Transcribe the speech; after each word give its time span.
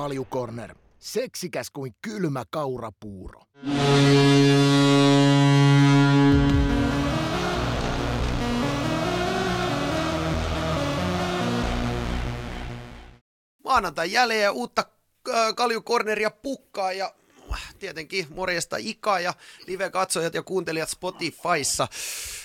Kaljukorner. 0.00 0.74
Seksikäs 0.98 1.70
kuin 1.70 1.94
kylmä 2.02 2.44
kaurapuuro. 2.50 3.40
Maanantai 13.64 14.12
jälleen 14.12 14.42
ja 14.42 14.52
uutta 14.52 14.84
Kaljukorneria 15.56 16.30
pukkaa 16.30 16.92
ja 16.92 17.14
äh, 17.52 17.74
tietenkin 17.78 18.26
morjesta 18.34 18.76
Ika 18.78 19.20
ja 19.20 19.34
live-katsojat 19.66 20.34
ja 20.34 20.42
kuuntelijat 20.42 20.88
Spotifyssa. 20.88 21.88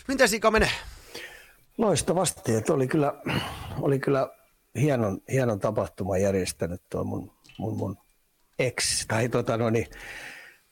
Miten 0.08 0.28
Ika 0.34 0.52
menee? 0.52 0.72
Loistavasti, 1.78 2.56
että 2.56 2.74
oli 2.74 2.88
kyllä, 2.88 3.14
oli 3.82 4.00
kyllä 4.00 4.30
hienon, 4.76 5.22
hienon 5.32 5.60
tapahtuman 5.60 6.22
järjestänyt 6.22 6.82
tuo 6.90 7.04
mun, 7.04 7.35
mun, 7.58 7.78
mun 7.78 7.98
ex, 8.60 9.06
tai 9.08 9.30
tota 9.30 9.58
no 9.58 9.70
niin, 9.70 9.88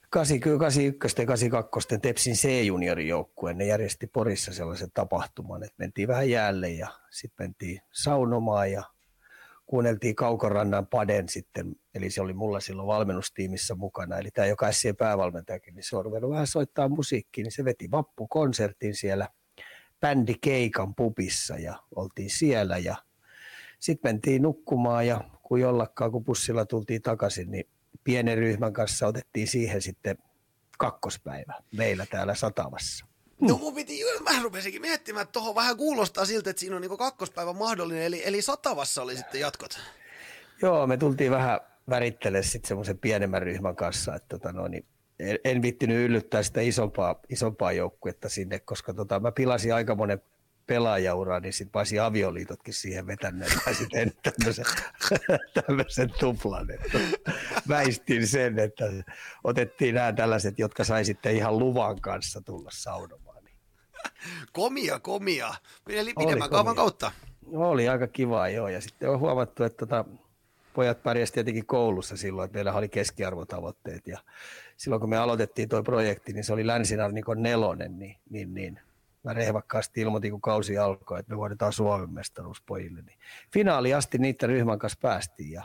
81 0.09 0.81
ja 1.21 1.25
82 1.25 1.99
Tepsin 2.01 2.35
C-juniorin 2.35 3.07
joukkue, 3.07 3.53
ne 3.53 3.65
järjesti 3.65 4.07
Porissa 4.07 4.53
sellaisen 4.53 4.91
tapahtuman, 4.93 5.63
että 5.63 5.75
mentiin 5.77 6.07
vähän 6.07 6.29
jäälle 6.29 6.69
ja 6.69 6.87
sitten 7.11 7.45
mentiin 7.45 7.81
saunomaan 7.91 8.71
ja 8.71 8.83
kuunneltiin 9.65 10.15
Kaukorannan 10.15 10.87
Paden 10.87 11.29
sitten, 11.29 11.75
eli 11.95 12.09
se 12.09 12.21
oli 12.21 12.33
mulla 12.33 12.59
silloin 12.59 12.87
valmennustiimissä 12.87 13.75
mukana, 13.75 14.17
eli 14.17 14.29
tämä 14.31 14.45
joka 14.45 14.71
SC 14.71 14.97
päävalmentajakin, 14.97 15.75
niin 15.75 15.83
se 15.83 15.97
on 15.97 16.05
ruvennut 16.05 16.31
vähän 16.31 16.47
soittaa 16.47 16.89
musiikkia, 16.89 17.43
niin 17.43 17.51
se 17.51 17.65
veti 17.65 17.91
vappukonsertin 17.91 18.95
siellä 18.95 19.27
bändi 20.01 20.33
Keikan 20.41 20.95
pubissa 20.95 21.57
ja 21.57 21.75
oltiin 21.95 22.29
siellä 22.29 22.77
ja 22.77 22.95
sitten 23.79 24.09
mentiin 24.09 24.41
nukkumaan 24.41 25.07
ja 25.07 25.21
kun 25.43 25.59
jollakaan, 25.59 26.11
kun 26.11 26.23
bussilla 26.23 26.65
tultiin 26.65 27.01
takaisin, 27.01 27.51
niin 27.51 27.67
pienen 28.03 28.37
ryhmän 28.37 28.73
kanssa 28.73 29.07
otettiin 29.07 29.47
siihen 29.47 29.81
sitten 29.81 30.17
kakkospäivä 30.77 31.53
meillä 31.77 32.05
täällä 32.05 32.35
Satavassa. 32.35 33.05
No 33.41 33.57
mun 33.57 33.75
piti, 33.75 33.99
mä 34.23 34.43
rupesinkin 34.43 34.81
miettimään, 34.81 35.23
että 35.23 35.31
tuohon 35.31 35.55
vähän 35.55 35.77
kuulostaa 35.77 36.25
siltä, 36.25 36.49
että 36.49 36.59
siinä 36.59 36.75
on 36.75 36.81
niin 36.81 36.97
kakkospäivä 36.97 37.53
mahdollinen, 37.53 38.03
eli, 38.03 38.21
eli 38.25 38.41
Satavassa 38.41 39.01
oli 39.01 39.17
sitten 39.17 39.41
jatkot. 39.41 39.79
Joo, 40.61 40.87
me 40.87 40.97
tultiin 40.97 41.31
vähän 41.31 41.59
värittelemään 41.89 42.43
sitten 42.43 42.67
semmoisen 42.67 42.97
pienemmän 42.97 43.41
ryhmän 43.41 43.75
kanssa, 43.75 44.15
että 44.15 44.27
tota 44.29 44.51
no, 44.51 44.67
niin 44.67 44.85
en, 45.19 45.39
en 45.43 45.61
vittinyt 45.61 46.05
yllyttää 46.05 46.43
sitä 46.43 46.61
isompaa, 46.61 47.19
isompaa 47.29 47.71
joukkuetta 47.71 48.29
sinne, 48.29 48.59
koska 48.59 48.93
tota, 48.93 49.19
mä 49.19 49.31
pilasin 49.31 49.73
aika 49.73 49.95
monen 49.95 50.21
pelaajauraa, 50.67 51.39
niin 51.39 51.53
sitten 51.53 51.71
pääsi 51.71 51.99
avioliitotkin 51.99 52.73
siihen 52.73 53.07
vetäneet. 53.07 53.51
Mä 53.67 53.73
sitten 53.73 54.11
tämmöisen, 54.23 54.65
tämmöisen 55.67 56.09
tuplan. 56.19 56.71
Että 56.71 56.99
väistin 57.69 58.27
sen, 58.27 58.59
että 58.59 58.85
otettiin 59.43 59.95
nämä 59.95 60.13
tällaiset, 60.13 60.59
jotka 60.59 60.83
sai 60.83 61.05
sitten 61.05 61.35
ihan 61.35 61.59
luvan 61.59 62.01
kanssa 62.01 62.41
tulla 62.41 62.69
saunomaan. 62.73 63.33
Komia, 64.51 64.99
komia. 64.99 65.53
Eli 65.89 66.13
pidemmän 66.19 66.49
kaavan 66.49 66.75
kautta. 66.75 67.11
Oli 67.53 67.89
aika 67.89 68.07
kiva, 68.07 68.49
joo. 68.49 68.67
Ja 68.67 68.81
sitten 68.81 69.09
on 69.09 69.19
huomattu, 69.19 69.63
että 69.63 69.77
tota, 69.77 70.05
pojat 70.73 71.03
pärjäsivät 71.03 71.33
tietenkin 71.33 71.65
koulussa 71.65 72.17
silloin, 72.17 72.45
että 72.45 72.55
meillä 72.55 72.73
oli 72.73 72.89
keskiarvotavoitteet. 72.89 74.07
Ja 74.07 74.19
silloin 74.77 74.99
kun 74.99 75.09
me 75.09 75.17
aloitettiin 75.17 75.69
tuo 75.69 75.83
projekti, 75.83 76.33
niin 76.33 76.43
se 76.43 76.53
oli 76.53 76.67
länsinarnikon 76.67 77.43
nelonen, 77.43 77.99
niin, 77.99 78.17
niin, 78.29 78.53
niin 78.53 78.79
mä 79.23 79.33
rehvakkaasti 79.33 80.01
ilmoitin, 80.01 80.31
kun 80.31 80.41
kausi 80.41 80.77
alkoi, 80.77 81.19
että 81.19 81.31
me 81.31 81.37
voidaan 81.37 81.73
Suomen 81.73 82.13
mestaruus 82.13 82.61
pojille. 82.61 83.01
Niin 83.01 83.19
finaali 83.53 83.93
asti 83.93 84.17
niiden 84.17 84.49
ryhmän 84.49 84.79
kanssa 84.79 84.99
päästiin 85.01 85.51
ja, 85.51 85.63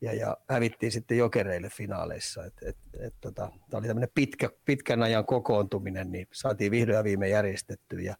ja, 0.00 0.14
ja 0.14 0.36
hävittiin 0.48 0.92
sitten 0.92 1.18
jokereille 1.18 1.70
finaaleissa. 1.70 2.44
Et, 2.44 2.54
et, 2.62 2.76
et, 3.00 3.14
tota, 3.20 3.50
tämä 3.70 3.78
oli 3.78 3.86
tämmöinen 3.86 4.10
pitkä, 4.14 4.50
pitkän 4.64 5.02
ajan 5.02 5.26
kokoontuminen, 5.26 6.12
niin 6.12 6.26
saatiin 6.32 6.70
vihdoin 6.70 6.96
ja 6.96 7.04
viime 7.04 7.28
järjestettyä. 7.28 8.14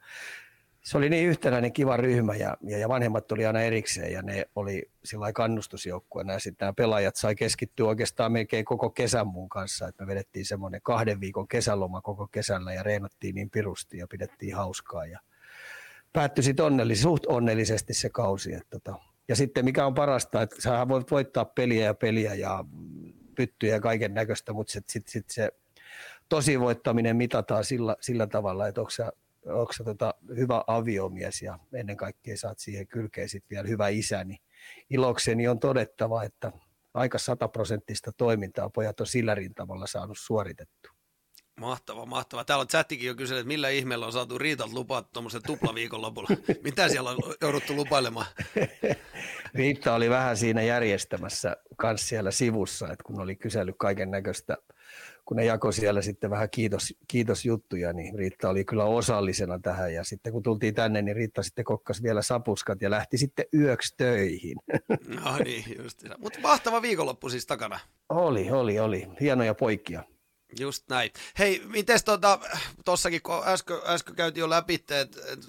Se 0.91 0.99
oli 0.99 1.11
niin 1.11 1.29
yhtenäinen 1.29 1.73
kiva 1.73 1.97
ryhmä 1.97 2.35
ja, 2.35 2.57
ja, 2.63 2.89
vanhemmat 2.89 3.33
oli 3.33 3.47
aina 3.47 3.61
erikseen 3.61 4.13
ja 4.13 4.23
ne 4.23 4.45
oli 4.57 4.91
sillä 5.05 5.33
kannustusjoukkueena 5.33 6.33
ja 6.33 6.39
sitten 6.39 6.67
nämä 6.67 6.73
pelaajat 6.73 7.17
sai 7.17 7.35
keskittyä 7.35 7.87
oikeastaan 7.87 8.33
melkein 8.33 8.65
koko 8.65 8.91
kesän 8.91 9.27
mun 9.27 9.49
kanssa, 9.49 9.89
että 9.89 10.05
me 10.05 10.07
vedettiin 10.07 10.45
semmoinen 10.45 10.81
kahden 10.83 11.21
viikon 11.21 11.49
kesäloma 11.49 12.01
koko 12.01 12.27
kesällä 12.27 12.73
ja 12.73 12.83
reenattiin 12.83 13.35
niin 13.35 13.51
pirusti 13.51 13.99
ja 13.99 14.07
pidettiin 14.07 14.55
hauskaa 14.55 15.07
ja 15.07 15.21
päättyi 16.13 16.45
sitten 16.45 16.65
onnellis, 16.65 17.03
suht 17.03 17.27
onnellisesti 17.27 17.95
se 17.95 18.09
kausi. 18.09 18.55
Että 18.55 18.71
tota. 18.71 18.99
Ja 19.29 19.37
sitten 19.37 19.65
mikä 19.65 19.87
on 19.87 19.95
parasta, 19.95 20.43
että 20.43 20.63
sä 20.63 20.89
voit 20.89 21.11
voittaa 21.11 21.45
peliä 21.45 21.85
ja 21.85 21.95
peliä 21.95 22.35
ja 22.35 22.65
pyttyjä 23.35 23.75
ja 23.75 23.81
kaiken 23.81 24.15
näköistä, 24.15 24.53
mutta 24.53 24.73
sitten 24.73 24.93
sit, 24.93 25.09
sit 25.09 25.31
se 25.31 25.51
tosi 26.29 26.61
voittaminen 26.61 27.17
mitataan 27.17 27.65
sillä, 27.65 27.97
sillä 28.01 28.27
tavalla, 28.27 28.69
että 28.69 28.81
onko 28.81 28.91
sä 28.91 29.13
onko 29.47 29.73
sä 29.73 29.85
tota, 29.85 30.15
hyvä 30.37 30.65
aviomies 30.67 31.43
ja 31.43 31.59
ennen 31.75 31.97
kaikkea 31.97 32.37
saat 32.37 32.59
siihen 32.59 32.87
kylkeen 32.87 33.29
sitten 33.29 33.57
vielä 33.57 33.69
hyvä 33.69 33.89
isä, 33.89 34.25
niin 34.25 34.41
ilokseni 34.91 35.49
on 35.49 35.61
todettava, 35.61 36.25
että 36.25 36.53
aika 36.95 37.19
sataprosenttista 37.19 38.13
toimintaa 38.13 38.71
pojat 38.71 39.01
on 39.01 39.07
sillä 39.07 39.35
rintamalla 39.35 39.87
saanut 39.87 40.19
suoritettu. 40.21 40.91
Mahtava, 41.61 42.07
mahtava. 42.07 42.45
Täällä 42.45 42.61
on 42.61 42.69
chattikin 42.69 43.07
jo 43.07 43.15
kysynyt, 43.15 43.41
että 43.41 43.49
millä 43.49 43.69
ihmeellä 43.69 44.07
on 44.07 44.13
saatu 44.13 44.39
Riitalta 44.39 44.75
lupaa 44.75 45.03
tuommoisen 45.03 45.43
tuplaviikon 45.47 46.03
lopulla. 46.03 46.29
Mitä 46.65 46.89
siellä 46.89 47.11
on 47.11 47.19
jouduttu 47.41 47.77
lupailemaan? 47.77 48.27
Riitta 49.55 49.95
oli 49.95 50.11
vähän 50.11 50.37
siinä 50.37 50.63
järjestämässä 50.63 51.57
kanssa 51.77 52.07
siellä 52.09 52.31
sivussa, 52.31 52.87
että 52.93 53.05
kun 53.05 53.21
oli 53.21 53.37
kysellyt 53.37 53.75
kaiken 53.79 54.11
näköistä 54.11 54.57
kun 55.31 55.37
ne 55.37 55.45
jakoi 55.45 55.73
siellä 55.73 56.03
sitten 56.03 56.31
vähän 56.31 56.51
kiitos, 56.51 56.95
kiitosjuttuja, 57.09 57.93
niin 57.93 58.19
Riitta 58.19 58.49
oli 58.49 58.65
kyllä 58.65 58.85
osallisena 58.85 59.59
tähän. 59.59 59.95
Ja 59.95 60.05
sitten 60.05 60.33
kun 60.33 60.43
tultiin 60.43 60.75
tänne, 60.75 61.03
niin 61.03 61.17
Riitta 61.17 61.43
sitten 61.43 61.65
kokkas 61.65 62.03
vielä 62.03 62.23
sapuskat 62.23 62.83
ja 62.83 62.91
lähti 62.91 63.19
sitten 63.19 63.45
yöksi 63.55 63.95
töihin. 63.97 64.57
No 65.25 65.39
niin, 65.45 65.65
just. 65.79 66.03
Mutta 66.19 66.41
mahtava 66.41 66.83
viikonloppu 66.83 67.29
siis 67.29 67.47
takana. 67.47 67.81
Oli, 68.09 68.51
oli, 68.51 68.79
oli. 68.79 69.09
Hienoja 69.21 69.55
poikia. 69.55 70.05
Just 70.61 70.85
näin. 70.89 71.11
Hei, 71.39 71.63
miten 71.67 72.01
tuota, 72.05 72.41
tuossakin 72.85 73.23
kun 73.23 73.43
äsken, 73.45 73.77
äsken 73.87 74.15
käytiin 74.15 74.41
jo 74.41 74.51
läpi, 74.51 74.75
että 74.75 75.07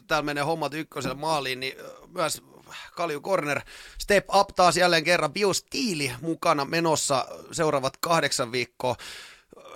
täällä 0.07 0.25
menee 0.25 0.43
hommat 0.43 0.73
ykkösellä 0.73 1.15
maaliin, 1.15 1.59
niin 1.59 1.73
myös 2.07 2.43
Kalju 2.95 3.21
Corner 3.21 3.61
Step 3.97 4.25
Up 4.35 4.47
taas 4.55 4.77
jälleen 4.77 5.03
kerran 5.03 5.33
biostiili 5.33 6.11
mukana 6.21 6.65
menossa 6.65 7.25
seuraavat 7.51 7.97
kahdeksan 7.97 8.51
viikkoa 8.51 8.95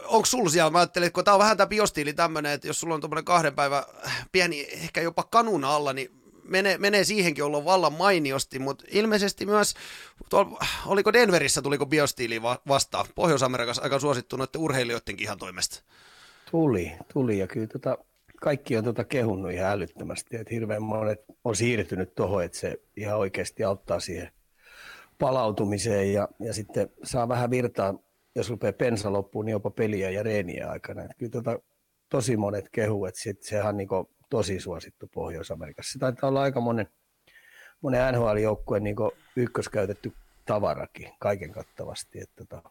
onko 0.08 0.26
sulla 0.26 0.50
siellä, 0.50 0.72
mä 0.72 0.78
ajattelin, 0.78 1.12
kun 1.12 1.24
tämä 1.24 1.36
on 1.36 1.40
vähän 1.40 1.58
tämä 1.58 1.68
biostiili 1.68 2.14
tämmöinen, 2.14 2.52
että 2.52 2.68
jos 2.68 2.80
sulla 2.80 2.96
on 2.96 3.02
tuommoinen 3.02 3.26
kahden 3.26 3.56
päivän 3.56 3.84
pieni, 4.32 4.68
ehkä 4.72 5.02
jopa 5.02 5.24
kanuna 5.24 5.76
alla, 5.76 5.94
niin 5.94 6.12
menee, 6.44 6.78
menee 6.78 7.04
siihenkin 7.04 7.44
olla 7.44 7.66
vallan 7.66 7.94
mainiosti, 7.94 8.60
mutta 8.60 8.86
ilmeisesti 8.92 9.46
myös, 9.46 9.74
tuolla, 10.30 10.66
oliko 10.86 11.14
Denverissä, 11.14 11.62
tuliko 11.62 11.86
biostiili 11.86 12.42
vastaan, 12.68 13.06
Pohjois-Amerikassa 13.16 13.82
aika 13.82 14.00
suosittu 14.00 14.38
noiden 14.38 14.62
urheilijoidenkin 14.62 15.26
ihan 15.26 15.38
toimesta? 15.38 15.84
Tuli, 16.52 16.92
tuli 17.14 17.40
ja 17.40 17.48
kyllä 17.48 17.68
tota, 17.68 17.98
kaikki 18.42 18.78
on 18.78 18.84
tota 18.84 19.04
kehunnut 19.04 19.52
ihan 19.52 19.72
älyttömästi, 19.72 20.36
että 20.38 20.54
hirveän 20.54 20.84
monet 20.84 21.22
on 21.44 21.56
siirtynyt 21.56 22.16
tuohon, 22.16 22.44
että 22.44 22.58
se 22.58 22.82
ihan 22.98 23.18
oikeasti 23.18 23.64
auttaa 23.64 24.00
siihen 24.00 24.32
palautumiseen 25.20 26.14
ja, 26.14 26.28
ja 26.40 26.54
sitten 26.54 26.90
saa 27.04 27.28
vähän 27.28 27.50
virtaa 27.50 27.94
jos 28.36 28.50
rupeaa 28.50 28.74
pensa 28.74 29.14
loppuun, 29.14 29.46
niin 29.46 29.52
jopa 29.52 29.70
peliä 29.70 30.10
ja 30.10 30.24
reeniä 30.24 30.70
aikana. 30.70 31.02
Että 31.02 31.16
kyllä 31.18 31.32
tota, 31.32 31.60
tosi 32.10 32.38
monet 32.38 32.70
kehu, 32.72 33.06
että 33.06 33.22
sit, 33.22 33.44
sehän 33.44 33.68
on 33.68 33.78
niin 33.78 33.90
tosi 34.30 34.60
suosittu 34.60 35.08
Pohjois-Amerikassa. 35.14 35.94
Se 35.94 36.00
taitaa 36.00 36.30
olla 36.30 36.42
aika 36.42 36.62
monen, 36.62 36.88
monen 37.82 38.14
NHL-joukkueen 38.14 38.84
niin 38.84 38.96
ykköskäytetty 39.36 40.14
tavarakin 40.46 41.12
kaiken 41.20 41.52
kattavasti. 41.52 42.22
Että 42.22 42.46
tota. 42.46 42.70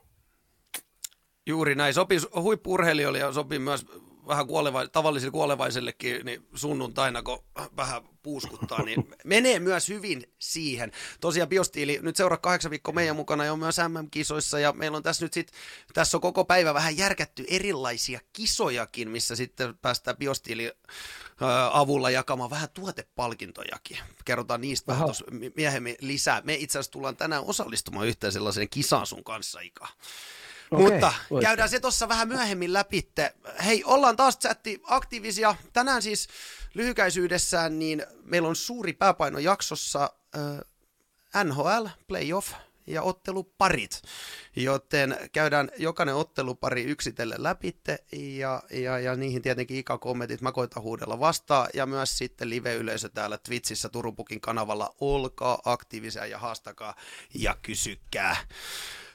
Juuri 1.47 1.75
näin. 1.75 1.95
Sopii 1.95 2.19
huippurheilijoille 2.35 3.19
ja 3.19 3.33
sopii 3.33 3.59
myös 3.59 3.87
vähän 4.29 4.47
kuoleva, 4.47 4.89
tavallisille 4.89 5.33
kuolevaisellekin 5.33 6.25
niin 6.25 6.47
sunnuntaina, 6.55 7.23
kun 7.23 7.45
vähän 7.77 8.03
puuskuttaa, 8.23 8.83
niin 8.83 9.09
menee 9.25 9.59
myös 9.59 9.89
hyvin 9.89 10.33
siihen. 10.39 10.93
Tosiaan 11.21 11.49
biostiili, 11.49 11.99
nyt 12.03 12.17
seuraa 12.17 12.39
kahdeksan 12.39 12.71
viikkoa 12.71 12.95
meidän 12.95 13.17
mukana 13.17 13.45
ja 13.45 13.53
on 13.53 13.59
myös 13.59 13.77
MM-kisoissa 13.89 14.59
ja 14.59 14.73
meillä 14.73 14.97
on 14.97 15.03
tässä 15.03 15.25
nyt 15.25 15.33
sitten, 15.33 15.59
tässä 15.95 16.17
on 16.17 16.21
koko 16.21 16.45
päivä 16.45 16.75
vähän 16.75 16.97
järkätty 16.97 17.45
erilaisia 17.49 18.21
kisojakin, 18.33 19.11
missä 19.11 19.37
sitten 19.37 19.79
päästään 19.79 20.17
biostiili 20.17 20.73
avulla 21.73 22.11
jakamaan 22.11 22.51
vähän 22.51 22.69
tuotepalkintojakin. 22.75 23.99
Kerrotaan 24.25 24.61
niistä 24.61 24.93
vähän 24.93 25.09
myöhemmin 25.57 25.97
lisää. 26.01 26.43
Me 26.45 26.55
itse 26.55 26.79
asiassa 26.79 26.93
tullaan 26.93 27.17
tänään 27.17 27.45
osallistumaan 27.45 28.07
yhteen 28.07 28.33
sellaiseen 28.33 28.69
kisaan 28.69 29.07
sun 29.07 29.25
kanssa, 29.25 29.61
Ika. 29.61 29.89
Okay, 30.71 30.93
Mutta 30.93 31.13
käydään 31.43 31.69
se 31.69 31.81
tuossa 31.81 32.09
vähän 32.09 32.29
myöhemmin 32.29 32.73
läpi. 32.73 33.13
Hei, 33.65 33.85
ollaan 33.85 34.17
taas 34.17 34.39
chatti 34.39 34.81
aktiivisia. 34.85 35.57
Tänään 35.73 36.03
siis 36.03 36.29
lyhykäisyydessään 36.75 37.79
niin 37.79 38.07
meillä 38.23 38.49
on 38.49 38.57
suuri 38.57 38.93
pääpaino 38.93 39.39
jaksossa 39.39 40.11
äh, 40.37 41.45
NHL 41.45 41.87
Playoff 42.09 42.53
ja 42.87 43.03
otteluparit, 43.03 44.03
joten 44.57 45.17
käydään 45.33 45.71
jokainen 45.79 46.15
ottelupari 46.15 46.83
yksitellen 46.83 47.43
läpitte 47.43 47.99
ja, 48.13 48.63
ja, 48.71 48.99
ja 48.99 49.17
niihin 49.17 49.43
tietenkin 49.43 49.77
ikäkommentit 49.77 50.41
mä 50.41 50.53
koitan 50.53 50.83
huudella 50.83 51.21
vastaan 51.21 51.69
ja 51.75 51.87
myös 51.87 52.19
sitten 52.19 52.51
live-yleisö 52.51 53.09
täällä 53.09 53.39
Twitchissä 53.39 53.89
Turupukin 53.89 54.41
kanavalla, 54.41 54.95
olkaa 55.01 55.59
aktiivisia 55.65 56.27
ja 56.27 56.39
haastakaa 56.39 56.95
ja 57.35 57.57
kysykää. 57.63 58.37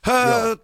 Öö, 0.07 0.55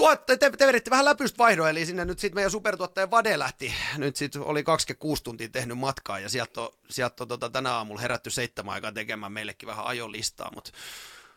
tuotte, 0.00 0.36
te, 0.36 0.50
te 0.50 0.66
veditte 0.66 0.90
vähän 0.90 1.04
läpystä 1.04 1.38
vaihdoa, 1.38 1.70
eli 1.70 1.86
sinne 1.86 2.04
nyt 2.04 2.18
sitten 2.18 2.34
meidän 2.34 2.50
supertuottaja 2.50 3.10
Vade 3.10 3.38
lähti, 3.38 3.72
nyt 3.96 4.16
sitten 4.16 4.42
oli 4.42 4.62
26 4.62 5.24
tuntia 5.24 5.48
tehnyt 5.48 5.78
matkaa, 5.78 6.18
ja 6.18 6.28
sieltä 6.28 6.60
on, 6.60 6.68
sieltä 6.90 7.24
on 7.24 7.28
tota, 7.28 7.50
tänä 7.50 7.72
aamulla 7.74 8.00
herätty 8.00 8.30
seitsemän 8.30 8.74
aikaa 8.74 8.92
tekemään 8.92 9.32
meillekin 9.32 9.66
vähän 9.66 9.86
ajolistaa, 9.86 10.50
mutta 10.54 10.70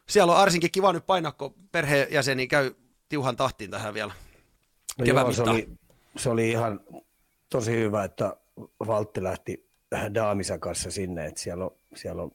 siellä 0.10 0.34
on 0.34 0.40
Arsinkin 0.40 0.72
kiva 0.72 0.94
nyt 0.94 1.06
painaa, 1.06 1.32
kun 1.32 1.56
perheenjäseni 1.72 2.48
käy 2.48 2.76
tiuhan 3.10 3.36
tahtiin 3.36 3.72
tähän 3.72 3.94
vielä 3.94 4.14
no 4.98 5.06
joo, 5.06 5.32
se, 5.32 5.42
oli, 5.42 5.70
se 6.18 6.30
oli 6.30 6.50
ihan 6.50 6.80
tosi 7.50 7.72
hyvä, 7.72 8.04
että 8.04 8.38
Valtti 8.88 9.24
lähti 9.24 9.70
Daamisen 10.14 10.60
kanssa 10.60 10.92
sinne, 10.92 11.26
että 11.26 11.42
siellä 11.42 11.66
on, 11.66 11.72
siellä 11.96 12.22
on 12.22 12.32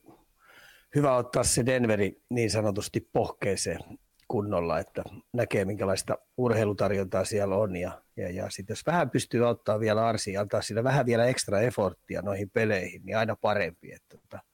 hyvä 0.95 1.17
ottaa 1.17 1.45
se 1.45 1.67
Denveri 1.67 2.23
niin 2.29 2.51
sanotusti 2.51 3.01
pohkeeseen 3.13 3.81
kunnolla, 4.29 4.79
että 4.79 5.03
näkee 5.33 5.65
minkälaista 5.65 6.19
urheilutarjontaa 6.37 7.25
siellä 7.25 7.57
on 7.57 7.77
ja, 7.77 8.03
ja, 8.17 8.31
ja 8.31 8.51
sitten 8.51 8.75
jos 8.75 8.87
vähän 8.87 9.11
pystyy 9.11 9.47
auttaa 9.47 9.81
vielä 9.81 10.07
Arsi 10.07 10.33
ja 10.33 10.41
antaa 10.41 10.63
sille 10.63 10.85
vähän 10.85 11.07
vielä 11.07 11.27
ekstra 11.27 11.61
efforttia 11.61 12.23
noihin 12.23 12.51
peleihin, 12.51 13.03
niin 13.05 13.17
aina 13.17 13.37
parempi. 13.37 13.93
Että, 13.93 14.05
että, 14.15 14.29
tota, 14.31 14.45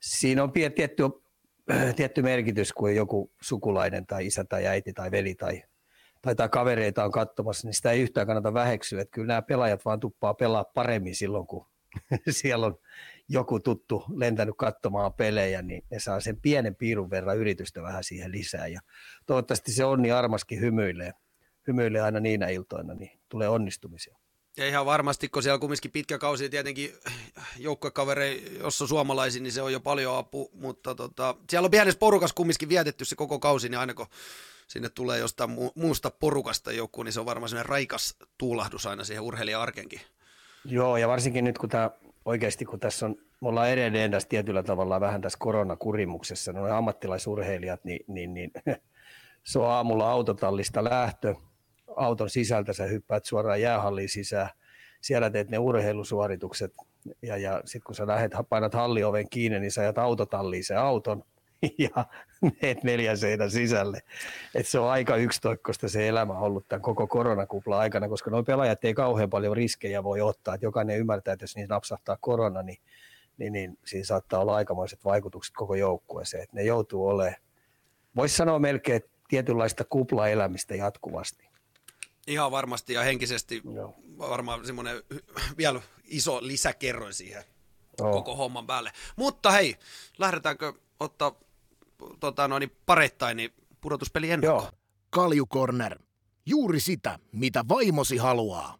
siinä 0.00 0.42
on 0.42 0.52
tietty, 0.52 1.02
tietty 1.96 2.22
merkitys, 2.22 2.72
kun 2.72 2.96
joku 2.96 3.32
sukulainen 3.42 4.06
tai 4.06 4.26
isä 4.26 4.44
tai 4.44 4.66
äiti 4.66 4.92
tai 4.92 5.10
veli 5.10 5.34
tai, 5.34 5.62
tai, 6.22 6.34
tai 6.34 6.48
kavereita 6.48 7.04
on 7.04 7.12
katsomassa, 7.12 7.68
niin 7.68 7.74
sitä 7.74 7.90
ei 7.90 8.00
yhtään 8.00 8.26
kannata 8.26 8.54
väheksyä. 8.54 9.00
Että 9.00 9.12
kyllä 9.14 9.26
nämä 9.26 9.42
pelaajat 9.42 9.84
vaan 9.84 10.00
tuppaa 10.00 10.34
pelaa 10.34 10.64
paremmin 10.64 11.14
silloin, 11.14 11.46
kun 11.46 11.66
siellä 12.30 12.66
on 12.66 12.78
joku 13.28 13.60
tuttu 13.60 14.04
lentänyt 14.16 14.54
katsomaan 14.58 15.12
pelejä, 15.12 15.62
niin 15.62 15.82
ne 15.90 16.00
saa 16.00 16.20
sen 16.20 16.40
pienen 16.40 16.74
piirun 16.74 17.10
verran 17.10 17.38
yritystä 17.38 17.82
vähän 17.82 18.04
siihen 18.04 18.32
lisää. 18.32 18.66
Ja 18.66 18.80
toivottavasti 19.26 19.72
se 19.72 19.84
onni 19.84 20.12
armaskin 20.12 20.60
hymyilee, 20.60 21.12
hymyilee 21.66 22.00
aina 22.00 22.20
niinä 22.20 22.48
iltoina, 22.48 22.94
niin 22.94 23.20
tulee 23.28 23.48
onnistumisia. 23.48 24.16
Ja 24.56 24.66
ihan 24.66 24.86
varmasti, 24.86 25.28
kun 25.28 25.42
siellä 25.42 25.58
kumminkin 25.58 25.90
pitkä 25.90 26.18
kausi 26.18 26.48
tietenkin 26.48 26.92
joukkuekaverei, 27.58 28.58
jos 28.60 28.82
on 28.82 28.88
suomalaisia, 28.88 29.42
niin 29.42 29.52
se 29.52 29.62
on 29.62 29.72
jo 29.72 29.80
paljon 29.80 30.16
apu, 30.16 30.50
mutta 30.54 30.94
tota, 30.94 31.34
siellä 31.50 31.66
on 31.66 31.70
pienessä 31.70 31.98
porukas 31.98 32.32
kumminkin 32.32 32.68
vietetty 32.68 33.04
se 33.04 33.16
koko 33.16 33.38
kausi, 33.38 33.68
niin 33.68 33.78
aina 33.78 33.94
kun 33.94 34.06
sinne 34.68 34.88
tulee 34.88 35.18
jostain 35.18 35.50
muusta 35.74 36.10
porukasta 36.10 36.72
joku, 36.72 37.02
niin 37.02 37.12
se 37.12 37.20
on 37.20 37.26
varmaan 37.26 37.48
sellainen 37.48 37.68
raikas 37.68 38.16
tuulahdus 38.38 38.86
aina 38.86 39.04
siihen 39.04 39.22
urheilija-arkenkin. 39.22 40.00
Joo, 40.64 40.96
ja 40.96 41.08
varsinkin 41.08 41.44
nyt 41.44 41.58
kun 41.58 41.68
tämä 41.68 41.90
oikeasti, 42.26 42.64
kun 42.64 42.80
tässä 42.80 43.06
on, 43.06 43.16
me 43.40 43.48
ollaan 43.48 43.70
edelleen 43.70 44.10
tässä 44.10 44.28
tietyllä 44.28 44.62
tavalla 44.62 45.00
vähän 45.00 45.20
tässä 45.20 45.38
koronakurimuksessa, 45.38 46.52
noin 46.52 46.72
ammattilaisurheilijat, 46.72 47.84
niin, 47.84 48.04
niin, 48.08 48.34
niin 48.34 48.50
se 49.50 49.58
on 49.58 49.70
aamulla 49.70 50.10
autotallista 50.10 50.84
lähtö, 50.84 51.34
auton 51.96 52.30
sisältä 52.30 52.72
sä 52.72 52.84
hyppäät 52.84 53.24
suoraan 53.24 53.60
jäähalliin 53.60 54.08
sisään, 54.08 54.48
siellä 55.00 55.30
teet 55.30 55.50
ne 55.50 55.58
urheilusuoritukset, 55.58 56.72
ja, 57.22 57.36
ja 57.36 57.60
sitten 57.64 57.86
kun 57.86 57.94
sä 57.94 58.06
lähdet, 58.06 58.32
painat 58.48 58.74
hallioven 58.74 59.28
kiinni, 59.30 59.60
niin 59.60 59.72
sä 59.72 59.80
ajat 59.80 59.98
autotalliin 59.98 60.64
sen 60.64 60.78
auton, 60.78 61.22
ja 61.78 62.06
meet 62.62 62.84
neljän 62.84 63.18
seinän 63.18 63.50
sisälle. 63.50 64.02
Et 64.54 64.68
se 64.68 64.78
on 64.78 64.90
aika 64.90 65.16
yksitoikkoista 65.16 65.88
se 65.88 66.08
elämä 66.08 66.38
ollut 66.38 66.68
tämän 66.68 66.82
koko 66.82 67.06
koronakuplan 67.06 67.78
aikana, 67.78 68.08
koska 68.08 68.30
nuo 68.30 68.42
pelaajat 68.42 68.84
ei 68.84 68.94
kauhean 68.94 69.30
paljon 69.30 69.56
riskejä 69.56 70.04
voi 70.04 70.20
ottaa. 70.20 70.54
Et 70.54 70.62
jokainen 70.62 70.98
ymmärtää, 70.98 71.32
että 71.32 71.42
jos 71.42 71.56
niin 71.56 71.68
napsahtaa 71.68 72.16
korona, 72.20 72.62
niin, 72.62 72.78
niin, 73.38 73.52
niin 73.52 73.78
siinä 73.84 74.04
saattaa 74.04 74.40
olla 74.40 74.54
aikamoiset 74.54 75.04
vaikutukset 75.04 75.54
koko 75.54 75.74
joukkueeseen. 75.74 76.42
Et 76.42 76.52
ne 76.52 76.62
joutuu 76.62 77.08
olemaan, 77.08 77.36
voisi 78.16 78.36
sanoa 78.36 78.58
melkein, 78.58 79.02
tietynlaista 79.28 79.84
kuplaelämistä 79.84 80.74
jatkuvasti. 80.74 81.48
Ihan 82.26 82.50
varmasti 82.50 82.92
ja 82.92 83.02
henkisesti 83.02 83.62
Joo. 83.74 83.94
varmaan 84.18 84.66
semmoinen 84.66 85.02
vielä 85.56 85.80
iso 86.04 86.38
lisäkerroin 86.42 87.14
siihen 87.14 87.44
oh. 88.00 88.12
koko 88.12 88.36
homman 88.36 88.66
päälle. 88.66 88.92
Mutta 89.16 89.50
hei, 89.50 89.76
lähdetäänkö 90.18 90.72
ottaa 91.00 91.34
tota, 92.20 92.48
noin, 92.48 92.70
pareittain 92.86 93.36
niin 93.36 93.52
pudotuspeli 93.80 94.30
ennakko. 94.30 94.62
Joo. 94.62 94.70
Kalju 95.10 95.46
Corner. 95.46 95.98
Juuri 96.46 96.80
sitä, 96.80 97.18
mitä 97.32 97.64
vaimosi 97.68 98.16
haluaa. 98.16 98.78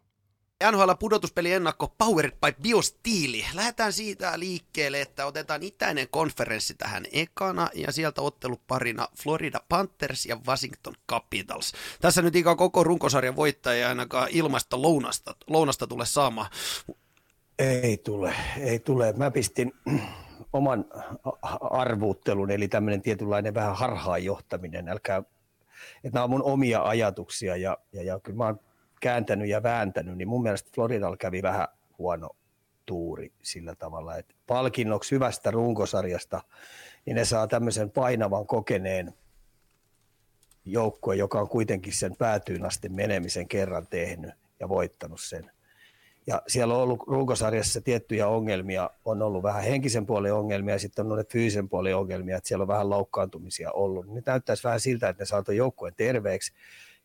NHL 0.71 0.91
pudotuspeli 0.99 1.53
ennakko 1.53 1.93
Powered 1.97 2.31
by 2.31 2.61
Biostiili. 2.61 3.45
Lähdetään 3.53 3.93
siitä 3.93 4.39
liikkeelle, 4.39 5.01
että 5.01 5.25
otetaan 5.25 5.63
itäinen 5.63 6.07
konferenssi 6.09 6.75
tähän 6.75 7.05
ekana 7.11 7.69
ja 7.73 7.91
sieltä 7.91 8.21
otteluparina 8.21 9.07
Florida 9.23 9.61
Panthers 9.69 10.25
ja 10.25 10.37
Washington 10.47 10.95
Capitals. 11.09 11.73
Tässä 12.01 12.21
nyt 12.21 12.35
ikään 12.35 12.57
koko 12.57 12.83
runkosarjan 12.83 13.35
voittaja 13.35 13.89
ainakaan 13.89 14.27
ilmasta 14.31 14.81
lounasta, 14.81 15.35
lounasta 15.47 15.87
tule 15.87 16.05
saamaan. 16.05 16.49
Ei 17.59 17.97
tule, 17.97 18.35
ei 18.59 18.79
tule. 18.79 19.13
Mä 19.13 19.31
pistin 19.31 19.73
oman 20.53 20.85
arvuuttelun, 21.61 22.51
eli 22.51 22.67
tämmöinen 22.67 23.01
tietynlainen 23.01 23.53
vähän 23.53 23.75
harhaanjohtaminen. 23.75 24.89
Älkää, 24.89 25.17
että 26.03 26.09
nämä 26.13 26.23
on 26.23 26.29
mun 26.29 26.43
omia 26.43 26.83
ajatuksia 26.83 27.55
ja, 27.55 27.77
ja, 27.93 28.03
ja 28.03 28.19
kyllä 28.19 28.37
mä 28.37 28.45
oon 28.45 28.59
kääntänyt 29.01 29.49
ja 29.49 29.63
vääntänyt, 29.63 30.17
niin 30.17 30.27
mun 30.27 30.43
mielestä 30.43 30.69
Floridalla 30.75 31.17
kävi 31.17 31.41
vähän 31.41 31.67
huono 31.97 32.29
tuuri 32.85 33.33
sillä 33.41 33.75
tavalla, 33.75 34.17
että 34.17 34.35
palkinnoksi 34.47 35.15
hyvästä 35.15 35.51
runkosarjasta, 35.51 36.41
niin 37.05 37.15
ne 37.15 37.25
saa 37.25 37.47
tämmöisen 37.47 37.91
painavan 37.91 38.47
kokeneen 38.47 39.13
joukkueen, 40.65 41.19
joka 41.19 41.41
on 41.41 41.49
kuitenkin 41.49 41.93
sen 41.93 42.15
päätyyn 42.15 42.65
asti 42.65 42.89
menemisen 42.89 43.47
kerran 43.47 43.87
tehnyt 43.87 44.31
ja 44.59 44.69
voittanut 44.69 45.21
sen. 45.21 45.51
Ja 46.27 46.41
siellä 46.47 46.75
on 46.75 46.81
ollut 46.81 47.03
runkosarjassa 47.07 47.81
tiettyjä 47.81 48.27
ongelmia, 48.27 48.89
on 49.05 49.21
ollut 49.21 49.43
vähän 49.43 49.63
henkisen 49.63 50.05
puolen 50.05 50.33
ongelmia 50.33 50.75
ja 50.75 50.79
sitten 50.79 51.05
on 51.05 51.11
ollut 51.11 51.31
fyysisen 51.31 51.69
puolen 51.69 51.95
ongelmia, 51.95 52.37
että 52.37 52.47
siellä 52.47 52.61
on 52.61 52.67
vähän 52.67 52.89
loukkaantumisia 52.89 53.71
ollut. 53.71 54.07
Nyt 54.07 54.25
näyttäisi 54.25 54.63
vähän 54.63 54.79
siltä, 54.79 55.09
että 55.09 55.21
ne 55.21 55.25
saa 55.25 55.43
joukkueen 55.55 55.93
terveeksi 55.97 56.53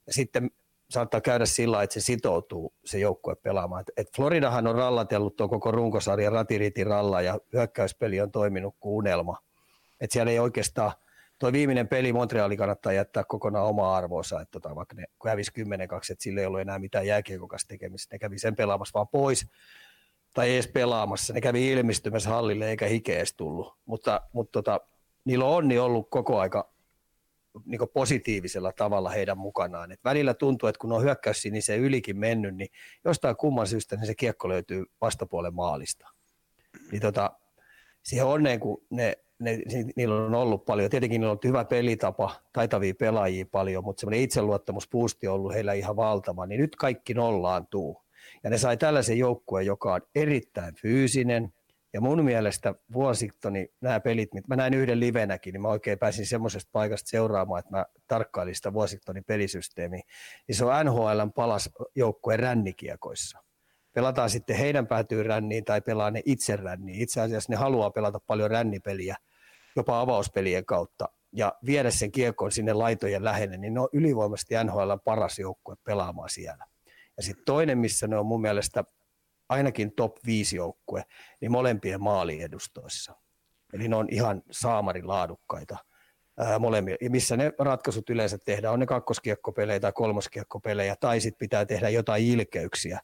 ja 0.07 0.13
sitten 0.13 0.51
saattaa 0.91 1.21
käydä 1.21 1.47
sillä 1.47 1.83
että 1.83 1.95
se 1.95 2.01
sitoutuu 2.01 2.73
se 2.85 2.99
joukkue 2.99 3.35
pelaamaan. 3.35 3.85
Et 3.97 4.17
Floridahan 4.17 4.67
on 4.67 4.75
rallatellut 4.75 5.37
tuon 5.37 5.51
koko 5.51 5.71
runkosarjan 5.71 6.33
ratiritin 6.33 6.87
ralla 6.87 7.21
ja 7.21 7.39
hyökkäyspeli 7.53 8.21
on 8.21 8.31
toiminut 8.31 8.75
kuin 8.81 8.95
unelma. 8.95 9.39
Et 10.01 10.11
siellä 10.11 10.33
ei 10.33 10.39
oikeastaan– 10.39 10.93
tuo 11.43 11.53
viimeinen 11.53 11.89
peli 11.89 12.13
Montreali 12.13 12.57
kannattaa 12.57 12.93
jättää 12.93 13.25
kokonaan 13.25 13.67
oma 13.67 13.97
arvoonsa, 13.97 14.41
että 14.41 14.61
tota, 14.61 14.75
vaikka 14.75 14.95
ne 14.95 15.05
hävisi 15.29 15.51
10-2, 15.51 15.63
että 16.11 16.23
sillä 16.23 16.41
ei 16.41 16.47
ollut 16.47 16.61
enää 16.61 16.79
mitään 16.79 17.07
jääkiekokasta 17.07 17.69
tekemistä, 17.69 18.15
ne 18.15 18.19
kävi 18.19 18.39
sen 18.39 18.57
pelaamassa 18.57 18.95
vaan 18.95 19.09
pois, 19.09 19.47
tai 20.35 20.55
edes 20.55 20.69
pelaamassa, 20.69 21.33
ne 21.33 21.41
kävi 21.41 21.73
ilmestymässä 21.73 22.31
hallille 22.31 22.71
eikä 22.71 22.87
hike 22.87 23.17
edes 23.17 23.35
tullut, 23.35 23.75
mutta, 23.85 24.21
mutta 24.33 24.53
tota, 24.53 24.81
niillä 25.25 25.45
on 25.45 25.55
onni 25.55 25.79
ollut 25.79 26.11
koko 26.11 26.41
aika 26.41 26.73
niin 27.65 27.81
positiivisella 27.95 28.73
tavalla 28.73 29.11
heidän 29.11 29.39
mukanaan. 29.39 29.93
Et 29.93 30.05
välillä 30.05 30.35
tuntuu, 30.35 30.69
että 30.69 30.79
kun 30.79 30.93
on 30.93 31.03
hyökkäys 31.03 31.45
niin 31.45 31.63
se 31.63 31.77
ylikin 31.77 32.19
mennyt, 32.19 32.57
niin 32.57 32.69
jostain 33.05 33.37
kumman 33.37 33.67
syystä 33.67 33.97
niin 33.97 34.07
se 34.07 34.15
kiekko 34.15 34.49
löytyy 34.49 34.85
vastapuolen 35.01 35.55
maalista. 35.55 36.09
Niin 36.93 37.03
tota, 37.03 37.31
siihen 38.03 38.27
onneen, 38.27 38.61
kun 38.61 38.83
ne 38.91 39.19
ne, 39.43 39.59
niillä 39.97 40.15
on 40.15 40.35
ollut 40.35 40.65
paljon. 40.65 40.91
Tietenkin 40.91 41.21
niillä 41.21 41.31
on 41.31 41.31
ollut 41.31 41.45
hyvä 41.45 41.65
pelitapa, 41.65 42.41
taitavia 42.53 42.95
pelaajia 42.99 43.47
paljon, 43.53 43.85
mutta 43.85 44.01
semmoinen 44.01 44.21
itseluottamuspuusti 44.21 45.29
on 45.29 45.35
ollut 45.35 45.55
heillä 45.55 45.73
ihan 45.73 45.97
valtava. 45.97 46.47
Niin 46.47 46.61
nyt 46.61 46.77
kaikki 46.77 47.15
nollaantuu. 47.15 48.03
Ja 48.45 48.51
ne 48.51 48.59
sai 48.59 48.77
tällaisen 48.77 49.19
joukkueen, 49.19 49.67
joka 49.67 49.95
on 49.95 50.01
erittäin 50.15 50.75
fyysinen. 50.75 51.53
Ja 51.93 52.01
mun 52.01 52.25
mielestä 52.25 52.75
Washingtonin 52.95 53.69
nämä 53.81 54.01
pelit, 54.01 54.29
mä 54.49 54.57
näin 54.57 54.75
yhden 54.75 55.01
livenäkin, 55.01 55.53
niin 55.53 55.63
mä 55.63 55.69
oikein 55.69 55.99
pääsin 55.99 56.27
semmoisesta 56.27 56.71
paikasta 56.73 57.11
seuraamaan, 57.11 57.59
että 57.59 57.77
mä 57.77 57.87
tarkkailin 58.07 58.55
sitä 58.55 58.71
Washingtonin 58.71 59.25
pelisysteemiä. 59.25 60.03
Niin 60.49 60.57
se 60.57 60.65
on 60.65 60.87
NHLn 60.87 61.33
palas 61.35 61.71
joukkueen 61.95 62.41
rännikiekoissa 62.41 63.39
pelataan 63.93 64.31
sitten 64.31 64.57
heidän 64.57 64.87
päätyy 64.87 65.23
ränniin 65.23 65.65
tai 65.65 65.81
pelaa 65.81 66.11
ne 66.11 66.23
itse 66.25 66.57
ränniin. 66.57 67.03
Itse 67.03 67.21
asiassa 67.21 67.53
ne 67.53 67.57
haluaa 67.57 67.91
pelata 67.91 68.21
paljon 68.27 68.51
rännipeliä 68.51 69.17
jopa 69.77 70.01
avauspelien 70.01 70.65
kautta 70.65 71.09
ja 71.33 71.53
viedä 71.67 71.91
sen 71.91 72.13
kiekon 72.13 72.53
sinne 72.53 72.73
laitojen 72.73 73.25
lähelle, 73.25 73.57
niin 73.57 73.75
ne 73.75 73.81
on 73.81 73.89
ylivoimaisesti 73.93 74.55
NHL 74.65 74.93
paras 75.05 75.39
joukkue 75.39 75.77
pelaamaan 75.85 76.31
siellä. 76.31 76.67
Ja 77.17 77.23
sitten 77.23 77.45
toinen, 77.45 77.79
missä 77.79 78.07
ne 78.07 78.19
on 78.19 78.27
mun 78.27 78.41
mielestä 78.41 78.85
ainakin 79.49 79.93
top 79.93 80.17
5 80.27 80.57
joukkue, 80.57 81.05
niin 81.41 81.53
molempien 81.53 82.03
maaliedustoissa. 82.03 83.15
Eli 83.73 83.89
ne 83.89 83.97
on 83.97 84.09
ihan 84.11 84.43
saamari 84.51 85.03
laadukkaita. 85.03 85.77
Molemmilla. 86.59 86.99
Ja 87.01 87.11
missä 87.11 87.37
ne 87.37 87.53
ratkaisut 87.59 88.11
yleensä 88.11 88.39
tehdään, 88.39 88.75
on 88.75 88.81
ne 88.81 88.87
kakkoskiekkopelejä 88.87 89.81
tai 89.81 89.93
kolmoskiekkopelejä, 89.93 90.97
tai 91.01 91.21
sitten 91.21 91.39
pitää 91.39 91.67
tehdä 91.67 91.89
jotain 91.89 92.25
ilkeyksiä. 92.27 93.01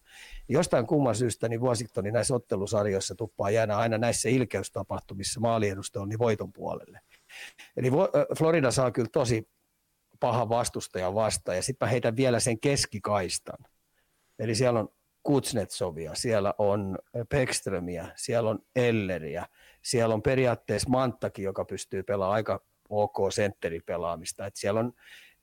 Jostain 0.49 0.87
kumman 0.87 1.15
syystä 1.15 1.49
niin 1.49 1.61
Washingtonin 1.61 2.15
näissä 2.15 2.35
ottelusarjoissa 2.35 3.15
tuppaa 3.15 3.51
jäädä 3.51 3.77
aina 3.77 3.99
näissä 3.99 4.29
ilkeystapahtumissa 4.29 5.41
maaliedustoon 5.41 6.09
niin 6.09 6.19
voiton 6.19 6.53
puolelle. 6.53 7.01
Eli 7.77 7.91
Florida 8.39 8.71
saa 8.71 8.91
kyllä 8.91 9.09
tosi 9.13 9.49
paha 10.21 10.49
vastustaja 10.49 11.15
vastaan, 11.15 11.57
ja 11.57 11.63
sitten 11.63 11.89
heitän 11.89 12.17
vielä 12.17 12.41
sen 12.41 12.61
keskikaistan. 12.61 13.59
Eli 14.39 14.55
siellä 14.55 14.81
on 14.81 14.89
Kutsnetsovia, 15.23 16.15
siellä 16.15 16.55
on 16.59 16.99
Pekströmiä, 17.29 18.09
siellä 18.17 18.51
on 18.51 18.59
Elleriä, 18.77 19.47
siellä 19.83 20.15
on 20.15 20.23
periaatteessa 20.23 20.89
Manttakin, 20.89 21.45
joka 21.45 21.65
pystyy 21.65 22.03
pelaamaan 22.03 22.35
aika 22.35 22.68
ok 22.89 23.17
sentteripelaamista. 23.31 24.47
Et 24.47 24.57
siellä 24.57 24.81
on 24.81 24.93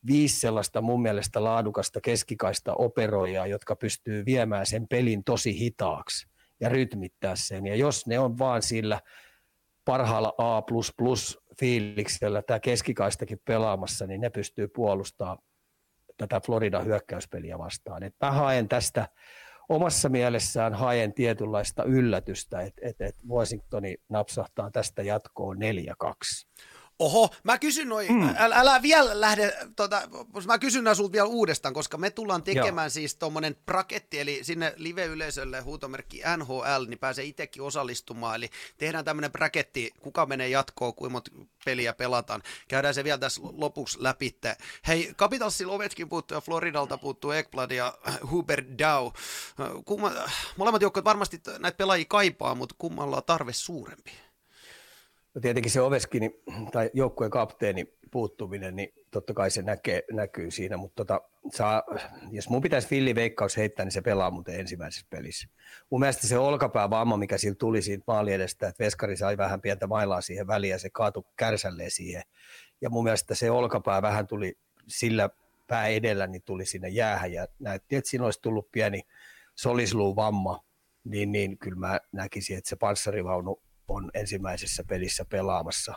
viisi 0.08 0.40
sellaista 0.40 0.82
mun 0.82 1.02
mielestä 1.02 1.44
laadukasta 1.44 2.02
keskikaista 2.02 2.74
operoijaa, 2.74 3.48
jotka 3.48 3.76
pystyy 3.76 4.26
viemään 4.26 4.66
sen 4.66 4.88
pelin 4.88 5.24
tosi 5.24 5.60
hitaaksi 5.60 6.28
ja 6.60 6.70
rytmittää 6.70 7.36
sen. 7.36 7.66
Ja 7.66 7.76
jos 7.76 8.08
ne 8.08 8.20
on 8.20 8.38
vaan 8.38 8.62
sillä 8.62 9.02
parhaalla 9.86 10.34
A++ 10.38 10.64
fiiliksellä 11.60 12.42
tämä 12.42 12.60
keskikaistakin 12.60 13.42
pelaamassa, 13.46 14.08
niin 14.08 14.22
ne 14.22 14.30
pystyy 14.30 14.68
puolustamaan 14.68 15.38
tätä 16.18 16.42
Florida 16.46 16.80
hyökkäyspeliä 16.80 17.58
vastaan. 17.58 18.04
Et 18.04 18.16
mä 18.22 18.32
haen 18.32 18.68
tästä 18.68 19.08
omassa 19.70 20.10
mielessään 20.10 20.74
haen 20.74 21.14
tietynlaista 21.14 21.84
yllätystä, 21.84 22.62
että 22.62 22.82
et, 22.86 23.02
et 23.02 23.16
Washingtoni 23.30 23.96
napsahtaa 24.10 24.72
tästä 24.72 25.04
jatkoon 25.04 25.58
4-2. 25.58 25.60
Oho, 27.00 27.30
mä 27.44 27.58
kysyn 27.58 27.90
noin, 27.90 28.12
mm. 28.12 28.30
älä, 28.38 28.56
älä 28.56 28.82
vielä 28.82 29.22
lähde, 29.22 29.58
tota, 29.76 30.02
mä 30.46 30.60
kysyn 30.60 30.84
nämä 30.84 30.96
sulta 30.96 31.12
vielä 31.12 31.28
uudestaan, 31.28 31.74
koska 31.74 31.98
me 31.98 32.12
tullaan 32.12 32.44
tekemään 32.44 32.86
Joo. 32.86 32.90
siis 32.90 33.16
tuommoinen 33.16 33.56
braketti, 33.66 34.20
eli 34.20 34.40
sinne 34.42 34.74
live-yleisölle 34.76 35.62
huutomerkki 35.62 36.22
NHL, 36.38 36.86
niin 36.88 37.00
pääsee 37.00 37.26
itsekin 37.26 37.64
osallistumaan, 37.64 38.36
eli 38.36 38.50
tehdään 38.78 39.06
tämmöinen 39.06 39.32
braketti, 39.32 39.92
kuka 40.02 40.26
menee 40.26 40.50
jatkoon, 40.50 40.96
kuinka 40.96 41.12
monta 41.12 41.32
peliä 41.66 41.94
pelataan. 41.94 42.44
Käydään 42.68 42.94
se 42.94 43.04
vielä 43.04 43.18
tässä 43.18 43.42
lopuksi 43.44 44.04
läpi. 44.04 44.40
Hei, 44.88 45.14
Capitalsin 45.18 45.68
Ovechkin 45.68 46.10
puuttuu 46.10 46.38
ja 46.38 46.42
Floridalta 46.42 46.98
puuttuu 46.98 47.32
Ekblad 47.32 47.72
ja 47.72 47.98
Huber 48.32 48.64
Dow. 48.80 49.12
Kumma, 49.86 50.12
molemmat 50.58 50.82
joukkueet 50.82 51.06
varmasti 51.06 51.42
näitä 51.60 51.78
pelaajia 51.78 52.06
kaipaa, 52.08 52.56
mutta 52.56 52.76
kummalla 52.78 53.18
on 53.18 53.24
tarve 53.24 53.54
suurempi? 53.54 54.25
No 55.36 55.42
tietenkin 55.42 55.72
se 55.72 55.82
Oveskini 55.82 56.42
tai 56.72 56.90
joukkueen 56.94 57.32
kapteeni 57.32 57.94
puuttuminen, 58.12 58.76
niin 58.76 58.94
totta 59.12 59.34
kai 59.34 59.52
se 59.52 59.62
näkee, 59.62 60.04
näkyy 60.12 60.52
siinä, 60.52 60.78
mutta 60.78 61.06
tota, 61.06 61.22
saa, 61.54 61.84
jos 62.32 62.50
mun 62.50 62.62
pitäisi 62.62 62.88
Filli 62.88 63.16
Veikkaus 63.16 63.58
heittää, 63.58 63.86
niin 63.86 63.92
se 63.92 64.02
pelaa 64.02 64.32
muuten 64.32 64.60
ensimmäisessä 64.60 65.08
pelissä. 65.10 65.48
Mun 65.90 66.00
mielestä 66.00 66.28
se 66.28 66.38
olkapäävamma, 66.38 67.18
mikä 67.18 67.38
sillä 67.38 67.56
tuli 67.56 67.82
siitä 67.82 68.04
maali 68.08 68.34
edestä, 68.34 68.68
että 68.68 68.84
Veskari 68.84 69.18
sai 69.18 69.38
vähän 69.38 69.62
pientä 69.62 69.88
mailaa 69.88 70.22
siihen 70.22 70.48
väliin 70.48 70.72
ja 70.72 70.80
se 70.80 70.90
kaatui 70.90 71.24
kärsälleen 71.36 71.92
siihen. 71.92 72.24
Ja 72.82 72.90
mun 72.90 73.04
mielestä 73.04 73.36
se 73.36 73.52
olkapää 73.52 74.02
vähän 74.02 74.28
tuli 74.28 74.58
sillä 74.88 75.30
pää 75.68 75.88
edellä, 75.88 76.28
niin 76.28 76.44
tuli 76.46 76.66
sinne 76.66 76.90
jäähän 76.90 77.34
ja 77.34 77.48
näytti, 77.60 77.96
että 77.96 78.10
siinä 78.10 78.26
olisi 78.26 78.42
tullut 78.42 78.72
pieni 78.72 79.02
solisluun 79.56 80.16
vamma, 80.16 80.66
niin, 81.04 81.32
niin 81.32 81.58
kyllä 81.58 81.78
mä 81.78 82.00
näkisin, 82.12 82.58
että 82.58 82.70
se 82.70 82.76
panssarivaunu 82.76 83.65
on 83.88 84.12
ensimmäisessä 84.14 84.84
pelissä 84.84 85.26
pelaamassa. 85.26 85.94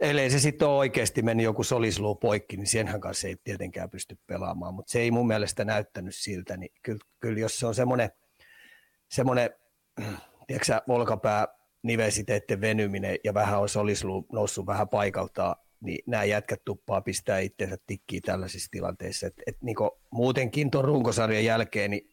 Ellei 0.00 0.30
se 0.30 0.38
sitten 0.38 0.68
oikeasti 0.68 1.22
mennyt 1.22 1.44
joku 1.44 1.64
solisluu 1.64 2.14
poikki, 2.14 2.56
niin 2.56 2.66
senhän 2.66 3.00
kanssa 3.00 3.28
ei 3.28 3.36
tietenkään 3.44 3.90
pysty 3.90 4.18
pelaamaan, 4.26 4.74
mutta 4.74 4.92
se 4.92 5.00
ei 5.00 5.10
mun 5.10 5.26
mielestä 5.26 5.64
näyttänyt 5.64 6.14
siltä, 6.14 6.56
niin 6.56 6.72
kyllä, 6.82 7.00
kyllä 7.20 7.40
jos 7.40 7.58
se 7.58 7.66
on 7.66 7.74
semmoinen, 7.74 8.10
semmoinen 9.08 9.50
tiedätkö 10.46 10.80
olkapää 10.88 11.48
nivesiteiden 11.82 12.60
venyminen 12.60 13.18
ja 13.24 13.34
vähän 13.34 13.60
on 13.60 13.68
solisluu 13.68 14.26
noussut 14.32 14.66
vähän 14.66 14.88
paikaltaan, 14.88 15.56
niin 15.80 16.04
nämä 16.06 16.24
jätkät 16.24 16.64
tuppaa 16.64 17.00
pistää 17.00 17.38
itsensä 17.38 17.76
tikkiin 17.86 18.22
tällaisissa 18.22 18.68
tilanteissa. 18.70 19.26
Et, 19.26 19.34
et 19.46 19.56
niin 19.62 19.76
muutenkin 20.10 20.70
tuon 20.70 20.84
runkosarjan 20.84 21.44
jälkeen, 21.44 21.90
niin 21.90 22.10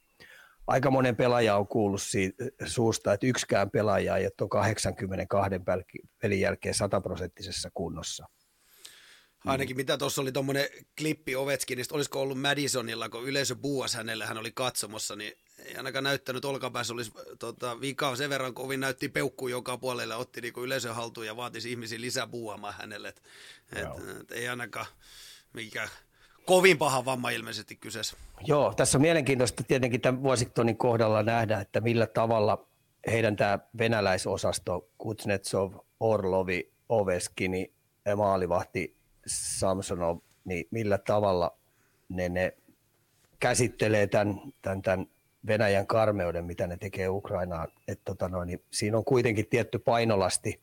aika 0.67 0.91
monen 0.91 1.15
pelaaja 1.15 1.55
on 1.55 1.67
kuullut 1.67 2.01
siitä 2.01 2.43
suusta, 2.65 3.13
että 3.13 3.27
yksikään 3.27 3.72
pelaaja 3.72 4.17
ei 4.17 4.25
ole 4.25 4.50
82 4.50 5.60
pelin 6.22 6.39
jälkeen 6.39 6.75
sataprosenttisessa 6.75 7.69
kunnossa. 7.74 8.27
Ainakin 9.45 9.77
mitä 9.77 9.98
tuossa 9.98 10.22
oli 10.22 10.31
tuommoinen 10.31 10.67
klippi 10.98 11.36
Ovechkinista, 11.36 11.95
olisiko 11.95 12.22
ollut 12.22 12.41
Madisonilla, 12.41 13.10
kun 13.10 13.24
yleisö 13.24 13.55
buuas 13.55 13.95
hänelle, 13.95 14.25
hän 14.25 14.38
oli 14.38 14.51
katsomossa, 14.51 15.15
niin 15.15 15.34
ei 15.65 15.75
ainakaan 15.75 16.03
näyttänyt 16.03 16.45
olkapäässä 16.45 16.93
olisi 16.93 17.12
tota, 17.39 17.81
vikaa 17.81 18.15
sen 18.15 18.29
verran 18.29 18.53
kovin 18.53 18.79
näytti 18.79 19.10
peukku 19.10 19.48
joka 19.48 19.77
puolelle, 19.77 20.15
otti 20.15 20.41
niinku 20.41 20.63
yleisön 20.63 20.95
haltuun 20.95 21.27
ja 21.27 21.36
vaatisi 21.36 21.72
ihmisiä 21.72 22.01
lisää 22.01 22.27
buuamaan 22.27 22.74
hänelle. 22.74 23.07
Et, 23.07 23.22
et, 23.75 23.88
et, 24.22 24.31
ei 24.31 24.48
ainakaan 24.48 24.86
mikä 25.53 25.89
kovin 26.45 26.77
paha 26.77 27.05
vamma 27.05 27.29
ilmeisesti 27.29 27.75
kyseessä. 27.75 28.17
Joo, 28.45 28.73
tässä 28.73 28.97
on 28.97 29.01
mielenkiintoista 29.01 29.63
tietenkin 29.63 30.01
tämän 30.01 30.23
Washingtonin 30.23 30.77
kohdalla 30.77 31.23
nähdä, 31.23 31.59
että 31.59 31.81
millä 31.81 32.07
tavalla 32.07 32.67
heidän 33.11 33.35
tämä 33.35 33.59
venäläisosasto, 33.77 34.89
Kuznetsov, 34.97 35.73
Orlovi, 35.99 36.71
Oveskini 36.89 37.73
maalivahti 38.15 38.95
Samsonov, 39.27 40.17
niin 40.45 40.67
millä 40.71 40.97
tavalla 40.97 41.57
ne, 42.09 42.29
ne 42.29 42.53
käsittelee 43.39 44.07
tämän, 44.07 44.41
tämän, 44.61 44.81
tämän 44.81 45.07
Venäjän 45.47 45.87
karmeuden, 45.87 46.45
mitä 46.45 46.67
ne 46.67 46.77
tekee 46.77 47.09
Ukrainaan. 47.09 47.67
Et 47.87 48.01
tota 48.05 48.29
noin, 48.29 48.47
niin 48.47 48.63
siinä 48.71 48.97
on 48.97 49.05
kuitenkin 49.05 49.47
tietty 49.47 49.79
painolasti, 49.79 50.61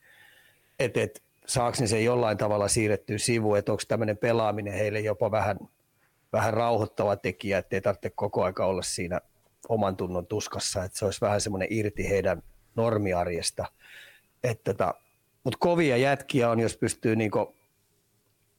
että 0.78 1.00
et, 1.00 1.22
saako 1.46 1.76
ne 1.80 1.86
sen 1.86 2.04
jollain 2.04 2.38
tavalla 2.38 2.68
siirrettyä 2.68 3.18
sivuun, 3.18 3.58
että 3.58 3.72
onko 3.72 3.82
tämmöinen 3.88 4.18
pelaaminen 4.18 4.72
heille 4.72 5.00
jopa 5.00 5.30
vähän, 5.30 5.58
vähän 6.32 6.54
rauhoittava 6.54 7.16
tekijä, 7.16 7.58
ettei 7.58 7.80
tarvitse 7.80 8.10
koko 8.10 8.44
aika 8.44 8.66
olla 8.66 8.82
siinä 8.82 9.20
oman 9.68 9.96
tunnon 9.96 10.26
tuskassa, 10.26 10.84
että 10.84 10.98
se 10.98 11.04
olisi 11.04 11.20
vähän 11.20 11.40
semmoinen 11.40 11.68
irti 11.70 12.08
heidän 12.08 12.42
normiarjesta. 12.76 13.64
tota, 14.64 14.94
Mutta 15.44 15.58
kovia 15.60 15.96
jätkiä 15.96 16.50
on, 16.50 16.60
jos 16.60 16.76
pystyy 16.76 17.16
niinku 17.16 17.54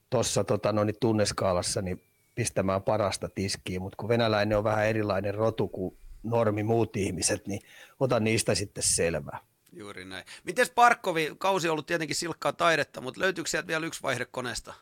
tuossa 0.09 0.43
tota, 0.43 0.71
no, 0.71 0.83
niin 0.83 0.95
tunneskaalassa 0.99 1.81
niin 1.81 2.01
pistämään 2.35 2.83
parasta 2.83 3.29
tiskiä, 3.29 3.79
mutta 3.79 3.95
kun 3.95 4.09
venäläinen 4.09 4.57
on 4.57 4.63
vähän 4.63 4.87
erilainen 4.87 5.35
rotu 5.35 5.67
kuin 5.67 5.97
normi 6.23 6.63
muut 6.63 6.95
ihmiset, 6.95 7.47
niin 7.47 7.61
otan 7.99 8.23
niistä 8.23 8.55
sitten 8.55 8.83
selvää. 8.83 9.39
Juuri 9.75 10.05
näin. 10.05 10.25
Miten 10.43 10.67
Parkkovi, 10.75 11.35
kausi 11.37 11.67
on 11.67 11.71
ollut 11.71 11.85
tietenkin 11.85 12.15
silkkaa 12.15 12.53
taidetta, 12.53 13.01
mutta 13.01 13.21
löytyykö 13.21 13.49
sieltä 13.49 13.67
vielä 13.67 13.85
yksi 13.85 14.03
vaihde 14.03 14.25
koneesta? 14.25 14.73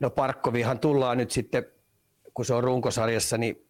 No 0.00 0.10
Parkkovihan 0.10 0.78
tullaan 0.78 1.18
nyt 1.18 1.30
sitten, 1.30 1.66
kun 2.34 2.44
se 2.44 2.54
on 2.54 2.64
runkosarjassa, 2.64 3.38
niin 3.38 3.66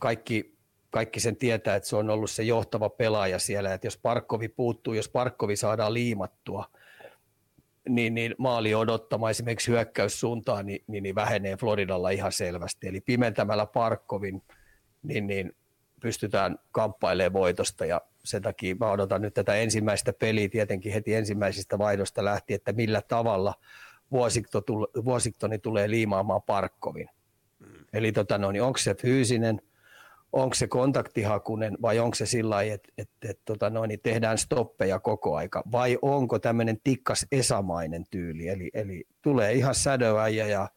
kaikki, 0.00 0.56
kaikki 0.90 1.20
sen 1.20 1.36
tietää, 1.36 1.76
että 1.76 1.88
se 1.88 1.96
on 1.96 2.10
ollut 2.10 2.30
se 2.30 2.42
johtava 2.42 2.88
pelaaja 2.88 3.38
siellä, 3.38 3.74
että 3.74 3.86
jos 3.86 3.96
Parkkovi 3.96 4.48
puuttuu, 4.48 4.94
jos 4.94 5.08
Parkkovi 5.08 5.56
saadaan 5.56 5.94
liimattua, 5.94 6.64
niin, 7.88 8.14
niin 8.14 8.34
maali 8.38 8.74
odottama 8.74 9.30
esimerkiksi 9.30 9.70
hyökkäyssuuntaan, 9.70 10.66
niin, 10.66 10.84
niin, 10.86 11.02
niin 11.02 11.14
vähenee 11.14 11.56
Floridalla 11.56 12.10
ihan 12.10 12.32
selvästi. 12.32 12.88
Eli 12.88 13.00
pimentämällä 13.00 13.66
Parkkovin, 13.66 14.42
niin, 15.02 15.26
niin 15.26 15.56
pystytään 16.00 16.58
kamppailemaan 16.72 17.32
voitosta 17.32 17.86
ja 17.86 18.00
sen 18.26 18.42
takia 18.42 18.76
mä 18.80 18.90
odotan 18.90 19.22
nyt 19.22 19.34
tätä 19.34 19.54
ensimmäistä 19.54 20.12
peliä 20.12 20.48
tietenkin 20.48 20.92
heti 20.92 21.14
ensimmäisistä 21.14 21.78
vaihdosta 21.78 22.24
lähti, 22.24 22.54
että 22.54 22.72
millä 22.72 23.02
tavalla 23.02 23.54
Vuosiktoni 25.04 25.58
tulee 25.58 25.90
liimaamaan 25.90 26.42
Parkkovin. 26.42 27.08
Mm. 27.58 27.66
Eli 27.92 28.12
tota, 28.12 28.38
no, 28.38 28.52
niin 28.52 28.62
onko 28.62 28.78
se 28.78 28.94
fyysinen, 28.94 29.62
onko 30.32 30.54
se 30.54 30.66
kontaktihakunen 30.66 31.76
vai 31.82 31.98
onko 31.98 32.14
se 32.14 32.26
sillä 32.26 32.54
lailla, 32.54 32.74
että 32.74 32.92
et, 32.98 33.10
et, 33.22 33.40
tota, 33.44 33.70
no, 33.70 33.86
niin 33.86 34.00
tehdään 34.02 34.38
stoppeja 34.38 35.00
koko 35.00 35.36
aika 35.36 35.62
vai 35.72 35.98
onko 36.02 36.38
tämmöinen 36.38 36.80
tikkas 36.84 37.26
esamainen 37.32 38.04
tyyli, 38.10 38.48
eli, 38.48 38.70
eli 38.74 39.04
tulee 39.22 39.52
ihan 39.52 39.74
sädöäjä 39.74 40.46
ja 40.46 40.68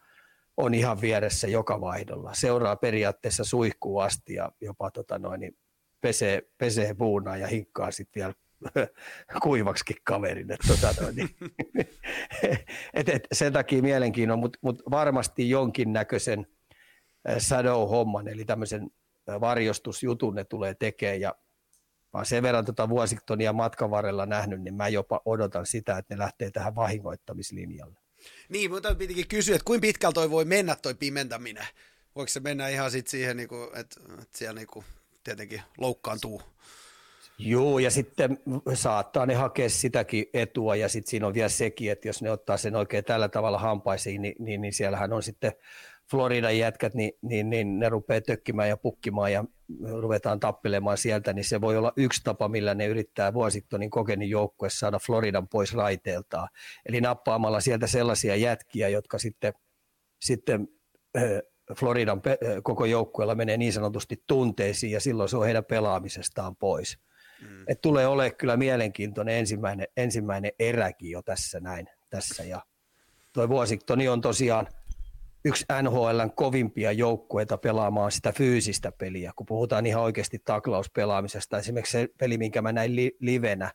on 0.57 0.73
ihan 0.73 1.01
vieressä 1.01 1.47
joka 1.47 1.81
vaihdolla. 1.81 2.33
Seuraa 2.33 2.75
periaatteessa 2.75 3.43
suihkuu 3.43 3.99
asti 3.99 4.33
ja 4.33 4.51
jopa 4.61 4.91
tota 4.91 5.19
noin, 5.19 5.39
niin 5.39 5.55
pesee, 6.01 6.41
pesee 6.57 6.93
puunaa 6.93 7.37
ja 7.37 7.47
hinkkaa 7.47 7.91
sitten 7.91 8.21
vielä 8.21 8.33
kuivaksikin 9.43 9.97
kaverin. 10.03 10.51
Et, 10.51 10.59
tota 10.67 11.11
niin, 11.11 11.29
et, 12.93 13.09
et, 13.09 13.27
sen 13.31 13.53
takia 13.53 13.81
mielenkiinnon, 13.81 14.39
mutta 14.39 14.59
mut 14.61 14.83
varmasti 14.91 15.49
jonkinnäköisen 15.49 16.47
shadow-homman, 17.39 18.27
eli 18.27 18.45
tämmöisen 18.45 18.89
varjostusjutun 19.27 20.35
ne 20.35 20.43
tulee 20.43 20.73
tekemään 20.73 21.21
ja 21.21 21.35
mä 22.13 22.23
sen 22.23 22.43
verran 22.43 22.65
tota 22.65 22.89
Vuosiktonia 22.89 23.53
matkan 23.53 23.91
varrella 23.91 24.25
nähnyt, 24.25 24.61
niin 24.61 24.75
mä 24.75 24.87
jopa 24.87 25.21
odotan 25.25 25.65
sitä, 25.65 25.97
että 25.97 26.15
ne 26.15 26.19
lähtee 26.19 26.51
tähän 26.51 26.75
vahingoittamislinjalle. 26.75 27.99
Niin, 28.49 28.71
mutta 28.71 28.95
pitikin 28.95 29.27
kysyä, 29.27 29.55
että 29.55 29.65
kuinka 29.65 29.81
pitkällä 29.81 30.13
toi 30.13 30.31
voi 30.31 30.45
mennä 30.45 30.75
toi 30.75 30.93
pimentäminen? 30.93 31.67
Voiko 32.15 32.29
se 32.29 32.39
mennä 32.39 32.67
ihan 32.67 32.91
sit 32.91 33.07
siihen, 33.07 33.37
niinku, 33.37 33.55
että, 33.75 34.01
että 34.13 34.37
siellä 34.37 34.59
niinku, 34.59 34.83
tietenkin 35.29 35.61
loukkaantuu? 35.77 36.41
Joo, 37.37 37.79
ja 37.79 37.91
sitten 37.91 38.37
saattaa 38.73 39.25
ne 39.25 39.33
hakea 39.35 39.69
sitäkin 39.69 40.25
etua, 40.33 40.75
ja 40.75 40.89
sitten 40.89 41.09
siinä 41.09 41.27
on 41.27 41.33
vielä 41.33 41.49
sekin, 41.49 41.91
että 41.91 42.07
jos 42.07 42.21
ne 42.21 42.31
ottaa 42.31 42.57
sen 42.57 42.75
oikein 42.75 43.03
tällä 43.03 43.29
tavalla 43.29 43.59
hampaisiin, 43.59 44.21
niin, 44.21 44.35
niin, 44.39 44.61
niin 44.61 44.73
siellähän 44.73 45.13
on 45.13 45.23
sitten 45.23 45.51
Floridan 46.11 46.57
jätkät, 46.57 46.93
niin, 46.93 47.11
niin, 47.21 47.49
niin 47.49 47.79
ne 47.79 47.89
rupeaa 47.89 48.21
tökkimään 48.21 48.69
ja 48.69 48.77
pukkimaan 48.77 49.33
ja 49.33 49.43
ruvetaan 50.01 50.39
tappelemaan 50.39 50.97
sieltä, 50.97 51.33
niin 51.33 51.45
se 51.45 51.61
voi 51.61 51.77
olla 51.77 51.93
yksi 51.95 52.21
tapa, 52.23 52.47
millä 52.47 52.73
ne 52.73 52.87
yrittää 52.87 53.31
Washingtonin 53.31 53.89
kokenin 53.89 54.29
joukkue 54.29 54.69
saada 54.69 54.99
Floridan 54.99 55.47
pois 55.47 55.73
raiteeltaan. 55.73 56.49
Eli 56.85 57.01
nappaamalla 57.01 57.59
sieltä 57.59 57.87
sellaisia 57.87 58.35
jätkiä, 58.35 58.89
jotka 58.89 59.17
sitten, 59.17 59.53
sitten 60.21 60.67
Floridan 61.75 62.21
koko 62.63 62.85
joukkueella 62.85 63.35
menee 63.35 63.57
niin 63.57 63.73
sanotusti 63.73 64.23
tunteisiin 64.27 64.91
ja 64.91 64.99
silloin 64.99 65.29
se 65.29 65.37
on 65.37 65.45
heidän 65.45 65.65
pelaamisestaan 65.65 66.55
pois. 66.55 66.99
Mm. 67.41 67.63
Et 67.67 67.81
tulee 67.81 68.07
olemaan 68.07 68.35
kyllä 68.35 68.57
mielenkiintoinen 68.57 69.35
ensimmäinen, 69.35 69.87
ensimmäinen 69.97 70.51
eräkin 70.59 71.11
jo 71.11 71.21
tässä 71.21 71.59
näin. 71.59 71.89
Tässä. 72.09 72.43
Ja 72.43 72.61
toi 73.33 73.47
Washingtoni 73.47 74.07
on 74.07 74.21
tosiaan– 74.21 74.67
yksi 75.45 75.65
NHLn 75.81 76.31
kovimpia 76.35 76.91
joukkueita 76.91 77.57
pelaamaan 77.57 78.11
sitä 78.11 78.31
fyysistä 78.31 78.91
peliä, 78.91 79.31
kun 79.35 79.45
puhutaan 79.45 79.85
ihan 79.85 80.03
oikeasti 80.03 80.39
taklauspelaamisesta. 80.45 81.57
Esimerkiksi 81.57 81.91
se 81.91 82.07
peli, 82.17 82.37
minkä 82.37 82.61
mä 82.61 82.71
näin 82.71 82.95
li- 82.95 83.17
livenä, 83.19 83.71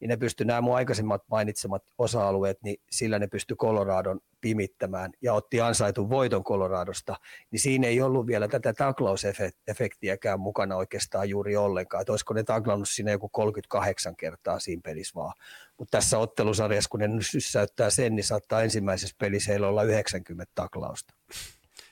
niin 0.00 0.08
ne 0.08 0.16
pystyi 0.16 0.46
nämä 0.46 0.60
mun 0.60 0.76
aikaisemmat 0.76 1.22
mainitsemat 1.30 1.82
osa-alueet, 1.98 2.62
niin 2.62 2.76
sillä 2.90 3.18
ne 3.18 3.26
pystyi 3.26 3.56
Coloradon 3.56 4.20
pimittämään 4.40 5.12
ja 5.22 5.34
otti 5.34 5.60
ansaitun 5.60 6.10
voiton 6.10 6.44
Coloradosta, 6.44 7.16
niin 7.50 7.60
siinä 7.60 7.86
ei 7.86 8.00
ollut 8.00 8.26
vielä 8.26 8.48
tätä 8.48 8.72
taklausefektiäkään 8.72 10.40
mukana 10.40 10.76
oikeastaan 10.76 11.28
juuri 11.28 11.56
ollenkaan, 11.56 12.00
että 12.00 12.12
olisiko 12.12 12.34
ne 12.34 12.42
taklannut 12.42 12.88
siinä 12.88 13.10
joku 13.10 13.28
38 13.28 14.16
kertaa 14.16 14.58
siinä 14.58 14.80
pelissä 14.84 15.14
vaan. 15.14 15.34
Mutta 15.78 15.98
tässä 15.98 16.18
ottelusarjassa, 16.18 16.90
kun 16.90 17.00
ne 17.00 17.08
syssäyttää 17.20 17.90
sen, 17.90 18.16
niin 18.16 18.24
saattaa 18.24 18.62
ensimmäisessä 18.62 19.16
pelissä 19.18 19.50
heillä 19.50 19.68
olla 19.68 19.82
90 19.82 20.52
taklausta. 20.54 21.14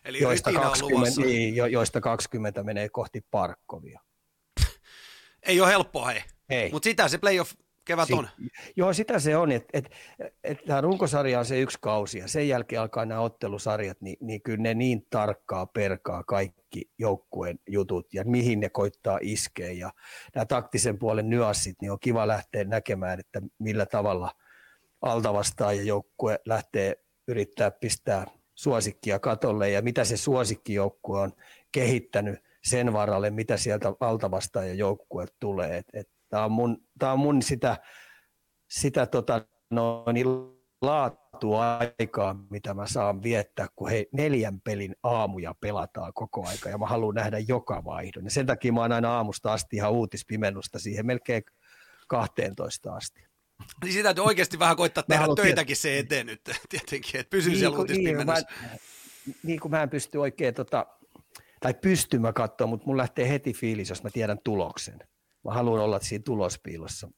Eli 0.04 0.20
joista 0.20 0.52
20, 0.52 1.20
niin, 1.20 1.56
jo, 1.56 1.66
joista 1.66 2.00
20 2.00 2.62
menee 2.62 2.88
kohti 2.88 3.24
Parkkovia. 3.30 4.00
Ei 5.42 5.60
ole 5.60 5.70
helppoa, 5.70 6.06
hei. 6.06 6.22
Ei. 6.48 6.70
Mutta 6.72 6.84
sitä 6.84 7.08
se 7.08 7.18
playoff 7.18 7.52
kevät 7.84 8.06
Si- 8.06 8.14
on. 8.14 8.28
Joo, 8.76 8.92
sitä 8.92 9.18
se 9.18 9.36
on, 9.36 9.52
että 9.52 9.68
et, 9.72 9.90
et, 10.44 10.58
tämä 10.66 10.80
runkosarja 10.80 11.38
on 11.38 11.44
se 11.44 11.60
yksi 11.60 11.78
kausi 11.80 12.18
ja 12.18 12.28
sen 12.28 12.48
jälkeen 12.48 12.82
alkaa 12.82 13.06
nämä 13.06 13.20
ottelusarjat, 13.20 14.00
niin, 14.00 14.16
niin 14.20 14.42
kyllä 14.42 14.62
ne 14.62 14.74
niin 14.74 15.06
tarkkaa 15.10 15.66
perkaa 15.66 16.22
kaikki 16.22 16.90
joukkueen 16.98 17.58
jutut 17.68 18.14
ja 18.14 18.24
mihin 18.24 18.60
ne 18.60 18.68
koittaa 18.68 19.18
iskeä 19.22 19.72
ja 19.72 19.92
nämä 20.34 20.44
taktisen 20.44 20.98
puolen 20.98 21.30
nyanssit, 21.30 21.76
niin 21.80 21.92
on 21.92 22.00
kiva 22.00 22.26
lähteä 22.26 22.64
näkemään, 22.64 23.20
että 23.20 23.42
millä 23.58 23.86
tavalla 23.86 24.30
altavastaan 25.02 25.76
ja 25.76 25.82
joukkue 25.82 26.38
lähtee 26.46 26.96
yrittää 27.28 27.70
pistää 27.70 28.26
suosikkia 28.54 29.18
katolle 29.18 29.70
ja 29.70 29.82
mitä 29.82 30.04
se 30.04 30.16
suosikkijoukkue 30.16 31.20
on 31.20 31.32
kehittänyt 31.72 32.38
sen 32.64 32.92
varalle, 32.92 33.30
mitä 33.30 33.56
sieltä 33.56 33.92
altavastaan 34.00 34.68
ja 34.68 34.74
joukkue 34.74 35.26
tulee. 35.40 35.76
Et, 35.76 35.86
et 35.92 36.08
Tämä 36.32 36.44
on 36.44 36.52
mun, 36.52 36.78
tää 36.98 37.12
on 37.12 37.18
mun 37.18 37.42
sitä, 37.42 37.76
sitä 38.70 39.06
tota, 39.06 39.46
noin, 39.70 40.16
laatua 40.82 41.78
aikaa, 41.78 42.36
mitä 42.50 42.74
mä 42.74 42.86
saan 42.86 43.22
viettää, 43.22 43.66
kun 43.76 43.90
he 43.90 44.06
neljän 44.12 44.60
pelin 44.60 44.96
aamuja 45.02 45.54
pelataan 45.60 46.12
koko 46.14 46.48
aika 46.48 46.68
ja 46.68 46.78
mä 46.78 46.86
haluan 46.86 47.14
nähdä 47.14 47.38
joka 47.38 47.84
vaihdon. 47.84 48.24
Ja 48.24 48.30
sen 48.30 48.46
takia 48.46 48.72
mä 48.72 48.80
oon 48.80 48.92
aina 48.92 49.16
aamusta 49.16 49.52
asti 49.52 49.76
ihan 49.76 49.92
uutispimennusta 49.92 50.78
siihen 50.78 51.06
melkein 51.06 51.42
12 52.08 52.94
asti. 52.94 53.24
Niin 53.84 53.92
sitä 53.92 54.02
täytyy 54.02 54.24
oikeasti 54.24 54.58
vähän 54.58 54.76
koittaa 54.76 55.04
tehdä 55.08 55.24
töitäkin 55.36 55.76
se 55.76 55.98
eteen 55.98 56.26
nyt 56.26 56.40
tietenkin, 56.68 57.20
että 57.20 57.30
pysyy 57.30 57.56
siellä 57.56 57.76
kun- 57.76 57.86
niin, 57.86 58.02
mä, 58.26 58.32
uutispimennossa. 58.32 58.46
niin 59.42 59.60
kuin 59.60 59.70
mä 59.70 59.82
en 59.82 59.90
pysty 59.90 60.18
oikein, 60.18 60.54
tota, 60.54 60.86
tai 61.60 61.74
pystyn 61.74 62.22
mä 62.22 62.32
katsoa, 62.32 62.66
mutta 62.66 62.86
mun 62.86 62.96
lähtee 62.96 63.28
heti 63.28 63.52
fiilis, 63.52 63.88
jos 63.88 64.02
mä 64.02 64.10
tiedän 64.10 64.38
tuloksen. 64.44 64.98
Mä 65.44 65.52
haluan 65.52 65.80
olla 65.82 66.00
siinä 66.00 66.22
tulospiilossa 66.22 67.08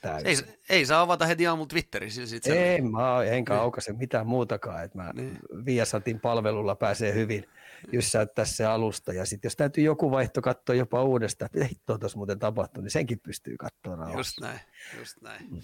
täysin. 0.00 0.48
Ei, 0.48 0.58
ei 0.68 0.86
saa 0.86 1.00
avata 1.00 1.26
heti 1.26 1.46
aamulla 1.46 1.68
Twitterissä. 1.68 2.22
Ei, 2.54 2.80
mä 2.80 3.24
enkä 3.24 3.52
Niin. 3.52 3.60
aukaise 3.62 3.92
mitään 3.92 4.26
muutakaan, 4.26 4.84
että 4.84 4.98
mä 4.98 5.10
Niin. 5.14 5.38
Viasatin 5.64 6.20
palvelulla 6.20 6.74
pääsee 6.74 7.14
hyvin 7.14 7.44
jyssäyttää 7.92 8.44
se 8.44 8.64
alusta. 8.64 9.12
Ja 9.12 9.24
sitten 9.26 9.46
jos 9.48 9.56
täytyy 9.56 9.84
joku 9.84 10.10
vaihto 10.10 10.42
katsoa 10.42 10.74
jopa 10.74 11.02
uudestaan, 11.02 11.50
että 11.54 11.98
tuossa 11.98 12.16
muuten 12.18 12.38
tapahtui, 12.38 12.82
niin 12.82 12.90
senkin 12.90 13.20
pystyy 13.20 13.56
katsoa 13.56 13.96
rauhassa. 13.96 14.18
Just 14.18 14.40
näin, 14.40 14.60
just 14.98 15.16
näin. 15.22 15.62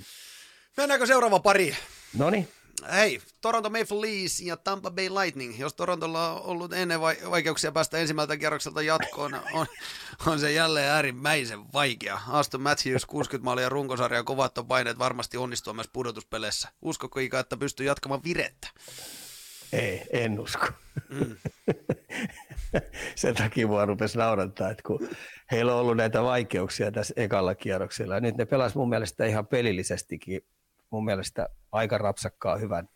Mennäänkö 0.77 1.07
seuraava 1.07 1.41
pari? 1.41 1.77
No 2.19 2.31
niin, 2.31 2.49
Hei, 2.93 3.21
Toronto 3.41 3.71
Maple 3.71 4.01
Leafs 4.01 4.41
ja 4.41 4.57
Tampa 4.57 4.91
Bay 4.91 5.09
Lightning. 5.09 5.59
Jos 5.61 5.75
Torontolla 5.75 6.33
on 6.33 6.43
ollut 6.43 6.73
ennen 6.73 7.01
vai- 7.01 7.17
vaikeuksia 7.31 7.73
päästä 7.73 7.99
ensimmäiseltä 7.99 8.37
kierrokselta 8.37 8.83
jatkoon, 8.83 9.35
on, 9.53 9.67
on 10.27 10.41
se 10.41 10.53
jälleen 10.53 10.91
äärimmäisen 10.91 11.73
vaikea. 11.73 12.21
Aston 12.29 12.61
Matthews 12.61 13.07
60 13.07 13.45
maalia 13.45 13.69
runkosarja 13.69 14.25
kovat 14.25 14.59
on 14.59 14.67
paineet 14.67 14.99
varmasti 14.99 15.37
onnistua 15.37 15.73
myös 15.73 15.89
pudotuspeleissä. 15.93 16.69
Uskoko 16.83 17.21
Ika, 17.21 17.39
että 17.41 17.57
pystyy 17.57 17.87
jatkamaan 17.87 18.25
virettä? 18.25 18.69
ei, 19.73 20.03
en 20.13 20.41
usko. 20.41 20.67
Mm. 21.09 21.37
Sen 23.15 23.35
takia 23.35 23.67
mua 23.67 23.87
rupesi 23.87 24.19
naurattaa, 24.19 24.71
että 24.71 24.83
kun 24.87 25.09
heillä 25.51 25.75
on 25.75 25.81
ollut 25.81 25.97
näitä 25.97 26.23
vaikeuksia 26.23 26.93
tässä 26.93 27.15
ekalla 27.17 27.55
kierroksella. 27.55 28.15
Ja 28.15 28.21
nyt 28.21 28.37
ne 28.37 28.45
pelas 28.45 28.75
mun 28.75 28.89
mielestä 28.89 29.27
ihan 29.27 29.47
pelillisestikin 29.47 30.41
mun 30.91 31.05
mielestä 31.05 31.49
aika 31.73 31.99
rapsakkaa 31.99 32.57
hyvän, 32.57 32.89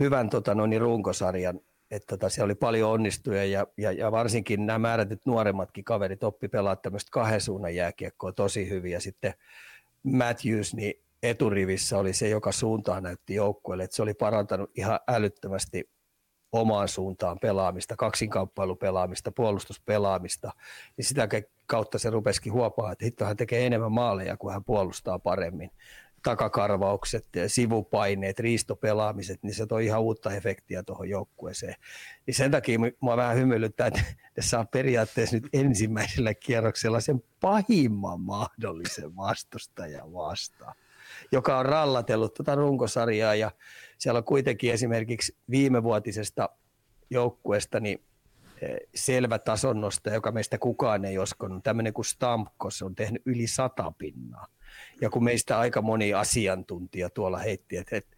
hyvän 0.00 0.30
tota, 0.30 0.54
noin, 0.54 0.80
runkosarjan. 0.80 1.60
Että 1.90 2.16
tota, 2.16 2.28
siellä 2.28 2.44
oli 2.44 2.54
paljon 2.54 2.90
onnistuja 2.90 3.44
ja, 3.44 3.66
ja, 3.76 3.92
ja, 3.92 4.12
varsinkin 4.12 4.66
nämä 4.66 4.78
määrätyt 4.78 5.26
nuoremmatkin 5.26 5.84
kaverit 5.84 6.24
oppi 6.24 6.48
pelaa 6.48 6.76
tämmöistä 6.76 7.10
kahden 7.12 7.40
suunnan 7.40 7.74
jääkiekkoa 7.74 8.32
tosi 8.32 8.70
hyvin. 8.70 8.92
Ja 8.92 9.00
sitten 9.00 9.34
Matthews 10.02 10.74
niin 10.74 10.94
eturivissä 11.22 11.98
oli 11.98 12.12
se, 12.12 12.28
joka 12.28 12.52
suuntaan 12.52 13.02
näytti 13.02 13.34
joukkueelle. 13.34 13.86
Se 13.90 14.02
oli 14.02 14.14
parantanut 14.14 14.70
ihan 14.74 15.00
älyttömästi 15.08 15.90
omaan 16.52 16.88
suuntaan 16.88 17.38
pelaamista, 17.38 17.96
kaksinkamppailupelaamista, 17.96 19.32
puolustuspelaamista, 19.32 20.52
niin 20.96 21.04
sitä 21.04 21.28
kautta 21.66 21.98
se 21.98 22.10
rupesikin 22.10 22.52
huopaa, 22.52 22.92
että 22.92 23.04
hitto 23.04 23.24
hän 23.24 23.36
tekee 23.36 23.66
enemmän 23.66 23.92
maaleja, 23.92 24.36
kun 24.36 24.52
hän 24.52 24.64
puolustaa 24.64 25.18
paremmin. 25.18 25.70
Takakarvaukset, 26.22 27.26
sivupaineet, 27.46 28.38
riistopelaamiset, 28.38 29.42
niin 29.42 29.54
se 29.54 29.66
toi 29.66 29.84
ihan 29.84 30.00
uutta 30.00 30.34
efektiä 30.34 30.82
tuohon 30.82 31.08
joukkueeseen. 31.08 31.74
Niin 32.26 32.34
sen 32.34 32.50
takia 32.50 32.78
mua 33.00 33.16
vähän 33.16 33.36
hymyilyttää, 33.36 33.86
että 33.86 34.00
ne 34.36 34.42
saa 34.42 34.64
periaatteessa 34.64 35.36
nyt 35.36 35.48
ensimmäisellä 35.52 36.34
kierroksella 36.34 37.00
sen 37.00 37.22
pahimman 37.40 38.20
mahdollisen 38.20 39.16
vastustajan 39.16 40.12
vastaan 40.12 40.74
joka 41.32 41.58
on 41.58 41.66
rallatellut 41.66 42.34
tuota 42.34 42.54
runkosarjaa 42.54 43.34
ja 43.34 43.50
siellä 43.98 44.18
on 44.18 44.24
kuitenkin 44.24 44.72
esimerkiksi 44.72 45.36
viimevuotisesta 45.50 46.48
joukkueesta 47.10 47.80
niin 47.80 48.00
selvä 48.94 49.38
tasonnosta, 49.38 50.10
joka 50.10 50.32
meistä 50.32 50.58
kukaan 50.58 51.04
ei 51.04 51.18
uskonut. 51.18 51.64
Tämmöinen 51.64 51.92
kuin 51.92 52.04
Stamkos 52.04 52.82
on 52.82 52.94
tehnyt 52.94 53.22
yli 53.26 53.46
sata 53.46 53.92
pinnaa. 53.98 54.46
Ja 55.00 55.10
kun 55.10 55.24
meistä 55.24 55.58
aika 55.58 55.82
moni 55.82 56.14
asiantuntija 56.14 57.10
tuolla 57.10 57.38
heitti, 57.38 57.76
että, 57.76 57.96
että 57.96 58.16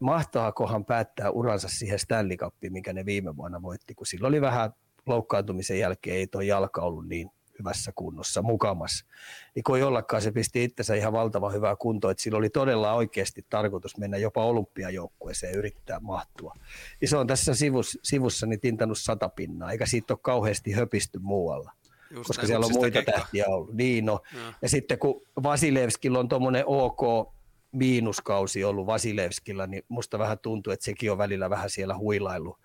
mahtaakohan 0.00 0.84
päättää 0.84 1.30
uransa 1.30 1.68
siihen 1.68 1.98
Stanley 1.98 2.36
Cupiin, 2.36 2.72
mikä 2.72 2.92
ne 2.92 3.06
viime 3.06 3.36
vuonna 3.36 3.62
voitti, 3.62 3.94
kun 3.94 4.06
sillä 4.06 4.28
oli 4.28 4.40
vähän 4.40 4.70
loukkaantumisen 5.06 5.78
jälkeen, 5.78 6.16
ei 6.16 6.26
tuo 6.26 6.40
jalka 6.40 6.80
ollut 6.80 7.08
niin 7.08 7.30
hyvässä 7.58 7.92
kunnossa 7.94 8.42
mukamassa. 8.42 9.06
Niin 9.54 9.76
ei 9.76 9.82
ollakaan, 9.82 10.22
se 10.22 10.32
pisti 10.32 10.64
itsensä 10.64 10.94
ihan 10.94 11.12
valtavan 11.12 11.52
hyvää 11.52 11.76
kuntoa, 11.76 12.10
että 12.10 12.22
sillä 12.22 12.38
oli 12.38 12.50
todella 12.50 12.92
oikeasti 12.92 13.46
tarkoitus 13.50 13.98
mennä 13.98 14.16
jopa 14.16 14.44
olympiajoukkueeseen 14.44 15.52
ja 15.52 15.58
yrittää 15.58 16.00
mahtua. 16.00 16.54
Niin 17.00 17.08
se 17.08 17.16
on 17.16 17.26
tässä 17.26 17.54
sivussa, 17.54 17.98
sivussa 18.02 18.46
niin 18.46 18.60
tintannut 18.60 18.98
sata 18.98 19.28
pinnaa, 19.28 19.72
eikä 19.72 19.86
siitä 19.86 20.14
ole 20.14 20.18
kauheasti 20.22 20.72
höpisty 20.72 21.18
muualla. 21.18 21.72
Just 22.10 22.26
koska 22.26 22.42
näin, 22.42 22.46
siellä 22.46 22.66
on 22.66 22.72
huksista 22.72 22.80
muita 22.80 22.94
keikkaa. 22.94 23.14
tähtiä 23.14 23.44
ollut. 23.46 23.74
Niin 23.74 24.06
no. 24.06 24.20
Joo. 24.34 24.52
Ja 24.62 24.68
sitten 24.68 24.98
kun 24.98 25.22
Vasilevskilla 25.42 26.18
on 26.18 26.28
tuommoinen 26.28 26.64
OK 26.66 27.32
miinuskausi 27.72 28.64
ollut 28.64 28.86
Vasilevskilla, 28.86 29.66
niin 29.66 29.82
musta 29.88 30.18
vähän 30.18 30.38
tuntuu, 30.38 30.72
että 30.72 30.84
sekin 30.84 31.12
on 31.12 31.18
välillä 31.18 31.50
vähän 31.50 31.70
siellä 31.70 31.98
huilailu 31.98 32.58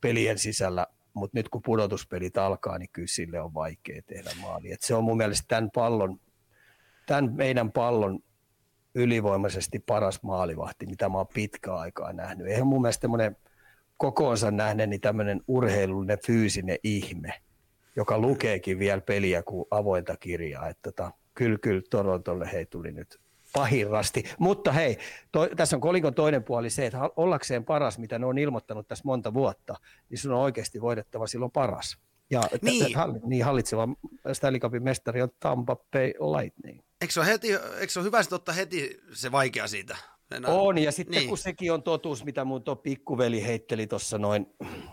pelien 0.00 0.38
sisällä, 0.38 0.86
mutta 1.16 1.38
nyt 1.38 1.48
kun 1.48 1.62
pudotuspelit 1.64 2.36
alkaa, 2.36 2.78
niin 2.78 2.88
kyllä 2.92 3.08
sille 3.08 3.40
on 3.40 3.54
vaikea 3.54 4.02
tehdä 4.06 4.30
maali. 4.40 4.72
Et 4.72 4.82
se 4.82 4.94
on 4.94 5.04
mun 5.04 5.16
mielestä 5.16 5.44
tämän 5.48 5.70
pallon, 5.74 6.20
tämän 7.06 7.32
meidän 7.34 7.72
pallon 7.72 8.20
ylivoimaisesti 8.94 9.78
paras 9.78 10.22
maalivahti, 10.22 10.86
mitä 10.86 11.08
mä 11.08 11.18
oon 11.18 11.26
pitkään 11.34 11.78
aikaa 11.78 12.12
nähnyt. 12.12 12.46
Eihän 12.46 12.66
mun 12.66 12.82
mielestä 12.82 13.00
tämmöinen 13.00 13.36
kokoonsa 13.96 14.50
nähden 14.50 14.90
niin 14.90 15.00
tämmöinen 15.00 15.40
urheilullinen 15.48 16.18
fyysinen 16.26 16.78
ihme, 16.82 17.32
joka 17.96 18.18
lukeekin 18.18 18.78
vielä 18.78 19.00
peliä 19.00 19.42
kuin 19.42 19.66
avointa 19.70 20.16
kirjaa. 20.16 20.68
Että 20.68 20.92
tota, 20.92 21.12
kyllä, 21.34 21.58
kyllä 21.58 21.82
Torontolle 21.90 22.52
hei 22.52 22.66
tuli 22.66 22.92
nyt 22.92 23.20
pahin 23.56 23.90
rasti. 23.90 24.24
Mutta 24.38 24.72
hei, 24.72 24.98
to, 25.32 25.48
tässä 25.56 25.76
on 25.76 25.80
kolikon 25.80 26.14
toinen 26.14 26.44
puoli 26.44 26.70
se, 26.70 26.86
että 26.86 26.98
ollakseen 27.16 27.64
paras, 27.64 27.98
mitä 27.98 28.18
ne 28.18 28.26
on 28.26 28.38
ilmoittanut 28.38 28.88
tässä 28.88 29.02
monta 29.04 29.34
vuotta, 29.34 29.74
niin 30.10 30.18
sun 30.18 30.32
on 30.32 30.40
oikeasti 30.40 30.80
voidettava 30.80 31.26
silloin 31.26 31.52
paras. 31.52 31.98
Ja 32.30 32.42
niin. 32.62 32.84
T- 32.84 32.88
t- 32.88 33.26
niin 33.26 33.44
hallitseva 33.44 33.88
Stanley 34.32 34.60
Cupin 34.60 34.82
mestari 34.82 35.22
on 35.22 35.28
Tampa 35.40 35.76
Bay 35.76 36.08
Lightning. 36.08 36.80
Eikö 37.00 37.12
se 37.12 37.20
ole, 37.20 37.28
heti, 37.28 37.52
eikö 37.52 37.88
se 37.88 37.98
ole 37.98 38.06
hyvä 38.06 38.20
ottaa 38.32 38.54
heti 38.54 39.00
se 39.12 39.32
vaikea 39.32 39.66
siitä? 39.66 39.96
On, 40.46 40.78
ja 40.78 40.92
sitten 40.92 41.18
niin. 41.18 41.28
kun 41.28 41.38
sekin 41.38 41.72
on 41.72 41.82
totuus, 41.82 42.24
mitä 42.24 42.44
mun 42.44 42.62
tuo 42.62 42.76
pikkuveli 42.76 43.46
heitteli 43.46 43.86
tuossa 43.86 44.18
noin, 44.18 44.46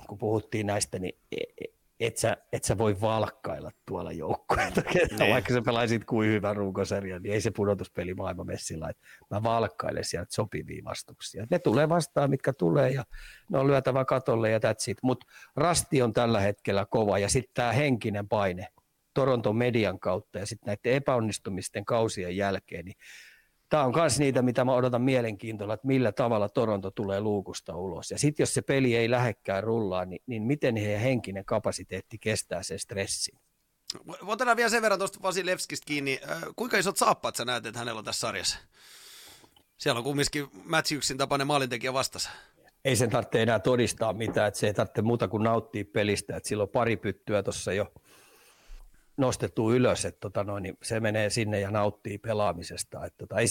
kun 0.07 0.17
puhuttiin 0.17 0.67
näistä, 0.67 0.99
niin 0.99 1.19
e- 1.31 1.63
e- 1.65 1.73
et 1.99 2.17
sä, 2.17 2.37
et 2.51 2.63
sä 2.63 2.77
voi 2.77 3.01
valkkailla 3.01 3.71
tuolla 3.87 4.11
joukkueita, 4.11 4.81
niin. 5.19 5.33
vaikka 5.33 5.53
sä 5.53 5.61
pelaisit 5.61 6.05
kuin 6.05 6.29
hyvän 6.29 6.55
runkosarjan, 6.55 7.21
niin 7.21 7.33
ei 7.33 7.41
se 7.41 7.51
pudotuspeli 7.51 8.13
maailmamessillä, 8.13 8.89
että 8.89 9.03
mä 9.29 9.43
valkkailen 9.43 10.03
sieltä 10.03 10.33
sopivia 10.33 10.83
vastuksia. 10.83 11.47
Ne 11.49 11.59
tulee 11.59 11.89
vastaan, 11.89 12.29
mitkä 12.29 12.53
tulee, 12.53 12.89
ja 12.89 13.03
ne 13.49 13.59
on 13.59 13.67
lyötävä 13.67 14.05
katolle 14.05 14.49
ja 14.49 14.57
that's 14.57 14.91
it. 14.91 14.97
Mutta 15.01 15.25
rasti 15.55 16.01
on 16.01 16.13
tällä 16.13 16.39
hetkellä 16.39 16.85
kova, 16.89 17.19
ja 17.19 17.29
sitten 17.29 17.53
tämä 17.53 17.71
henkinen 17.71 18.27
paine 18.27 18.67
Toronton 19.13 19.55
median 19.55 19.99
kautta, 19.99 20.39
ja 20.39 20.45
sitten 20.45 20.67
näiden 20.67 20.97
epäonnistumisten 20.97 21.85
kausien 21.85 22.37
jälkeen, 22.37 22.85
niin 22.85 22.97
tämä 23.73 23.83
on 23.83 23.93
myös 23.95 24.19
niitä, 24.19 24.41
mitä 24.41 24.65
mä 24.65 24.73
odotan 24.73 25.01
mielenkiintoilla, 25.01 25.73
että 25.73 25.87
millä 25.87 26.11
tavalla 26.11 26.49
Toronto 26.49 26.91
tulee 26.91 27.21
luukusta 27.21 27.75
ulos. 27.75 28.11
Ja 28.11 28.19
sitten 28.19 28.43
jos 28.43 28.53
se 28.53 28.61
peli 28.61 28.95
ei 28.95 29.11
lähekkään 29.11 29.63
rullaa, 29.63 30.05
niin, 30.05 30.21
niin 30.27 30.43
miten 30.43 30.75
heidän 30.75 31.01
henkinen 31.01 31.45
kapasiteetti 31.45 32.17
kestää 32.17 32.63
sen 32.63 32.79
stressin? 32.79 33.39
Otetaan 34.21 34.57
vielä 34.57 34.69
sen 34.69 34.81
verran 34.81 34.99
tuosta 34.99 35.19
Vasilevskista 35.21 35.85
kiinni. 35.85 36.19
Kuinka 36.55 36.77
isot 36.77 36.97
saappaat 36.97 37.35
sä 37.35 37.45
näet, 37.45 37.65
että 37.65 37.79
hänellä 37.79 37.99
on 37.99 38.05
tässä 38.05 38.19
sarjassa? 38.19 38.57
Siellä 39.77 39.97
on 39.97 40.03
kumminkin 40.03 40.47
Matthewsin 40.63 41.17
tapainen 41.17 41.47
maalintekijä 41.47 41.93
vastassa. 41.93 42.29
Ei 42.85 42.95
sen 42.95 43.09
tarvitse 43.09 43.41
enää 43.41 43.59
todistaa 43.59 44.13
mitään, 44.13 44.47
että 44.47 44.59
se 44.59 44.67
ei 44.67 44.73
tarvitse 44.73 45.01
muuta 45.01 45.27
kuin 45.27 45.43
nauttia 45.43 45.85
pelistä. 45.93 46.37
Että 46.37 46.49
silloin 46.49 46.69
pari 46.69 46.97
pyttyä 46.97 47.43
tuossa 47.43 47.73
jo 47.73 47.91
nostettu 49.17 49.71
ylös, 49.71 50.05
että 50.05 50.19
tota 50.19 50.43
noin, 50.43 50.63
niin 50.63 50.77
se 50.83 50.99
menee 50.99 51.29
sinne 51.29 51.59
ja 51.59 51.71
nauttii 51.71 52.17
pelaamisesta. 52.17 53.05
Että 53.05 53.17
tota, 53.17 53.39
ei, 53.39 53.47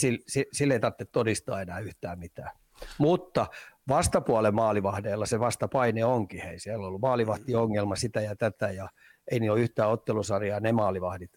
sille 0.53 0.75
ei 0.75 0.81
tarvitse 0.81 1.05
todistaa 1.05 1.63
enää 1.63 1.79
yhtään 1.79 2.19
mitään. 2.19 2.51
Mutta 2.99 3.47
vastapuolen 3.89 4.55
maalivahdeilla 4.55 5.27
se 5.27 5.41
vastapaine 5.41 6.05
onkin. 6.05 6.43
Hei, 6.43 6.59
siellä 6.59 6.83
on 6.83 6.89
ollut 6.89 7.01
maalivahtiongelma 7.01 7.97
sitä 7.97 8.21
ja 8.21 8.37
tätä 8.37 8.71
ja 8.71 8.89
ei 9.31 9.41
niin 9.41 9.51
ole 9.51 9.61
yhtään 9.61 9.91
ottelusarjaa 9.91 10.61
ne 10.61 10.73
maalivahdit 10.73 11.31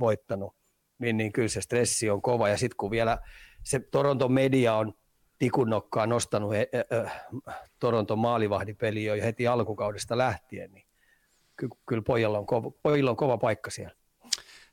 voittanut. 0.00 0.56
Niin, 0.98 1.16
niin 1.16 1.32
kyllä 1.32 1.48
se 1.48 1.60
stressi 1.60 2.10
on 2.10 2.22
kova 2.22 2.48
ja 2.48 2.56
sitten 2.56 2.76
kun 2.76 2.90
vielä 2.90 3.18
se 3.64 3.80
Toronton 3.92 4.32
media 4.32 4.74
on 4.74 4.92
tikunnokkaa 5.38 6.06
nostanut 6.06 6.52
he, 6.52 6.68
äh, 7.04 7.26
Toronton 7.78 8.18
maalivahdipeli 8.18 9.04
jo 9.04 9.14
heti 9.14 9.46
alkukaudesta 9.46 10.18
lähtien, 10.18 10.72
niin 10.72 10.89
kyllä, 11.60 11.74
kyllä 11.88 12.02
pojalla, 12.02 12.38
on 12.38 12.46
kova, 12.46 12.70
pojalla 12.82 13.10
on 13.10 13.16
kova 13.16 13.38
paikka 13.38 13.70
siellä. 13.70 13.94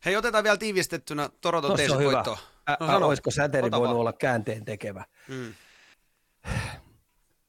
Hei, 0.06 0.15
otetaan 0.15 0.43
vielä 0.43 0.58
tiivistettynä 0.58 1.30
Toronton 1.41 1.71
no, 1.71 2.04
voitto. 2.04 2.38
No, 2.80 2.88
sano, 2.88 3.08
olisiko 3.08 3.32
säteri 3.32 3.71
voinut 3.71 3.88
vaan. 3.88 3.95
olla 3.95 4.13
käänteen 4.13 4.65
tekevä? 4.65 5.06
Hmm. 5.28 5.54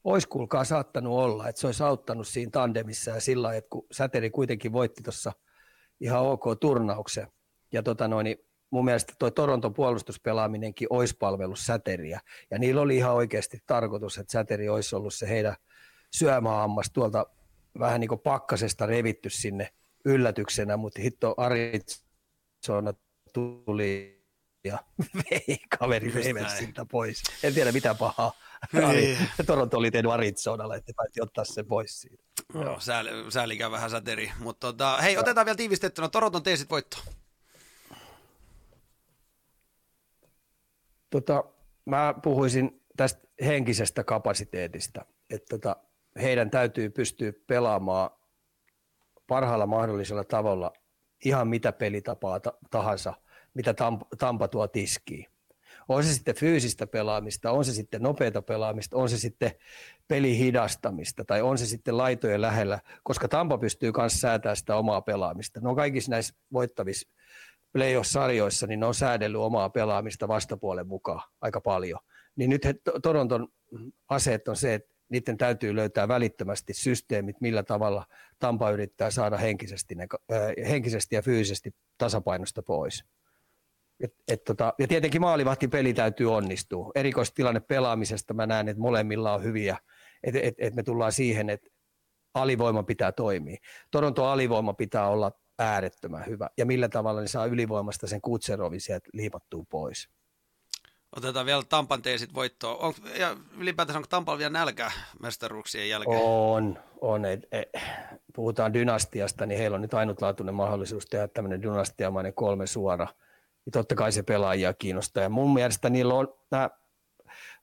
Ois 0.05 0.27
kuulkaa 0.27 0.65
saattanut 0.65 1.19
olla, 1.19 1.49
että 1.49 1.61
se 1.61 1.67
olisi 1.67 1.83
auttanut 1.83 2.29
siinä 2.29 2.51
tandemissa 2.51 3.11
ja 3.11 3.21
sillä 3.21 3.55
että 3.55 3.69
kun 3.71 3.87
säteri 3.93 4.31
kuitenkin 4.31 4.73
voitti 4.73 5.03
tuossa 5.03 5.33
ihan 6.01 6.23
ok 6.23 6.45
turnauksen. 6.61 7.29
Ja 7.73 7.83
tota 7.83 8.09
noin, 8.09 8.25
niin 8.25 8.39
mun 8.71 8.85
mielestä 8.85 9.13
tuo 9.19 9.31
Toronton 9.31 9.75
puolustuspelaaminenkin 9.75 10.89
olisi 10.91 11.17
palvellut 11.19 11.59
säteriä. 11.59 12.21
Ja 12.51 12.59
niillä 12.59 12.81
oli 12.81 12.97
ihan 12.97 13.15
oikeasti 13.15 13.59
tarkoitus, 13.67 14.19
että 14.19 14.33
säteri 14.33 14.69
olisi 14.69 14.97
ollut 14.97 15.15
se 15.15 15.29
heidän 15.29 15.55
syömähammas 16.15 16.91
tuolta 16.93 17.27
vähän 17.79 18.01
niin 18.01 18.09
kuin 18.09 18.21
pakkasesta 18.21 18.87
revitty 18.87 19.31
sinne 19.31 19.73
yllätyksenä, 20.05 20.77
mutta 20.77 21.03
hitto 21.03 21.35
Arizona 21.37 22.93
tuli 23.33 24.19
ja 24.65 24.79
vei 25.31 25.59
kaveri 25.79 26.13
siltä 26.59 26.87
pois. 26.91 27.23
En 27.43 27.55
tiedä 27.55 27.73
mitä 27.73 27.95
pahaa. 27.95 28.33
Niin. 28.93 29.19
Toronto 29.47 29.79
oli 29.79 29.91
tehnyt 29.91 30.13
Arizonalle, 30.13 30.77
että 30.77 30.93
päätti 30.97 31.23
ottaa 31.23 31.45
se 31.45 31.63
pois 31.63 32.01
siitä. 32.01 32.25
Joo, 32.55 32.81
sääli, 32.81 33.11
säälikään 33.29 33.73
vähän 33.73 33.91
säteri. 33.91 34.33
Mutta 34.39 34.67
tota, 34.67 34.97
hei, 34.97 35.15
ja. 35.15 35.21
otetaan 35.21 35.45
vielä 35.45 35.57
tiivistettynä 35.57 36.09
Toronton 36.09 36.43
teesit 36.43 36.71
voitto. 36.71 36.99
Tota, 41.11 41.45
mä 41.85 42.15
puhuisin 42.23 42.83
tästä 42.97 43.21
henkisestä 43.45 44.05
kapasiteetista. 44.05 45.05
Että 45.31 45.47
tota, 45.59 45.77
heidän 46.23 46.51
täytyy 46.51 46.91
pystyä 46.91 47.33
pelaamaan 47.47 48.11
parhaalla 49.27 49.67
mahdollisella 49.67 50.25
tavalla 50.25 50.73
ihan 51.25 51.49
mitä 51.49 51.73
pelitapaa 51.73 52.41
tahansa, 52.71 53.15
mitä 53.55 53.75
Tampa 54.19 54.49
tuo 54.49 54.69
tiskiin. 54.69 55.27
On 55.89 56.05
se 56.05 56.15
sitten 56.15 56.35
fyysistä 56.35 56.87
pelaamista, 56.87 57.51
on 57.51 57.65
se 57.65 57.73
sitten 57.73 58.03
nopeata 58.03 58.43
pelaamista, 58.43 58.97
on 58.97 59.09
se 59.09 59.19
sitten 59.19 59.51
pelihidastamista 60.09 61.25
tai 61.25 61.43
on 61.43 61.59
se 61.59 61.67
sitten 61.67 61.97
laitojen 61.97 62.43
lähellä, 62.43 62.81
koska 63.03 63.29
Tampa 63.29 63.59
pystyy 63.59 63.93
myös 63.97 64.21
säätämään 64.21 64.57
sitä 64.57 64.77
omaa 64.77 65.01
pelaamista. 65.01 65.61
No 65.61 65.75
kaikissa 65.75 66.11
näissä 66.11 66.35
voittavissa 66.53 67.09
playoff-sarjoissa, 67.73 68.67
niin 68.67 68.81
ne 68.81 68.87
on 68.87 68.95
säädellyt 68.95 69.41
omaa 69.41 69.71
pelaamista 69.71 70.29
vastapuolen 70.29 70.87
mukaan 70.87 71.23
aika 71.41 71.61
paljon. 71.61 72.01
Niin 72.37 72.51
nyt 72.51 72.65
he, 72.65 72.75
Toronton 73.03 73.49
aseet 74.09 74.49
on 74.49 74.57
se, 74.57 74.75
että 74.75 74.98
niiden 75.09 75.37
täytyy 75.37 75.77
löytää 75.77 76.09
välittömästi 76.09 76.75
systeemit, 76.75 77.41
millä 77.41 77.63
tavalla 77.63 78.07
Tampa 78.39 78.71
yrittää 78.71 79.11
saada 79.11 79.37
henkisesti, 79.37 79.95
ne, 79.95 80.07
henkisesti 80.69 81.15
ja 81.15 81.23
fyysisesti 81.23 81.75
tasapainosta 81.99 82.63
pois. 82.63 83.05
Et, 84.01 84.15
et 84.29 84.45
tota, 84.45 84.75
ja 84.79 84.89
tietenkin 84.89 85.21
maalivahtipeli 85.21 85.95
täytyy 85.95 86.35
onnistua. 86.35 86.91
Erikoistilanne 86.95 87.61
pelaamisesta 87.61 88.35
mä 88.35 88.47
näen, 88.47 88.69
että 88.69 88.81
molemmilla 88.81 89.35
on 89.35 89.43
hyviä, 89.43 89.79
että 90.23 90.41
et, 90.43 90.55
et 90.59 90.75
me 90.75 90.83
tullaan 90.83 91.13
siihen, 91.13 91.51
että 91.51 91.69
alivoima 92.35 92.83
pitää 92.83 93.13
toimia. 93.13 93.57
Toronto 93.91 94.25
alivoima 94.25 94.75
pitää 94.75 95.09
olla 95.09 95.33
äärettömän 95.59 96.27
hyvä. 96.27 96.49
Ja 96.59 96.67
millä 96.67 96.89
tavalla 96.89 97.21
ne 97.21 97.29
saa 97.29 97.47
ylivoimasta 97.47 98.07
sen 98.07 98.21
Kutserovin 98.21 98.81
sieltä 98.81 99.09
liimattua 99.13 99.65
pois. 99.71 100.09
Otetaan 101.17 101.47
vielä 101.47 101.63
Tampan 101.69 102.03
teesit 102.03 102.35
voittoon. 102.35 102.79
On, 102.79 102.95
ja 103.19 103.37
ylipäätänsä 103.59 103.99
onko 103.99 104.09
Tampalla 104.09 104.39
vielä 104.39 104.51
nälkä 104.51 104.91
mestaruuksien 105.23 105.89
jälkeen? 105.89 106.23
On, 106.23 106.79
on. 107.01 107.25
Et, 107.25 107.41
et, 107.53 107.69
puhutaan 108.35 108.75
dynastiasta, 108.75 109.47
niin 109.47 109.59
heillä 109.59 109.75
on 109.75 109.83
nyt 109.83 109.95
ainutlaatuinen 109.95 110.55
mahdollisuus 110.55 111.07
tehdä 111.07 111.29
tämmöinen 111.29 111.63
dynastiamainen 111.63 112.35
kolme 112.35 112.67
suora. 112.67 113.07
Ja 113.67 113.73
totta 113.73 113.95
kai 113.95 114.13
se 114.13 114.23
pelaajia 114.23 114.75
kiinnostaa. 114.75 115.23
Ja 115.23 115.29
mun 115.29 115.55
mielestä 115.55 115.91
niillä 115.91 116.15
on 116.15 116.35
nämä 116.51 116.71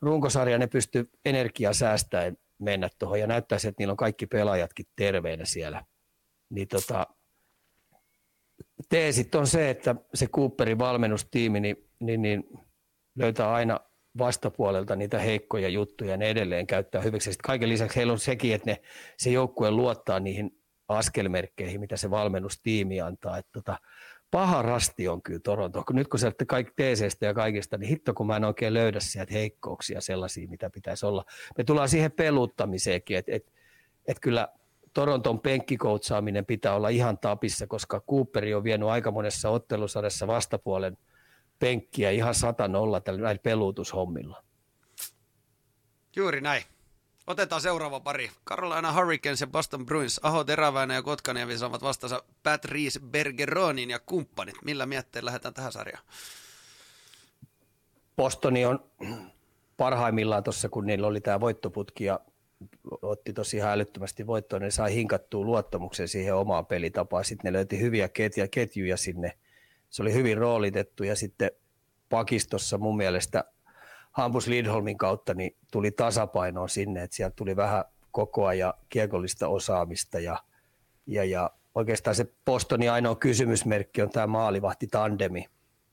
runkosarja, 0.02 0.58
ne 0.58 0.68
pystyy 0.68 1.10
energiaa 1.26 1.74
säästäen 1.74 2.38
mennä 2.60 2.90
tuohon 3.00 3.20
ja 3.20 3.28
näyttää 3.28 3.60
se, 3.60 3.68
että 3.68 3.82
niillä 3.82 3.92
on 3.92 3.98
kaikki 3.98 4.26
pelaajatkin 4.28 4.86
terveinä 4.96 5.46
siellä. 5.46 5.86
Niin 6.50 6.68
tota, 6.68 7.08
teesit 8.90 9.36
on 9.36 9.48
se, 9.48 9.70
että 9.70 9.96
se 10.14 10.28
Cooperin 10.28 10.80
valmennustiimi, 10.80 11.60
niin, 11.60 11.78
niin, 12.00 12.22
niin 12.22 12.44
löytää 13.16 13.54
aina 13.54 13.80
vastapuolelta 14.18 14.96
niitä 14.96 15.20
heikkoja 15.20 15.70
juttuja 15.70 16.12
ja 16.12 16.18
ne 16.18 16.30
edelleen 16.30 16.68
käyttää 16.68 17.02
hyväksi. 17.02 17.32
Sitten 17.32 17.48
kaiken 17.48 17.70
lisäksi 17.70 17.96
heillä 17.96 18.14
on 18.14 18.20
sekin, 18.20 18.56
että 18.56 18.72
ne, 18.72 18.82
se 19.18 19.30
joukkue 19.30 19.72
luottaa 19.72 20.20
niihin 20.20 20.62
askelmerkkeihin, 20.88 21.80
mitä 21.80 21.98
se 21.98 22.10
valmennustiimi 22.10 23.02
antaa. 23.02 23.38
Että 23.38 23.52
tota, 23.54 23.80
paha 24.32 24.62
rasti 24.62 25.08
on 25.08 25.22
kyllä 25.22 25.40
Toronto. 25.40 25.84
Nyt 25.94 26.08
kun 26.08 26.20
sä 26.20 26.32
kaikki 26.48 26.74
TCstä 26.76 27.26
ja 27.26 27.34
kaikista, 27.34 27.78
niin 27.78 27.90
hitto 27.90 28.14
kun 28.14 28.28
mä 28.28 28.36
en 28.38 28.44
oikein 28.44 28.74
löydä 28.74 29.00
sieltä 29.00 29.34
heikkouksia 29.34 30.02
sellaisia, 30.02 30.48
mitä 30.48 30.70
pitäisi 30.70 31.06
olla. 31.06 31.26
Me 31.58 31.64
tullaan 31.64 31.90
siihen 31.90 32.12
peluttamiseenkin, 32.12 33.18
että 33.18 33.32
et, 33.36 33.54
et 34.08 34.20
kyllä 34.20 34.48
Toronton 34.94 35.40
penkkikoutsaaminen 35.40 36.46
pitää 36.46 36.76
olla 36.76 36.90
ihan 36.90 37.18
tapissa, 37.18 37.68
koska 37.68 38.02
Cooperi 38.10 38.54
on 38.54 38.64
vienyt 38.64 38.90
aika 38.90 39.12
monessa 39.12 39.50
ottelusarjassa 39.50 40.28
vastapuolen– 40.28 40.98
penkkiä 41.60 42.12
ihan 42.12 42.36
sata 42.36 42.68
nolla 42.68 43.02
näillä 43.08 43.38
peluutushommilla. 43.44 44.44
Juuri 46.16 46.42
näin. 46.42 46.64
Otetaan 47.28 47.62
seuraava 47.62 48.00
pari. 48.00 48.32
Carolina 48.46 48.94
Hurricanes 48.94 49.42
ja 49.42 49.48
Boston 49.48 49.86
Bruins. 49.86 50.20
Aho 50.24 50.44
Teräväinen 50.44 50.96
ja 50.96 51.02
Kotkaniemi 51.02 51.58
saavat 51.58 51.82
vastansa 51.82 52.24
Pat 52.44 52.66
Reese 52.66 53.00
Bergeronin 53.00 53.90
ja 53.90 54.00
kumppanit. 54.00 54.56
Millä 54.66 54.86
mietteillä 54.86 55.28
lähdetään 55.28 55.54
tähän 55.54 55.72
sarjaan? 55.72 56.04
Postoni 58.16 58.66
on 58.66 58.92
parhaimmillaan 59.78 60.44
tuossa, 60.44 60.70
kun 60.70 60.86
niillä 60.86 61.08
oli 61.08 61.22
tämä 61.22 61.40
voittoputki 61.40 62.04
ja 62.04 62.20
otti 63.02 63.34
tosi 63.34 63.62
älyttömästi 63.62 64.28
voittoa, 64.28 64.60
ne 64.60 64.72
sai 64.72 64.94
hinkattua 64.94 65.46
luottamuksen 65.46 66.08
siihen 66.08 66.36
omaan 66.36 66.66
pelitapaan. 66.66 67.26
Sitten 67.26 67.50
ne 67.50 67.58
löyti 67.58 67.80
hyviä 67.80 68.10
ketjuja, 68.10 68.48
ketjuja 68.48 68.98
sinne. 68.98 69.38
Se 69.96 70.02
oli 70.02 70.14
hyvin 70.14 70.38
roolitettu 70.38 71.04
ja 71.04 71.16
sitten 71.16 71.52
pakistossa 72.10 72.78
mun 72.78 72.98
mielestä 72.98 73.44
Hampus 74.12 74.48
Lidholmin 74.48 74.98
kautta 74.98 75.34
niin 75.34 75.56
tuli 75.72 75.92
tasapainoa 75.92 76.68
sinne, 76.68 77.04
että 77.04 77.16
sieltä 77.16 77.36
tuli 77.36 77.56
vähän 77.56 77.86
kokoa 78.12 78.54
ja 78.54 78.74
kiekollista 78.90 79.48
osaamista 79.48 80.20
ja, 80.20 80.44
ja, 81.08 81.24
ja 81.24 81.52
oikeastaan 81.76 82.16
se 82.16 82.26
Bostonin 82.46 82.92
ainoa 82.92 83.16
kysymysmerkki 83.16 84.02
on 84.02 84.10
tämä 84.10 84.28
maalivahti 84.28 84.88
tandemi, 84.88 85.46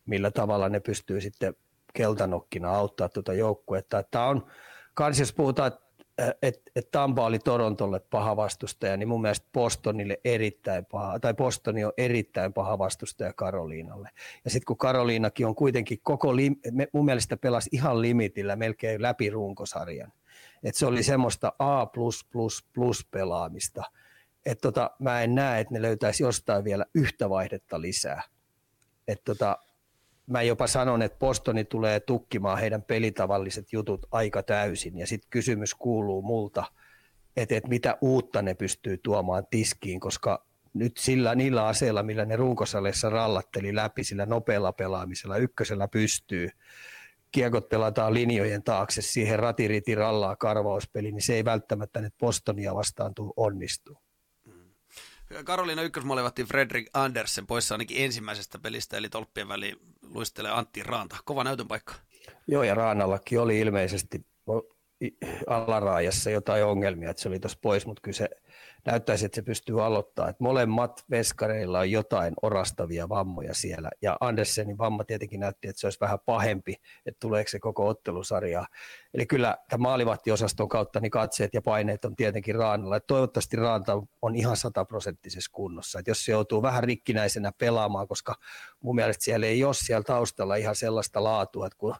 millä 0.06 0.30
tavalla 0.30 0.68
ne 0.68 0.80
pystyy 0.80 1.20
sitten 1.20 1.54
keltanokkina 1.94 2.70
auttaa 2.70 3.08
tuota 3.08 3.32
joukkuetta. 3.32 4.02
Tämä 4.02 4.26
on, 4.26 4.46
kans 4.94 5.20
jos 5.20 5.32
puhutaan, 5.32 5.72
että 5.72 5.91
et 6.42 6.88
Tampa 6.90 7.26
oli 7.26 7.38
Torontolle 7.38 8.00
paha 8.00 8.36
vastustaja, 8.36 8.96
niin 8.96 9.08
mun 9.08 9.22
mielestä 9.22 9.46
Bostonille 9.52 10.20
erittäin 10.24 10.84
paha, 10.84 11.20
tai 11.20 11.34
Bostoni 11.34 11.84
on 11.84 11.92
erittäin 11.96 12.52
paha 12.52 12.78
vastustaja 12.78 13.32
Karoliinalle. 13.32 14.08
Ja 14.44 14.50
sitten 14.50 14.66
kun 14.66 14.78
Karoliinakin 14.78 15.46
on 15.46 15.54
kuitenkin 15.54 15.98
koko, 16.02 16.36
lim, 16.36 16.56
mun 16.92 17.04
mielestä 17.04 17.36
pelasi 17.36 17.70
ihan 17.72 18.02
limitillä 18.02 18.56
melkein 18.56 19.02
läpi 19.02 19.30
runkosarjan. 19.30 20.12
Et 20.62 20.74
se 20.74 20.86
oli 20.86 21.02
semmoista 21.02 21.52
A++ 21.58 21.86
pelaamista. 23.10 23.82
Et 24.46 24.60
tota, 24.60 24.90
mä 24.98 25.22
en 25.22 25.34
näe, 25.34 25.60
että 25.60 25.74
ne 25.74 25.82
löytäisi 25.82 26.22
jostain 26.22 26.64
vielä 26.64 26.86
yhtä 26.94 27.30
vaihdetta 27.30 27.80
lisää. 27.80 28.22
Et 29.08 29.24
tota, 29.24 29.58
mä 30.26 30.42
jopa 30.42 30.66
sanon, 30.66 31.02
että 31.02 31.18
Postoni 31.18 31.64
tulee 31.64 32.00
tukkimaan 32.00 32.58
heidän 32.58 32.82
pelitavalliset 32.82 33.72
jutut 33.72 34.06
aika 34.10 34.42
täysin. 34.42 34.98
Ja 34.98 35.06
sitten 35.06 35.30
kysymys 35.30 35.74
kuuluu 35.74 36.22
multa, 36.22 36.64
että, 37.36 37.56
että 37.56 37.68
mitä 37.68 37.98
uutta 38.00 38.42
ne 38.42 38.54
pystyy 38.54 38.98
tuomaan 38.98 39.46
tiskiin, 39.50 40.00
koska 40.00 40.46
nyt 40.74 40.96
sillä, 40.96 41.34
niillä 41.34 41.66
aseilla, 41.66 42.02
millä 42.02 42.24
ne 42.24 42.36
runkosaleissa 42.36 43.10
rallatteli 43.10 43.74
läpi, 43.74 44.04
sillä 44.04 44.26
nopealla 44.26 44.72
pelaamisella 44.72 45.36
ykkösellä 45.36 45.88
pystyy, 45.88 46.48
kiekot 47.32 47.68
pelataan 47.68 48.14
linjojen 48.14 48.62
taakse, 48.62 49.02
siihen 49.02 49.38
ratiriti 49.38 49.94
rallaa 49.94 50.36
karvauspeli, 50.36 51.12
niin 51.12 51.22
se 51.22 51.34
ei 51.34 51.44
välttämättä 51.44 52.00
nyt 52.00 52.14
Bostonia 52.18 52.74
vastaan 52.74 53.14
tule 53.14 53.32
onnistuu. 53.36 54.01
Karoliina 55.44 55.82
ykkösmaalivahti 55.82 56.44
Fredrik 56.44 56.86
Andersen 56.94 57.46
poissa 57.46 57.74
ainakin 57.74 58.04
ensimmäisestä 58.04 58.58
pelistä, 58.58 58.96
eli 58.96 59.08
tolppien 59.08 59.48
väliin 59.48 59.76
luistelee 60.02 60.50
Antti 60.50 60.82
Raanta. 60.82 61.16
Kova 61.24 61.44
näytön 61.44 61.68
paikka. 61.68 61.94
Joo, 62.46 62.62
ja 62.62 62.74
Raanallakin 62.74 63.40
oli 63.40 63.58
ilmeisesti 63.58 64.26
alaraajassa 65.46 66.30
jotain 66.30 66.64
ongelmia, 66.64 67.10
että 67.10 67.22
se 67.22 67.28
oli 67.28 67.40
tuossa 67.40 67.58
pois, 67.62 67.86
mutta 67.86 68.00
kyllä 68.00 68.16
se 68.16 68.28
näyttäisi, 68.84 69.26
että 69.26 69.36
se 69.36 69.42
pystyy 69.42 69.84
aloittamaan. 69.84 70.30
Että 70.30 70.44
molemmat 70.44 71.04
veskareilla 71.10 71.78
on 71.78 71.90
jotain 71.90 72.34
orastavia 72.42 73.08
vammoja 73.08 73.54
siellä. 73.54 73.90
Ja 74.02 74.16
Andersenin 74.20 74.78
vamma 74.78 75.04
tietenkin 75.04 75.40
näytti, 75.40 75.68
että 75.68 75.80
se 75.80 75.86
olisi 75.86 76.00
vähän 76.00 76.18
pahempi, 76.26 76.74
että 77.06 77.20
tuleeko 77.20 77.48
se 77.48 77.58
koko 77.58 77.88
ottelusarjaa. 77.88 78.66
Eli 79.14 79.26
kyllä 79.26 79.56
tämä 79.68 79.82
maalivahtiosaston 79.82 80.68
kautta 80.68 81.00
niin 81.00 81.10
katseet 81.10 81.54
ja 81.54 81.62
paineet 81.62 82.04
on 82.04 82.16
tietenkin 82.16 82.54
Raanalla. 82.54 82.96
Että 82.96 83.06
toivottavasti 83.06 83.56
Raanta 83.56 84.02
on 84.22 84.34
ihan 84.34 84.56
sataprosenttisessa 84.56 85.50
kunnossa. 85.52 85.98
Että 85.98 86.10
jos 86.10 86.24
se 86.24 86.32
joutuu 86.32 86.62
vähän 86.62 86.84
rikkinäisenä 86.84 87.52
pelaamaan, 87.58 88.08
koska 88.08 88.34
mun 88.80 88.94
mielestä 88.94 89.24
siellä 89.24 89.46
ei 89.46 89.64
ole 89.64 89.74
siellä 89.74 90.02
taustalla 90.02 90.56
ihan 90.56 90.76
sellaista 90.76 91.24
laatua, 91.24 91.66
että 91.66 91.78
kun 91.78 91.94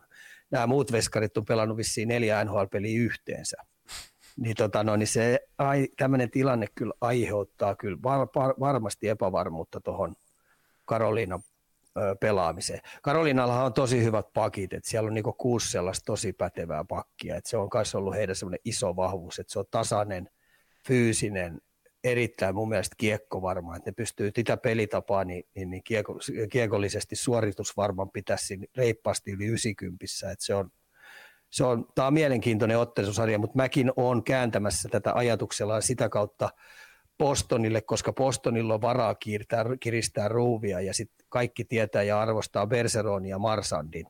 nämä 0.51 0.67
muut 0.67 0.93
veskarit 0.93 1.37
on 1.37 1.45
pelannut 1.45 1.77
vissiin 1.77 2.09
neljä 2.09 2.45
NHL-peliä 2.45 3.01
yhteensä, 3.01 3.57
niin, 4.37 4.57
tota, 4.57 4.85
no, 4.85 4.97
niin 4.97 5.07
se, 5.07 5.41
ai, 5.59 5.89
tämmöinen 5.97 6.31
tilanne 6.31 6.67
kyllä 6.75 6.95
aiheuttaa 7.01 7.75
kyllä 7.75 7.99
var, 8.03 8.29
var, 8.35 8.55
varmasti 8.61 9.09
epävarmuutta 9.09 9.81
tuohon 9.81 10.15
Karoliinan 10.85 11.43
pelaamiseen. 12.21 12.81
Karoliinallahan 13.03 13.67
on 13.67 13.73
tosi 13.73 14.05
hyvät 14.05 14.27
pakit, 14.35 14.73
että 14.73 14.91
siellä 14.91 15.07
on 15.07 15.15
niinku 15.15 15.33
kuusi 15.33 15.71
sellaista 15.71 16.05
tosi 16.05 16.33
pätevää 16.33 16.85
pakkia, 16.85 17.37
että 17.37 17.51
se 17.51 17.57
on 17.57 17.69
myös 17.75 17.95
ollut 17.95 18.15
heidän 18.15 18.37
semmoinen 18.37 18.61
iso 18.65 18.97
vahvuus, 18.97 19.39
että 19.39 19.53
se 19.53 19.59
on 19.59 19.65
tasainen, 19.71 20.29
fyysinen, 20.87 21.61
erittäin 22.05 22.55
mun 22.55 22.69
mielestä 22.69 22.95
kiekkovarma, 22.99 23.77
että 23.77 23.91
ne 23.91 23.95
pystyy 23.95 24.31
sitä 24.37 24.57
pelitapaa 24.57 25.25
niin, 25.25 25.45
niin, 25.55 25.71
niin 25.71 25.83
kieko, 25.83 26.19
kiekollisesti 26.53 27.17
suoritusvarman 27.17 28.11
pitäisi 28.11 28.59
reippaasti 28.77 29.31
yli 29.31 29.47
90, 29.47 30.05
että 30.33 30.45
se 30.45 30.55
on 30.55 30.71
se 31.53 31.65
on, 31.65 31.87
tämä 31.95 32.09
on 32.09 32.15
mielenkiintoinen 32.15 32.79
ottelusarja, 32.79 33.39
mutta 33.39 33.57
mäkin 33.57 33.93
olen 33.97 34.23
kääntämässä 34.23 34.89
tätä 34.89 35.13
ajatuksella 35.15 35.81
sitä 35.81 36.09
kautta 36.09 36.49
Postonille, 37.19 37.81
koska 37.81 38.13
Postonilla 38.13 38.75
on 38.75 38.81
varaa 38.81 39.15
kiirtää, 39.15 39.65
kiristää 39.81 40.29
ruuvia 40.29 40.81
ja 40.81 40.95
sitten 40.95 41.27
kaikki 41.29 41.65
tietää 41.65 42.03
ja 42.03 42.21
arvostaa 42.21 42.67
Berseronin 42.67 43.31
ja 43.31 43.39
Marsandin. 43.39 44.07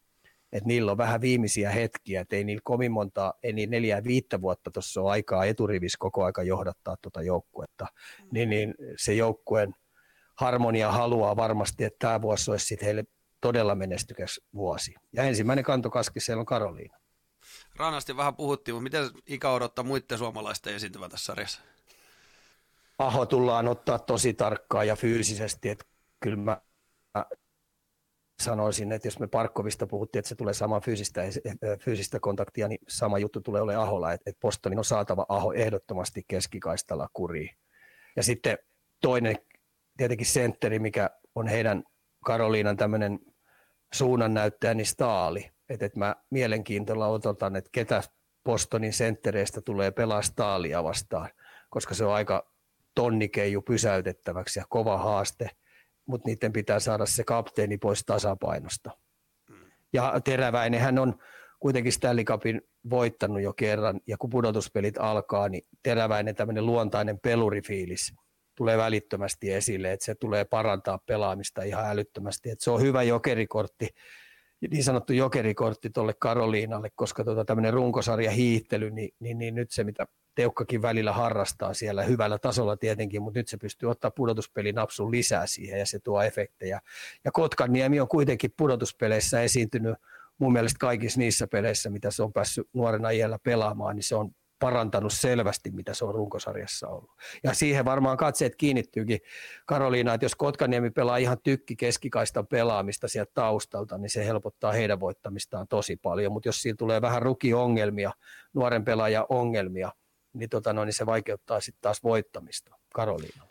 Että 0.53 0.69
niillä 0.69 0.93
on 0.93 0.99
vähän 0.99 1.21
viimeisiä 1.21 1.71
hetkiä, 1.71 2.21
että 2.21 2.37
ei 2.37 2.45
niillä 2.45 2.63
kovin 2.65 2.93
monta, 2.93 3.35
ei 3.43 3.53
niin 3.53 3.71
neljää 3.71 4.05
viittä 4.05 4.41
vuotta 4.41 4.71
tuossa 4.71 5.01
ole 5.01 5.11
aikaa 5.11 5.45
eturivis 5.45 5.97
koko 5.97 6.25
aika 6.25 6.43
johdattaa 6.43 6.97
tuota 7.03 7.23
joukkuetta. 7.23 7.87
Mm. 8.23 8.29
Niin, 8.33 8.51
niin 8.51 8.75
se 8.97 9.15
joukkueen 9.15 9.75
harmonia 10.37 10.93
haluaa 10.93 11.37
varmasti, 11.37 11.85
että 11.85 11.99
tämä 11.99 12.23
vuosi 12.23 12.51
olisi 12.51 12.67
sitten 12.67 12.87
heille 12.87 13.05
todella 13.41 13.75
menestykäs 13.75 14.41
vuosi. 14.55 14.95
Ja 15.13 15.23
ensimmäinen 15.23 15.65
kantokaski 15.65 16.21
siellä 16.21 16.41
on 16.41 16.47
Karoliina. 16.47 17.02
Ranasti 17.83 18.17
vähän 18.17 18.37
puhuttiin, 18.37 18.75
mutta 18.75 18.83
miten 18.83 19.23
ikä 19.27 19.51
odottaa 19.51 19.85
muiden 19.85 20.19
suomalaisten 20.19 20.75
esiintyvän 20.75 21.11
tässä 21.11 21.25
sarjassa? 21.25 21.61
Aho 22.99 23.27
tullaan 23.27 23.69
ottaa 23.69 23.99
tosi 23.99 24.35
tarkkaan 24.35 24.87
ja 24.87 24.97
fyysisesti, 24.97 25.69
että 25.69 25.85
kyllä 26.21 26.37
mä 26.37 26.61
sanoisin, 28.43 28.93
että 28.93 29.09
jos 29.09 29.19
me 29.19 29.27
Parkkovista 29.27 29.87
puhuttiin, 29.87 30.21
että 30.21 30.29
se 30.29 30.35
tulee 30.35 30.55
sama 30.55 30.81
fyysistä, 30.81 31.23
fyysistä 31.81 32.21
kontaktia, 32.21 32.69
niin 32.69 32.79
sama 32.89 33.19
juttu 33.19 33.41
tulee 33.41 33.63
olemaan 33.63 33.87
Aholla, 33.87 34.13
että, 34.13 34.31
että 34.31 34.41
Postonin 34.41 34.79
on 34.79 34.85
saatava 34.85 35.27
Aho 35.29 35.53
ehdottomasti 35.53 36.25
keskikaistalla 36.29 37.09
kuriin. 37.13 37.57
Ja 38.17 38.23
sitten 38.23 38.59
toinen 39.01 39.37
tietenkin 39.97 40.27
sentteri, 40.27 40.79
mikä 40.79 41.11
on 41.35 41.47
heidän 41.47 41.85
Karoliinan 42.25 42.77
tämmöinen 42.77 43.19
suunnannäyttäjä, 43.95 44.75
niin 44.75 44.87
Staali. 44.87 45.51
Että 45.73 45.87
et 45.87 45.97
mä 45.97 46.17
mielenkiintoilla 46.31 47.09
odotan, 47.09 47.57
että 47.57 47.71
ketä 47.73 48.03
Bostonin 48.45 48.93
senttereistä 48.93 49.61
tulee 49.61 49.91
pelaa 49.91 50.23
Staalia 50.23 50.85
vastaan, 50.85 51.31
koska 51.71 51.95
se 51.95 52.05
on 52.05 52.15
aika 52.15 52.53
tonnikeiju 52.95 53.63
pysäytettäväksi 53.63 54.59
ja 54.59 54.65
kova 54.69 54.99
haaste, 54.99 55.51
mutta 56.07 56.29
niiden 56.29 56.53
pitää 56.53 56.81
saada 56.81 57.07
se 57.07 57.25
kapteeni 57.25 57.79
pois 57.79 58.05
tasapainosta. 58.05 58.91
Ja 59.93 60.21
Teräväinen 60.25 60.81
hän 60.81 60.99
on 60.99 61.19
kuitenkin 61.61 61.93
Stanley 61.93 62.25
Cupin 62.25 62.61
voittanut 62.91 63.43
jo 63.43 63.53
kerran, 63.53 64.01
ja 64.07 64.17
kun 64.19 64.31
pudotuspelit 64.31 64.99
alkaa, 64.99 65.49
niin 65.49 65.67
Teräväinen 65.83 66.35
tämmöinen 66.35 66.67
luontainen 66.67 67.21
pelurifiilis 67.21 68.15
tulee 68.55 68.79
välittömästi 68.79 69.53
esille, 69.53 69.93
että 69.93 70.05
se 70.05 70.15
tulee 70.15 70.45
parantaa 70.45 70.99
pelaamista 71.07 71.63
ihan 71.63 71.87
älyttömästi, 71.87 72.51
että 72.51 72.65
se 72.65 72.71
on 72.71 72.81
hyvä 72.81 73.03
jokerikortti 73.03 73.89
niin 74.71 74.85
sanottu 74.85 75.13
jokerikortti 75.13 75.91
tuolle 75.91 76.15
Karoliinalle, 76.19 76.91
koska 76.95 77.25
tota, 77.25 77.45
tämmöinen 77.45 77.73
runkosarja 77.73 78.31
hiihtely, 78.31 78.91
niin, 78.91 79.11
niin, 79.21 79.39
niin, 79.39 79.55
nyt 79.55 79.71
se, 79.71 79.85
mitä 79.85 80.07
Teukkakin 80.35 80.83
välillä 80.83 81.13
harrastaa 81.13 81.75
siellä 81.75 82.03
hyvällä 82.03 82.39
tasolla 82.39 82.77
tietenkin, 82.77 83.23
mutta 83.23 83.39
nyt 83.39 83.49
se 83.49 83.57
pystyy 83.57 83.91
ottaa 83.91 84.11
pudotuspelinapsun 84.11 85.11
lisää 85.11 85.47
siihen 85.47 85.79
ja 85.79 85.87
se 85.87 85.99
tuo 85.99 86.23
efektejä. 86.23 86.81
Ja 87.25 87.33
Kotkaniemi 87.33 88.01
on 88.01 88.09
kuitenkin 88.09 88.55
pudotuspeleissä 88.57 89.43
esiintynyt 89.43 89.95
mun 90.39 90.53
mielestä 90.53 90.79
kaikissa 90.79 91.19
niissä 91.19 91.47
peleissä, 91.47 91.91
mitä 91.91 92.11
se 92.11 92.23
on 92.23 92.33
päässyt 92.33 92.69
nuorena 92.73 93.11
iällä 93.11 93.39
pelaamaan, 93.43 93.97
niin 93.97 94.05
se 94.05 94.15
on 94.15 94.31
parantanut 94.63 95.13
selvästi, 95.13 95.71
mitä 95.71 95.95
se 95.95 96.05
on 96.05 96.15
runkosarjassa 96.15 96.89
ollut. 96.89 97.11
Ja 97.45 97.55
siihen 97.55 97.85
varmaan 97.85 98.17
katseet 98.17 98.57
kiinnittyykin 98.57 99.21
Karoliina, 99.67 100.15
että 100.15 100.25
jos 100.25 100.35
Kotkaniemi 100.35 100.91
pelaa 100.91 101.17
ihan 101.17 101.37
tykki 101.43 101.77
keskikaistan 101.77 102.47
pelaamista 102.47 103.09
sieltä 103.09 103.33
taustalta, 103.35 103.99
niin 103.99 104.11
se 104.11 104.27
helpottaa 104.27 104.73
heidän 104.73 105.01
voittamistaan 105.01 105.69
tosi 105.69 105.97
paljon, 105.97 106.33
mutta 106.33 106.49
jos 106.49 106.63
siinä 106.63 106.77
tulee 106.79 107.03
vähän 107.03 107.23
rukiongelmia, 107.23 108.13
nuoren 108.55 108.85
pelaajan 108.85 109.27
ongelmia, 109.29 109.93
niin, 110.33 110.51
tota 110.51 110.73
no, 110.73 110.85
niin 110.85 110.93
se 110.93 111.07
vaikeuttaa 111.07 111.61
sitten 111.61 111.83
taas 111.83 112.03
voittamista 112.03 112.77
Karoliina. 112.95 113.47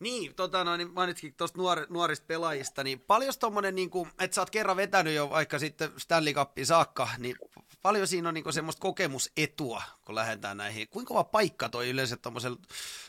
Niin, 0.00 0.34
tota, 0.34 0.64
no, 0.64 0.76
niin 0.76 0.92
mainitkin 0.92 1.34
tuosta 1.36 1.58
nuor, 1.58 1.86
nuorista 1.90 2.26
pelaajista, 2.26 2.84
niin 2.84 3.00
paljon 3.00 3.32
tuommoinen, 3.40 3.74
niin 3.74 3.90
kuin, 3.90 4.10
että 4.20 4.34
sä 4.34 4.40
oot 4.40 4.50
kerran 4.50 4.76
vetänyt 4.76 5.14
jo 5.14 5.30
vaikka 5.30 5.58
sitten 5.58 5.90
Stanley 5.96 6.32
Cupin 6.32 6.66
saakka, 6.66 7.08
niin 7.18 7.36
paljon 7.84 8.06
siinä 8.06 8.28
on 8.28 8.34
niin 8.34 8.52
semmoista 8.52 8.80
kokemusetua, 8.80 9.82
kun 10.04 10.14
lähdetään 10.14 10.56
näihin. 10.56 10.88
Kuinka 10.88 11.08
kova 11.08 11.24
paikka 11.24 11.68
toi 11.68 11.90
yleensä 11.90 12.16
tuommoisella 12.16 12.58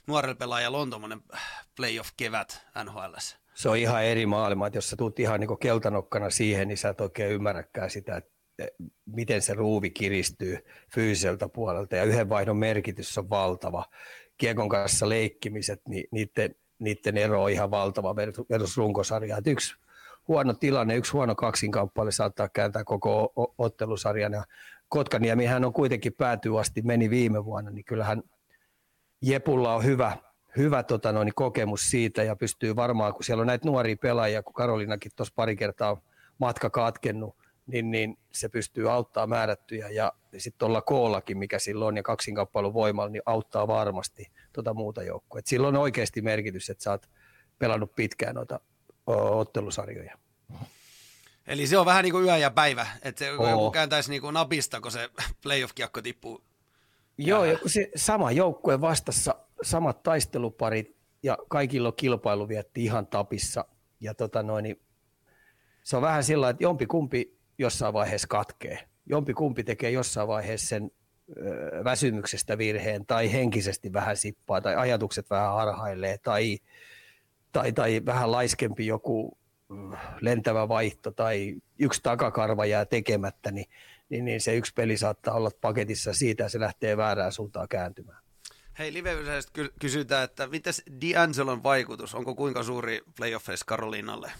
nuorella 0.08 0.36
pelaajalla 0.36 0.78
on 0.78 0.90
tuommoinen 0.90 1.22
playoff-kevät 1.76 2.66
NHL? 2.84 3.16
Se 3.54 3.70
on 3.70 3.78
ihan 3.78 4.04
eri 4.04 4.26
maailma, 4.26 4.68
että 4.68 4.78
jos 4.78 4.90
sä 4.90 4.96
tuut 4.96 5.20
ihan 5.20 5.40
niin 5.40 5.58
keltanokkana 5.60 6.30
siihen, 6.30 6.68
niin 6.68 6.78
sä 6.78 6.90
et 6.90 7.02
oikein 7.02 7.32
ymmärräkään 7.32 7.90
sitä, 7.90 8.18
että 8.18 8.32
miten 9.06 9.42
se 9.42 9.54
ruuvi 9.54 9.90
kiristyy 9.90 10.66
fyysiseltä 10.94 11.50
puolelta 11.50 11.96
ja 11.96 12.04
yhden 12.04 12.30
vaihdon 12.30 12.58
merkitys 12.58 13.18
on 13.18 13.30
valtava. 13.30 13.86
Kiekon 14.38 14.70
kanssa 14.70 15.10
leikkimiset, 15.10 15.82
niin 15.88 16.08
niiden, 16.12 16.56
niiden 16.80 17.18
ero 17.18 17.44
on 17.44 17.52
ihan 17.52 17.72
valtava 17.72 18.16
versus 18.16 18.78
runkosarjaa. 18.78 19.40
Yksi 19.46 19.76
huono 20.28 20.54
tilanne, 20.54 20.96
yksi 20.96 21.12
huono 21.12 21.36
kaksinkamppailu 21.36 22.12
saattaa 22.12 22.50
kääntää 22.50 22.84
koko 22.84 23.34
ottelusarjan. 23.58 24.34
Ja 24.34 24.44
Kotkaniemihän 24.90 25.66
on 25.66 25.74
kuitenkin 25.74 26.14
päätyy 26.14 26.60
asti, 26.60 26.82
meni 26.82 27.10
viime 27.10 27.46
vuonna, 27.46 27.72
niin 27.72 27.86
kyllähän 27.86 28.24
Jepulla 29.22 29.76
on 29.76 29.84
hyvä, 29.84 30.18
hyvä 30.58 30.84
tota 30.84 31.12
noin, 31.12 31.32
kokemus 31.36 31.90
siitä 31.90 32.24
ja 32.24 32.36
pystyy 32.36 32.76
varmaan, 32.76 33.14
kun 33.14 33.24
siellä 33.24 33.42
on 33.42 33.48
näitä 33.48 33.68
nuoria 33.68 33.96
pelaajia, 34.02 34.44
kun 34.44 34.54
Karolinakin 34.54 35.12
tuossa 35.16 35.34
pari 35.36 35.56
kertaa 35.56 36.02
matka 36.38 36.70
katkennut, 36.70 37.36
niin, 37.68 37.92
niin 37.92 38.18
se 38.32 38.50
pystyy 38.50 38.92
auttaa 38.92 39.28
määrättyjä 39.28 39.90
ja 39.90 40.14
sitten 40.38 40.60
tuolla 40.60 40.82
koollakin, 40.82 41.38
mikä 41.38 41.60
silloin 41.60 41.88
on 41.88 41.98
ja 41.98 42.04
kaksinkamppailun 42.04 42.74
voimalla, 42.74 43.10
niin 43.10 43.24
auttaa 43.26 43.68
varmasti 43.68 44.32
tuota 44.54 44.74
muuta 44.74 45.04
joukkoa. 45.04 45.42
Silloin 45.46 45.76
on 45.76 45.82
oikeasti 45.82 46.22
merkitys, 46.22 46.70
että 46.70 46.84
sä 46.84 46.92
oot 46.92 47.10
pelannut 47.60 47.96
pitkään 47.96 48.36
noita 48.36 48.60
ottelusarjoja. 49.08 50.18
Eli 51.48 51.68
se 51.68 51.78
on 51.78 51.86
vähän 51.86 52.04
niin 52.04 52.12
kuin 52.12 52.26
yö 52.26 52.38
ja 52.38 52.52
päivä, 52.52 52.88
että 53.02 53.20
se 53.20 53.28
joku 53.28 53.72
kääntäisi 53.72 54.10
niin 54.10 54.22
kuin 54.22 54.34
napista, 54.34 54.82
kun 54.82 54.92
se 54.92 55.10
playoff-kiekko 55.44 56.02
tippuu. 56.02 56.42
Joo, 57.18 57.46
ja 57.46 57.58
se 57.66 57.92
sama 57.96 58.32
joukkue 58.32 58.82
vastassa, 58.82 59.36
samat 59.62 60.04
taisteluparit 60.04 60.96
ja 61.24 61.38
kaikilla 61.50 61.88
on 61.88 61.96
kilpailu 61.96 62.48
vietti 62.48 62.84
ihan 62.84 63.08
tapissa. 63.08 63.66
Ja 64.00 64.14
tota 64.14 64.44
noin, 64.44 64.64
niin 64.64 64.82
se 65.84 65.96
on 65.96 66.02
vähän 66.02 66.24
sillä 66.24 66.50
että 66.50 66.64
jompi 66.64 66.86
kumpi 66.86 67.38
jossain 67.58 67.94
vaiheessa 67.94 68.28
katkee. 68.28 68.80
Jompi 69.06 69.34
kumpi 69.34 69.64
tekee 69.64 69.92
jossain 69.92 70.28
vaiheessa 70.28 70.68
sen 70.68 70.92
ö, 71.38 71.84
väsymyksestä 71.84 72.58
virheen 72.58 73.06
tai 73.06 73.34
henkisesti 73.34 73.94
vähän 73.94 74.18
sippaa 74.18 74.62
tai 74.62 74.76
ajatukset 74.76 75.30
vähän 75.30 75.54
harhailee 75.54 76.18
tai, 76.18 76.60
tai, 77.56 77.72
tai 77.72 78.02
vähän 78.06 78.32
laiskempi 78.32 78.88
joku 78.88 79.38
lentävä 80.22 80.68
vaihto 80.68 81.12
tai 81.12 81.56
yksi 81.80 82.02
takakarva 82.04 82.66
jää 82.66 82.86
tekemättä, 82.86 83.52
niin, 83.52 83.66
niin, 84.10 84.26
niin 84.26 84.42
se 84.42 84.56
yksi 84.56 84.74
peli 84.74 84.98
saattaa 84.98 85.34
olla 85.34 85.50
paketissa 85.62 86.14
siitä 86.14 86.44
ja 86.44 86.50
se 86.50 86.60
lähtee 86.60 86.98
väärään 86.98 87.32
suuntaan 87.32 87.68
kääntymään. 87.68 88.24
Hei, 88.80 88.94
live 88.94 89.12
kysytään, 89.80 90.24
että 90.24 90.48
mitäs 90.48 90.82
D'Angelon 90.90 91.64
vaikutus, 91.64 92.16
onko 92.16 92.36
kuinka 92.36 92.64
suuri 92.64 93.02
playoffeissa 93.18 93.66
Karoliinalle? 93.66 94.32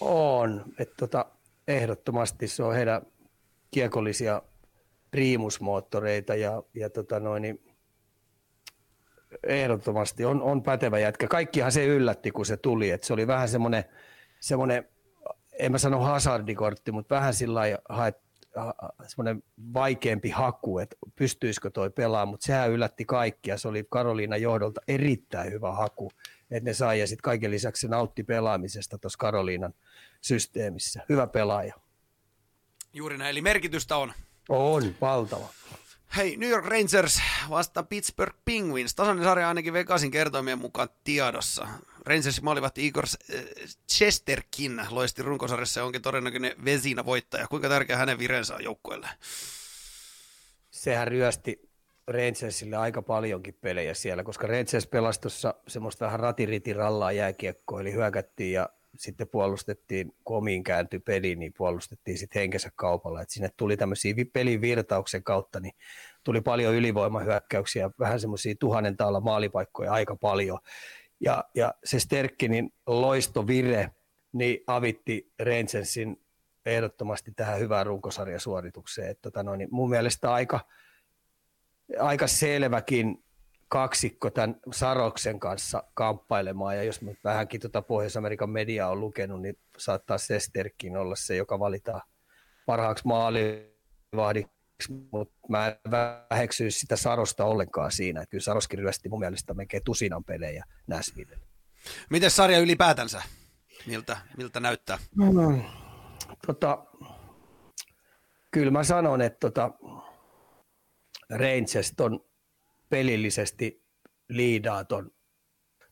On, 0.00 0.64
että 0.78 0.94
tota, 0.96 1.26
ehdottomasti 1.68 2.48
se 2.48 2.62
on 2.62 2.74
heidän 2.74 3.02
kiekollisia 3.70 4.42
priimusmoottoreita 5.10 6.34
ja, 6.34 6.62
ja 6.74 6.90
tota 6.90 7.20
noin, 7.20 7.42
niin 7.42 7.73
ehdottomasti 9.42 10.24
on, 10.24 10.42
on 10.42 10.62
pätevä 10.62 10.98
jätkä. 10.98 11.26
Kaikkihan 11.28 11.72
se 11.72 11.86
yllätti, 11.86 12.30
kun 12.30 12.46
se 12.46 12.56
tuli. 12.56 12.90
että 12.90 13.06
se 13.06 13.12
oli 13.12 13.26
vähän 13.26 13.48
semmoinen, 13.48 13.84
semmoinen, 14.40 14.88
en 15.58 15.72
mä 15.72 15.78
sano 15.78 16.00
hazardikortti, 16.00 16.92
mutta 16.92 17.14
vähän 17.14 17.34
sillä 17.34 17.60
haet, 17.88 18.16
semmoinen 19.06 19.42
vaikeampi 19.74 20.30
haku, 20.30 20.78
että 20.78 20.96
pystyisikö 21.16 21.70
toi 21.70 21.90
pelaamaan, 21.90 22.28
mutta 22.28 22.46
sehän 22.46 22.70
yllätti 22.70 23.04
kaikkia. 23.04 23.58
Se 23.58 23.68
oli 23.68 23.86
Karoliina 23.90 24.36
johdolta 24.36 24.80
erittäin 24.88 25.52
hyvä 25.52 25.72
haku, 25.72 26.10
että 26.50 26.70
ne 26.70 26.74
sai 26.74 27.00
ja 27.00 27.06
sitten 27.06 27.22
kaiken 27.22 27.50
lisäksi 27.50 27.80
se 27.80 27.88
nautti 27.88 28.24
pelaamisesta 28.24 28.98
tuossa 28.98 29.18
Karoliinan 29.18 29.74
systeemissä. 30.20 31.02
Hyvä 31.08 31.26
pelaaja. 31.26 31.74
Juuri 32.92 33.18
näin, 33.18 33.30
eli 33.30 33.40
merkitystä 33.40 33.96
on. 33.96 34.12
On, 34.48 34.94
valtava. 35.00 35.48
Hei, 36.16 36.36
New 36.36 36.50
York 36.50 36.66
Rangers 36.66 37.22
vasta 37.50 37.82
Pittsburgh 37.82 38.36
Penguins. 38.44 38.94
Tasainen 38.94 39.24
sarja 39.24 39.48
ainakin 39.48 39.72
Vegasin 39.72 40.10
kertoimien 40.10 40.58
mukaan 40.58 40.88
tiedossa. 41.04 41.68
Rangers 42.06 42.42
maalivat 42.42 42.78
Igor 42.78 43.04
eh, 43.32 43.44
Chesterkin 43.92 44.80
loisti 44.90 45.22
runkosarjassa 45.22 45.80
ja 45.80 45.84
onkin 45.84 46.02
todennäköinen 46.02 46.52
Vesina 46.64 47.04
voittaja. 47.04 47.46
Kuinka 47.46 47.68
tärkeä 47.68 47.96
hänen 47.96 48.18
vireensä 48.18 48.54
on 48.54 48.64
joukkueelle? 48.64 49.08
Sehän 50.70 51.08
ryösti 51.08 51.68
Rangersille 52.06 52.76
aika 52.76 53.02
paljonkin 53.02 53.54
pelejä 53.60 53.94
siellä, 53.94 54.22
koska 54.22 54.46
Rangers 54.46 54.86
pelasi 54.86 55.20
tuossa 55.20 55.54
semmoista 55.68 56.04
vähän 56.04 56.20
ratiritirallaa 56.20 57.12
jääkiekkoa, 57.12 57.80
eli 57.80 57.92
hyökättiin 57.92 58.52
ja 58.52 58.68
sitten 58.96 59.28
puolustettiin, 59.28 60.14
kun 60.24 60.36
omiin 60.36 60.62
kääntyi 60.62 60.98
peli, 60.98 61.36
niin 61.36 61.52
puolustettiin 61.56 62.18
sitten 62.18 62.40
henkensä 62.40 62.70
kaupalla. 62.76 63.22
Et 63.22 63.30
sinne 63.30 63.50
tuli 63.56 63.76
tämmöisiä 63.76 64.14
pelin 64.32 64.60
virtauksen 64.60 65.22
kautta, 65.22 65.60
niin 65.60 65.74
tuli 66.24 66.40
paljon 66.40 66.74
ylivoimahyökkäyksiä, 66.74 67.90
vähän 67.98 68.20
semmoisia 68.20 68.54
tuhannen 68.60 68.96
taalla 68.96 69.20
maalipaikkoja 69.20 69.92
aika 69.92 70.16
paljon. 70.16 70.58
Ja, 71.20 71.44
ja 71.54 71.74
se 71.84 72.00
Sterkkinin 72.00 72.72
loistovire 72.86 73.90
niin 74.32 74.64
avitti 74.66 75.32
Rangersin 75.38 76.20
ehdottomasti 76.66 77.32
tähän 77.36 77.60
hyvään 77.60 77.86
runkosarjasuoritukseen. 77.86 79.10
Et 79.10 79.22
tota 79.22 79.42
no, 79.42 79.56
niin 79.56 79.68
mun 79.70 79.90
mielestä 79.90 80.32
aika, 80.32 80.60
aika 81.98 82.26
selväkin 82.26 83.23
kaksikko 83.74 84.30
tämän 84.30 84.56
Saroksen 84.72 85.40
kanssa 85.40 85.82
kamppailemaan, 85.94 86.76
ja 86.76 86.82
jos 86.82 87.02
mä 87.02 87.10
vähänkin 87.24 87.60
tuota 87.60 87.82
Pohjois-Amerikan 87.82 88.50
mediaa 88.50 88.90
on 88.90 89.00
lukenut, 89.00 89.42
niin 89.42 89.58
saattaa 89.78 90.18
Sesterkin 90.18 90.96
olla 90.96 91.16
se, 91.16 91.36
joka 91.36 91.58
valitaan 91.58 92.02
parhaaksi 92.66 93.06
maalivahdiksi, 93.06 94.92
mutta 95.12 95.34
mä 95.48 95.66
en 95.66 95.76
väheksy 95.90 96.70
sitä 96.70 96.96
Sarosta 96.96 97.44
ollenkaan 97.44 97.92
siinä, 97.92 98.20
että 98.20 98.30
kyllä 98.30 98.42
Saroskin 98.42 98.78
ryösti 98.78 99.08
mun 99.08 99.18
mielestä 99.18 99.54
melkein 99.54 99.84
tusinan 99.84 100.24
pelejä 100.24 100.64
Näsville. 100.86 101.38
Miten 102.10 102.30
sarja 102.30 102.58
ylipäätänsä? 102.58 103.22
Miltä, 103.86 104.16
miltä 104.36 104.60
näyttää? 104.60 104.98
No, 105.16 105.58
tota, 106.46 106.84
kyllä 108.50 108.70
mä 108.70 108.84
sanon, 108.84 109.22
että 109.22 109.38
tota, 109.40 109.70
Rangers 111.30 111.92
on 112.00 112.20
pelillisesti 112.88 113.84
liidaa 114.28 114.84
ton, 114.84 115.10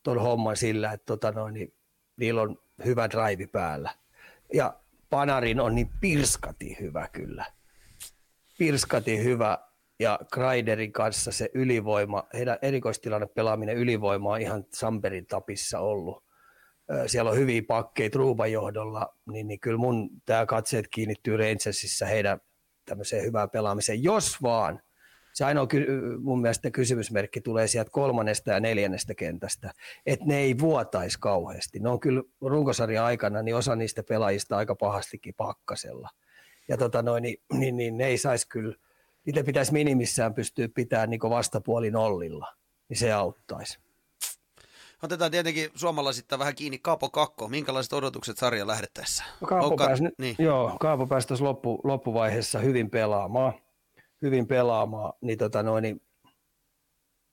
ton 0.03 0.21
homman 0.21 0.57
sillä, 0.57 0.93
että 0.93 1.07
tota 1.07 1.33
noin, 1.33 1.55
niin 1.55 1.75
niillä 2.17 2.43
on 2.43 2.59
hyvä 2.85 3.11
drive 3.11 3.47
päällä. 3.47 3.91
Ja 4.55 4.81
Panarin 5.11 5.61
on 5.61 5.75
niin 5.75 5.91
pirskati 6.01 6.77
hyvä 6.81 7.09
kyllä. 7.13 7.45
Pirskati 8.59 9.25
hyvä 9.25 9.59
ja 10.01 10.19
Kreiderin 10.33 10.93
kanssa 10.93 11.33
se 11.33 11.51
ylivoima, 11.55 12.29
heidän 12.35 12.59
erikoistilanne 12.63 13.27
pelaaminen 13.27 13.77
ylivoima 13.77 14.31
on 14.31 14.41
ihan 14.41 14.65
Samperin 14.75 15.27
tapissa 15.27 15.79
ollut. 15.79 16.25
Siellä 17.07 17.31
on 17.31 17.37
hyviä 17.37 17.63
pakkeja 17.69 18.11
Truuban 18.11 18.53
johdolla, 18.53 19.17
niin, 19.31 19.49
niin 19.49 19.61
kyllä 19.61 19.79
mun 19.79 20.11
tämä 20.27 20.47
katseet 20.47 20.89
kiinnittyy 20.89 21.37
Rangersissa 21.37 22.07
heidän 22.07 22.41
tämmöiseen 22.85 23.25
hyvään 23.25 23.51
pelaamiseen, 23.51 24.03
jos 24.03 24.43
vaan– 24.43 24.81
se 25.33 25.45
ainoa 25.45 25.67
mun 26.21 26.41
mielestä 26.41 26.71
kysymysmerkki 26.71 27.41
tulee 27.41 27.67
sieltä 27.67 27.91
kolmannesta 27.91 28.51
ja 28.51 28.61
neljännestä 28.61 29.15
kentästä, 29.15 29.73
että 30.07 30.25
ne 30.25 30.39
ei 30.39 30.59
vuotaisi 30.59 31.19
kauheasti. 31.21 31.79
Ne 31.79 31.89
on 31.89 32.01
kyllä 32.01 32.23
runkosarjan 32.41 33.05
aikana, 33.05 33.43
niin 33.43 33.57
osa 33.57 33.77
niistä 33.77 34.03
pelaajista 34.03 34.57
aika 34.57 34.75
pahastikin 34.75 35.35
pakkasella. 35.37 36.11
Ja 36.69 36.77
tota 36.77 37.03
noin, 37.03 37.23
niin, 37.23 37.37
niin, 37.53 37.77
niin 37.77 37.97
ne 37.97 38.07
ei 38.07 38.19
saisi 38.19 38.49
kyllä, 38.49 38.77
niitä 39.27 39.45
pitäisi 39.45 39.73
minimissään 39.73 40.35
pystyä 40.35 40.69
pitämään 40.75 41.11
niin 41.11 41.21
vastapuoli 41.21 41.91
nollilla, 41.91 42.55
niin 42.89 42.97
se 42.97 43.13
auttaisi. 43.13 43.79
Otetaan 45.03 45.31
tietenkin 45.31 45.71
suomalaisittain 45.75 46.39
vähän 46.39 46.55
kiinni 46.55 46.79
Kaapo 46.79 47.11
Kakko. 47.11 47.49
Minkälaiset 47.49 47.93
odotukset 47.93 48.39
sarjan 48.39 48.67
lähdettäessä? 48.67 49.25
No 49.41 49.47
Kaapo, 49.47 49.77
pääsi, 49.77 50.05
niin. 50.19 50.37
joo, 50.39 50.77
Kaapo 50.81 51.07
pääsi 51.07 51.29
tuossa 51.29 51.45
loppu, 51.45 51.81
loppuvaiheessa 51.85 52.59
hyvin 52.59 52.91
pelaamaan 52.91 53.53
hyvin 54.23 54.47
pelaamaan, 54.47 55.13
niin, 55.21 55.39
tota 55.39 55.63
noin, 55.63 55.83
niin 55.83 56.03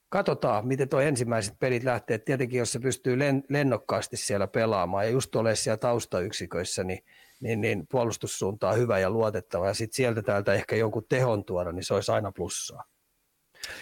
katsotaan, 0.10 0.68
miten 0.68 0.90
tuo 0.90 1.00
ensimmäiset 1.00 1.60
pelit 1.60 1.84
lähtee. 1.84 2.18
Tietenkin, 2.18 2.60
jos 2.60 2.72
se 2.72 2.80
pystyy 2.80 3.20
len, 3.20 3.44
lennokkaasti 3.50 4.18
siellä 4.18 4.48
pelaamaan 4.48 5.06
ja 5.06 5.12
just 5.12 5.36
ole 5.36 5.56
siellä 5.56 5.78
taustayksiköissä, 5.78 6.84
niin, 6.84 7.04
niin, 7.40 7.62
niin 7.62 7.88
puolustussuunta 7.88 8.70
on 8.70 8.78
hyvä 8.78 9.00
ja 9.00 9.10
luotettava. 9.10 9.68
Ja 9.68 9.74
sitten 9.74 9.96
sieltä 9.96 10.22
täältä 10.22 10.54
ehkä 10.54 10.76
jonkun 10.76 11.06
tehon 11.10 11.46
tuoda, 11.46 11.72
niin 11.72 11.84
se 11.84 11.94
olisi 11.94 12.12
aina 12.12 12.32
plussaa. 12.32 12.84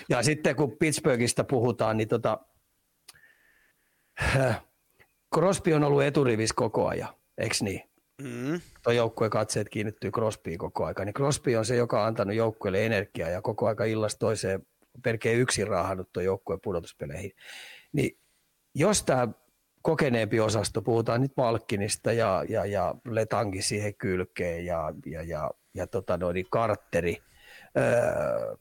Ja 0.09 0.23
sitten 0.23 0.55
kun 0.55 0.77
Pittsburghista 0.77 1.43
puhutaan, 1.43 1.97
niin 1.97 2.07
tota, 2.07 2.39
Crosby 5.35 5.73
on 5.73 5.83
ollut 5.83 6.03
eturivis 6.03 6.53
koko 6.53 6.87
ajan, 6.87 7.09
eikö 7.37 7.55
niin? 7.61 7.89
Mm. 8.22 8.61
Tuo 8.84 8.93
joukkueen 8.93 9.32
katseet 9.32 9.70
kiinnittyy 9.70 10.11
Crosbyin 10.11 10.57
koko 10.57 10.86
aika. 10.86 11.05
Niin 11.05 11.13
Crosby 11.13 11.55
on 11.55 11.65
se, 11.65 11.76
joka 11.76 12.01
on 12.01 12.07
antanut 12.07 12.36
joukkueelle 12.36 12.86
energiaa 12.86 13.30
ja 13.30 13.41
koko 13.41 13.68
aika 13.68 13.86
illasta 13.86 14.20
toiseen 14.20 14.65
perkeen 15.03 15.39
yksin 15.39 15.68
raahannut 15.68 16.09
tuo 16.13 16.24
joukkueen 16.24 16.61
pudotuspeleihin. 16.63 17.32
Niin 17.93 18.18
jos 18.76 19.03
tämä 19.03 19.28
kokeneempi 19.82 20.39
osasto, 20.39 20.82
puhutaan 20.82 21.22
nyt 21.22 21.32
Malkkinista 21.38 22.11
ja, 22.11 22.45
ja, 22.49 22.65
ja 22.65 22.95
Letangi 23.05 23.61
siihen 23.61 23.95
kylkeen 23.95 24.65
ja, 24.65 24.93
ja, 25.05 25.24
ja, 25.24 25.51
ja 25.74 25.88
tota 25.88 26.18
noin, 26.18 26.45
Kartteri, 26.49 27.18
öö, 27.78 28.55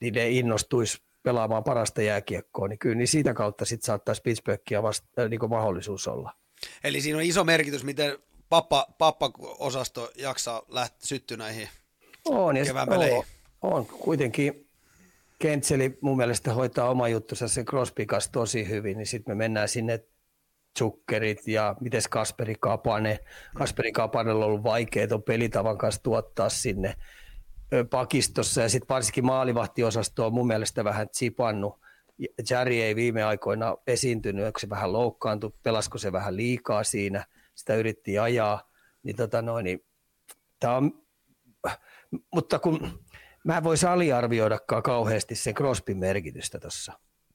niin 0.00 0.14
ne 0.14 0.30
innostuisi 0.30 1.02
pelaamaan 1.22 1.64
parasta 1.64 2.02
jääkiekkoa, 2.02 2.68
niin 2.68 2.78
kyllä 2.78 2.94
niin 2.94 3.08
siitä 3.08 3.34
kautta 3.34 3.64
sitten 3.64 3.86
saattaisi 3.86 4.22
Pittsburghia 4.22 4.82
vasta, 4.82 5.22
äh, 5.22 5.28
niin 5.28 5.48
mahdollisuus 5.48 6.08
olla. 6.08 6.32
Eli 6.84 7.00
siinä 7.00 7.18
on 7.18 7.24
iso 7.24 7.44
merkitys, 7.44 7.84
miten 7.84 8.18
pappa, 8.52 8.86
pappa-osasto 8.98 10.12
jaksaa 10.16 10.62
lähteä 10.68 10.98
syttyä 11.02 11.36
näihin 11.36 11.68
on, 12.24 12.56
ja 12.56 12.64
kevään 12.64 12.88
on, 12.88 13.24
on, 13.62 13.86
kuitenkin 13.86 14.68
Kentseli 15.38 15.98
mun 16.00 16.16
mielestä 16.16 16.54
hoitaa 16.54 16.90
oma 16.90 17.08
juttusa 17.08 17.48
se 17.48 17.64
Crosby 17.64 18.06
tosi 18.32 18.68
hyvin, 18.68 18.98
niin 18.98 19.06
sitten 19.06 19.36
me 19.36 19.38
mennään 19.38 19.68
sinne 19.68 20.00
Zuckerit 20.78 21.48
ja 21.48 21.76
miten 21.80 22.02
Kasperi 22.10 22.54
Kapane. 22.60 23.18
Kasperi 23.54 23.92
Kapanella 23.92 24.44
on 24.44 24.50
ollut 24.50 24.64
vaikea 24.64 25.08
tuon 25.08 25.22
pelitavan 25.22 25.78
kanssa 25.78 26.02
tuottaa 26.02 26.48
sinne 26.48 26.94
pakistossa 27.90 28.62
ja 28.62 28.68
sitten 28.68 28.88
varsinkin 28.88 29.26
maalivahtiosasto 29.26 30.26
on 30.26 30.34
mun 30.34 30.46
mielestä 30.46 30.84
vähän 30.84 31.08
tsipannut. 31.08 31.80
Jari 32.50 32.82
ei 32.82 32.96
viime 32.96 33.22
aikoina 33.22 33.76
esiintynyt, 33.86 34.44
kun 34.44 34.60
se 34.60 34.68
vähän 34.68 34.92
loukkaantui, 34.92 35.52
pelasko 35.62 35.98
se 35.98 36.12
vähän 36.12 36.36
liikaa 36.36 36.84
siinä, 36.84 37.24
sitä 37.62 37.74
yritti 37.74 38.18
ajaa, 38.18 38.70
niin 39.02 39.16
tota 39.16 39.42
noin, 39.42 39.64
niin 39.64 39.84
tää 40.60 40.76
on, 40.76 41.02
mutta 42.34 42.58
kun 42.58 43.04
mä 43.44 43.56
en 43.56 43.64
voisi 43.64 43.86
aliarvioidakaan 43.86 44.82
kauheasti 44.82 45.34
sen 45.34 45.54
Crosbyn 45.54 45.98
merkitystä 45.98 46.60
tuossa. 46.60 46.92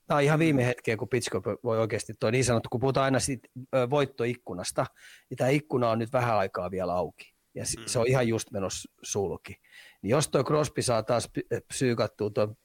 Tämä 0.07 0.17
on 0.17 0.23
ihan 0.23 0.39
viime 0.39 0.65
hetkeä, 0.65 0.97
kun 0.97 1.09
Pittsburgh 1.09 1.47
voi 1.63 1.79
oikeasti 1.79 2.13
tuo 2.19 2.31
niin 2.31 2.45
sanottu, 2.45 2.69
kun 2.69 2.79
puhutaan 2.79 3.03
aina 3.03 3.19
siitä 3.19 3.47
voittoikkunasta, 3.89 4.85
niin 5.29 5.37
tämä 5.37 5.49
ikkuna 5.49 5.89
on 5.89 5.99
nyt 5.99 6.13
vähän 6.13 6.37
aikaa 6.37 6.71
vielä 6.71 6.93
auki. 6.93 7.33
Ja 7.55 7.63
se 7.85 7.99
on 7.99 8.07
ihan 8.07 8.27
just 8.27 8.51
menossa 8.51 8.91
sulki. 9.03 9.61
Niin 10.01 10.09
jos 10.09 10.27
tuo 10.29 10.43
Crosby 10.43 10.81
saa 10.81 11.03
taas 11.03 11.29
psyykattua 11.67 12.29
tuon 12.29 12.57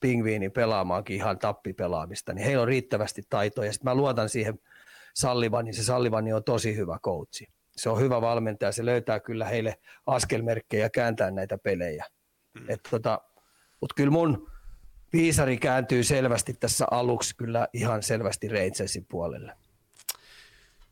pingviinin 0.00 0.52
pelaamaankin 0.52 1.16
ihan 1.16 1.38
tappipelaamista, 1.38 2.32
niin 2.32 2.44
heillä 2.44 2.62
on 2.62 2.68
riittävästi 2.68 3.22
taitoja. 3.28 3.72
Sitten 3.72 3.90
mä 3.90 3.94
luotan 3.94 4.28
siihen 4.28 4.58
Sallivanin. 5.16 5.74
Se 5.74 5.82
Sallivani 5.84 6.32
on 6.32 6.44
tosi 6.44 6.76
hyvä 6.76 6.98
coachi. 6.98 7.46
Se 7.76 7.88
on 7.88 8.00
hyvä 8.00 8.20
valmentaja. 8.20 8.72
Se 8.72 8.84
löytää 8.84 9.20
kyllä 9.20 9.44
heille 9.44 9.78
askelmerkkejä 10.06 10.90
kääntää 10.90 11.30
näitä 11.30 11.58
pelejä. 11.58 12.04
Mm. 12.54 12.66
tota, 12.90 13.20
Mutta 13.80 13.94
kyllä 13.94 14.10
mun 14.10 14.50
viisari 15.12 15.56
kääntyy 15.56 16.04
selvästi 16.04 16.54
tässä 16.54 16.86
aluksi 16.90 17.36
kyllä 17.36 17.68
ihan 17.72 18.02
selvästi 18.02 18.48
Rangersin 18.48 19.06
puolelle. 19.08 19.52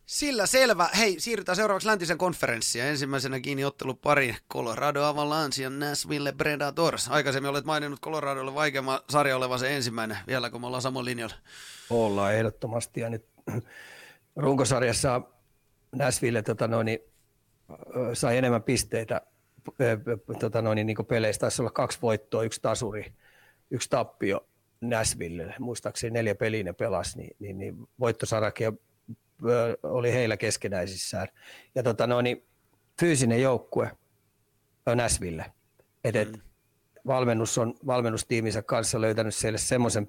Sillä 0.07 0.47
selvä. 0.47 0.89
Hei, 0.99 1.20
siirrytään 1.20 1.57
seuraavaksi 1.57 1.89
läntisen 1.89 2.18
konferenssiin. 2.18 2.85
Ensimmäisenä 2.85 3.41
kiinni 3.41 3.64
ottelu 3.64 3.95
pari 3.95 4.37
Colorado 4.53 5.03
Avalanche 5.05 5.62
ja 5.62 5.70
Nashville 5.70 6.33
Predators. 6.33 7.09
Aikaisemmin 7.09 7.51
olet 7.51 7.64
maininnut 7.64 8.01
Coloradolle 8.01 8.55
vaikeamman 8.55 9.01
sarja 9.11 9.37
olevan 9.37 9.59
se 9.59 9.77
ensimmäinen, 9.77 10.18
vielä 10.27 10.51
kun 10.51 10.61
me 10.61 10.66
ollaan 10.66 10.83
samalla 10.83 11.05
linjalla. 11.05 11.35
Ollaan 11.91 12.35
ehdottomasti 12.35 13.01
ja 13.01 13.11
nyt 13.11 13.27
runkosarjassa 14.37 15.22
Nashville 15.93 16.43
tota 16.43 16.68
noin, 16.68 16.99
sai 18.12 18.39
enemmän 18.39 18.62
pisteitä 18.62 19.20
tota 20.39 20.62
noin, 20.62 20.87
niin 20.87 21.07
peleistä. 21.09 21.41
Taisi 21.41 21.62
olla 21.62 21.70
kaksi 21.70 21.99
voittoa, 22.03 22.43
yksi 22.43 22.62
tasuri, 22.62 23.12
yksi 23.70 23.91
tappio 23.91 24.49
Nashville. 24.80 25.55
Muistaakseni 25.59 26.11
neljä 26.11 26.35
peliä 26.35 26.62
ne 26.62 26.72
pelasi, 26.72 27.18
niin, 27.18 27.37
niin, 27.39 27.59
niin 27.59 27.76
voittosarake 28.01 28.72
oli 29.82 30.12
heillä 30.12 30.37
keskenäisissään. 30.37 31.28
Ja 31.74 31.82
tota 31.82 32.07
noin, 32.07 32.24
niin 32.24 32.47
fyysinen 33.01 33.43
joukkue 33.43 33.91
Näsville. 34.95 35.53
Et, 36.05 36.16
et, 36.16 36.32
mm. 36.32 36.41
valmennus 37.07 37.59
on 37.59 37.74
valmennustiiminsä 37.87 38.62
kanssa 38.62 39.01
löytänyt 39.01 39.35
siellä 39.35 39.59
semmoisen 39.59 40.09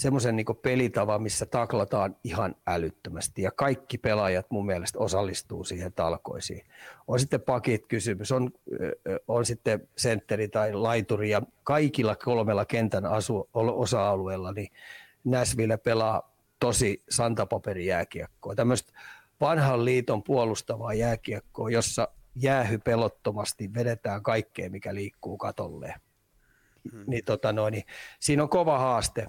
semmoisen 0.00 0.36
niin 0.36 0.46
pelitavan, 0.62 1.22
missä 1.22 1.46
taklataan 1.46 2.16
ihan 2.24 2.54
älyttömästi 2.66 3.42
ja 3.42 3.50
kaikki 3.50 3.98
pelaajat 3.98 4.50
mun 4.50 4.66
mielestä 4.66 4.98
osallistuu 4.98 5.64
siihen 5.64 5.92
talkoisiin. 5.92 6.66
On 7.08 7.20
sitten 7.20 7.40
pakit 7.40 7.86
kysymys, 7.86 8.32
on, 8.32 8.50
on 9.28 9.44
sitten 9.44 9.88
sentteri 9.96 10.48
tai 10.48 10.72
laituri 10.72 11.30
ja 11.30 11.42
kaikilla 11.64 12.16
kolmella 12.16 12.64
kentän 12.64 13.06
asu, 13.06 13.48
osa-alueella 13.54 14.52
niin 14.52 14.72
Näsville 15.24 15.76
pelaa 15.76 16.34
tosi 16.60 17.02
santapaperijääkiekkoa, 17.10 18.54
tämmöistä 18.54 18.92
vanhan 19.40 19.84
liiton 19.84 20.22
puolustavaa 20.22 20.94
jääkiekkoa, 20.94 21.70
jossa 21.70 22.08
jäähy 22.36 22.78
pelottomasti 22.78 23.74
vedetään 23.74 24.22
kaikkea, 24.22 24.70
mikä 24.70 24.94
liikkuu 24.94 25.36
katolleen. 25.38 26.00
Hmm. 26.92 27.04
Niin, 27.06 27.24
tota 27.24 27.52
noin, 27.52 27.72
niin, 27.72 27.84
siinä 28.20 28.42
on 28.42 28.48
kova 28.48 28.78
haaste, 28.78 29.26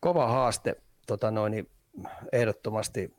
kova 0.00 0.26
haaste 0.26 0.76
tota 1.06 1.30
noin, 1.30 1.70
ehdottomasti 2.32 3.14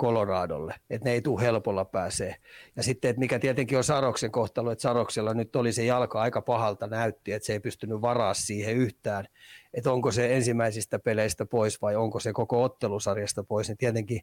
Coloradolle, 0.00 0.74
että 0.90 1.08
ne 1.08 1.12
ei 1.12 1.22
tule 1.22 1.42
helpolla 1.42 1.84
pääsee. 1.84 2.36
Ja 2.76 2.82
sitten, 2.82 3.08
että 3.08 3.20
mikä 3.20 3.38
tietenkin 3.38 3.78
on 3.78 3.84
Saroksen 3.84 4.30
kohtalo, 4.30 4.70
että 4.70 4.82
Saroksella 4.82 5.34
nyt 5.34 5.56
oli 5.56 5.72
se 5.72 5.84
jalka 5.84 6.20
aika 6.20 6.42
pahalta 6.42 6.86
näytti, 6.86 7.32
että 7.32 7.46
se 7.46 7.52
ei 7.52 7.60
pystynyt 7.60 8.02
varaa 8.02 8.34
siihen 8.34 8.76
yhtään, 8.76 9.24
että 9.74 9.92
onko 9.92 10.12
se 10.12 10.36
ensimmäisistä 10.36 10.98
peleistä 10.98 11.46
pois 11.46 11.82
vai 11.82 11.96
onko 11.96 12.20
se 12.20 12.32
koko 12.32 12.62
ottelusarjasta 12.62 13.44
pois, 13.44 13.68
niin 13.68 13.76
tietenkin 13.76 14.20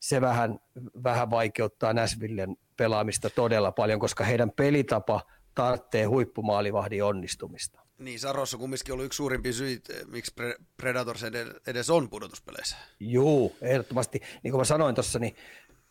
se 0.00 0.20
vähän, 0.20 0.58
vähän 1.02 1.30
vaikeuttaa 1.30 1.92
Näsvillen 1.92 2.56
pelaamista 2.76 3.30
todella 3.30 3.72
paljon, 3.72 4.00
koska 4.00 4.24
heidän 4.24 4.50
pelitapa 4.50 5.20
tarvitsee 5.54 6.04
huippumaalivahdin 6.04 7.04
onnistumista. 7.04 7.85
Niin, 7.98 8.20
Sarossa 8.20 8.56
kumminkin 8.56 8.92
ollut 8.92 9.06
yksi 9.06 9.16
suurimpi 9.16 9.52
syitä, 9.52 9.92
miksi 10.06 10.34
Predators 10.76 11.24
edes 11.66 11.90
on 11.90 12.10
pudotuspeleissä. 12.10 12.76
Joo, 13.00 13.52
ehdottomasti. 13.62 14.20
Niin 14.42 14.52
kuin 14.52 14.60
mä 14.60 14.64
sanoin 14.64 14.94
tuossa, 14.94 15.18
niin 15.18 15.36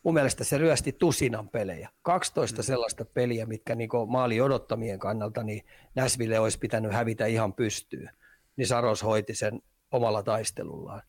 mun 0.02 0.14
mielestä 0.14 0.44
se 0.44 0.58
ryösti 0.58 0.92
tusinan 0.92 1.48
pelejä. 1.48 1.88
12 2.02 2.62
mm. 2.62 2.64
sellaista 2.64 3.04
peliä, 3.04 3.46
mitkä 3.46 3.74
niin 3.74 3.90
maali 4.08 4.40
odottamien 4.40 4.98
kannalta, 4.98 5.42
niin 5.42 5.64
Näsville 5.94 6.38
olisi 6.38 6.58
pitänyt 6.58 6.92
hävitä 6.92 7.26
ihan 7.26 7.54
pystyyn. 7.54 8.10
Niin 8.56 8.66
Saros 8.66 9.02
hoiti 9.02 9.34
sen 9.34 9.62
omalla 9.90 10.22
taistelullaan. 10.22 11.02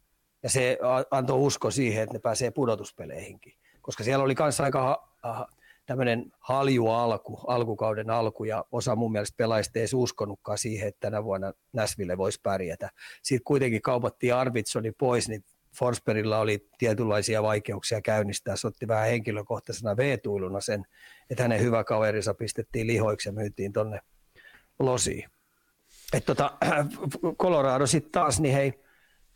Ja 0.43 0.49
se 0.49 0.77
antoi 1.11 1.39
usko 1.39 1.71
siihen, 1.71 2.03
että 2.03 2.13
ne 2.13 2.19
pääsee 2.19 2.51
pudotuspeleihinkin. 2.51 3.53
Koska 3.81 4.03
siellä 4.03 4.23
oli 4.23 4.35
kanssa 4.35 4.63
aika 4.63 5.09
ha- 5.23 5.47
tämmöinen 5.88 6.31
halju 6.39 6.88
alku, 6.88 7.39
alkukauden 7.47 8.09
alku, 8.09 8.43
ja 8.43 8.65
osa 8.71 8.95
mun 8.95 9.11
mielestä 9.11 9.38
pelaajista 9.38 9.79
ei 9.79 9.85
uskonutkaan 9.95 10.57
siihen, 10.57 10.88
että 10.88 10.99
tänä 10.99 11.23
vuonna 11.23 11.53
Näsville 11.73 12.17
voisi 12.17 12.39
pärjätä. 12.43 12.89
Sitten 13.23 13.43
kuitenkin 13.43 13.81
kaupattiin 13.81 14.35
Arvitsoni 14.35 14.91
pois, 14.91 15.29
niin 15.29 15.43
Forsbergilla 15.79 16.39
oli 16.39 16.67
tietynlaisia 16.77 17.43
vaikeuksia 17.43 18.01
käynnistää. 18.01 18.55
Se 18.55 18.67
otti 18.67 18.88
vähän 18.88 19.09
henkilökohtaisena 19.09 19.97
V-tuiluna 19.97 20.61
sen, 20.61 20.85
että 21.29 21.43
hänen 21.43 21.61
hyvä 21.61 21.83
kaverinsa 21.83 22.33
pistettiin 22.33 22.88
lihoiksi 22.88 23.29
ja 23.29 23.33
myytiin 23.33 23.73
tonne 23.73 23.99
losiin. 24.79 25.29
Et 26.13 26.25
tota, 26.25 26.57
Colorado 27.41 27.88
sitten 27.88 28.11
taas, 28.11 28.39
niin 28.39 28.53
hei, 28.53 28.73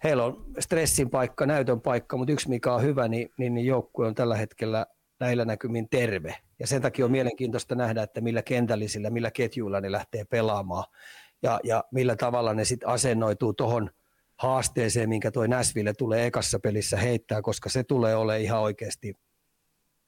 heillä 0.03 0.23
on 0.23 0.45
stressin 0.59 1.09
paikka, 1.09 1.45
näytön 1.45 1.81
paikka, 1.81 2.17
mutta 2.17 2.33
yksi 2.33 2.49
mikä 2.49 2.73
on 2.73 2.81
hyvä, 2.81 3.07
niin, 3.07 3.29
niin, 3.37 3.53
niin 3.53 3.65
joukkue 3.65 4.07
on 4.07 4.15
tällä 4.15 4.37
hetkellä 4.37 4.85
näillä 5.21 5.45
näkymin 5.45 5.89
terve. 5.89 6.35
Ja 6.59 6.67
sen 6.67 6.81
takia 6.81 7.05
on 7.05 7.11
mielenkiintoista 7.11 7.75
nähdä, 7.75 8.03
että 8.03 8.21
millä 8.21 8.41
kentällisillä, 8.41 9.09
millä 9.09 9.31
ketjuilla 9.31 9.81
ne 9.81 9.91
lähtee 9.91 10.25
pelaamaan 10.25 10.83
ja, 11.43 11.59
ja 11.63 11.83
millä 11.91 12.15
tavalla 12.15 12.53
ne 12.53 12.65
sitten 12.65 12.89
asennoituu 12.89 13.53
tuohon 13.53 13.89
haasteeseen, 14.37 15.09
minkä 15.09 15.31
tuo 15.31 15.47
Näsville 15.47 15.93
tulee 15.93 16.25
ekassa 16.25 16.59
pelissä 16.59 16.97
heittää, 16.97 17.41
koska 17.41 17.69
se 17.69 17.83
tulee 17.83 18.15
olemaan 18.15 18.41
ihan 18.41 18.61
oikeasti 18.61 19.13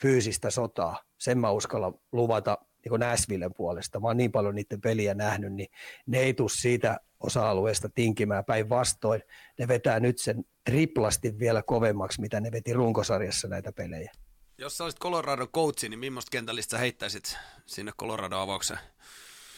fyysistä 0.01 0.49
sotaa. 0.49 1.03
Sen 1.17 1.37
mä 1.37 1.51
uskalla 1.51 1.93
luvata 2.11 2.57
niin 2.85 2.99
Näsvillen 2.99 3.53
puolesta. 3.53 3.99
Mä 3.99 4.07
oon 4.07 4.17
niin 4.17 4.31
paljon 4.31 4.55
niiden 4.55 4.81
peliä 4.81 5.13
nähnyt, 5.13 5.53
niin 5.53 5.67
ne 6.07 6.19
ei 6.19 6.33
tule 6.33 6.49
siitä 6.49 6.97
osa-alueesta 7.19 7.89
tinkimään 7.95 8.45
päinvastoin. 8.45 9.21
Ne 9.59 9.67
vetää 9.67 9.99
nyt 9.99 10.17
sen 10.17 10.43
triplasti 10.65 11.39
vielä 11.39 11.63
kovemmaksi, 11.63 12.21
mitä 12.21 12.39
ne 12.41 12.51
veti 12.51 12.73
runkosarjassa 12.73 13.47
näitä 13.47 13.71
pelejä. 13.71 14.11
Jos 14.57 14.77
sä 14.77 14.83
olisit 14.83 14.99
Colorado 14.99 15.47
coachi, 15.47 15.89
niin 15.89 15.99
millaista 15.99 16.29
kentällistä 16.31 16.77
heittäisit 16.77 17.37
sinne 17.65 17.91
Colorado-avaukseen? 17.99 18.79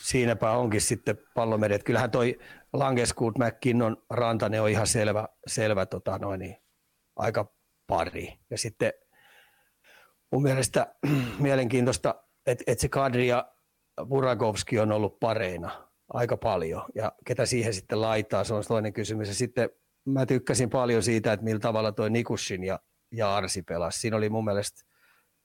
Siinäpä 0.02 0.52
onkin 0.52 0.82
sitten 0.82 1.18
pallomeret. 1.34 1.84
Kyllähän 1.84 2.12
toi 2.12 2.40
Langeskuut, 2.74 3.38
McKinnon, 3.38 3.98
Rantanen 4.10 4.62
on 4.62 4.70
ihan 4.70 4.88
selvä, 4.88 5.28
selvä 5.48 5.86
tota 5.86 6.18
noin, 6.18 6.40
niin, 6.40 6.58
aika 7.16 7.54
pari. 7.88 8.40
Ja 8.50 8.58
sitten 8.58 8.94
mun 10.32 10.44
mielestä 10.44 10.96
mielenkiintoista, 11.40 12.24
että 12.46 12.64
et 12.68 12.80
se 12.80 12.90
Kadri 12.90 13.28
ja 13.28 13.52
Burakovski 14.06 14.80
on 14.80 14.92
ollut 14.92 15.20
pareina 15.20 15.90
aika 16.14 16.38
paljon. 16.38 16.84
Ja 16.96 17.12
ketä 17.26 17.46
siihen 17.46 17.74
sitten 17.74 18.02
laitaa, 18.02 18.44
se 18.44 18.54
on 18.54 18.64
toinen 18.68 18.94
kysymys. 18.94 19.28
Ja 19.28 19.36
sitten 19.36 19.70
mä 20.06 20.26
tykkäsin 20.26 20.70
paljon 20.70 21.04
siitä, 21.04 21.34
että 21.34 21.44
millä 21.44 21.60
tavalla 21.60 21.92
toi 21.92 22.10
Nikushin 22.10 22.64
ja 22.64 22.80
ja 23.12 23.36
Arsi 23.36 23.62
pelasi. 23.62 24.00
Siinä 24.00 24.18
oli 24.18 24.30
mun 24.30 24.46
mielestä 24.46 24.82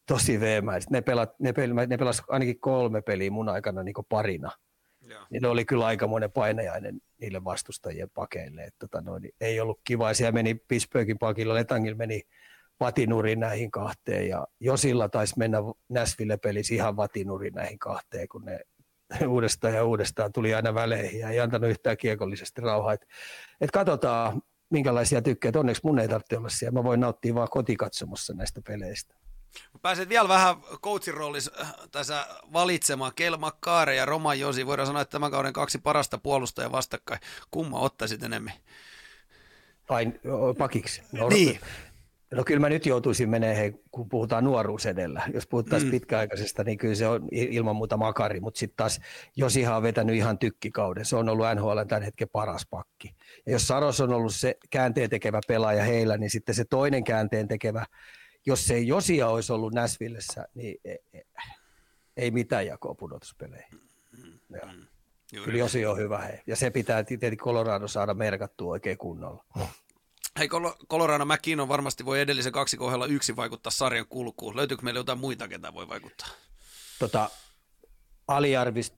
tosi 0.06 0.40
veemäistä. 0.40 0.90
Ne, 0.90 1.00
pelat, 1.00 1.40
ne, 1.40 1.52
pel, 1.52 1.74
ne 1.74 1.96
pelasi 1.98 2.22
ainakin 2.28 2.60
kolme 2.60 3.02
peliä 3.02 3.30
mun 3.30 3.48
aikana 3.48 3.82
niin 3.82 3.94
parina. 4.08 4.50
Ja. 5.00 5.26
Niin 5.30 5.42
ne 5.42 5.48
oli 5.48 5.64
kyllä 5.64 5.86
aikamoinen 5.86 6.32
painajainen 6.32 7.00
niille 7.20 7.44
vastustajien 7.44 8.10
pakeille. 8.14 8.64
Että 8.64 8.78
tota 8.78 9.00
noin, 9.00 9.28
ei 9.40 9.60
ollut 9.60 9.80
kiva. 9.84 10.14
Siellä 10.14 10.32
meni 10.32 10.54
Pittsburghin 10.54 11.18
pakilla, 11.18 11.54
Letangilla 11.54 11.96
meni 11.96 12.22
vatinuriin 12.80 13.40
näihin 13.40 13.70
kahteen 13.70 14.28
ja 14.28 14.46
Josilla 14.60 15.08
taisi 15.08 15.34
mennä 15.38 15.58
Näsville 15.88 16.36
pelissä 16.36 16.74
ihan 16.74 16.96
vatinuriin 16.96 17.54
näihin 17.54 17.78
kahteen, 17.78 18.28
kun 18.28 18.44
ne 18.44 18.60
uudestaan 19.26 19.74
ja 19.74 19.84
uudestaan 19.84 20.32
tuli 20.32 20.54
aina 20.54 20.74
väleihin 20.74 21.20
ja 21.20 21.30
ei 21.30 21.40
antanut 21.40 21.70
yhtään 21.70 21.96
kiekollisesti 21.96 22.60
rauhaa. 22.60 22.92
Et, 22.92 23.06
et 23.60 23.70
katsotaan, 23.70 24.42
minkälaisia 24.70 25.22
tykkäät. 25.22 25.56
Onneksi 25.56 25.82
mun 25.84 25.98
ei 25.98 26.08
tarvitse 26.08 26.36
olla 26.36 26.48
siellä. 26.48 26.78
Mä 26.78 26.84
voin 26.84 27.00
nauttia 27.00 27.34
vaan 27.34 27.48
kotikatsomossa 27.50 28.34
näistä 28.34 28.60
peleistä. 28.66 29.14
Pääset 29.82 30.08
vielä 30.08 30.28
vähän 30.28 30.56
coachin 30.82 31.14
roolissa 31.14 31.52
äh, 31.60 31.74
tässä 31.92 32.26
valitsemaan. 32.52 33.12
Kel 33.16 33.36
Makkaare 33.36 33.94
ja 33.94 34.04
Roma 34.04 34.34
Josi. 34.34 34.66
Voidaan 34.66 34.86
sanoa, 34.86 35.02
että 35.02 35.12
tämän 35.12 35.30
kauden 35.30 35.52
kaksi 35.52 35.78
parasta 35.78 36.18
puolustajaa 36.18 36.72
vastakkain. 36.72 37.20
Kumma 37.50 37.80
ottaisit 37.80 38.22
enemmän? 38.22 38.52
Ai 39.88 40.12
pakiksi. 40.58 41.02
No, 41.12 41.28
niin. 41.28 41.60
No 42.34 42.44
kyllä 42.44 42.60
mä 42.60 42.68
nyt 42.68 42.86
joutuisin 42.86 43.30
menee, 43.30 43.56
hei, 43.56 43.72
kun 43.90 44.08
puhutaan 44.08 44.44
nuoruus 44.44 44.86
edellä. 44.86 45.22
Jos 45.34 45.46
puhuttaisiin 45.46 45.88
mm. 45.88 45.90
pitkäaikaisesta, 45.90 46.64
niin 46.64 46.78
kyllä 46.78 46.94
se 46.94 47.06
on 47.06 47.28
ilman 47.32 47.76
muuta 47.76 47.96
makari, 47.96 48.40
mutta 48.40 48.58
sitten 48.58 48.76
taas 48.76 49.00
Josihan 49.36 49.76
on 49.76 49.82
vetänyt 49.82 50.16
ihan 50.16 50.38
tykkikauden. 50.38 51.04
Se 51.04 51.16
on 51.16 51.28
ollut 51.28 51.46
NHL 51.54 51.80
tämän 51.88 52.02
hetken 52.02 52.28
paras 52.32 52.66
pakki. 52.70 53.14
Ja 53.46 53.52
jos 53.52 53.68
Saros 53.68 54.00
on 54.00 54.12
ollut 54.12 54.34
se 54.34 54.56
käänteen 54.70 55.10
tekevä 55.10 55.40
pelaaja 55.48 55.84
heillä, 55.84 56.16
niin 56.16 56.30
sitten 56.30 56.54
se 56.54 56.64
toinen 56.64 57.04
käänteen 57.04 57.48
tekevä, 57.48 57.86
jos 58.46 58.66
se 58.66 58.78
Josia 58.78 59.28
olisi 59.28 59.52
ollut 59.52 59.74
Näsvillessä, 59.74 60.44
niin 60.54 60.80
ei, 60.84 60.98
e, 61.12 61.20
ei 62.16 62.30
mitään 62.30 62.66
jakoa 62.66 62.94
pudotuspeleihin. 62.94 63.80
Mm. 64.24 64.56
Ja. 64.56 64.72
Mm. 64.72 64.86
Kyllä 65.44 65.58
Josi 65.58 65.86
on 65.86 65.98
hyvä. 65.98 66.18
Hei. 66.18 66.38
Ja 66.46 66.56
se 66.56 66.70
pitää 66.70 67.04
tietenkin 67.04 67.38
Colorado 67.38 67.88
saada 67.88 68.14
merkattua 68.14 68.70
oikein 68.70 68.98
kunnolla. 68.98 69.44
Hei, 70.38 70.48
Colorado 70.88 71.24
McKinnon 71.24 71.68
varmasti 71.68 72.04
voi 72.04 72.20
edellisen 72.20 72.52
kaksi 72.52 72.76
kohdalla 72.76 73.06
yksi 73.06 73.36
vaikuttaa 73.36 73.70
sarjan 73.70 74.06
kulkuun. 74.08 74.56
Löytyykö 74.56 74.82
meillä 74.82 75.00
jotain 75.00 75.18
muita, 75.18 75.48
ketä 75.48 75.74
voi 75.74 75.88
vaikuttaa? 75.88 76.28
Tota, 76.98 77.30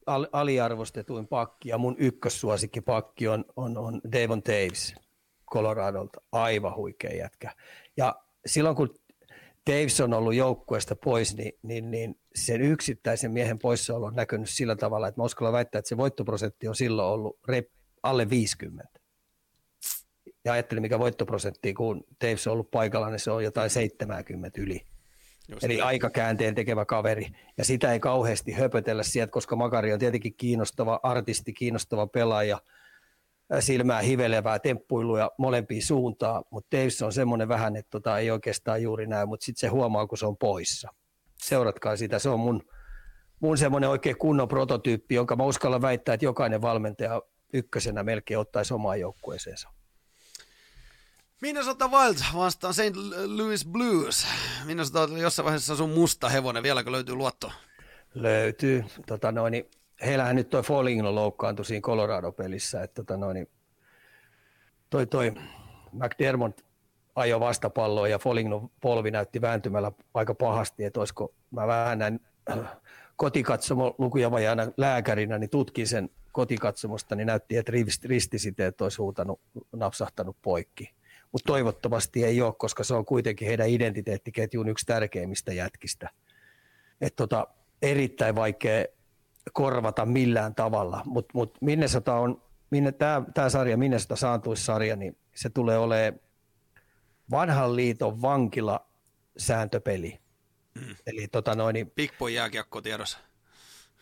al, 0.06 0.26
aliarvostetuin 0.32 1.28
pakki 1.28 1.68
ja 1.68 1.78
mun 1.78 1.96
ykkössuosikki 1.98 2.80
pakki 2.80 3.28
on, 3.28 3.44
on, 3.56 3.78
on 3.78 4.00
Devon 4.12 4.42
Taves 4.42 4.94
Coloradolta. 5.52 6.20
Aivan 6.32 6.76
huikea 6.76 7.16
jätkä. 7.16 7.54
Ja 7.96 8.16
silloin 8.46 8.76
kun 8.76 8.94
Davis 9.70 10.00
on 10.00 10.14
ollut 10.14 10.34
joukkueesta 10.34 10.96
pois, 10.96 11.36
niin, 11.36 11.52
niin, 11.62 11.90
niin 11.90 12.20
sen 12.34 12.60
yksittäisen 12.60 13.32
miehen 13.32 13.58
poissaolo 13.58 14.06
on 14.06 14.16
näkynyt 14.16 14.50
sillä 14.50 14.76
tavalla, 14.76 15.08
että 15.08 15.20
mä 15.20 15.24
uskallan 15.24 15.52
väittää, 15.52 15.78
että 15.78 15.88
se 15.88 15.96
voittoprosentti 15.96 16.68
on 16.68 16.76
silloin 16.76 17.08
ollut 17.08 17.38
rep, 17.48 17.68
alle 18.02 18.30
50 18.30 19.01
ja 20.44 20.52
ajattelin, 20.52 20.82
mikä 20.82 20.98
voittoprosentti, 20.98 21.74
kun 21.74 22.04
Davis 22.24 22.46
on 22.46 22.52
ollut 22.52 22.70
paikalla, 22.70 23.10
niin 23.10 23.20
se 23.20 23.30
on 23.30 23.44
jotain 23.44 23.70
70 23.70 24.60
yli. 24.60 24.80
Just 25.48 25.64
Eli 25.64 25.80
aika 25.80 26.10
käänteen 26.10 26.54
tekevä 26.54 26.84
kaveri. 26.84 27.26
Ja 27.58 27.64
sitä 27.64 27.92
ei 27.92 28.00
kauheasti 28.00 28.52
höpötellä 28.52 29.02
sieltä, 29.02 29.30
koska 29.30 29.56
Makari 29.56 29.92
on 29.92 29.98
tietenkin 29.98 30.34
kiinnostava 30.34 31.00
artisti, 31.02 31.52
kiinnostava 31.52 32.06
pelaaja, 32.06 32.58
silmää 33.60 34.00
hivelevää 34.00 34.58
temppuiluja 34.58 35.30
molempiin 35.38 35.82
suuntaan, 35.86 36.44
mutta 36.50 36.76
Davis 36.76 37.02
on 37.02 37.12
semmoinen 37.12 37.48
vähän, 37.48 37.76
että 37.76 37.90
tota, 37.90 38.18
ei 38.18 38.30
oikeastaan 38.30 38.82
juuri 38.82 39.06
näy, 39.06 39.26
mutta 39.26 39.44
sitten 39.44 39.60
se 39.60 39.68
huomaa, 39.68 40.06
kun 40.06 40.18
se 40.18 40.26
on 40.26 40.36
poissa. 40.36 40.88
Seuratkaa 41.42 41.96
sitä, 41.96 42.18
se 42.18 42.28
on 42.28 42.40
mun, 42.40 42.62
mun 43.40 43.58
semmoinen 43.58 43.90
oikein 43.90 44.18
kunnon 44.18 44.48
prototyyppi, 44.48 45.14
jonka 45.14 45.36
mä 45.36 45.44
uskallan 45.44 45.82
väittää, 45.82 46.14
että 46.14 46.24
jokainen 46.24 46.62
valmentaja 46.62 47.22
ykkösenä 47.52 48.02
melkein 48.02 48.38
ottaisi 48.38 48.74
omaan 48.74 49.00
joukkueeseensa. 49.00 49.68
Minnesota 51.42 51.88
Wild 51.88 52.16
vastaan 52.34 52.74
St. 52.74 52.96
Louis 53.26 53.66
Blues. 53.66 54.26
Minnesota 54.64 55.00
on 55.00 55.18
jossain 55.18 55.44
vaiheessa 55.44 55.76
sun 55.76 55.90
musta 55.90 56.28
hevonen. 56.28 56.62
Vieläkö 56.62 56.92
löytyy 56.92 57.14
luotto? 57.14 57.52
Löytyy. 58.14 58.84
Tota 59.06 59.32
noin, 59.32 59.64
heillähän 60.04 60.36
nyt 60.36 60.50
toi 60.50 60.62
Foligno 60.62 61.14
loukkaantui 61.14 61.64
siinä 61.64 61.80
Colorado-pelissä. 61.80 62.82
Että 62.82 62.94
tota 62.94 63.16
noin, 63.16 63.48
toi, 64.90 65.06
toi 65.06 65.32
McDermott 65.92 66.60
ajoi 67.14 67.40
vastapalloa 67.40 68.08
ja 68.08 68.18
Foligno 68.18 68.70
polvi 68.80 69.10
näytti 69.10 69.40
vääntymällä 69.40 69.92
aika 70.14 70.34
pahasti, 70.34 70.84
että 70.84 71.00
olisiko 71.00 71.34
mä 71.50 71.66
vähän 71.66 71.98
näin 71.98 72.20
kotikatsomo 73.16 73.94
lukujavajana 73.98 74.62
lääkärinä, 74.76 75.38
niin 75.38 75.50
tutkin 75.50 75.86
sen 75.86 76.10
kotikatsomosta, 76.32 77.14
niin 77.14 77.26
näytti, 77.26 77.56
että 77.56 77.72
ristisiteet 78.04 78.80
olisi 78.80 78.98
huutanut, 78.98 79.40
napsahtanut 79.72 80.36
poikki 80.42 81.01
mutta 81.32 81.46
toivottavasti 81.46 82.24
ei 82.24 82.42
ole, 82.42 82.54
koska 82.58 82.84
se 82.84 82.94
on 82.94 83.04
kuitenkin 83.04 83.48
heidän 83.48 83.68
identiteettiketjun 83.68 84.68
yksi 84.68 84.86
tärkeimmistä 84.86 85.52
jätkistä. 85.52 86.10
Et 87.00 87.16
tota, 87.16 87.46
erittäin 87.82 88.34
vaikea 88.34 88.84
korvata 89.52 90.06
millään 90.06 90.54
tavalla, 90.54 91.02
mutta 91.04 91.30
mut 91.34 91.58
Minnesota 91.60 92.14
on, 92.14 92.42
minne, 92.70 92.92
tämä 93.34 93.48
sarja, 93.48 93.76
Minnesota 93.76 94.16
saantuissarja, 94.16 94.96
niin 94.96 95.16
se 95.34 95.50
tulee 95.50 95.78
olemaan 95.78 96.20
vanhan 97.30 97.76
liiton 97.76 98.22
vankila 98.22 98.86
sääntöpeli. 99.36 100.20
Mm. 100.74 100.94
Eli 101.06 101.28
tota 101.28 101.54
noin, 101.54 101.92
Big 101.96 102.18
Boy 102.18 102.30
jääkiekko 102.30 102.80
tiedossa. 102.80 103.18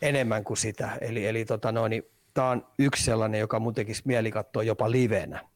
Enemmän 0.03 0.45
kuin 0.45 0.57
sitä. 0.57 0.99
Eli, 1.01 1.27
eli 1.27 1.45
tota 1.45 1.73
noin, 1.73 2.03
tämä 2.35 2.51
on 2.51 2.67
yksi 2.79 3.05
sellainen, 3.05 3.41
joka 3.41 3.61
mun 3.61 3.75
tekisi 3.75 4.03
mieli 4.05 4.31
katsoa 4.31 4.63
jopa 4.63 4.91
livenä 4.91 5.50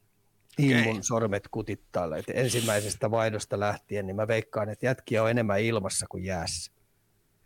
niin 0.57 0.89
okay. 0.89 1.03
sormet 1.03 1.47
kutittaa. 1.47 2.17
että 2.17 2.31
ensimmäisestä 2.33 3.11
vaihdosta 3.11 3.59
lähtien, 3.59 4.07
niin 4.07 4.15
mä 4.15 4.27
veikkaan, 4.27 4.69
että 4.69 4.85
jätkiä 4.85 5.23
on 5.23 5.29
enemmän 5.29 5.61
ilmassa 5.61 6.05
kuin 6.09 6.23
jäässä. 6.23 6.71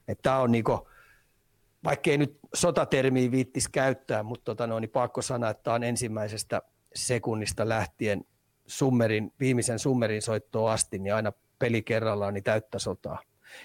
Että 0.08 0.36
on 0.36 0.52
niinku, 0.52 0.90
vaikka 1.84 2.10
ei 2.10 2.18
nyt 2.18 2.40
sotatermiä 2.56 3.32
viittis 3.32 3.68
käyttää, 3.68 4.24
mutta 4.24 4.44
tota 4.46 4.68
no, 4.68 4.80
niin 4.80 4.90
pakko 4.90 5.22
sanoa, 5.22 5.50
että 5.50 5.64
tämä 5.64 5.76
on 5.76 5.84
ensimmäisestä 5.84 6.62
sekunnista 6.96 7.70
lähtien 7.70 8.22
summerin, 8.68 9.34
viimeisen 9.40 9.80
summerin 9.80 10.22
soittoon 10.22 10.72
asti, 10.72 11.00
niin 11.00 11.14
aina 11.14 11.32
peli 11.60 11.82
kerrallaan 11.82 12.34
niin 12.34 12.44
täyttä 12.44 12.80
sotaa. 12.80 13.22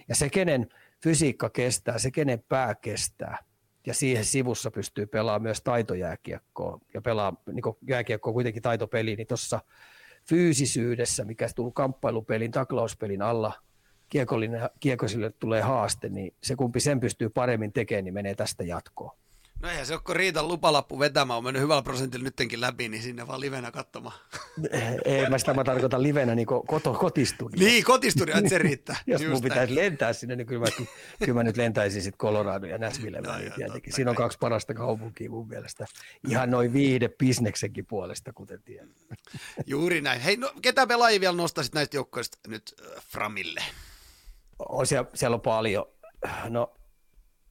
Ja 0.09 0.15
se, 0.15 0.31
kenen 0.31 0.69
fysiikka 1.03 1.51
kestää, 1.51 1.99
se, 1.99 2.11
kenen 2.11 2.45
pää 2.49 2.75
kestää, 2.75 3.39
ja 3.87 3.95
siihen 3.95 4.25
sivussa 4.25 4.71
pystyy 4.71 5.07
pelaamaan 5.07 5.43
myös 5.43 5.61
taitojääkiekkoa 5.61 6.81
ja 6.95 7.03
pelaa 7.03 7.43
niin 7.53 7.77
jääkiekkoa 7.89 8.33
kuitenkin 8.33 8.63
taitopeli, 8.63 9.17
niin 9.17 9.27
tuossa 9.27 9.61
fyysisyydessä, 10.29 11.25
mikä 11.25 11.49
tulee 11.55 11.73
kamppailupelin, 11.75 12.51
taklauspelin 12.51 13.23
alla, 13.23 13.53
kiekollinen, 14.81 15.31
tulee 15.39 15.63
haaste, 15.63 16.09
niin 16.09 16.35
se 16.43 16.57
kumpi 16.57 16.81
sen 16.81 17.01
pystyy 17.01 17.29
paremmin 17.29 17.73
tekemään, 17.73 18.05
niin 18.05 18.15
menee 18.15 18.35
tästä 18.35 18.65
jatkoon. 18.65 19.17
No 19.65 19.71
eihän 19.71 19.87
se 19.87 19.93
ole, 19.93 20.01
kun 20.05 20.17
Riitan 20.17 20.49
lupalappu 20.49 20.99
vetämään, 20.99 21.39
on 21.39 21.45
mennyt 21.45 21.63
hyvällä 21.63 21.83
prosentilla 21.83 22.25
nyttenkin 22.25 22.61
läpi, 22.61 22.89
niin 22.89 23.03
sinne 23.03 23.27
vaan 23.27 23.41
livenä 23.41 23.71
katsomaan. 23.71 24.19
Ei, 25.05 25.31
mä 25.31 25.39
sitä 25.39 25.55
mä 25.55 25.65
tarkoitan 25.65 26.03
livenä 26.03 26.35
niin 26.35 26.47
koto, 26.47 26.95
kotistudio. 26.95 27.67
Niin, 27.67 27.85
kotistudio, 27.85 28.37
että 28.39 28.49
se 28.49 28.59
riittää. 28.59 28.97
Jos 29.07 29.21
Just 29.21 29.33
mun 29.33 29.43
pitäisi 29.43 29.75
lentää 29.75 30.13
sinne, 30.13 30.37
niin 30.37 30.47
kyllä 30.47 30.61
mä, 30.61 30.87
kyllä 31.19 31.35
mä 31.35 31.43
nyt 31.43 31.57
lentäisin 31.57 32.03
sitten 32.03 32.19
Colorado 32.19 32.67
ja 32.67 32.79
Nashville 32.79 33.21
no, 33.21 33.33
väliin 33.33 33.53
tietenkin. 33.53 33.93
Siinä 33.93 34.11
on 34.11 34.17
kaksi 34.17 34.39
parasta 34.39 34.75
kaupunkia 34.75 35.31
mun 35.31 35.49
mielestä. 35.49 35.87
Ihan 36.29 36.51
noin 36.51 36.73
viihde 36.73 37.09
bisneksenkin 37.09 37.87
puolesta, 37.87 38.33
kuten 38.33 38.63
tiedän. 38.63 38.95
Juuri 39.67 40.01
näin. 40.01 40.21
Hei, 40.21 40.37
no, 40.37 40.53
ketä 40.63 40.87
pelaajia 40.87 41.21
vielä 41.21 41.37
nostaisit 41.37 41.75
näistä 41.75 41.97
joukkoista 41.97 42.39
nyt 42.49 42.75
äh, 42.81 43.05
Framille? 43.13 43.63
On 44.59 44.87
siellä, 44.87 45.11
siellä 45.15 45.35
on 45.35 45.41
paljon. 45.41 45.87
No, 46.49 46.75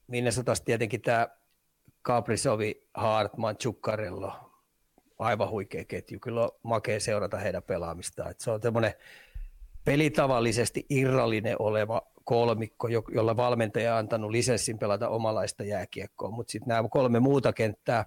Minnesotasta 0.07 0.66
tietenkin 0.66 1.01
tämä 1.01 1.28
Caprisovi, 2.04 2.88
Hartman, 2.93 3.58
Chukkarello, 3.58 4.34
aivan 5.20 5.49
huikea 5.49 5.86
ketju. 5.86 6.20
Kyllä 6.20 6.41
on 6.41 6.49
makea 6.64 6.99
seurata 6.99 7.38
heidän 7.38 7.64
pelaamistaan. 7.64 8.32
Et 8.32 8.39
se 8.39 8.51
on 8.51 8.62
tämmöinen 8.62 8.93
pelitavallisesti 9.86 10.86
irrallinen 10.89 11.56
oleva 11.60 12.01
kolmikko, 12.24 12.88
jolla 12.88 13.38
valmentaja 13.38 13.93
on 13.93 13.99
antanut 13.99 14.32
lisenssin 14.32 14.80
pelata 14.80 15.10
omalaista 15.10 15.64
jääkiekkoa, 15.64 16.32
mutta 16.32 16.51
sitten 16.51 16.68
nämä 16.68 16.89
kolme 16.89 17.20
muuta 17.20 17.54
kenttää 17.54 18.06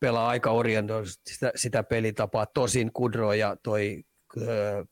pelaa 0.00 0.28
aika 0.28 0.50
orientoisesti 0.50 1.34
sitä, 1.34 1.52
sitä 1.56 1.82
pelitapaa. 1.82 2.46
Tosin 2.46 2.92
Kudro 2.92 3.32
ja 3.32 3.56
toi 3.62 4.04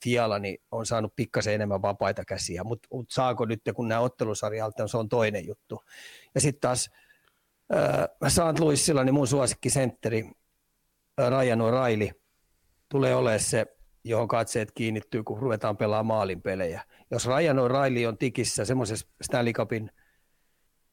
Fiala 0.05 0.39
niin 0.39 0.59
on 0.71 0.87
saanut 0.87 1.13
pikkasen 1.17 1.55
enemmän 1.55 1.83
vapaita 1.83 2.25
käsiä, 2.25 2.65
mutta 2.65 2.89
mut 2.93 3.11
saako 3.11 3.45
nyt, 3.45 3.61
kun 3.75 3.89
nämä 3.89 4.01
ottelusarjalta, 4.01 4.89
se 4.89 4.97
on 4.97 5.09
toinen 5.09 5.47
juttu. 5.47 5.83
Ja 6.35 6.41
sitten 6.41 6.61
taas 6.61 6.91
Äh, 7.75 8.29
St. 8.29 8.59
Louisilla 8.59 9.05
niin 9.05 9.15
mun 9.15 9.27
suosikki 9.27 9.71
sentteri 9.71 10.31
Ryan 11.19 11.61
O'Reilly 11.61 12.21
tulee 12.89 13.15
olemaan 13.15 13.41
se 13.41 13.67
johon 14.05 14.29
katseet 14.29 14.73
kiinnittyy, 14.73 15.23
kun 15.23 15.39
ruvetaan 15.39 15.77
pelaamaan 15.77 16.19
maalin 16.19 16.43
pelejä. 16.43 16.85
Jos 17.11 17.27
Ryan 17.27 17.57
O'Reilly 17.57 18.07
on 18.09 18.19
tikissä 18.19 18.65
semmoisessa 18.65 19.07
Stanley 19.23 19.53
Cupin 19.53 19.91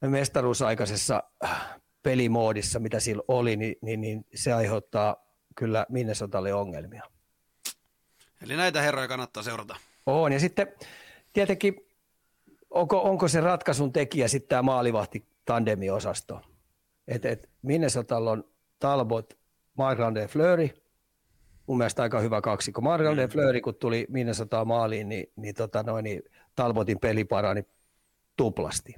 mestaruusaikaisessa 0.02 1.24
pelimoodissa, 2.04 2.80
mitä 2.80 3.00
sillä 3.00 3.24
oli, 3.28 3.56
niin, 3.56 3.76
niin, 3.82 4.02
niin 4.02 4.26
se 4.36 4.54
aiheuttaa 4.54 5.16
kyllä 5.56 5.86
Minnesotalle 5.90 6.54
ongelmia. 6.54 7.04
Eli 8.42 8.56
näitä 8.56 8.82
herroja 8.82 9.08
kannattaa 9.08 9.44
seurata. 9.44 9.76
On, 10.06 10.32
ja 10.32 10.40
sitten 10.40 10.68
tietenkin, 11.34 11.88
onko, 12.70 13.02
onko 13.02 13.28
se 13.28 13.42
ratkaisun 13.42 13.94
tekijä 13.94 14.28
sitten 14.28 14.50
tämä 14.50 14.62
maalivahti 14.62 15.26
tandemiosasto? 15.46 16.42
Et, 17.08 17.26
et 17.26 17.50
Minnesotalla 17.62 18.32
on 18.32 18.44
Talbot, 18.80 19.38
Margrande 19.78 20.28
Fleury, 20.28 20.70
mun 21.68 21.78
mielestä 21.78 22.04
aika 22.04 22.20
hyvä 22.20 22.42
kaksikko. 22.42 22.82
Margrande 22.82 23.28
mm. 23.28 23.32
Fleury, 23.32 23.62
kun 23.62 23.76
tuli 23.76 24.06
Minnesota 24.10 24.66
maaliin, 24.66 25.10
niin, 25.10 25.32
niin, 25.36 25.56
tota 25.56 25.84
noin, 25.84 26.04
niin 26.04 26.22
Talbotin 26.56 27.00
peli 27.00 27.24
parani 27.24 27.64
tuplasti. 28.36 28.96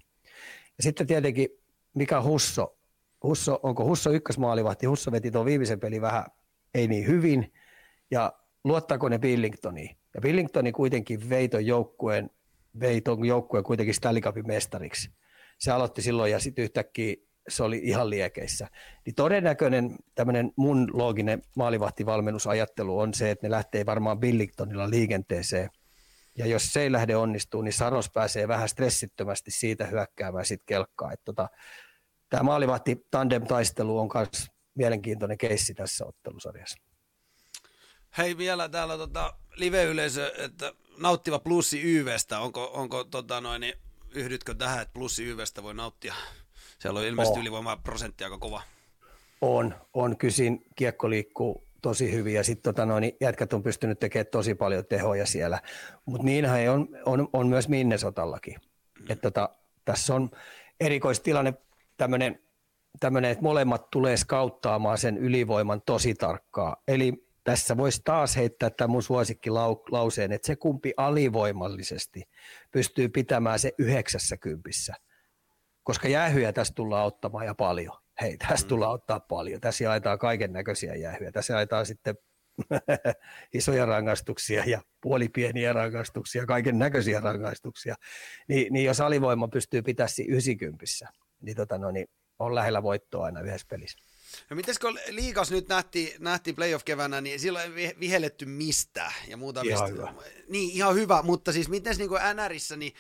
Ja 0.78 0.84
sitten 0.84 1.08
tietenkin, 1.08 1.50
mikä 1.94 2.22
Husso, 2.22 2.78
Husso 3.24 3.60
onko 3.64 3.86
Husso 3.86 4.12
ykkösmaalivahti, 4.12 4.86
Husso 4.86 5.12
veti 5.12 5.32
tuon 5.32 5.46
viimeisen 5.46 5.80
pelin 5.80 6.02
vähän 6.02 6.26
ei 6.74 6.88
niin 6.88 7.08
hyvin, 7.08 7.54
ja 8.12 8.34
luottaako 8.64 9.10
ne 9.10 9.20
Billingtoniin? 9.20 9.98
Ja 10.14 10.22
Billingtoni 10.22 10.72
kuitenkin 10.72 11.30
vei 11.30 11.50
ton 11.50 11.66
joukkueen, 11.66 12.30
vei 12.80 13.02
ton 13.02 13.26
joukkueen 13.26 13.64
kuitenkin 13.64 13.96
Stanley 13.96 14.22
Cupin 14.22 14.48
mestariksi. 14.48 15.12
Se 15.60 15.72
aloitti 15.72 16.02
silloin 16.02 16.32
ja 16.32 16.40
sitten 16.40 16.64
yhtäkkiä 16.64 17.16
se 17.48 17.64
oli 17.64 17.82
ihan 17.84 18.10
liekeissä. 18.10 18.68
Niin 19.06 19.16
todennäköinen 19.16 19.96
tämmöinen 20.16 20.52
mun 20.56 20.90
looginen 20.94 21.42
maalivahtivalmennusajattelu 21.56 23.00
on 23.00 23.14
se, 23.14 23.32
että 23.32 23.48
ne 23.48 23.52
lähtee 23.52 23.86
varmaan 23.86 24.20
Billingtonilla 24.20 24.90
liikenteeseen. 24.90 25.70
Ja 26.38 26.46
jos 26.46 26.74
se 26.74 26.82
ei 26.82 26.92
lähde 26.92 27.16
onnistuu, 27.16 27.62
niin 27.62 27.74
Saros 27.74 28.10
pääsee 28.10 28.48
vähän 28.48 28.70
stressittömästi 28.70 29.52
siitä 29.52 29.86
hyökkäämään 29.86 30.46
sit 30.46 30.62
kelkkaa. 30.66 31.12
tota, 31.26 31.50
Tämä 32.30 32.44
maalivahti 32.44 33.06
tandem-taistelu 33.12 34.00
on 34.00 34.10
myös 34.16 34.48
mielenkiintoinen 34.76 35.38
keissi 35.38 35.74
tässä 35.74 36.06
ottelusarjassa. 36.06 36.78
Hei 38.18 38.38
vielä 38.38 38.70
täällä 38.70 38.98
tota, 38.98 39.34
live-yleisö, 39.56 40.34
että 40.38 40.74
nauttiva 40.98 41.40
plussi 41.40 41.82
YVstä, 41.82 42.40
onko, 42.40 42.72
onko 42.74 43.04
tota 43.04 43.42
noin, 43.42 43.62
niin 43.62 43.74
yhdytkö 44.12 44.56
tähän, 44.56 44.82
että 44.82 44.94
plussi 44.94 45.26
YVstä 45.26 45.64
voi 45.64 45.74
nauttia? 45.74 46.14
Siellä 46.80 47.00
on 47.00 47.06
ilmeisesti 47.06 47.40
oh. 47.40 47.42
ylivoima 47.42 47.78
prosentti 47.78 48.24
aika 48.24 48.38
kova. 48.38 48.62
On, 49.42 49.76
on. 49.94 50.18
Kysin 50.18 50.66
kiekko 50.76 51.10
liikkuu 51.10 51.68
tosi 51.82 52.12
hyvin 52.12 52.34
ja 52.34 52.44
sitten 52.44 52.64
tota 52.64 52.86
noin, 52.86 53.12
jätkät 53.22 53.54
on 53.54 53.64
pystynyt 53.64 54.00
tekemään 54.00 54.28
tosi 54.32 54.56
paljon 54.56 54.86
tehoja 54.86 55.26
siellä. 55.26 55.62
Mutta 56.06 56.26
niinhän 56.26 56.70
on, 56.70 56.90
on, 57.06 57.30
on 57.34 57.48
myös 57.48 57.70
Minnesotallakin. 57.70 58.56
Mm. 59.00 59.06
Et 59.10 59.22
tota, 59.22 59.50
tässä 59.86 60.16
on 60.16 60.30
erikoistilanne 60.80 61.54
tämmöinen, 61.98 62.40
tämmönen, 63.00 63.32
että 63.32 63.44
molemmat 63.44 63.90
tulee 63.90 64.18
skauttaamaan 64.18 64.98
sen 64.98 65.18
ylivoiman 65.18 65.82
tosi 65.82 66.14
tarkkaa. 66.14 66.76
Eli 66.88 67.28
tässä 67.44 67.78
voisi 67.78 68.02
taas 68.04 68.36
heittää 68.36 68.70
tämän 68.70 68.90
mun 68.92 69.04
suosikkilauseen, 69.04 70.32
että 70.32 70.48
se 70.48 70.56
kumpi 70.56 70.94
alivoimallisesti 70.98 72.24
pystyy 72.72 73.10
pitämään 73.10 73.60
se 73.60 73.74
yhdeksässä 73.78 74.38
kympissä. 74.38 74.96
Koska 75.88 76.08
jäähyjä 76.08 76.54
tässä 76.54 76.74
tullaan 76.74 77.06
ottamaan 77.06 77.46
ja 77.46 77.56
paljon. 77.56 77.98
Hei, 78.22 78.38
tässä 78.38 78.66
mm. 78.66 78.70
tullaan 78.70 78.92
ottaa 78.92 79.20
paljon. 79.20 79.62
Tässä 79.62 79.84
jaetaan 79.84 80.20
kaiken 80.20 80.54
näköisiä 80.54 80.96
jäähyjä. 80.96 81.32
Tässä 81.32 81.54
jaetaan 81.54 81.86
sitten 81.86 82.16
isoja 83.54 83.86
rangaistuksia 83.86 84.64
ja 84.66 84.82
puolipieniä 85.02 85.74
rangaistuksia, 85.74 86.46
kaiken 86.46 86.80
näköisiä 86.80 87.20
rangaistuksia. 87.20 87.96
Ni, 88.48 88.68
niin 88.72 88.86
jos 88.86 89.02
alivoima 89.02 89.48
pystyy 89.48 89.82
pitämään 89.82 90.10
90, 90.28 90.86
niin, 91.42 91.58
tota 91.58 91.78
no, 91.78 91.92
niin 91.92 92.08
on 92.40 92.56
lähellä 92.56 92.84
voittoa 92.84 93.26
aina 93.26 93.42
yhdessä 93.42 93.68
pelissä. 93.70 94.00
No 94.50 94.56
mites 94.56 94.80
kun 94.80 95.00
liikas 95.10 95.52
nyt 95.52 95.68
nähtiin, 95.68 96.14
nähtiin 96.20 96.56
playoff-kevänä, 96.56 97.22
niin 97.22 97.40
silloin 97.40 97.78
ei 97.78 97.96
vihelletty 98.00 98.46
mistä 98.46 99.12
ja 99.28 99.38
muuta. 99.38 99.62
Ihan 99.62 99.84
mistä. 99.84 100.02
hyvä. 100.02 100.14
Niin, 100.50 100.72
ihan 100.72 100.96
hyvä, 100.96 101.22
mutta 101.22 101.52
siis 101.52 101.70
miten 101.70 101.96
niin 101.98 102.10
NRissä, 102.34 102.76
niin, 102.76 102.94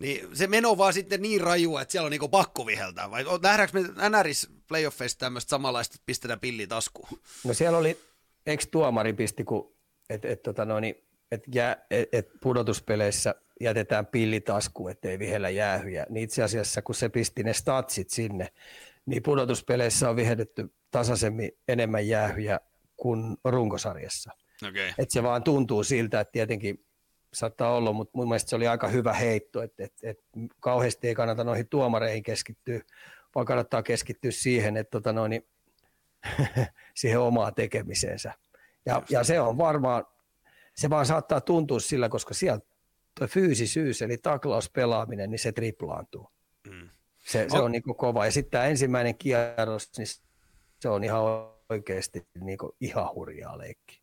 niin 0.00 0.36
se 0.36 0.46
meno 0.46 0.78
vaan 0.78 0.92
sitten 0.92 1.22
niin 1.22 1.40
rajua, 1.40 1.82
että 1.82 1.92
siellä 1.92 2.06
on 2.06 2.10
niin 2.10 2.30
pakko 2.30 2.66
viheltää. 2.66 3.10
Vai 3.10 3.24
nähdäänkö 3.42 3.80
me 3.80 4.08
NRissä 4.18 4.50
playoffeissa 4.68 5.18
tämmöistä 5.18 5.50
samanlaista, 5.50 5.94
että 5.94 6.06
pistetään 6.06 6.40
pilli 6.40 6.66
taskuun? 6.66 7.08
No 7.44 7.54
siellä 7.54 7.78
oli, 7.78 7.98
eikö 8.46 8.64
tuomari 8.70 9.12
pisti, 9.12 9.44
kun, 9.44 9.74
että 10.10 10.28
et, 10.28 10.42
tota 10.42 10.64
no, 10.64 10.80
niin, 10.80 10.94
et 11.30 11.44
et, 11.90 12.08
et 12.12 12.28
pudotuspeleissä 12.40 13.34
jätetään 13.60 14.06
pilli 14.06 14.40
taskuun, 14.40 14.90
ettei 14.90 15.18
vihellä 15.18 15.50
jäähyjä. 15.50 16.06
Niin 16.08 16.24
itse 16.24 16.42
asiassa, 16.42 16.82
kun 16.82 16.94
se 16.94 17.08
pisti 17.08 17.42
ne 17.42 17.52
statsit 17.52 18.10
sinne, 18.10 18.52
niin 19.06 19.22
pudotuspeleissä 19.22 20.10
on 20.10 20.16
vihdetty 20.16 20.74
tasaisemmin 20.90 21.50
enemmän 21.68 22.08
jäähyjä 22.08 22.60
kuin 22.96 23.36
runkosarjassa. 23.44 24.30
Okay. 24.68 24.92
Et 24.98 25.10
se 25.10 25.22
vaan 25.22 25.42
tuntuu 25.42 25.84
siltä, 25.84 26.20
että 26.20 26.32
tietenkin 26.32 26.84
saattaa 27.34 27.74
olla, 27.74 27.92
mutta 27.92 28.18
mun 28.18 28.28
mielestä 28.28 28.50
se 28.50 28.56
oli 28.56 28.66
aika 28.66 28.88
hyvä 28.88 29.12
heitto, 29.12 29.62
että 29.62 29.84
et, 29.84 29.92
et 30.02 30.18
kauheasti 30.60 31.08
ei 31.08 31.14
kannata 31.14 31.44
noihin 31.44 31.68
tuomareihin 31.68 32.22
keskittyä, 32.22 32.80
vaan 33.34 33.46
kannattaa 33.46 33.82
keskittyä 33.82 34.30
siihen, 34.30 34.76
että 34.76 34.90
tota 34.90 35.12
noin, 35.12 35.46
siihen 36.94 37.20
omaa 37.20 37.52
tekemiseensä. 37.52 38.32
Ja, 38.86 39.02
ja 39.10 39.24
se 39.24 39.40
on 39.40 39.58
varmaan, 39.58 40.04
se 40.74 40.90
vaan 40.90 41.06
saattaa 41.06 41.40
tuntua 41.40 41.80
sillä, 41.80 42.08
koska 42.08 42.34
sieltä 42.34 42.66
tuo 43.18 43.26
fyysisyys, 43.26 44.02
eli 44.02 44.18
taklauspelaaminen, 44.18 45.30
niin 45.30 45.38
se 45.38 45.52
triplaantuu. 45.52 46.30
Mm. 46.70 46.90
Se, 47.22 47.46
se 47.50 47.58
on 47.58 47.72
niin 47.72 47.82
kova. 47.82 48.24
Ja 48.24 48.32
sitten 48.32 48.50
tämä 48.50 48.64
ensimmäinen 48.64 49.18
kierros, 49.18 49.90
niin 49.98 50.06
se 50.80 50.88
on 50.88 51.04
ihan 51.04 51.22
oikeasti 51.70 52.26
niin 52.40 52.58
ihan 52.80 53.14
hurjaa 53.14 53.58
leikki. 53.58 54.02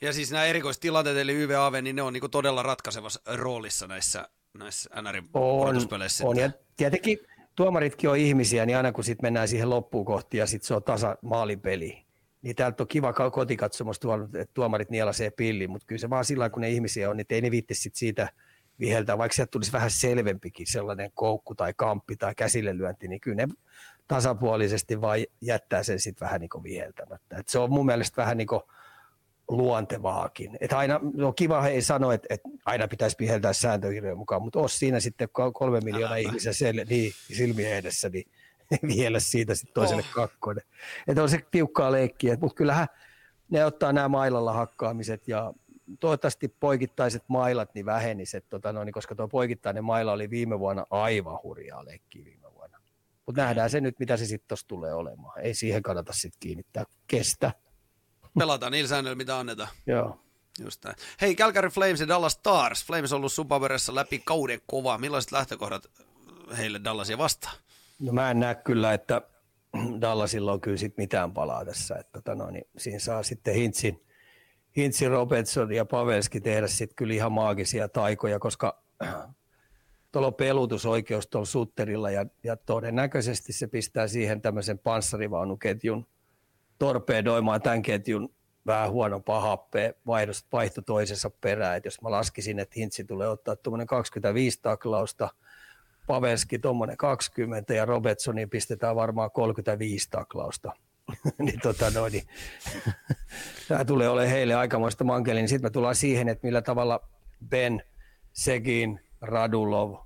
Ja 0.00 0.12
siis 0.12 0.30
nämä 0.32 0.44
erikoistilanteet, 0.44 1.16
eli 1.16 1.32
YVAV, 1.32 1.82
niin 1.82 1.96
ne 1.96 2.02
on 2.02 2.12
niin 2.12 2.30
todella 2.30 2.62
ratkaisevassa 2.62 3.20
roolissa 3.26 3.86
näissä, 3.86 4.28
näissä 4.58 4.90
NRin 5.02 5.28
on, 5.34 5.76
on, 6.22 6.36
ja 6.36 6.50
tietenkin 6.76 7.18
tuomaritkin 7.56 8.10
on 8.10 8.16
ihmisiä, 8.16 8.66
niin 8.66 8.76
aina 8.76 8.92
kun 8.92 9.04
sitten 9.04 9.26
mennään 9.26 9.48
siihen 9.48 9.70
loppuun 9.70 10.04
kohti 10.04 10.36
ja 10.36 10.46
sitten 10.46 10.66
se 10.66 10.74
on 10.74 10.82
tasa 10.82 11.16
maalipeli, 11.22 12.06
niin 12.42 12.56
täältä 12.56 12.82
on 12.82 12.88
kiva 12.88 13.12
kotikatsomus 13.12 14.00
että 14.40 14.54
tuomarit 14.54 14.90
nielasee 14.90 15.30
pilli, 15.30 15.68
mutta 15.68 15.86
kyllä 15.86 16.00
se 16.00 16.10
vaan 16.10 16.24
sillä 16.24 16.50
kun 16.50 16.60
ne 16.60 16.70
ihmisiä 16.70 17.10
on, 17.10 17.16
niin 17.16 17.26
ei 17.30 17.40
ne 17.40 17.50
viitti 17.50 17.74
sit 17.74 17.94
siitä 17.94 18.28
viheltää, 18.80 19.18
vaikka 19.18 19.34
sieltä 19.34 19.50
tulisi 19.50 19.72
vähän 19.72 19.90
selvempikin 19.90 20.66
sellainen 20.66 21.10
koukku 21.14 21.54
tai 21.54 21.74
kamppi 21.76 22.16
tai 22.16 22.34
käsille 22.34 22.78
lyönti, 22.78 23.08
niin 23.08 23.20
kyllä 23.20 23.36
ne 23.36 23.48
tasapuolisesti 24.08 25.00
vaan 25.00 25.18
jättää 25.40 25.82
sen 25.82 26.00
sitten 26.00 26.26
vähän 26.26 26.40
niin 26.40 26.62
viheltämättä. 26.62 27.36
Et 27.36 27.48
se 27.48 27.58
on 27.58 27.72
mun 27.72 27.86
mielestä 27.86 28.22
vähän 28.22 28.36
niin 28.36 28.46
kuin 28.46 28.62
luontevaakin. 29.48 30.58
Et 30.60 30.72
aina, 30.72 31.00
no 31.14 31.32
kiva 31.32 31.66
ei 31.66 31.82
sano, 31.82 32.12
että, 32.12 32.26
että 32.30 32.48
aina 32.64 32.88
pitäisi 32.88 33.16
viheltää 33.20 33.52
sääntökirjojen 33.52 34.18
mukaan, 34.18 34.42
mutta 34.42 34.58
jos 34.58 34.78
siinä 34.78 35.00
sitten 35.00 35.28
kolme 35.52 35.80
miljoonaa 35.80 36.16
ihmisen 36.16 36.54
sel, 36.54 36.84
niin, 36.88 37.12
silmien 37.32 37.76
edessä, 37.76 38.08
niin 38.08 38.24
vielä 38.96 39.20
siitä 39.20 39.54
sitten 39.54 39.74
toiselle 39.74 40.02
oh. 40.08 40.14
kakkonen. 40.14 40.64
Että 41.08 41.22
on 41.22 41.28
se 41.28 41.40
tiukkaa 41.50 41.92
leikkiä, 41.92 42.36
mutta 42.40 42.56
kyllähän 42.56 42.86
ne 43.50 43.64
ottaa 43.64 43.92
nämä 43.92 44.08
mailalla 44.08 44.52
hakkaamiset 44.52 45.28
ja 45.28 45.52
toivottavasti 46.00 46.48
poikittaiset 46.48 47.24
mailat 47.28 47.74
niin 47.74 47.86
väheniset, 47.86 48.48
tota, 48.48 48.72
no, 48.72 48.84
niin 48.84 48.92
koska 48.92 49.14
tuo 49.14 49.28
poikittainen 49.28 49.84
maila 49.84 50.12
oli 50.12 50.30
viime 50.30 50.58
vuonna 50.58 50.86
aivan 50.90 51.38
hurjaa 51.42 51.84
leikkiä 51.84 52.24
viime 52.24 52.54
vuonna. 52.54 52.78
Mutta 53.26 53.42
nähdään 53.42 53.70
se 53.70 53.80
nyt, 53.80 53.98
mitä 53.98 54.16
se 54.16 54.26
sitten 54.26 54.48
tuossa 54.48 54.68
tulee 54.68 54.94
olemaan. 54.94 55.40
Ei 55.40 55.54
siihen 55.54 55.82
kannata 55.82 56.12
sitten 56.12 56.40
kiinnittää. 56.40 56.84
Kestä. 57.06 57.52
Pelataan 58.38 58.72
niillä 58.72 58.88
säännöillä, 58.88 59.16
mitä 59.16 59.38
annetaan. 59.38 59.68
Joo. 59.86 60.20
Just 60.58 60.84
näin. 60.84 60.96
Hei, 61.20 61.36
Calgary 61.36 61.68
Flames 61.68 62.00
ja 62.00 62.08
Dallas 62.08 62.32
Stars. 62.32 62.84
Flames 62.84 63.12
on 63.12 63.16
ollut 63.16 63.32
Supaveressa 63.32 63.94
läpi 63.94 64.22
kauden 64.24 64.60
kovaa. 64.66 64.98
Millaiset 64.98 65.32
lähtökohdat 65.32 65.86
heille 66.58 66.80
Dallasia 66.84 67.18
vastaan? 67.18 67.56
No 67.98 68.12
mä 68.12 68.30
en 68.30 68.40
näe 68.40 68.54
kyllä, 68.54 68.92
että 68.92 69.22
Dallasilla 70.00 70.52
on 70.52 70.60
kyllä 70.60 70.76
sit 70.76 70.96
mitään 70.96 71.32
palaa 71.32 71.64
tässä. 71.64 71.96
Että 71.96 72.12
tota 72.12 72.34
no, 72.34 72.50
niin 72.50 72.64
siinä 72.78 72.98
saa 72.98 73.22
sitten 73.22 73.54
Hintsin, 73.54 74.06
Hintsin 74.76 75.10
Robertson 75.10 75.72
ja 75.72 75.84
Pavelski 75.84 76.40
tehdä 76.40 76.66
sitten 76.66 76.96
kyllä 76.96 77.14
ihan 77.14 77.32
maagisia 77.32 77.88
taikoja, 77.88 78.38
koska 78.38 78.82
tuolla 80.12 80.26
on 80.26 80.34
pelutusoikeus 80.34 81.26
tuolla 81.26 81.46
Sutterilla 81.46 82.10
ja, 82.10 82.26
ja 82.44 82.56
todennäköisesti 82.56 83.52
se 83.52 83.66
pistää 83.66 84.08
siihen 84.08 84.40
tämmöisen 84.40 84.78
panssarivaunuketjun 84.78 86.06
torpedoimaan 86.78 87.62
tämän 87.62 87.82
ketjun 87.82 88.34
vähän 88.66 88.90
huono 88.90 89.20
pahappe 89.20 89.94
vaihto 90.52 90.82
toisensa 90.86 91.30
perään. 91.30 91.76
Et 91.76 91.84
jos 91.84 92.02
mä 92.02 92.10
laskisin, 92.10 92.58
että 92.58 92.74
Hintsi 92.76 93.04
tulee 93.04 93.28
ottaa 93.28 93.56
tuommoinen 93.56 93.86
25 93.86 94.58
taklausta– 94.62 95.28
Pavelski 96.10 96.58
tuommoinen 96.58 96.96
20 96.96 97.74
ja 97.74 97.84
Robertsoniin 97.84 98.50
pistetään 98.50 98.96
varmaan 98.96 99.30
35 99.30 100.08
taklausta. 100.10 100.72
niin, 101.38 101.60
tota 101.60 101.90
noin, 101.90 102.12
niin 102.12 102.26
tämä 103.68 103.84
tulee 103.84 104.08
olemaan 104.08 104.30
heille 104.30 104.54
aikamoista 104.54 105.04
mankeli. 105.04 105.40
Niin 105.40 105.48
sitten 105.48 105.66
me 105.66 105.70
tullaan 105.70 105.94
siihen, 105.94 106.28
että 106.28 106.46
millä 106.46 106.62
tavalla 106.62 107.08
Ben, 107.48 107.82
Segin, 108.32 109.00
Radulov, 109.20 109.96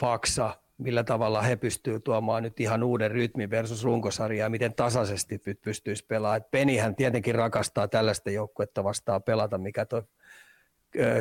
Faksa, 0.00 0.58
millä 0.78 1.04
tavalla 1.04 1.42
he 1.42 1.56
pystyvät 1.56 2.04
tuomaan 2.04 2.42
nyt 2.42 2.60
ihan 2.60 2.82
uuden 2.82 3.10
rytmin 3.10 3.50
versus 3.50 3.84
runkosarjaa, 3.84 4.48
miten 4.48 4.74
tasaisesti 4.74 5.40
pystyisi 5.62 6.06
pelaamaan. 6.06 6.44
Penihän 6.50 6.96
tietenkin 6.96 7.34
rakastaa 7.34 7.88
tällaista 7.88 8.30
joukkuetta 8.30 8.84
vastaan 8.84 9.22
pelata, 9.22 9.58
mikä 9.58 9.86
tuo 9.86 10.02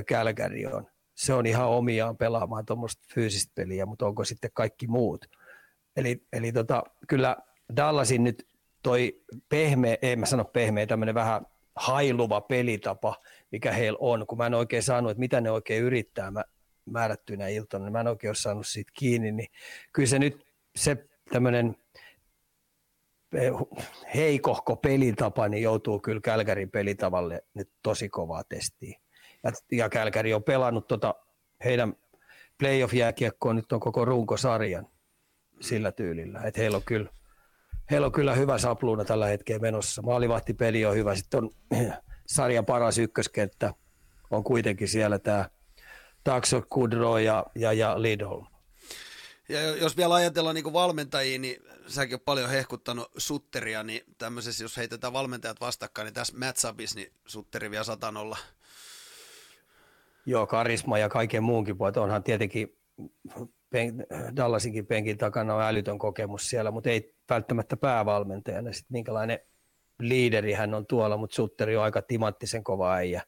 Kälkäri 0.07 0.65
on. 0.65 0.87
Se 1.15 1.33
on 1.33 1.45
ihan 1.45 1.67
omiaan 1.67 2.17
pelaamaan 2.17 2.65
tuommoista 2.65 3.03
fyysistä 3.13 3.51
peliä, 3.55 3.85
mutta 3.85 4.05
onko 4.05 4.23
sitten 4.23 4.51
kaikki 4.53 4.87
muut? 4.87 5.25
Eli, 5.95 6.27
eli 6.33 6.51
tota, 6.51 6.83
kyllä 7.07 7.37
Dallasin 7.75 8.23
nyt 8.23 8.47
toi 8.83 9.21
pehmeä, 9.49 9.97
en 10.01 10.19
mä 10.19 10.25
sano 10.25 10.45
pehmeä, 10.45 10.87
tämmöinen 10.87 11.15
vähän 11.15 11.45
hailuva 11.75 12.41
pelitapa, 12.41 13.15
mikä 13.51 13.71
heillä 13.71 13.97
on, 14.01 14.27
kun 14.27 14.37
mä 14.37 14.45
en 14.45 14.53
oikein 14.53 14.83
saanut, 14.83 15.11
että 15.11 15.19
mitä 15.19 15.41
ne 15.41 15.51
oikein 15.51 15.83
yrittää 15.83 16.31
mä, 16.31 16.43
määrättyinä 16.85 17.47
iltana, 17.47 17.85
niin 17.85 17.93
mä 17.93 17.99
en 17.99 18.07
oikein 18.07 18.29
ole 18.29 18.35
saanut 18.35 18.67
siitä 18.67 18.91
kiinni, 18.93 19.31
niin 19.31 19.47
kyllä 19.93 20.09
se 20.09 20.19
nyt 20.19 20.45
se 20.75 21.05
tämmöinen 21.31 21.75
eh, 23.33 23.51
heikohko 24.15 24.75
pelitapa, 24.75 25.47
niin 25.47 25.63
joutuu 25.63 25.99
kyllä 25.99 26.21
Kälkärin 26.21 26.71
pelitavalle 26.71 27.43
nyt 27.53 27.69
tosi 27.83 28.09
kovaa 28.09 28.43
testiin. 28.43 28.95
Ja, 29.43 29.51
ja 29.71 29.89
Kälkäri 29.89 30.33
on 30.33 30.43
pelannut 30.43 30.87
tota 30.87 31.15
heidän 31.63 31.95
playoff-jääkiekkoon 32.57 33.55
nyt 33.55 33.71
on 33.71 33.79
koko 33.79 34.05
runkosarjan 34.05 34.87
sillä 35.61 35.91
tyylillä, 35.91 36.41
että 36.41 36.61
heillä 36.61 36.77
on 36.77 36.83
kyllä, 36.85 37.09
heillä 37.93 38.05
on 38.05 38.11
kyllä 38.11 38.35
hyvä 38.35 38.57
sapluuna 38.57 39.05
tällä 39.05 39.25
hetkellä 39.25 39.61
menossa. 39.61 40.01
Maalivahtipeli 40.01 40.85
on 40.85 40.95
hyvä, 40.95 41.15
sitten 41.15 41.43
on 41.43 41.49
sarjan 42.35 42.65
paras 42.65 42.97
ykköskenttä, 42.97 43.73
on 44.31 44.43
kuitenkin 44.43 44.87
siellä 44.87 45.19
tämä 45.19 45.49
Taxo, 46.23 46.61
Kudro 46.69 47.17
ja, 47.17 47.45
ja, 47.55 47.73
ja 47.73 48.01
Lidholm. 48.01 48.45
Ja 49.49 49.61
jos 49.75 49.97
vielä 49.97 50.13
ajatellaan 50.13 50.55
niin 50.55 50.73
valmentajia, 50.73 51.39
niin 51.39 51.63
säkin 51.87 52.15
oot 52.15 52.25
paljon 52.25 52.49
hehkuttanut 52.49 53.11
Sutteria, 53.17 53.83
niin 53.83 54.01
tämmöisessä, 54.17 54.63
jos 54.63 54.77
heitetään 54.77 55.13
valmentajat 55.13 55.61
vastakkain, 55.61 56.05
niin 56.05 56.13
tässä 56.13 56.37
matchupissa, 56.37 56.99
niin 56.99 57.13
Sutteri 57.25 57.71
vielä 57.71 57.83
satan 57.83 58.17
olla. 58.17 58.37
Joo, 60.25 60.47
karisma 60.47 60.97
ja 60.97 61.09
kaiken 61.09 61.43
muunkin 61.43 61.77
puolta. 61.77 62.01
Onhan 62.01 62.23
tietenkin 62.23 62.77
pen, 63.73 64.05
Dallasinkin 64.35 64.85
penkin 64.85 65.17
takana 65.17 65.55
on 65.55 65.63
älytön 65.63 65.99
kokemus 65.99 66.49
siellä, 66.49 66.71
mutta 66.71 66.89
ei 66.89 67.15
välttämättä 67.29 67.77
päävalmentajana. 67.77 68.71
Sitten 68.71 68.93
minkälainen 68.93 69.39
liideri 69.99 70.53
hän 70.53 70.73
on 70.73 70.87
tuolla, 70.87 71.17
mutta 71.17 71.35
Sutteri 71.35 71.77
on 71.77 71.83
aika 71.83 72.01
timanttisen 72.01 72.63
kova 72.63 72.93
äijä 72.93 73.21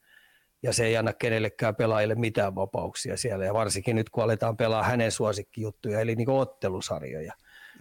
ja 0.63 0.73
se 0.73 0.85
ei 0.85 0.97
anna 0.97 1.13
kenellekään 1.13 1.75
pelaajille 1.75 2.15
mitään 2.15 2.55
vapauksia 2.55 3.17
siellä. 3.17 3.45
Ja 3.45 3.53
varsinkin 3.53 3.95
nyt, 3.95 4.09
kun 4.09 4.23
aletaan 4.23 4.57
pelaa 4.57 4.83
hänen 4.83 5.11
suosikkijuttuja, 5.11 5.99
eli 5.99 6.15
niin 6.15 6.29
ottelusarjoja. 6.29 7.33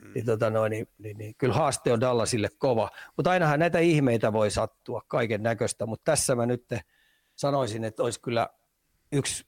Mm. 0.03 0.13
Niin, 0.15 0.27
tota 0.27 0.51
noin, 0.51 0.71
niin, 0.71 0.89
niin, 0.99 1.19
niin, 1.19 1.35
kyllä 1.39 1.55
haaste 1.55 1.93
on 1.93 2.01
Dallasille 2.01 2.49
kova. 2.59 2.91
Mutta 3.17 3.31
ainahan 3.31 3.59
näitä 3.59 3.79
ihmeitä 3.79 4.33
voi 4.33 4.51
sattua, 4.51 5.03
kaiken 5.09 5.43
näköistä. 5.43 5.87
Mutta 5.87 6.11
tässä 6.13 6.35
mä 6.35 6.47
nyt 6.47 6.65
sanoisin, 7.37 7.85
että 7.85 8.03
olisi 8.03 8.21
kyllä 8.21 8.49
yksi 9.13 9.47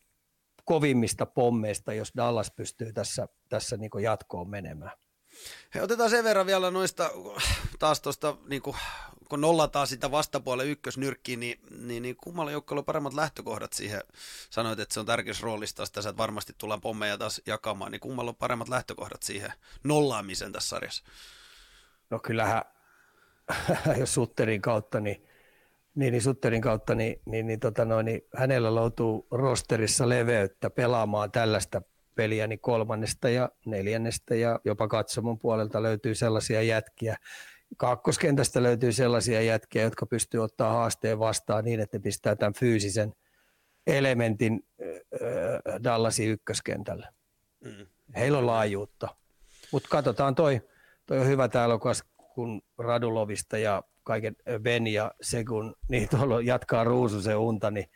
kovimmista 0.67 1.27
pommeista, 1.27 1.93
jos 1.93 2.13
Dallas 2.17 2.51
pystyy 2.51 2.93
tässä, 2.93 3.29
tässä 3.49 3.77
niin 3.77 3.91
jatkoon 4.03 4.51
menemään. 4.51 4.93
He 5.75 5.83
otetaan 5.83 6.11
sen 6.11 6.25
verran 6.25 6.47
vielä 6.47 6.71
noista, 6.71 7.11
taas 7.79 8.01
tuosta, 8.01 8.37
niin 8.49 8.63
kuin, 8.63 8.77
kun 9.29 9.41
nollataan 9.41 9.87
sitä 9.87 10.11
vastapuolen 10.11 10.67
ykkösnyrkkiä, 10.67 11.37
niin, 11.37 11.61
niin, 11.71 12.03
niin 12.03 12.17
kummalla 12.17 12.51
joukkueella 12.51 12.81
on 12.81 12.85
paremmat 12.85 13.15
lähtökohdat 13.15 13.73
siihen. 13.73 14.01
Sanoit, 14.51 14.81
että 14.81 14.95
se 14.95 15.01
on 15.01 15.07
tärkeässä 15.07 15.45
roolissa 15.45 15.77
taas 15.77 15.91
tässä, 15.91 16.11
että 16.11 16.23
varmasti 16.23 16.53
tullaan 16.59 16.81
pommeja 16.81 17.19
taas 17.19 17.43
jakamaan, 17.47 17.93
niin 17.93 18.01
kummalla 18.01 18.29
on 18.29 18.37
paremmat 18.37 18.69
lähtökohdat 18.69 19.23
siihen 19.23 19.53
nollaamiseen 19.85 20.53
tässä 20.53 20.69
sarjassa? 20.69 21.05
No 22.11 22.19
kyllähän, 22.19 22.63
jos 24.01 24.15
Sutterin 24.15 24.63
kautta, 24.63 25.01
niin 25.01 25.27
niin, 25.97 26.13
niin 26.13 26.23
Sutterin 26.23 26.63
kautta, 26.63 26.95
niin, 26.95 27.21
niin, 27.27 27.47
niin, 27.47 27.61
tota 27.61 27.85
noin, 27.85 28.07
niin 28.07 28.21
hänellä 28.37 28.75
loutuu 28.75 29.27
rosterissa 29.31 30.09
leveyttä 30.09 30.71
pelaamaan 30.71 31.31
tällaista 31.31 31.83
peliä 32.15 32.47
niin 32.47 32.61
kolmannesta 32.61 33.29
ja 33.29 33.51
neljännestä 33.67 34.35
ja 34.35 34.61
jopa 34.65 34.89
katsomon 34.89 35.39
puolelta 35.39 35.83
löytyy 35.83 36.15
sellaisia 36.15 36.63
jätkiä. 36.63 37.17
Kakkoskentästä 37.77 38.63
löytyy 38.63 38.93
sellaisia 38.93 39.43
jätkiä, 39.43 39.83
jotka 39.83 40.07
pystyy 40.07 40.43
ottaa 40.43 40.73
haasteen 40.73 41.19
vastaan 41.19 41.65
niin, 41.65 41.81
että 41.81 41.99
ne 41.99 42.03
pistää 42.03 42.37
tämän 42.37 42.55
fyysisen 42.55 43.13
elementin 43.87 44.61
äh, 44.83 45.83
Dallasin 45.85 46.31
ykköskentälle. 46.31 47.09
Mm. 47.65 47.87
Heillä 48.17 48.39
on 48.39 48.47
laajuutta. 48.47 49.09
Mutta 49.73 49.89
katsotaan 49.89 50.35
toi, 50.35 50.61
toi 51.07 51.19
on 51.19 51.27
hyvä 51.27 51.49
täällä, 51.49 51.79
kun 52.37 52.63
Radulovista 52.79 53.59
ja 53.59 53.83
kaiken 54.03 54.37
Ben 54.63 54.87
ja 54.87 55.13
Segun, 55.23 55.75
niin 55.89 56.09
tuolla 56.09 56.41
jatkaa 56.41 56.85
Ruususen 56.85 57.37
unta, 57.37 57.71
niin 57.71 57.87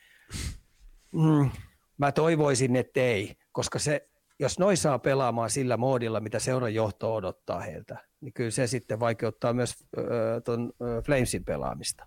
mm, 1.13 1.51
mä 1.99 2.13
toivoisin, 2.13 2.77
että 2.77 3.01
ei, 3.01 3.37
koska 3.53 3.79
se, 3.79 4.09
jos 4.39 4.59
noin 4.59 4.77
saa 4.77 4.99
pelaamaan 4.99 5.51
sillä 5.51 5.77
moodilla, 5.77 6.21
mitä 6.21 6.39
seuran 6.39 6.75
johto 6.75 7.15
odottaa 7.15 7.61
heiltä, 7.61 7.99
niin 8.21 8.33
kyllä 8.33 8.51
se 8.51 8.67
sitten 8.67 9.01
vaikeuttaa 9.01 9.53
myös 9.53 9.75
äh, 9.99 10.05
tuon 10.45 10.73
äh, 10.83 11.05
Flamesin 11.05 11.45
pelaamista. 11.45 12.07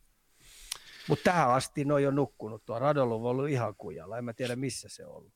Mutta 1.10 1.24
tähän 1.24 1.50
asti 1.50 1.86
noin 1.86 2.08
on 2.08 2.16
nukkunut. 2.16 2.66
Tuo 2.66 2.80
Radolu 2.80 3.16
on 3.16 3.32
ollut 3.32 3.50
ihan 3.50 3.76
kujalla. 3.78 4.18
En 4.18 4.26
mä 4.26 4.34
tiedä, 4.34 4.56
missä 4.56 4.90
se 4.90 5.06
on 5.06 5.16
ollut. 5.16 5.34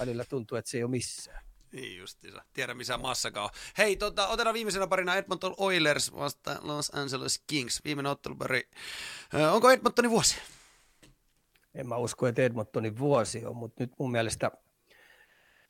Välillä 0.00 0.24
tuntuu, 0.24 0.58
että 0.58 0.70
se 0.70 0.76
ei 0.76 0.82
ole 0.82 0.90
missään. 0.90 1.49
Niin 1.72 1.98
justiinsa. 1.98 2.42
Tiedä 2.52 2.74
missä 2.74 2.98
massakaan 2.98 3.44
on. 3.44 3.50
Hei, 3.78 3.96
tota, 3.96 4.28
otetaan 4.28 4.54
viimeisenä 4.54 4.86
parina 4.86 5.16
Edmonton 5.16 5.54
Oilers 5.56 6.14
vasta 6.14 6.56
Los 6.62 6.90
Angeles 6.94 7.42
Kings. 7.46 7.80
Viimeinen 7.84 8.12
ottelupari. 8.12 8.68
onko 9.52 9.70
Edmontonin 9.70 10.10
vuosi? 10.10 10.36
En 11.74 11.88
mä 11.88 11.96
usko, 11.96 12.26
että 12.26 12.42
Edmontonin 12.42 12.98
vuosi 12.98 13.46
on, 13.46 13.56
mutta 13.56 13.82
nyt 13.82 13.92
mun 13.98 14.10
mielestä 14.10 14.50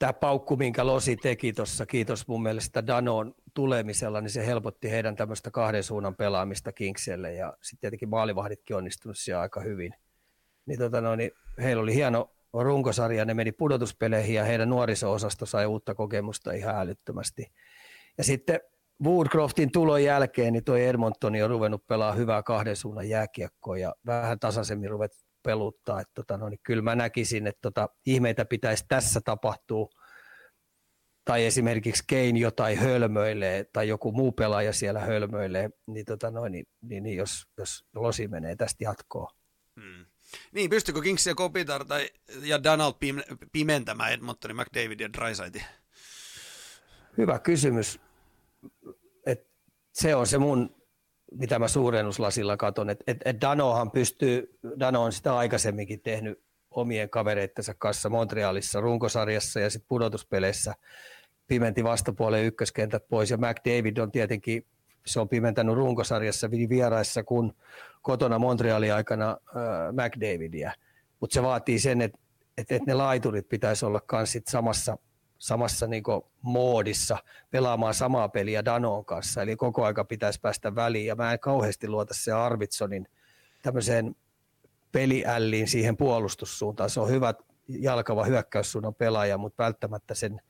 tämä 0.00 0.12
paukku, 0.12 0.56
minkä 0.56 0.86
Losi 0.86 1.16
teki 1.16 1.52
tuossa, 1.52 1.86
kiitos 1.86 2.28
mun 2.28 2.42
mielestä 2.42 2.86
Danon 2.86 3.34
tulemisella, 3.54 4.20
niin 4.20 4.30
se 4.30 4.46
helpotti 4.46 4.90
heidän 4.90 5.16
tämmöistä 5.16 5.50
kahden 5.50 5.82
suunnan 5.82 6.16
pelaamista 6.16 6.72
Kingselle 6.72 7.34
ja 7.34 7.52
sitten 7.62 7.80
tietenkin 7.80 8.08
maalivahditkin 8.08 8.76
onnistunut 8.76 9.18
siellä 9.18 9.42
aika 9.42 9.60
hyvin. 9.60 9.94
Niin, 10.66 10.78
tota 10.78 11.00
no, 11.00 11.16
niin 11.16 11.30
heillä 11.62 11.82
oli 11.82 11.94
hieno 11.94 12.30
runkosarja, 12.52 13.24
ne 13.24 13.34
meni 13.34 13.52
pudotuspeleihin 13.52 14.34
ja 14.34 14.44
heidän 14.44 14.70
nuoriso-osasto 14.70 15.46
sai 15.46 15.66
uutta 15.66 15.94
kokemusta 15.94 16.52
ihan 16.52 16.76
älyttömästi. 16.76 17.46
Ja 18.18 18.24
sitten 18.24 18.60
Woodcroftin 19.04 19.72
tulon 19.72 20.04
jälkeen 20.04 20.52
niin 20.52 20.64
toi 20.64 20.86
Edmontoni 20.86 21.42
on 21.42 21.50
ruvennut 21.50 21.86
pelaa 21.86 22.12
hyvää 22.12 22.42
kahden 22.42 22.76
suunnan 22.76 23.08
jääkiekkoa 23.08 23.78
ja 23.78 23.94
vähän 24.06 24.38
tasaisemmin 24.38 24.90
ruvet 24.90 25.12
peluttaa. 25.42 26.00
Että 26.00 26.12
tota, 26.14 26.36
no, 26.36 26.48
niin 26.48 26.60
kyllä 26.62 26.82
mä 26.82 26.96
näkisin, 26.96 27.46
että 27.46 27.60
tota, 27.62 27.88
ihmeitä 28.06 28.44
pitäisi 28.44 28.84
tässä 28.88 29.20
tapahtua 29.24 29.88
tai 31.24 31.46
esimerkiksi 31.46 32.04
Kein 32.06 32.36
jotain 32.36 32.78
hölmöilee 32.78 33.64
tai 33.72 33.88
joku 33.88 34.12
muu 34.12 34.32
pelaaja 34.32 34.72
siellä 34.72 35.00
hölmöilee, 35.00 35.70
niin, 35.86 36.04
tota, 36.04 36.30
no, 36.30 36.48
niin, 36.48 36.66
niin, 36.80 37.02
niin 37.02 37.16
jos, 37.16 37.44
jos 37.58 37.84
losi 37.94 38.28
menee 38.28 38.56
tästä 38.56 38.84
jatkoon. 38.84 39.34
Hmm. 39.80 40.06
Niin, 40.52 40.70
Kings 41.02 41.26
ja 41.26 41.34
Kopitar 41.34 41.84
tai, 41.84 42.10
ja 42.42 42.62
Donald 42.62 42.94
pimentämään 43.52 44.12
Edmontonin, 44.12 44.56
McDavid 44.56 45.00
ja 45.00 45.12
Drysaitin? 45.12 45.62
Hyvä 47.18 47.38
kysymys. 47.38 48.00
Et 49.26 49.46
se 49.92 50.14
on 50.14 50.26
se 50.26 50.38
mun, 50.38 50.76
mitä 51.32 51.58
mä 51.58 51.68
suurennuslasilla 51.68 52.56
katson, 52.56 52.90
että 52.90 53.04
et, 53.06 53.18
et 53.24 53.40
Danohan 53.40 53.90
pystyy, 53.90 54.58
Dano 54.80 55.04
on 55.04 55.12
sitä 55.12 55.36
aikaisemminkin 55.36 56.00
tehnyt 56.00 56.42
omien 56.70 57.10
kavereittensa 57.10 57.74
kanssa 57.74 58.08
Montrealissa 58.08 58.80
runkosarjassa 58.80 59.60
ja 59.60 59.70
sitten 59.70 59.88
pudotuspeleissä 59.88 60.74
pimenti 61.46 61.84
vastapuolen 61.84 62.44
ykköskentät 62.44 63.08
pois 63.08 63.30
ja 63.30 63.36
McDavid 63.36 63.96
on 63.96 64.12
tietenkin 64.12 64.66
se 65.06 65.20
on 65.20 65.28
pimentänyt 65.28 65.74
runkosarjassa 65.74 66.50
vieraissa 66.50 67.22
kun 67.22 67.54
kotona 68.02 68.38
Montrealin 68.38 68.94
aikana 68.94 69.30
äh, 69.30 69.92
McDavidia. 69.92 70.72
Mutta 71.20 71.34
se 71.34 71.42
vaatii 71.42 71.78
sen, 71.78 72.00
että 72.00 72.18
et, 72.58 72.72
et 72.72 72.86
ne 72.86 72.94
laiturit 72.94 73.48
pitäisi 73.48 73.86
olla 73.86 74.00
myös 74.12 74.38
samassa, 74.48 74.98
samassa 75.38 75.86
niinku 75.86 76.30
moodissa 76.42 77.18
pelaamaan 77.50 77.94
samaa 77.94 78.28
peliä 78.28 78.64
Danon 78.64 79.04
kanssa. 79.04 79.42
Eli 79.42 79.56
koko 79.56 79.84
aika 79.84 80.04
pitäisi 80.04 80.40
päästä 80.40 80.74
väliin. 80.74 81.06
Ja 81.06 81.14
mä 81.14 81.32
en 81.32 81.40
kauheasti 81.40 81.88
luota 81.88 82.14
se 82.14 82.32
Arvitsonin 82.32 83.08
tämmöiseen 83.62 84.16
peliälliin 84.92 85.68
siihen 85.68 85.96
puolustussuuntaan. 85.96 86.90
Se 86.90 87.00
on 87.00 87.10
hyvä 87.10 87.34
jalkava 87.68 88.24
hyökkäyssuunnan 88.24 88.94
pelaaja, 88.94 89.38
mutta 89.38 89.62
välttämättä 89.64 90.14
sen 90.14 90.40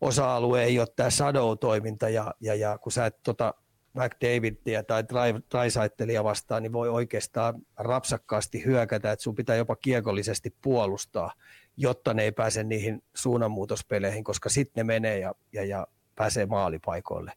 osa-alue 0.00 0.64
ei 0.64 0.78
ole 0.78 0.88
tämä 0.96 1.10
shadow-toiminta. 1.10 2.08
Ja, 2.08 2.34
ja, 2.40 2.54
ja 2.54 2.78
kun 2.78 2.92
sä 2.92 3.06
et 3.06 3.22
tota 3.22 3.54
McDavidia 3.94 4.82
tai 4.82 5.04
Drysaitelia 5.50 6.24
vastaan, 6.24 6.62
niin 6.62 6.72
voi 6.72 6.88
oikeastaan 6.88 7.54
rapsakkaasti 7.76 8.64
hyökätä, 8.64 9.12
että 9.12 9.22
sun 9.22 9.34
pitää 9.34 9.56
jopa 9.56 9.76
kiekollisesti 9.76 10.54
puolustaa, 10.62 11.32
jotta 11.76 12.14
ne 12.14 12.22
ei 12.22 12.32
pääse 12.32 12.64
niihin 12.64 13.02
suunnanmuutospeleihin, 13.14 14.24
koska 14.24 14.48
sitten 14.48 14.80
ne 14.80 14.84
menee 14.84 15.18
ja, 15.18 15.34
ja, 15.52 15.64
ja 15.64 15.86
pääsee 16.14 16.46
maalipaikoille. 16.46 17.32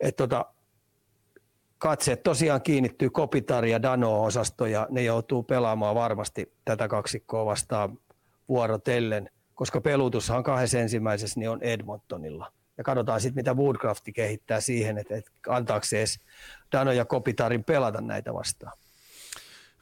Et 0.00 0.16
tota, 0.16 0.44
katseet 1.78 2.22
tosiaan 2.22 2.62
kiinnittyy 2.62 3.10
Kopitar 3.10 3.64
ja 3.64 3.82
Dano-osasto 3.82 4.66
ja 4.66 4.86
ne 4.90 5.02
joutuu 5.02 5.42
pelaamaan 5.42 5.94
varmasti 5.94 6.52
tätä 6.64 6.88
kaksikkoa 6.88 7.46
vastaan 7.46 7.98
vuorotellen, 8.48 9.30
koska 9.54 9.80
pelutushan 9.80 10.42
kahdessa 10.42 10.78
ensimmäisessä 10.78 11.40
niin 11.40 11.50
on 11.50 11.62
Edmontonilla. 11.62 12.52
Ja 12.78 12.84
katsotaan 12.84 13.20
sitten, 13.20 13.40
mitä 13.40 13.54
Woodcrafti 13.54 14.12
kehittää 14.12 14.60
siihen, 14.60 14.98
että, 14.98 15.16
että 15.16 15.30
antaako 15.48 15.84
se 15.84 15.98
edes 15.98 16.20
Dano 16.72 16.92
ja 16.92 17.04
Kopitarin 17.04 17.64
pelata 17.64 18.00
näitä 18.00 18.34
vastaan. 18.34 18.78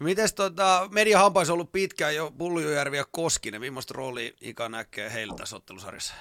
Mites 0.01 0.35
tota, 0.35 0.89
media 0.93 1.19
hampaisi 1.19 1.53
ollut 1.53 1.73
pitkään 1.73 2.15
jo 2.15 2.33
Pullujärvi 2.39 2.97
ja 2.97 3.05
Koskinen. 3.11 3.61
Millaista 3.61 3.95
roolia 3.97 4.33
Ika 4.41 4.69
näkee 4.69 5.13
heillä 5.13 5.35
tässä 5.35 5.57
ottelusarjassa? 5.57 6.15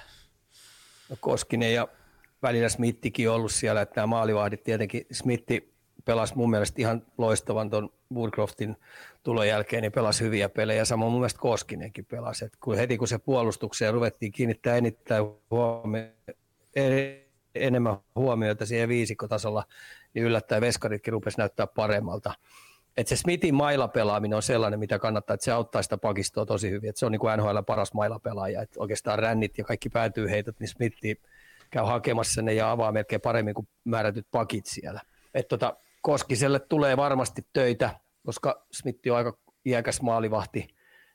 No 1.08 1.16
Koskinen 1.20 1.74
ja 1.74 1.88
välillä 2.42 2.68
Smittikin 2.68 3.30
ollut 3.30 3.52
siellä, 3.52 3.80
että 3.80 4.00
nämä 4.00 4.06
maalivahdit 4.06 4.62
tietenkin, 4.62 5.06
Smitti 5.12 5.74
pelasi 6.04 6.36
mun 6.36 6.50
mielestä 6.50 6.80
ihan 6.80 7.02
loistavan 7.18 7.70
tuon 7.70 7.90
Woodcroftin 8.14 8.76
tulon 9.22 9.48
jälkeen, 9.48 9.82
niin 9.82 9.92
pelasi 9.92 10.24
hyviä 10.24 10.48
pelejä, 10.48 10.84
samoin 10.84 11.12
mun 11.12 11.20
mielestä 11.20 11.40
Koskinenkin 11.40 12.04
pelasi, 12.04 12.44
että 12.44 12.58
kun 12.60 12.76
heti 12.76 12.98
kun 12.98 13.08
se 13.08 13.18
puolustukseen 13.18 13.94
ruvettiin 13.94 14.32
kiinnittää 14.32 14.76
eniten 14.76 15.24
huomioon, 15.50 16.12
enemmän 17.54 17.96
huomiota 18.14 18.66
siihen 18.66 18.88
viisikkotasolla, 18.88 19.64
niin 20.14 20.24
yllättäen 20.24 20.60
veskaritkin 20.62 21.12
rupesi 21.12 21.38
näyttää 21.38 21.66
paremmalta. 21.66 22.34
Että 22.96 23.08
se 23.08 23.16
Smithin 23.16 23.54
mailapelaaminen 23.54 24.36
on 24.36 24.42
sellainen, 24.42 24.80
mitä 24.80 24.98
kannattaa, 24.98 25.34
että 25.34 25.44
se 25.44 25.52
auttaa 25.52 25.82
sitä 25.82 25.98
pakistoa 25.98 26.46
tosi 26.46 26.70
hyvin. 26.70 26.88
Että 26.88 26.98
se 26.98 27.06
on 27.06 27.12
niin 27.12 27.20
kuin 27.20 27.38
NHL 27.38 27.58
paras 27.66 27.94
mailapelaaja, 27.94 28.62
että 28.62 28.80
oikeastaan 28.80 29.18
rännit 29.18 29.58
ja 29.58 29.64
kaikki 29.64 29.88
päätyy 29.88 30.30
heitot, 30.30 30.60
niin 30.60 30.68
Smithi 30.68 31.20
käy 31.70 31.84
hakemassa 31.84 32.42
ne 32.42 32.54
ja 32.54 32.70
avaa 32.70 32.92
melkein 32.92 33.20
paremmin 33.20 33.54
kuin 33.54 33.68
määrätyt 33.84 34.26
pakit 34.30 34.66
siellä. 34.66 35.00
Että 35.34 35.48
tota, 35.48 35.76
Koskiselle 36.02 36.60
tulee 36.60 36.96
varmasti 36.96 37.42
töitä, 37.52 37.90
koska 38.26 38.66
Smith 38.72 39.10
on 39.10 39.16
aika 39.16 39.38
iäkäs 39.64 40.02
maalivahti, 40.02 40.66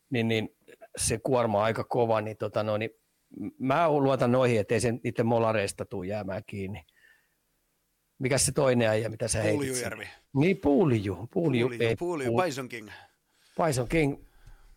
niin, 0.09 0.27
niin 0.27 0.55
se 0.97 1.19
kuorma 1.23 1.57
on 1.57 1.63
aika 1.63 1.83
kova, 1.83 2.21
niin, 2.21 2.37
tota 2.37 2.63
no, 2.63 2.77
niin 2.77 2.89
mä 3.59 3.89
luotan 3.89 4.31
noihin, 4.31 4.59
ettei 4.59 4.79
sen 4.79 4.99
itse 5.03 5.23
molareista 5.23 5.85
tule 5.85 6.07
jäämään 6.07 6.43
kiinni. 6.45 6.85
Mikä 8.19 8.37
se 8.37 8.51
toinen 8.51 8.87
äijä, 8.87 9.09
mitä 9.09 9.27
sä 9.27 9.41
heitit? 9.41 9.57
Puulijujärvi. 9.57 10.09
Niin, 10.33 10.57
Puuliju. 10.57 11.27
Puuliju, 11.33 11.69
Puuliju, 11.69 11.95
Puuliju 11.97 12.31
Bison 12.43 12.69
King. 12.69 12.89
Bison 13.65 13.87
King, 13.87 14.25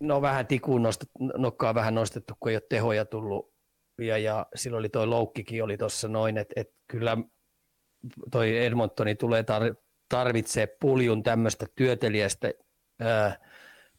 no 0.01 0.23
vähän 0.23 0.47
tikuun 0.47 0.83
nostettu, 0.83 1.19
nokkaa 1.37 1.75
vähän 1.75 1.95
nostettu, 1.95 2.35
kun 2.41 2.51
ei 2.51 2.57
ole 2.57 2.63
tehoja 2.69 3.05
tullut. 3.05 3.55
Ja, 3.99 4.19
ja 4.19 4.47
silloin 4.55 4.79
oli 4.79 4.89
toi 4.89 5.07
loukkikin 5.07 5.65
oli 5.65 5.77
tuossa 5.77 6.09
noin, 6.09 6.39
että 6.39 6.53
et 6.57 6.75
kyllä 6.89 7.17
toi 8.31 8.59
Edmontoni 8.59 9.15
tulee 9.15 9.43
tar- 9.43 9.83
tarvitsee 10.09 10.67
puljun 10.81 11.23
tämmöistä 11.23 11.67
työtelijästä, 11.75 12.53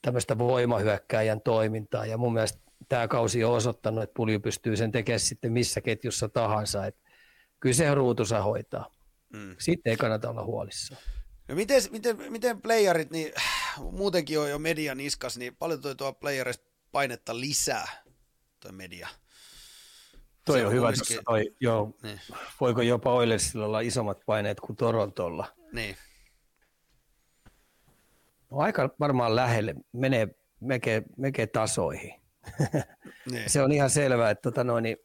tämmöistä 0.02 0.38
voimahyökkääjän 0.38 1.42
toimintaa. 1.42 2.06
Ja 2.06 2.18
mun 2.18 2.34
mielestä 2.34 2.65
tämä 2.90 3.08
kausi 3.08 3.44
on 3.44 3.54
osoittanut, 3.54 4.04
että 4.04 4.14
pulju 4.14 4.40
pystyy 4.40 4.78
sen 4.78 4.92
tekemään 4.92 5.20
sitten 5.20 5.52
missä 5.52 5.82
ketjussa 5.82 6.30
tahansa. 6.30 6.86
Et 6.86 6.98
kyllä 7.60 7.76
se 7.76 7.96
ruutusa 7.96 8.42
hoitaa. 8.42 8.92
Mm. 9.34 9.56
Sitten 9.60 9.92
ei 9.92 9.98
kannata 9.98 10.30
olla 10.30 10.44
huolissaan. 10.44 11.02
No 11.48 11.56
miten, 11.56 11.82
miten, 11.92 12.18
miten 12.30 12.62
playerit, 12.62 13.12
niin 13.12 13.34
muutenkin 13.92 14.40
on 14.40 14.50
jo 14.50 14.60
median 14.60 15.00
iskas, 15.00 15.38
niin 15.38 15.56
paljon 15.56 15.82
toi 15.82 15.96
tuo 15.96 16.14
playerista 16.14 16.66
painetta 16.92 17.40
lisää, 17.40 17.88
tuo 18.60 18.72
media? 18.72 19.08
Toi 20.46 20.62
on, 20.62 20.68
on 20.68 20.74
hyvä, 20.74 20.92
toi, 21.26 21.56
joo, 21.60 21.96
niin. 22.04 22.22
voiko 22.62 22.82
jopa 22.82 23.14
Oilersilla 23.14 23.66
olla 23.66 23.80
isommat 23.80 24.20
paineet 24.26 24.60
kuin 24.60 24.76
Torontolla? 24.76 25.48
Niin. 25.72 25.98
No, 28.52 28.58
aika 28.58 28.90
varmaan 29.00 29.36
lähelle, 29.36 29.76
menee 29.92 30.28
meke, 30.60 31.04
meke 31.18 31.48
tasoihin. 31.48 32.25
Niin. 33.32 33.50
se 33.50 33.62
on 33.62 33.72
ihan 33.72 33.90
selvää, 33.90 34.30
että 34.30 34.42
tota 34.42 34.64
noin, 34.64 34.98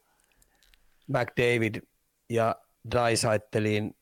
McDavid 1.07 1.75
ja 2.29 2.55
Drysaitelin 2.91 3.97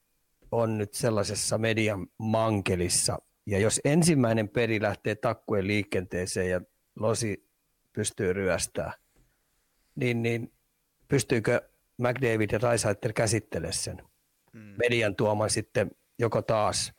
on 0.51 0.77
nyt 0.77 0.93
sellaisessa 0.93 1.57
median 1.57 2.07
mankelissa. 2.17 3.19
Ja 3.45 3.59
jos 3.59 3.81
ensimmäinen 3.85 4.49
peri 4.49 4.81
lähtee 4.81 5.15
takkujen 5.15 5.67
liikenteeseen 5.67 6.49
ja 6.49 6.61
losi 6.99 7.49
pystyy 7.93 8.33
ryöstää, 8.33 8.93
niin, 9.95 10.21
niin 10.21 10.53
pystyykö 11.07 11.69
McDavid 11.97 12.49
ja 12.51 12.59
Drysaitel 12.61 13.13
käsittelemään 13.13 13.73
sen 13.73 14.03
mm. 14.53 14.59
median 14.59 15.15
tuoman 15.15 15.49
sitten 15.49 15.91
joko 16.19 16.41
taas 16.41 16.93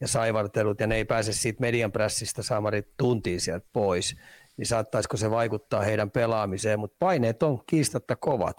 ja 0.00 0.08
saivartelut 0.08 0.80
ja 0.80 0.86
ne 0.86 0.96
ei 0.96 1.04
pääse 1.04 1.32
siitä 1.32 1.60
median 1.60 1.92
prässistä 1.92 2.42
saamari 2.42 2.82
tuntiin 2.96 3.40
sieltä 3.40 3.66
pois, 3.72 4.16
niin 4.56 4.66
saattaisiko 4.66 5.16
se 5.16 5.30
vaikuttaa 5.30 5.82
heidän 5.82 6.10
pelaamiseen, 6.10 6.78
mutta 6.78 6.96
paineet 6.98 7.42
on 7.42 7.62
kiistatta 7.66 8.16
kovat. 8.16 8.56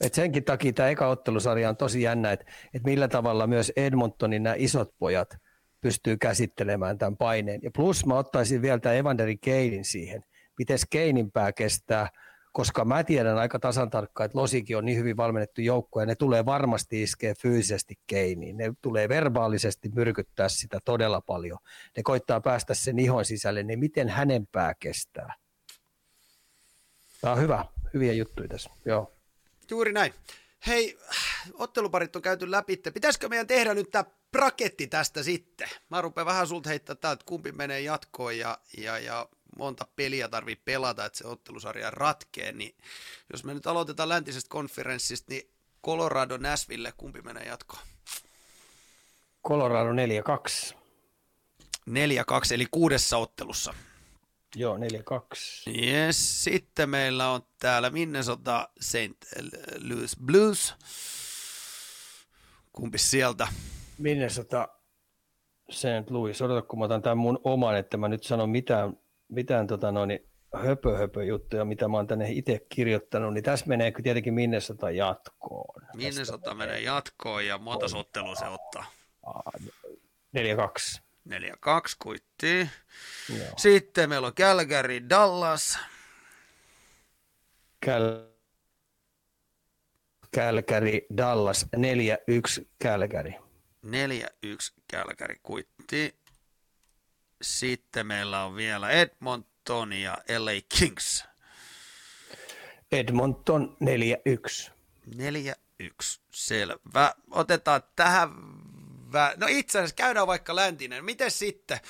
Et 0.00 0.14
senkin 0.14 0.44
takia 0.44 0.72
tämä 0.72 0.88
eka 0.88 1.08
ottelusarja 1.08 1.68
on 1.68 1.76
tosi 1.76 2.02
jännä, 2.02 2.32
että 2.32 2.46
et 2.74 2.84
millä 2.84 3.08
tavalla 3.08 3.46
myös 3.46 3.72
Edmontonin 3.76 4.42
nämä 4.42 4.54
isot 4.58 4.94
pojat 4.98 5.36
pystyy 5.80 6.16
käsittelemään 6.16 6.98
tämän 6.98 7.16
paineen. 7.16 7.60
Ja 7.62 7.70
plus 7.70 8.06
mä 8.06 8.14
ottaisin 8.14 8.62
vielä 8.62 8.78
tämän 8.78 8.96
Evanderi 8.96 9.36
Keinin 9.36 9.84
siihen. 9.84 10.22
Miten 10.58 10.78
Keinin 10.90 11.32
pää 11.32 11.52
kestää– 11.52 12.08
koska 12.58 12.84
mä 12.84 13.04
tiedän 13.04 13.38
aika 13.38 13.58
tasan 13.58 13.90
tarkkaan, 13.90 14.24
että 14.24 14.38
Losikin 14.38 14.76
on 14.76 14.84
niin 14.84 14.98
hyvin 14.98 15.16
valmennettu 15.16 15.60
joukko 15.60 16.00
ja 16.00 16.06
ne 16.06 16.14
tulee 16.14 16.44
varmasti 16.46 17.02
iskeä 17.02 17.34
fyysisesti 17.42 17.98
keiniin. 18.06 18.56
Ne 18.56 18.72
tulee 18.82 19.08
verbaalisesti 19.08 19.88
myrkyttää 19.94 20.48
sitä 20.48 20.78
todella 20.84 21.20
paljon. 21.20 21.58
Ne 21.96 22.02
koittaa 22.02 22.40
päästä 22.40 22.74
sen 22.74 22.98
ihon 22.98 23.24
sisälle, 23.24 23.62
niin 23.62 23.78
miten 23.78 24.08
hänen 24.08 24.46
pää 24.52 24.74
kestää? 24.80 25.34
Tämä 27.20 27.32
on 27.32 27.40
hyvä, 27.40 27.64
hyviä 27.94 28.12
juttuja 28.12 28.48
tässä, 28.48 28.70
joo. 28.84 29.12
Juuri 29.70 29.92
näin. 29.92 30.14
Hei, 30.66 30.98
otteluparit 31.54 32.16
on 32.16 32.22
käyty 32.22 32.50
läpi. 32.50 32.76
Pitäisikö 32.76 33.28
meidän 33.28 33.46
tehdä 33.46 33.74
nyt 33.74 33.90
tämä 33.90 34.04
braketti 34.32 34.86
tästä 34.86 35.22
sitten? 35.22 35.68
Mä 35.90 36.00
rupean 36.00 36.26
vähän 36.26 36.46
sulta 36.46 36.68
heittää 36.68 36.96
täältä, 36.96 37.24
kumpi 37.26 37.52
menee 37.52 37.80
jatkoon 37.80 38.38
ja, 38.38 38.58
ja, 38.78 38.98
ja 38.98 39.28
monta 39.56 39.86
peliä 39.96 40.28
tarvii 40.28 40.56
pelata, 40.56 41.04
että 41.04 41.18
se 41.18 41.26
ottelusarja 41.26 41.90
ratkee, 41.90 42.52
niin 42.52 42.76
jos 43.32 43.44
me 43.44 43.54
nyt 43.54 43.66
aloitetaan 43.66 44.08
läntisestä 44.08 44.48
konferenssista, 44.48 45.32
niin 45.32 45.50
Colorado 45.84 46.36
Nashville, 46.36 46.92
kumpi 46.96 47.22
menee 47.22 47.44
jatkoon? 47.44 47.82
Colorado 49.48 49.90
4-2. 49.92 50.74
4-2, 51.90 51.92
eli 52.54 52.66
kuudessa 52.70 53.16
ottelussa. 53.16 53.74
Joo, 54.56 54.76
4-2. 54.76 54.80
Yes, 55.82 56.44
sitten 56.44 56.90
meillä 56.90 57.30
on 57.30 57.42
täällä 57.58 57.90
Minnesota 57.90 58.68
St. 58.80 59.42
Louis 59.88 60.16
Blues. 60.24 60.74
Kumpi 62.72 62.98
sieltä? 62.98 63.48
Minnesota 63.98 64.68
St. 65.70 66.10
Louis. 66.10 66.42
Odota, 66.42 66.62
kun 66.62 66.78
mä 66.78 66.84
otan 66.84 67.02
tämän 67.02 67.18
mun 67.18 67.40
oman, 67.44 67.76
että 67.76 67.96
mä 67.96 68.08
nyt 68.08 68.24
sanon 68.24 68.50
mitään 68.50 68.96
mitään 69.28 69.66
tota 69.66 69.92
noin, 69.92 70.28
höpö, 70.54 70.96
höpö 70.96 71.24
juttuja, 71.24 71.64
mitä 71.64 71.88
mä 71.88 71.96
oon 71.96 72.06
tänne 72.06 72.30
itse 72.30 72.60
kirjoittanut, 72.68 73.34
niin 73.34 73.44
tässä 73.44 73.66
menee 73.66 73.92
tietenkin 74.02 74.34
Minnesota 74.34 74.90
jatkoon. 74.90 75.82
Minnesota 75.94 76.54
menee, 76.54 76.66
menee 76.66 76.80
jatkoon 76.80 77.46
ja 77.46 77.58
monta 77.58 77.86
ottelua 77.96 78.34
se 78.34 78.44
ottaa? 78.44 78.84
4-2. 80.96 81.00
4-2 81.28 81.32
kuitti. 81.98 82.68
Sitten 83.56 84.08
meillä 84.08 84.26
on 84.26 84.34
Calgary, 84.34 85.08
Dallas. 85.08 85.78
Cal- 87.86 88.28
Calgary, 90.36 91.06
Dallas, 91.16 91.66
4-1 91.76 92.66
Calgary. 92.84 93.32
4-1 93.32 93.38
Calgary 94.92 95.36
kuitti. 95.42 96.17
Sitten 97.42 98.06
meillä 98.06 98.44
on 98.44 98.56
vielä 98.56 98.90
Edmonton 98.90 99.92
ja 99.92 100.18
LA 100.38 100.50
Kings. 100.78 101.24
Edmonton 102.92 103.76
4-1. 104.68 104.70
4-1, 105.82 106.20
selvä. 106.30 107.14
Otetaan 107.30 107.82
tähän, 107.96 108.28
vä- 109.12 109.36
no 109.36 109.46
itse 109.48 109.78
asiassa 109.78 109.94
käydään 109.94 110.26
vaikka 110.26 110.56
läntinen. 110.56 111.04
Miten 111.04 111.30
sitten? 111.30 111.80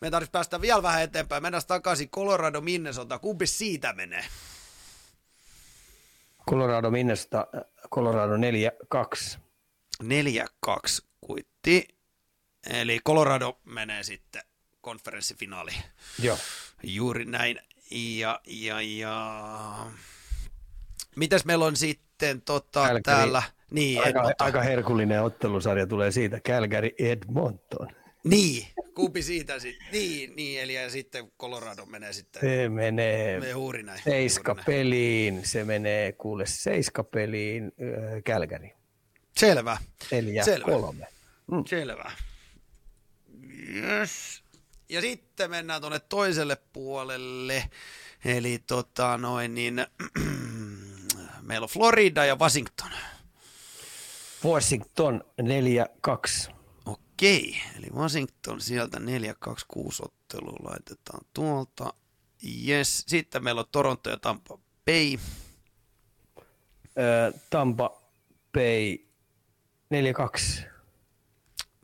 Me 0.00 0.10
tarvitsisi 0.10 0.32
päästä 0.32 0.60
vielä 0.60 0.82
vähän 0.82 1.02
eteenpäin. 1.02 1.42
Mennään 1.42 1.62
takaisin 1.66 2.10
Colorado 2.10 2.60
Minnesota. 2.60 3.18
Kumpi 3.18 3.46
siitä 3.46 3.92
menee? 3.92 4.24
Colorado 6.50 6.90
Minnesota, 6.90 7.46
Colorado 7.94 8.34
4-2. 8.36 9.38
4-2 10.02 10.06
kuitti. 11.20 11.88
Eli 12.70 13.00
Colorado 13.06 13.60
menee 13.64 14.02
sitten 14.02 14.42
konferenssifinaaliin. 14.80 15.82
Joo. 16.22 16.38
Juuri 16.82 17.24
näin. 17.24 17.60
Ja, 17.90 18.40
ja, 18.46 18.80
ja... 18.82 19.86
Mitäs 21.16 21.44
meillä 21.44 21.64
on 21.64 21.76
sitten 21.76 22.42
tota, 22.42 22.80
Calgary. 22.80 23.02
täällä? 23.02 23.42
Niin, 23.70 23.98
Aika, 23.98 24.08
Edmonton. 24.08 24.46
aika 24.46 24.62
herkullinen 24.62 25.22
ottelusarja 25.22 25.86
tulee 25.86 26.10
siitä. 26.10 26.40
Calgary 26.40 26.90
Edmonton. 26.98 27.88
niin, 28.24 28.66
kumpi 28.94 29.22
siitä 29.22 29.58
sitten? 29.58 29.86
Niin, 29.92 30.36
niin, 30.36 30.60
eli 30.62 30.74
ja 30.74 30.90
sitten 30.90 31.32
Colorado 31.40 31.86
menee 31.86 32.12
sitten. 32.12 32.40
Se 32.40 32.68
menee 32.68 33.40
Me 33.40 33.50
juuri 33.50 33.82
näin. 33.82 34.00
seiska 34.04 34.50
juuri 34.50 34.58
näin. 34.58 34.66
peliin. 34.66 35.40
Se 35.46 35.64
menee 35.64 36.12
kuule 36.12 36.46
seiska 36.46 37.04
peliin 37.04 37.64
äh, 37.64 38.22
Calgary. 38.22 38.68
Selvä, 39.36 39.76
Neljä, 40.10 40.44
Selvä. 40.44 40.64
kolme. 40.64 41.06
selvä. 41.66 42.12
Yes. 43.74 44.42
Ja 44.88 45.00
sitten 45.00 45.50
mennään 45.50 45.80
tuonne 45.80 45.98
toiselle 45.98 46.56
puolelle. 46.72 47.70
Eli 48.24 48.58
tota 48.66 49.18
noin 49.18 49.54
niin, 49.54 49.86
meillä 51.42 51.64
on 51.64 51.70
Florida 51.70 52.24
ja 52.24 52.36
Washington. 52.36 52.90
Washington 54.44 55.24
4-2. 56.48 56.52
Okei, 56.86 57.56
eli 57.78 57.86
Washington 57.94 58.60
sieltä 58.60 58.98
4-2-6 58.98 59.00
ottelu 60.02 60.56
laitetaan 60.62 61.20
tuolta. 61.34 61.94
Yes. 62.68 63.04
Sitten 63.06 63.44
meillä 63.44 63.60
on 63.60 63.66
Toronto 63.72 64.10
ja 64.10 64.16
Tampa 64.16 64.58
Bay. 64.86 65.18
Tampa 67.50 68.02
Bay 68.52 68.98
4-2. 70.64 70.77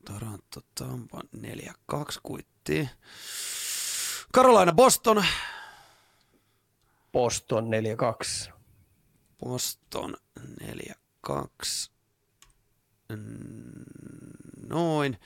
Toronto, 0.04 0.60
Tampa 0.74 1.20
4-2 1.36 2.20
kuitti. 2.22 2.88
Carolina, 4.34 4.72
Boston. 4.72 5.24
Boston 7.12 7.64
4-2. 8.48 8.52
Boston 9.38 10.16
4-2. 10.62 11.90
Mm, 13.12 13.84
Noin. 14.68 15.18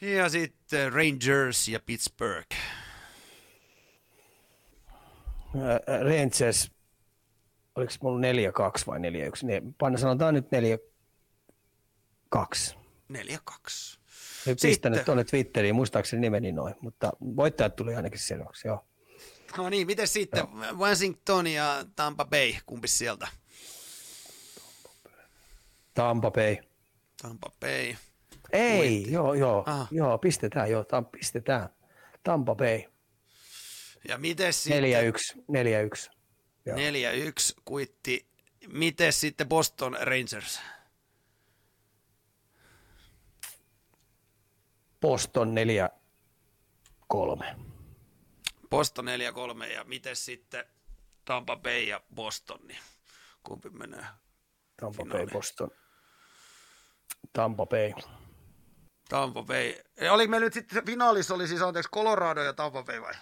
Ja 0.00 0.28
sitten 0.28 0.92
Rangers 0.92 1.68
ja 1.68 1.80
Pittsburgh. 1.80 2.56
Ö, 5.54 5.80
Rangers, 6.02 6.70
oliko 7.74 7.92
mulla 8.02 8.26
4-2 8.26 8.86
vai 8.86 8.98
4-1? 8.98 9.02
Ne, 9.42 9.62
panna 9.78 9.98
sanotaan 9.98 10.34
nyt 10.34 10.46
4-2. 12.74 12.78
4-2. 13.12 13.98
Nyt 14.46 14.58
pistänyt 14.62 15.04
tuonne 15.04 15.24
Twitteriin, 15.24 15.74
muistaakseni 15.74 16.20
nimeni 16.20 16.52
noin, 16.52 16.74
mutta 16.80 17.12
voittajat 17.20 17.76
tuli 17.76 17.94
ainakin 17.94 18.18
selväksi, 18.18 18.68
joo. 18.68 18.84
No 19.56 19.68
niin, 19.68 19.86
miten 19.86 20.08
sitten 20.08 20.44
Washington 20.76 21.46
ja 21.46 21.84
Tampa 21.96 22.24
Bay, 22.24 22.52
kumpi 22.66 22.88
sieltä? 22.88 23.28
Tampa 25.94 26.30
Bay. 26.30 26.56
Tampa 27.22 27.50
Bay. 27.60 27.94
Ei, 28.52 28.78
Voitti. 28.78 29.12
joo, 29.12 29.34
joo, 29.34 29.62
Ah. 29.66 29.88
joo, 29.90 30.18
pistetään, 30.18 30.70
joo, 30.70 30.84
tam, 30.84 31.06
pistetään. 31.06 31.68
Tampa 32.22 32.54
Bay, 32.54 32.82
Ja 34.08 34.18
miten 34.18 34.52
sitten? 34.52 34.82
4-1, 34.82 35.42
4-1. 35.48 36.10
Joo. 36.66 36.76
4-1 36.76 36.80
kuitti. 37.64 38.26
Miten 38.72 39.12
sitten 39.12 39.48
Boston 39.48 39.96
Rangers? 40.00 40.60
Boston 45.00 45.54
4-3. 47.12 47.44
Boston 48.70 49.04
4-3 49.62 49.64
ja 49.64 49.84
miten 49.84 50.16
sitten 50.16 50.64
Tampa 51.24 51.56
Bay 51.56 51.82
ja 51.82 52.00
Boston, 52.14 52.60
niin 52.66 52.80
kumpi 53.42 53.70
menee? 53.70 54.04
Tampa 54.80 55.04
Bay, 55.04 55.06
Finaali. 55.06 55.30
Boston. 55.32 55.70
Tampa 57.32 57.66
Bay. 57.66 57.92
Tampa 59.08 59.42
Bay. 59.42 59.74
Ja 60.00 60.12
Oli 60.12 60.26
meillä 60.26 60.44
nyt 60.44 60.52
sitten 60.52 60.86
finaalissa 60.86 61.34
oli 61.34 61.48
siis 61.48 61.62
anteeksi 61.62 61.90
Colorado 61.90 62.42
ja 62.42 62.52
Tampa 62.52 62.82
Bay 62.82 63.00
vai? 63.00 63.14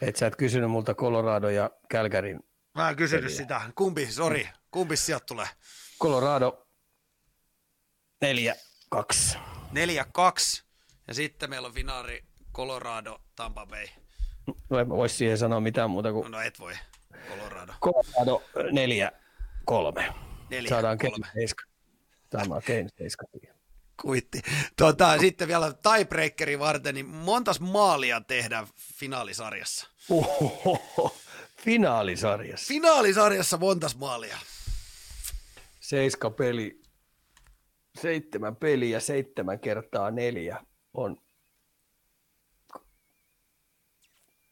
Et 0.00 0.16
sä 0.16 0.26
et 0.26 0.36
kysynyt 0.36 0.70
multa 0.70 0.94
Colorado 0.94 1.48
ja 1.48 1.70
Calgaryn. 1.92 2.40
Mä 2.74 2.90
en 2.90 2.96
kysynyt 2.96 3.32
sitä. 3.32 3.60
Kumpi, 3.74 4.06
sori, 4.12 4.48
kumpi 4.70 4.96
sieltä 4.96 5.24
tulee? 5.26 5.48
Colorado 6.02 6.66
4-2. 8.24 9.38
4-2 9.74 10.69
ja 11.10 11.14
sitten 11.14 11.50
meillä 11.50 11.68
on 11.68 11.74
finaali 11.74 12.24
Colorado, 12.54 13.20
Tampa 13.36 13.66
Bay. 13.66 13.86
No 14.70 14.78
en 14.78 14.88
mä 14.88 14.94
vois 14.94 15.18
siihen 15.18 15.38
sanoa 15.38 15.60
mitään 15.60 15.90
muuta 15.90 16.12
kuin 16.12 16.30
No 16.30 16.40
et 16.40 16.58
voi, 16.58 16.74
Colorado. 17.28 17.72
Colorado 17.82 18.42
4-3. 18.56 20.12
Neljä, 20.50 20.68
Saadaan 20.68 20.98
kolme. 20.98 21.26
Kane 21.26 21.46
7. 21.46 21.68
Tämä 22.30 22.60
Kane 22.60 22.88
7. 22.98 23.56
Kuitti. 24.02 24.42
Tota, 24.76 25.18
sitten 25.18 25.48
vielä 25.48 25.72
tiebreakeri 25.72 26.58
varten, 26.58 26.94
niin 26.94 27.06
montas 27.06 27.60
maalia 27.60 28.20
tehdään 28.20 28.66
finaalisarjassa? 28.76 29.88
Ohoho. 30.10 31.16
Finaalisarjassa. 31.56 32.66
Finaalisarjassa 32.66 33.56
montas 33.56 33.96
maalia? 33.96 34.38
Seiska 35.80 36.30
peli. 36.30 36.82
Seitsemän 38.00 38.56
peliä, 38.56 39.00
seitsemän 39.00 39.60
kertaa 39.60 40.10
neljä 40.10 40.64
on 40.94 41.16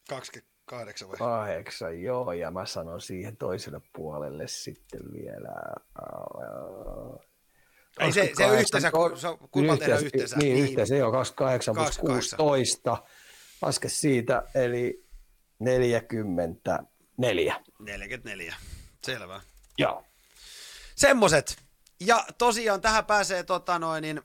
28 0.08 1.08
vai? 1.08 1.16
kahdeksan, 1.18 2.02
joo, 2.02 2.32
ja 2.32 2.50
mä 2.50 2.66
sanon 2.66 3.00
siihen 3.00 3.36
toiselle 3.36 3.80
puolelle 3.92 4.48
sitten 4.48 5.00
vielä. 5.12 5.48
Ei 8.00 8.12
se- 8.12 8.30
se 8.36 8.44
on 8.44 8.50
28, 8.50 8.60
yhteensä, 8.60 8.90
kun- 8.90 9.18
se 9.18 9.28
on- 9.28 9.78
tehdään 9.78 10.04
yhteensä? 10.04 10.36
Niin, 10.36 10.54
Niin. 10.54 10.64
yhteensä, 10.64 10.96
joo, 10.96 11.12
28 11.12 11.74
plus 11.74 11.86
28. 11.86 12.36
16. 12.38 13.02
Laske 13.62 13.88
siitä, 13.88 14.42
eli 14.54 15.04
44. 15.58 17.56
44. 17.78 18.54
Selvä. 19.04 19.40
Joo. 19.78 20.04
Semmoset. 20.96 21.56
Ja 22.00 22.24
tosiaan 22.38 22.80
tähän 22.80 23.06
pääsee 23.06 23.42
tota 23.42 23.78
noin, 23.78 24.02
niin 24.02 24.22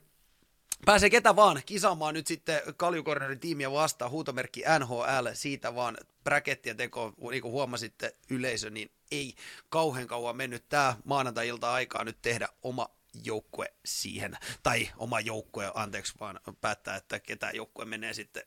Pääsee 0.84 1.10
ketä 1.10 1.36
vaan 1.36 1.62
kisaamaan 1.66 2.14
nyt 2.14 2.26
sitten 2.26 2.60
Kaljukornerin 2.76 3.40
tiimiä 3.40 3.72
vastaan, 3.72 4.10
huutomerkki 4.10 4.62
NHL, 4.78 5.28
siitä 5.32 5.74
vaan 5.74 5.96
bräkettien 6.24 6.76
teko, 6.76 7.12
niin 7.30 7.42
kuin 7.42 7.52
huomasitte 7.52 8.16
yleisö, 8.30 8.70
niin 8.70 8.90
ei 9.10 9.34
kauhean 9.68 10.06
kauan 10.06 10.36
mennyt. 10.36 10.68
Tämä 10.68 10.96
maanantai-ilta 11.04 11.72
aikaa 11.72 12.04
nyt 12.04 12.18
tehdä 12.22 12.48
oma 12.62 12.88
joukkue 13.24 13.72
siihen, 13.84 14.36
tai 14.62 14.88
oma 14.96 15.20
joukkue, 15.20 15.72
anteeksi 15.74 16.14
vaan 16.20 16.40
päättää, 16.60 16.96
että 16.96 17.20
ketä 17.20 17.50
joukkue 17.54 17.84
menee 17.84 18.12
sitten 18.12 18.42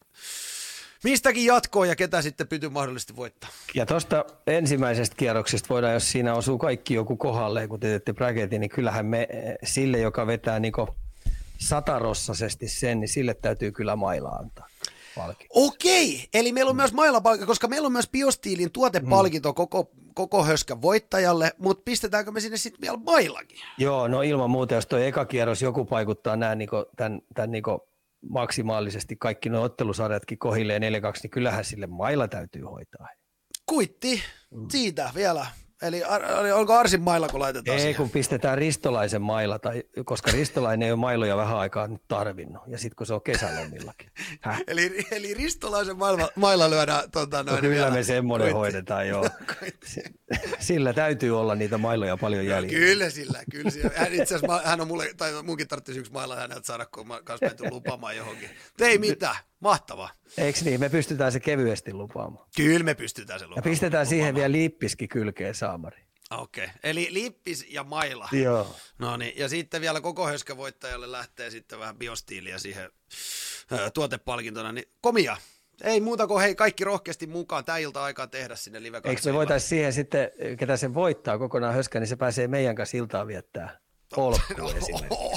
mistäkin 1.04 1.46
jatkoon 1.46 1.88
ja 1.88 1.96
ketä 1.96 2.22
sitten 2.22 2.48
pyty 2.48 2.70
mahdollisesti 2.70 3.16
voittaa. 3.16 3.50
Ja 3.74 3.86
tuosta 3.86 4.26
ensimmäisestä 4.48 5.16
kierroksesta 5.16 5.70
voidaan, 5.70 5.94
jos 5.94 6.12
siinä 6.12 6.34
osuu 6.34 6.58
kaikki 6.58 6.94
joku 6.94 7.18
kohdalle, 7.18 7.68
kun 7.68 7.80
te 7.80 7.88
teette 7.88 8.14
bracketin, 8.14 8.62
niin 8.62 8.70
kyllähän 8.70 9.06
me 9.06 9.28
eh, 9.30 9.56
sille, 9.64 10.00
joka 10.00 10.28
vetää 10.28 10.60
niin 10.60 10.74
satarossaisesti 11.60 12.68
sen, 12.68 13.00
niin 13.00 13.10
sille 13.10 13.34
täytyy 13.34 13.72
kyllä 13.72 13.96
maila 13.96 14.30
antaa 14.30 14.68
palkinto. 15.18 15.54
Okei, 15.54 16.28
eli 16.34 16.52
meillä 16.52 16.70
on 16.70 16.76
myös 16.76 16.94
mailapalkinto, 16.94 17.48
koska 17.48 17.68
meillä 17.68 17.86
on 17.86 17.92
myös 17.92 18.10
Biostiilin 18.10 18.72
tuotepalkinto 18.72 19.54
koko, 19.54 19.92
koko 20.14 20.44
höskän 20.44 20.82
voittajalle, 20.82 21.52
mutta 21.58 21.82
pistetäänkö 21.86 22.32
me 22.32 22.40
sinne 22.40 22.58
sitten 22.58 22.82
vielä 22.82 22.98
mailakin? 22.98 23.60
Joo, 23.78 24.08
no 24.08 24.22
ilman 24.22 24.50
muuta, 24.50 24.76
jos 24.76 24.86
tuo 24.86 25.00
eka 25.00 25.26
kierros 25.26 25.62
joku 25.62 25.86
paikuttaa 25.86 26.36
nämä 26.36 26.56
niin 26.56 26.70
tämän, 26.96 27.22
tämän 27.34 27.52
niin 27.52 27.64
maksimaalisesti 28.30 29.16
kaikki 29.16 29.50
nuo 29.50 29.62
ottelusarjatkin 29.62 30.38
kohilleen 30.38 30.82
4-2, 30.82 30.86
niin 31.24 31.32
kyllähän 31.32 31.66
sille 31.66 31.88
mailla 31.88 32.28
täytyy 32.28 32.62
hoitaa. 32.62 33.08
Kuitti, 33.66 34.22
siitä 34.72 35.12
vielä. 35.16 35.46
Eli 35.82 36.04
ar- 36.04 36.24
onko 36.54 36.74
Arsin 36.74 37.02
mailla, 37.02 37.28
kun 37.30 37.40
laitetaan 37.40 37.76
Ei, 37.78 37.82
siihen? 37.82 37.96
kun 37.96 38.10
pistetään 38.10 38.58
Ristolaisen 38.58 39.22
mailla, 39.22 39.60
tai, 39.60 39.84
koska 40.06 40.32
Ristolainen 40.32 40.86
ei 40.86 40.92
ole 40.92 41.00
mailoja 41.00 41.38
vähän 41.38 41.58
aikaa 41.58 41.88
nyt 41.88 42.02
tarvinnut, 42.08 42.64
ja 42.68 42.78
sitten 42.78 42.96
kun 42.96 43.06
se 43.08 43.14
on 43.14 43.22
kesälomillakin. 43.22 44.12
Häh? 44.42 44.64
Eli, 44.68 45.06
eli 45.12 45.34
Ristolaisen 45.34 45.98
mailla, 45.98 46.30
mailla 46.36 46.70
lyödään 46.70 47.12
tota, 47.12 47.38
No, 47.44 47.52
noin 47.52 47.62
kyllä 47.62 47.76
vielä. 47.76 47.92
me 47.92 48.04
semmoinen 48.04 48.46
Kuitti. 48.46 48.58
hoidetaan, 48.58 49.08
joo. 49.08 49.30
Sillä 50.60 50.94
täytyy 50.94 51.40
olla 51.40 51.56
niitä 51.56 51.78
mailoja 51.78 52.18
paljon 52.18 52.46
jäljellä. 52.46 52.80
Kyllä 52.80 53.10
sillä, 53.10 53.44
kyllä 53.52 53.70
sillä. 53.72 53.92
Hän 53.96 54.14
itse 54.14 54.36
asiassa, 54.36 54.62
hän 54.66 54.82
on 54.82 54.88
mulle, 54.88 55.14
tai 55.18 55.44
munkin 55.44 55.68
tarvitsisi 55.68 56.00
yksi 56.00 56.12
mailla 56.12 56.36
häneltä 56.36 56.66
saada, 56.68 56.86
kun 56.86 57.08
mä 57.08 57.22
kanssa 57.24 57.46
menty 57.46 57.64
lupaamaan 57.70 58.18
johonkin. 58.18 58.50
Ei 58.80 58.98
mitään, 58.98 59.36
mahtavaa. 59.60 60.10
Eikö 60.38 60.60
niin? 60.64 60.80
Me 60.80 60.90
pystytään 60.90 61.32
se 61.32 61.40
kevyesti 61.40 61.94
lupaamaan. 61.94 62.48
Kyllä 62.56 62.84
me 62.84 62.96
pystytään 62.96 63.40
se 63.40 63.44
Ja 63.46 63.50
lupaamaan. 63.50 63.72
pistetään 63.72 64.06
siihen 64.06 64.36
vielä 64.36 64.52
liippiski 64.52 65.08
kylkeen 65.08 65.56
saamari. 65.56 66.08
Okei, 66.32 66.66
okay. 66.66 66.78
eli 66.84 67.08
lippis 67.12 67.66
ja 67.70 67.84
maila. 67.84 68.30
Joo. 68.32 68.76
No 69.00 69.18
niin, 69.18 69.34
ja 69.38 69.50
sitten 69.50 69.82
vielä 69.82 70.02
koko 70.02 70.28
höskävoittajalle 70.28 71.12
lähtee 71.12 71.50
sitten 71.50 71.80
vähän 71.80 71.98
biostiiliä 71.98 72.58
siihen 72.58 72.90
ö, 73.72 73.90
tuotepalkintona. 73.92 74.72
Niin 74.72 74.90
komia, 75.02 75.38
ei 75.84 76.02
muuta 76.02 76.28
kuin 76.28 76.42
hei, 76.42 76.56
kaikki 76.56 76.84
rohkeasti 76.84 77.28
mukaan. 77.28 77.66
Tämä 77.66 77.78
ilta 77.78 78.04
aikaa 78.04 78.28
tehdä 78.28 78.56
sinne 78.56 78.84
live 78.84 79.02
Eikö 79.04 79.22
me 79.26 79.34
voitaisiin 79.34 79.70
siihen 79.70 79.94
sitten, 79.94 80.32
ketä 80.60 80.78
sen 80.78 80.94
voittaa 80.94 81.38
kokonaan 81.38 81.74
höskä, 81.74 82.00
niin 82.00 82.08
se 82.08 82.16
pääsee 82.16 82.48
meidän 82.48 82.76
kanssa 82.76 82.98
iltaa 82.98 83.28
viettää 83.28 83.80
polkkuun 84.16 84.78
esimerkiksi. 84.78 85.37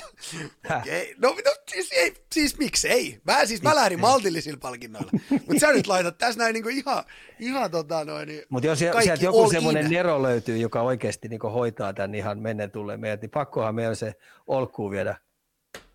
Okay. 0.64 1.14
No, 1.18 1.29
no 1.29 1.55
siis, 1.71 1.93
ei, 1.93 2.14
siis 2.33 2.59
miksi 2.59 2.89
ei? 2.89 3.21
Mä 3.25 3.47
siis 3.47 3.62
mä 3.62 3.75
lähdin 3.75 4.01
maltillisilla 4.01 4.59
palkinnoilla. 4.62 5.11
Mutta 5.31 5.61
sä 5.61 5.73
nyt 5.73 5.87
laitat 5.87 6.18
tässä 6.18 6.39
näin 6.39 6.55
niinku 6.55 6.68
ihan, 6.68 7.05
ihan 7.39 7.71
tota 7.71 8.05
noin. 8.05 8.29
Niin 8.29 8.43
Mutta 8.49 8.66
jos 8.66 8.79
sieltä 8.79 9.25
joku 9.25 9.51
semmoinen 9.51 9.91
nero 9.91 10.23
löytyy, 10.23 10.57
joka 10.57 10.83
oikeasti 10.83 11.29
niinku 11.29 11.49
hoitaa 11.49 11.93
tämän 11.93 12.14
ihan 12.14 12.39
mennen 12.39 12.71
tulleen 12.71 13.01
meidät, 13.01 13.21
niin 13.21 13.31
pakkohan 13.31 13.75
meidän 13.75 13.97
se 13.97 14.14
olkkuun 14.47 14.91
viedä 14.91 15.16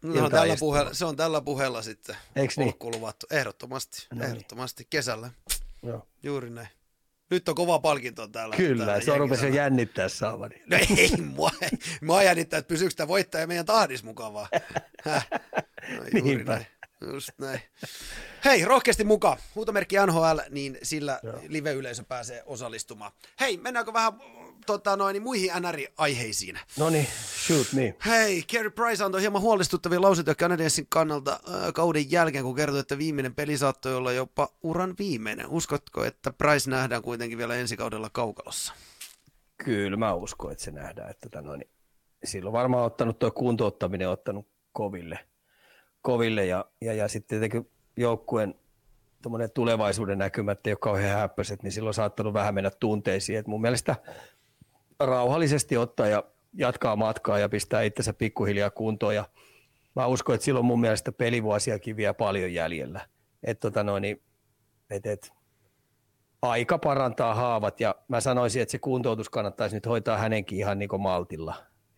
No, 0.02 0.30
tällä 0.30 0.56
puheella, 0.60 0.94
se 0.94 1.06
on 1.06 1.16
tällä 1.16 1.42
puheella 1.42 1.82
sitten 1.82 2.16
Eiks 2.36 2.58
niin? 2.58 2.74
luvattu. 2.82 3.26
Ehdottomasti, 3.32 4.08
no 4.14 4.20
niin. 4.20 4.30
ehdottomasti 4.30 4.88
kesällä. 4.90 5.30
Joo. 5.84 6.08
Juuri 6.24 6.50
näin. 6.50 6.68
Nyt 7.30 7.50
on 7.50 7.56
kova 7.56 7.80
palkinto 7.80 8.28
täällä. 8.28 8.56
Kyllä, 8.56 8.86
täällä 8.86 9.06
se 9.06 9.18
rupesi 9.18 9.46
jo 9.46 9.54
jännittää 9.54 10.10
saamani. 10.10 10.56
No 10.72 10.78
ei, 10.98 11.12
mua, 11.18 11.52
mua 12.02 12.24
jännittää, 12.24 12.58
että 12.60 12.68
pysyykö 12.68 12.94
tämä 12.96 13.08
voittaja 13.08 13.48
meidän 13.48 13.66
tahdis 13.66 14.04
mukavaa. 14.04 14.48
No, 15.90 16.22
Niinpä. 16.22 16.52
näin. 16.52 16.66
Just 17.14 17.30
näin. 17.38 17.62
Hei, 18.46 18.66
rohkeasti 18.66 19.04
mukaan. 19.04 19.38
Huutomerkki 19.56 19.96
NHL, 20.08 20.40
niin 20.50 20.78
sillä 20.84 21.20
Joo. 21.24 21.40
live-yleisö 21.48 22.04
pääsee 22.04 22.44
osallistumaan. 22.46 23.12
Hei, 23.40 23.58
mennäänkö 23.58 23.94
vähän 23.94 24.14
tota, 24.66 24.98
noin, 24.98 25.24
muihin 25.24 25.52
NR-aiheisiin? 25.60 26.60
No 26.80 26.90
niin, 26.90 27.08
shoot 27.48 27.74
me. 27.74 27.96
Hei, 28.06 28.44
Carey 28.44 28.70
Price 28.70 29.04
antoi 29.04 29.22
hieman 29.22 29.42
huolestuttavia 29.42 30.02
lausuntoja 30.02 30.36
Canadiensin 30.36 30.86
kannalta 30.90 31.32
äh, 31.32 31.74
kauden 31.74 32.12
jälkeen, 32.12 32.44
kun 32.44 32.56
kertoi, 32.56 32.80
että 32.80 32.98
viimeinen 32.98 33.36
peli 33.36 33.58
saattoi 33.58 33.96
olla 33.96 34.12
jopa 34.12 34.50
uran 34.64 34.96
viimeinen. 35.00 35.48
Uskotko, 35.48 36.04
että 36.04 36.34
Price 36.34 36.70
nähdään 36.70 37.02
kuitenkin 37.02 37.38
vielä 37.38 37.56
ensi 37.56 37.78
kaudella 37.78 38.10
kaukalossa? 38.10 38.74
Kyllä 39.58 39.98
mä 39.98 40.14
uskon, 40.14 40.52
että 40.52 40.64
se 40.64 40.72
nähdään. 40.72 41.10
Että 41.10 41.30
tota 41.30 41.42
noin, 41.42 41.66
silloin 42.24 42.54
varmaan 42.54 42.86
ottanut 42.86 43.20
tuo 43.20 43.32
kuntouttaminen 43.32 44.10
ottanut 44.10 44.48
koville, 44.72 45.20
koville 46.02 46.46
ja, 46.46 46.66
ja, 46.82 46.94
ja 46.94 47.08
sitten 47.08 47.28
tietenkin 47.40 47.72
joukkueen 47.98 48.56
tulevaisuuden 49.54 50.18
näkymät 50.18 50.68
ei 50.68 50.74
ole 50.74 50.78
kauhean 50.82 51.20
häppöiset, 51.20 51.64
niin 51.64 51.72
silloin 51.72 51.90
on 51.90 51.94
saattanut 51.94 52.34
vähän 52.34 52.54
mennä 52.54 52.70
tunteisiin. 52.70 53.40
Et 53.40 53.48
mun 53.48 53.62
mielestä 53.62 53.96
rauhallisesti 55.00 55.78
ottaa 55.78 56.08
ja 56.08 56.24
jatkaa 56.54 56.96
matkaa 56.96 57.40
ja 57.40 57.50
pistää 57.50 57.82
itsensä 57.82 58.14
pikkuhiljaa 58.14 58.70
kuntoon. 58.70 59.16
Ja 59.16 59.26
mä 59.96 60.08
uskon, 60.08 60.36
että 60.36 60.46
silloin 60.46 60.66
mun 60.66 60.82
mielestä 60.82 61.12
pelivuosiakin 61.12 61.98
vielä 61.98 62.14
paljon 62.14 62.54
jäljellä. 62.54 63.08
Et 63.44 63.60
tota 63.60 63.84
noin, 63.84 64.02
niin, 64.02 64.22
et, 64.90 65.06
et, 65.06 65.34
aika 66.42 66.78
parantaa 66.78 67.36
haavat 67.36 67.80
ja 67.80 67.96
mä 68.08 68.22
sanoisin, 68.22 68.62
että 68.62 68.72
se 68.72 68.80
kuntoutus 68.80 69.30
kannattaisi 69.30 69.76
nyt 69.76 69.86
hoitaa 69.86 70.18
hänenkin 70.18 70.58
ihan 70.58 70.80
niin 70.80 71.02
maltilla, 71.02 71.56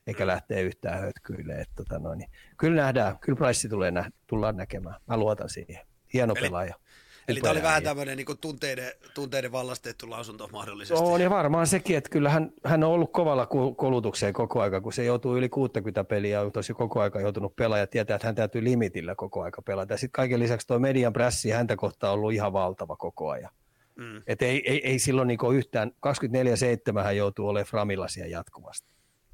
eikä 0.07 0.27
lähteä 0.27 0.59
yhtään 0.59 0.99
hötkyille. 0.99 1.53
Et 1.53 1.69
tota 1.75 1.99
noin, 1.99 2.17
niin, 2.17 2.29
kyllä 2.57 2.81
nähdään, 2.81 3.19
kyllä 3.19 3.37
Price 3.37 3.69
tulee 3.69 3.91
nä- 3.91 4.11
tullaan 4.27 4.57
näkemään. 4.57 4.95
Mä 5.07 5.17
luotan 5.17 5.49
siihen. 5.49 5.87
Hieno 6.13 6.33
Eli- 6.37 6.47
pelaaja. 6.47 6.75
Eli 7.28 7.41
tämä 7.41 7.51
oli 7.51 7.63
vähän 7.63 7.84
tämmöinen 7.84 8.17
niin 8.17 8.38
tunteiden, 8.41 8.91
tunteiden 9.13 9.51
vallastettu 9.51 10.09
lausunto 10.09 10.49
mahdollisesti. 10.51 11.03
On 11.03 11.21
ja 11.21 11.30
varmaan 11.30 11.67
sekin, 11.67 11.97
että 11.97 12.09
kyllä 12.09 12.30
hän, 12.30 12.51
hän 12.63 12.84
on 12.84 12.91
ollut 12.91 13.11
kovalla 13.11 13.45
ku- 13.45 13.75
kulutukseen 13.75 14.34
koko 14.34 14.61
aika, 14.61 14.82
kun 14.82 14.93
se 14.93 15.03
joutuu 15.03 15.38
yli 15.38 15.49
60 15.49 16.03
peliä 16.03 16.41
on 16.41 16.51
tosi 16.51 16.73
koko 16.73 17.01
aika 17.01 17.21
joutunut 17.21 17.55
pelaamaan 17.55 17.80
ja 17.80 17.88
tietää, 17.88 18.15
että 18.15 18.28
hän 18.28 18.36
täytyy 18.36 18.63
limitillä 18.63 19.15
koko 19.15 19.41
aika 19.41 19.61
pelata. 19.61 19.93
Ja 19.93 19.97
sitten 19.97 20.11
kaiken 20.11 20.39
lisäksi 20.39 20.67
tuo 20.67 20.80
median 20.80 21.13
prässi 21.13 21.49
häntä 21.49 21.75
kohtaan 21.75 22.13
on 22.13 22.19
ollut 22.19 22.34
ihan 22.34 22.53
valtava 22.53 22.95
koko 22.95 23.30
ajan. 23.30 23.51
Mm. 23.95 24.21
Et 24.28 24.41
ei, 24.41 24.71
ei, 24.71 24.88
ei 24.88 24.99
silloin 24.99 25.28
niinku 25.28 25.51
yhtään, 25.51 25.91
24-7 26.99 27.03
hän 27.03 27.17
joutuu 27.17 27.47
olemaan 27.47 27.67
Framilla 27.67 28.07
siellä 28.07 28.32
jatkuvasti. 28.32 28.93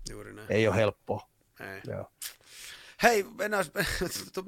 Juuri 0.10 0.34
näin. 0.34 0.48
Ei 0.52 0.68
ole 0.68 0.76
helppoa. 0.76 1.28
Ei. 1.60 1.82
Joo. 1.94 2.06
Hei, 3.04 3.26
mennään, 3.38 3.66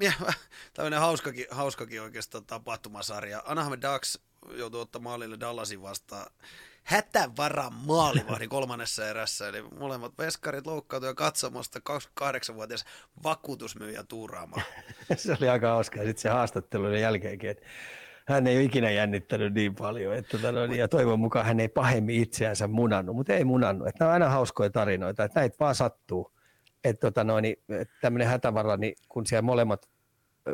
tämmöinen 0.74 1.00
hauskakin, 1.00 1.46
hauskakin 1.50 2.02
oikeastaan 2.02 2.44
tapahtumasarja. 2.44 3.42
Anaheim 3.46 3.80
Ducks 3.80 4.20
joutuu 4.54 4.80
ottamaan 4.80 5.10
maalille 5.10 5.40
Dallasin 5.40 5.82
vastaan 5.82 6.26
hätävara 6.84 7.70
maalivahdin 7.70 8.48
kolmannessa 8.48 9.08
erässä, 9.08 9.48
eli 9.48 9.62
molemmat 9.62 10.12
veskarit 10.18 10.66
loukkautui 10.66 11.08
ja 11.08 11.14
katsomosta 11.14 11.80
28-vuotias 11.90 12.84
vakuutusmyyjä 13.24 14.04
tuuraamaan. 14.08 14.62
se 15.16 15.36
oli 15.40 15.48
aika 15.48 15.68
hauska. 15.68 15.96
Sitten 15.96 16.18
se 16.18 16.28
haastattelun 16.28 17.00
jälkeenkin, 17.00 17.50
että 17.50 17.66
hän 18.26 18.46
ei 18.46 18.56
ole 18.56 18.64
ikinä 18.64 18.90
jännittänyt 18.90 19.54
niin 19.54 19.74
paljon. 19.74 20.14
Että, 20.14 20.38
tota, 20.38 20.52
noin, 20.52 20.72
ja 20.72 20.88
toivon 20.88 21.20
mukaan 21.20 21.46
hän 21.46 21.60
ei 21.60 21.68
pahemmin 21.68 22.22
itseänsä 22.22 22.68
munannut, 22.68 23.16
mutta 23.16 23.32
ei 23.32 23.44
munannut. 23.44 23.88
Että 23.88 24.04
nämä 24.04 24.08
on 24.08 24.12
aina 24.12 24.28
hauskoja 24.28 24.70
tarinoita, 24.70 25.24
että 25.24 25.40
näitä 25.40 25.56
vaan 25.60 25.74
sattuu. 25.74 26.35
Että 26.84 27.00
tota, 27.00 27.24
noin, 27.24 27.44
että 27.68 27.94
tämmöinen 28.00 28.28
hätävara, 28.28 28.76
niin 28.76 28.94
kun 29.08 29.26
siellä 29.26 29.42
molemmat 29.42 29.88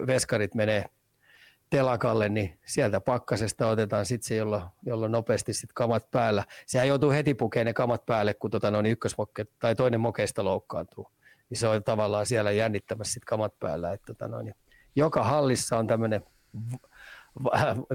veskarit 0.06 0.54
menee 0.54 0.84
telakalle, 1.70 2.28
niin 2.28 2.58
sieltä 2.66 3.00
pakkasesta 3.00 3.66
otetaan 3.66 4.06
sitten 4.06 4.28
se, 4.28 4.36
jolla, 4.36 4.70
jolla 4.86 5.08
nopeasti 5.08 5.52
sit 5.52 5.72
kamat 5.72 6.10
päällä. 6.10 6.44
Sehän 6.66 6.88
joutuu 6.88 7.10
heti 7.10 7.34
pukemaan 7.34 7.66
ne 7.66 7.72
kamat 7.72 8.06
päälle, 8.06 8.34
kun 8.34 8.50
tota, 8.50 8.70
noin 8.70 8.86
ykkösmokke, 8.86 9.46
tai 9.58 9.74
toinen 9.74 10.00
mokeista 10.00 10.44
loukkaantuu. 10.44 11.10
Niin 11.50 11.58
se 11.58 11.68
on 11.68 11.84
tavallaan 11.84 12.26
siellä 12.26 12.50
jännittämässä 12.50 13.12
sit 13.12 13.24
kamat 13.24 13.58
päällä. 13.58 13.92
Että, 13.92 14.06
tota, 14.06 14.28
noin, 14.28 14.54
joka 14.96 15.24
hallissa 15.24 15.78
on 15.78 15.86
tämmöinen 15.86 16.22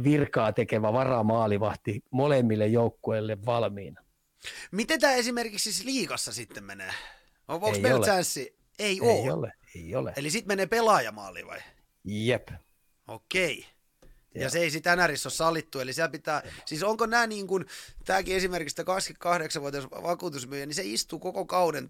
virkaa 0.03 0.53
tekevä 0.53 0.93
varamaalivahti 0.93 2.03
molemmille 2.11 2.67
joukkueille 2.67 3.37
valmiina. 3.45 4.03
Miten 4.71 4.99
tämä 4.99 5.13
esimerkiksi 5.13 5.73
siis 5.73 5.85
liigassa 5.85 6.33
sitten 6.33 6.63
menee? 6.63 6.91
On, 7.47 7.55
onko 7.55 7.71
Ei 7.73 7.79
meillä 7.81 7.97
ole. 7.97 8.05
chanssi? 8.05 8.57
Ei, 8.79 8.85
Ei 8.89 9.01
ole. 9.01 9.33
ole, 9.33 9.51
ei 9.75 9.95
ole. 9.95 10.13
Eli 10.17 10.29
sitten 10.31 10.47
menee 10.47 10.65
pelaajamaali 10.67 11.47
vai? 11.47 11.59
Jep. 12.03 12.47
Okei. 13.07 13.65
Ja 14.35 14.41
Joo. 14.41 14.49
se 14.49 14.59
ei 14.59 14.71
sitä 14.71 14.95
NRissä 14.95 15.27
ole 15.27 15.33
sallittu, 15.33 15.79
eli 15.79 15.93
siellä 15.93 16.09
pitää, 16.11 16.43
siis 16.65 16.83
onko 16.83 17.05
nämä 17.05 17.27
niin 17.27 17.47
kuin, 17.47 17.65
tämäkin 18.05 18.35
esimerkiksi 18.35 18.75
tämä 18.75 18.97
28-vuotias 18.97 19.87
vakuutusmyyjä, 19.91 20.65
niin 20.65 20.75
se 20.75 20.81
istuu 20.85 21.19
koko 21.19 21.45
kauden 21.45 21.89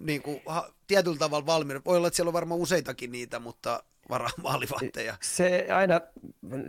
niin 0.00 0.22
kuin, 0.22 0.42
ha, 0.46 0.72
tietyllä 0.86 1.18
tavalla 1.18 1.46
valmiina. 1.46 1.80
Voi 1.84 1.96
olla, 1.96 2.06
että 2.08 2.16
siellä 2.16 2.28
on 2.28 2.32
varmaan 2.34 2.60
useitakin 2.60 3.12
niitä, 3.12 3.38
mutta 3.38 3.82
varaa 4.10 4.30
maalivahteja. 4.42 5.16
Se 5.22 5.66
aina, 5.74 6.00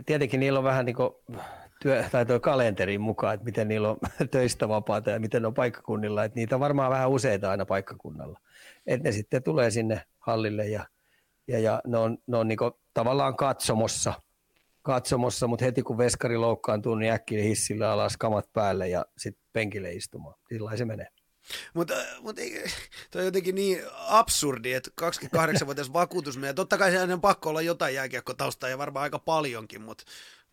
tietenkin 0.06 0.40
niillä 0.40 0.58
on 0.58 0.64
vähän 0.64 0.86
niin 0.86 0.96
kuin 0.96 1.10
työ, 1.82 2.04
tai 2.12 2.26
tuo 2.26 2.40
kalenterin 2.40 3.00
mukaan, 3.00 3.34
että 3.34 3.44
miten 3.44 3.68
niillä 3.68 3.90
on 3.90 3.96
töistä 4.30 4.68
vapaata 4.68 5.10
ja 5.10 5.20
miten 5.20 5.46
on 5.46 5.54
paikkakunnilla, 5.54 6.24
että 6.24 6.36
niitä 6.36 6.56
on 6.56 6.60
varmaan 6.60 6.90
vähän 6.90 7.10
useita 7.10 7.50
aina 7.50 7.66
paikkakunnalla. 7.66 8.40
Että 8.86 9.08
ne 9.08 9.12
sitten 9.12 9.42
tulee 9.42 9.70
sinne 9.70 10.02
hallille 10.18 10.68
ja, 10.68 10.86
ja, 11.48 11.58
ja 11.58 11.82
ne 11.86 11.98
on, 11.98 12.18
ne 12.26 12.36
on 12.36 12.48
niin 12.48 12.58
tavallaan 12.94 13.36
katsomossa, 13.36 14.14
katsomossa, 14.82 15.46
mutta 15.46 15.64
heti 15.64 15.82
kun 15.82 15.98
veskari 15.98 16.36
loukkaantuu, 16.36 16.94
niin 16.94 17.12
äkkiä 17.12 17.42
hissillä 17.42 17.90
alas 17.90 18.16
kamat 18.16 18.52
päälle 18.52 18.88
ja 18.88 19.06
sitten 19.18 19.44
penkille 19.52 19.92
istumaan. 19.92 20.34
Sillä 20.48 20.76
se 20.76 20.84
menee. 20.84 21.08
Mutta 21.74 21.94
mut 22.20 22.38
ei- 22.38 22.64
toi 23.10 23.20
on 23.20 23.24
jotenkin 23.24 23.54
niin 23.54 23.82
absurdi, 23.94 24.72
että 24.72 24.90
28-vuotias 25.00 25.92
vakuutusmiehiä, 25.92 26.54
totta 26.54 26.78
kai 26.78 26.90
siellä 26.90 27.14
on 27.14 27.20
pakko 27.20 27.50
olla 27.50 27.62
jotain 27.62 27.94
jääkiekkotaustaa 27.94 28.68
ja 28.68 28.78
varmaan 28.78 29.02
aika 29.02 29.18
paljonkin, 29.18 29.82
mutta 29.82 30.04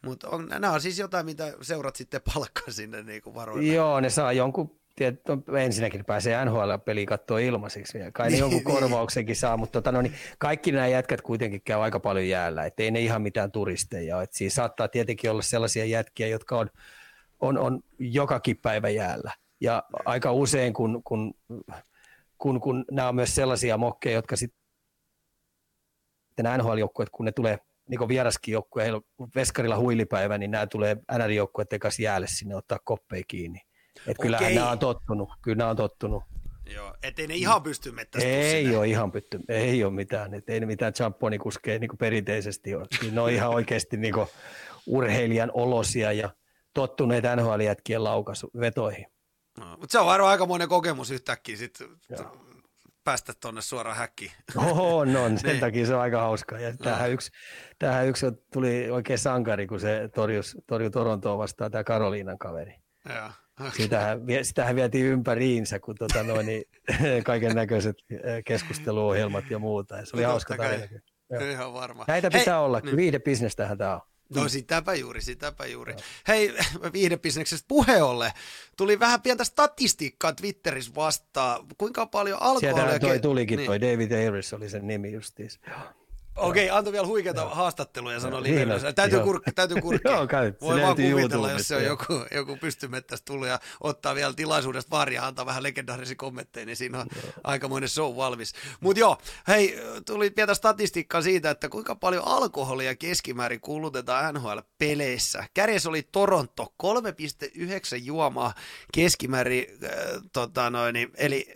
mut 0.05 0.23
on, 0.23 0.47
nämä 0.47 0.73
on 0.73 0.81
siis 0.81 0.99
jotain, 0.99 1.25
mitä 1.25 1.53
seurat 1.61 1.95
sitten 1.95 2.21
palkkaa 2.33 2.69
sinne 2.69 3.03
niin 3.03 3.21
kuin 3.21 3.35
varoille. 3.35 3.73
Joo, 3.73 3.99
ne 3.99 4.09
saa 4.09 4.33
jonkun, 4.33 4.79
tiet, 4.95 5.21
no, 5.27 5.57
ensinnäkin 5.57 6.05
pääsee 6.05 6.45
NHL-peliä 6.45 7.05
katsoa 7.05 7.39
ilmaiseksi. 7.39 7.97
ja 7.97 8.11
Kai 8.11 8.29
ne 8.29 8.37
jonkun 8.45 8.63
korvauksenkin 8.63 9.35
saa, 9.35 9.57
mutta 9.57 9.81
tota, 9.81 9.91
no, 9.91 10.01
niin 10.01 10.13
kaikki 10.37 10.71
nämä 10.71 10.87
jätkät 10.87 11.21
kuitenkin 11.21 11.61
käy 11.61 11.83
aika 11.83 11.99
paljon 11.99 12.27
jäällä, 12.27 12.65
että 12.65 12.83
ei 12.83 12.91
ne 12.91 12.99
ihan 12.99 13.21
mitään 13.21 13.51
turisteja. 13.51 14.21
Et 14.21 14.33
Siinä 14.33 14.49
saattaa 14.49 14.87
tietenkin 14.87 15.31
olla 15.31 15.41
sellaisia 15.41 15.85
jätkiä, 15.85 16.27
jotka 16.27 16.57
on, 16.57 16.69
on, 17.39 17.57
on 17.57 17.79
jokakin 17.99 18.57
päivä 18.57 18.89
jäällä. 18.89 19.31
Ja 19.61 19.83
aika 20.05 20.31
usein, 20.31 20.73
kun, 20.73 21.01
kun, 21.03 21.33
kun, 22.37 22.61
kun 22.61 22.85
nämä 22.91 23.09
on 23.09 23.15
myös 23.15 23.35
sellaisia 23.35 23.77
mokkeja, 23.77 24.15
jotka 24.15 24.35
sitten 24.35 24.59
NHL-joukkueet, 26.57 27.09
kun 27.11 27.25
ne 27.25 27.31
tulee 27.31 27.59
niin 27.89 28.07
vieraskin 28.07 28.51
joukkue, 28.51 28.83
heillä 28.83 29.01
on 29.17 29.29
veskarilla 29.35 29.77
huilipäivä, 29.77 30.37
niin 30.37 30.51
nämä 30.51 30.67
tulee 30.67 30.97
NR-joukkueet 31.17 31.73
ekas 31.73 31.99
jäälle 31.99 32.27
sinne 32.29 32.55
ottaa 32.55 32.77
koppeja 32.83 33.23
kiinni. 33.27 33.61
Et 34.07 34.17
kyllähän 34.21 34.45
Okei. 34.45 34.55
nämä 34.55 34.71
on 34.71 34.79
tottunut, 34.79 35.29
kyllä 35.41 35.57
nämä 35.57 35.69
on 35.69 35.75
tottunut. 35.75 36.23
Joo, 36.73 36.95
ettei 37.03 37.27
ne 37.27 37.35
ihan 37.35 37.63
pysty 37.63 37.91
mettästä 37.91 38.29
Ei 38.29 38.75
ole 38.75 38.87
ihan 38.87 39.11
pytty, 39.11 39.39
ei 39.49 39.83
ole 39.83 39.93
mitään, 39.93 40.33
et 40.33 40.49
ei 40.49 40.59
ne 40.59 40.65
mitään 40.65 40.93
champonikuskeja 40.93 41.79
niin 41.79 41.97
perinteisesti 41.99 42.75
ole. 42.75 42.85
Kyllä 42.99 43.13
ne 43.13 43.21
on 43.21 43.31
ihan 43.31 43.49
oikeasti 43.49 43.97
niin 43.97 44.15
urheilijan 44.87 45.51
olosia 45.53 46.11
ja 46.11 46.29
tottuneet 46.73 47.23
NHL-jätkien 47.23 48.03
laukaisu 48.03 48.49
vetoihin. 48.59 49.05
No, 49.59 49.65
mutta 49.69 49.91
se 49.91 49.99
on 49.99 50.05
varmaan 50.05 50.31
aika 50.31 50.45
monen 50.45 50.69
kokemus 50.69 51.11
yhtäkkiä 51.11 51.57
sit 51.57 51.79
päästä 53.03 53.33
tuonne 53.41 53.61
suoraan 53.61 53.97
häkkiin. 53.97 54.31
On, 54.55 55.15
on. 55.15 55.37
Sen 55.39 55.49
niin. 55.49 55.59
takia 55.59 55.85
se 55.85 55.95
on 55.95 56.01
aika 56.01 56.21
hauskaa. 56.21 56.59
Ja 56.59 56.77
tämähän, 56.77 57.11
yksi, 57.11 57.31
tämähän 57.79 58.07
yksi 58.07 58.25
tuli 58.53 58.89
oikein 58.91 59.19
sankari, 59.19 59.67
kun 59.67 59.79
se 59.79 60.09
torjus, 60.15 60.57
torjui 60.67 60.91
Torontoa 60.91 61.37
vastaan, 61.37 61.71
tämä 61.71 61.83
Karoliinan 61.83 62.37
kaveri. 62.37 62.75
Ja. 63.09 63.31
Okay. 63.59 63.71
Sitähän, 63.71 64.21
sitähän 64.41 64.75
vietiin 64.75 65.05
ympäriinsä, 65.05 65.79
kun 65.79 65.95
tota 65.95 66.23
noin, 66.23 66.45
niin, 66.45 66.63
kaiken 67.25 67.55
näköiset 67.55 67.95
keskusteluohjelmat 68.45 69.49
ja 69.49 69.59
muuta. 69.59 69.97
Ja 69.97 70.05
se 70.05 70.15
oli 70.15 70.23
no, 70.23 70.29
hauska 70.29 70.57
tarina. 70.57 70.85
Ihan 71.51 71.73
varma. 71.73 72.05
Näitä 72.07 72.29
pitää 72.31 72.55
Hei, 72.55 72.63
olla. 72.63 72.79
Niin. 72.79 72.97
Viihdebisnestähän 72.97 73.77
tämä 73.77 73.95
on. 73.95 74.01
No 74.35 74.43
mm. 74.43 74.49
sitäpä 74.49 74.93
juuri, 74.93 75.21
sitäpä 75.21 75.65
juuri. 75.65 75.93
No. 75.93 75.99
Hei, 76.27 76.53
viihdebisneksestä 76.93 77.65
puheolle. 77.67 78.33
Tuli 78.77 78.99
vähän 78.99 79.21
pientä 79.21 79.43
statistiikkaa 79.43 80.33
Twitterissä 80.33 80.95
vastaan. 80.95 81.65
Kuinka 81.77 82.05
paljon 82.05 82.41
alkoholia... 82.41 82.89
Sieltä 82.89 82.99
toi 82.99 83.19
tulikin, 83.19 83.57
niin. 83.57 83.67
toi 83.67 83.81
David 83.81 84.11
Ayres 84.11 84.53
oli 84.53 84.69
sen 84.69 84.87
nimi 84.87 85.11
justiis. 85.11 85.59
Okei, 86.39 86.69
antoi 86.69 86.93
vielä 86.93 87.07
huikeita 87.07 87.41
no. 87.41 87.49
haastatteluja 87.49 88.13
ja 88.13 88.19
sanoi 88.19 88.43
livenä. 88.43 88.93
Täytyy, 88.95 89.19
kurkki, 89.19 89.51
täytyy 89.51 89.81
kurkkia. 89.81 90.11
Joo, 90.11 90.27
käy. 90.27 90.53
Voi 90.61 90.81
vaan 90.81 90.95
kuvitella, 90.95 91.51
jos 91.51 91.67
se 91.67 91.75
on 91.75 91.83
joku, 91.83 92.25
joku 92.31 92.57
pystymettästä 92.57 93.25
tullut 93.25 93.47
ja 93.47 93.59
ottaa 93.81 94.15
vielä 94.15 94.33
tilaisuudesta 94.33 94.91
varja 94.91 95.27
antaa 95.27 95.45
vähän 95.45 95.63
legendaarisia 95.63 96.15
kommentteja, 96.15 96.65
niin 96.65 96.75
siinä 96.75 96.99
on 96.99 97.07
joo. 97.15 97.33
aikamoinen 97.43 97.89
show 97.89 98.15
valmis. 98.15 98.53
Mutta 98.79 98.99
joo, 98.99 99.17
hei, 99.47 99.79
tuli 100.05 100.29
pientä 100.29 100.53
statistiikkaa 100.53 101.21
siitä, 101.21 101.49
että 101.49 101.69
kuinka 101.69 101.95
paljon 101.95 102.27
alkoholia 102.27 102.95
keskimäärin 102.95 103.61
kulutetaan 103.61 104.35
NHL-peleissä. 104.35 105.43
Kärjessä 105.53 105.89
oli 105.89 106.07
Toronto, 106.11 106.73
3,9 106.83 106.89
juomaa 108.01 108.53
keskimäärin, 108.93 109.65
äh, 109.83 109.91
tota 110.33 110.69
noin, 110.69 110.95
eli, 111.15 111.53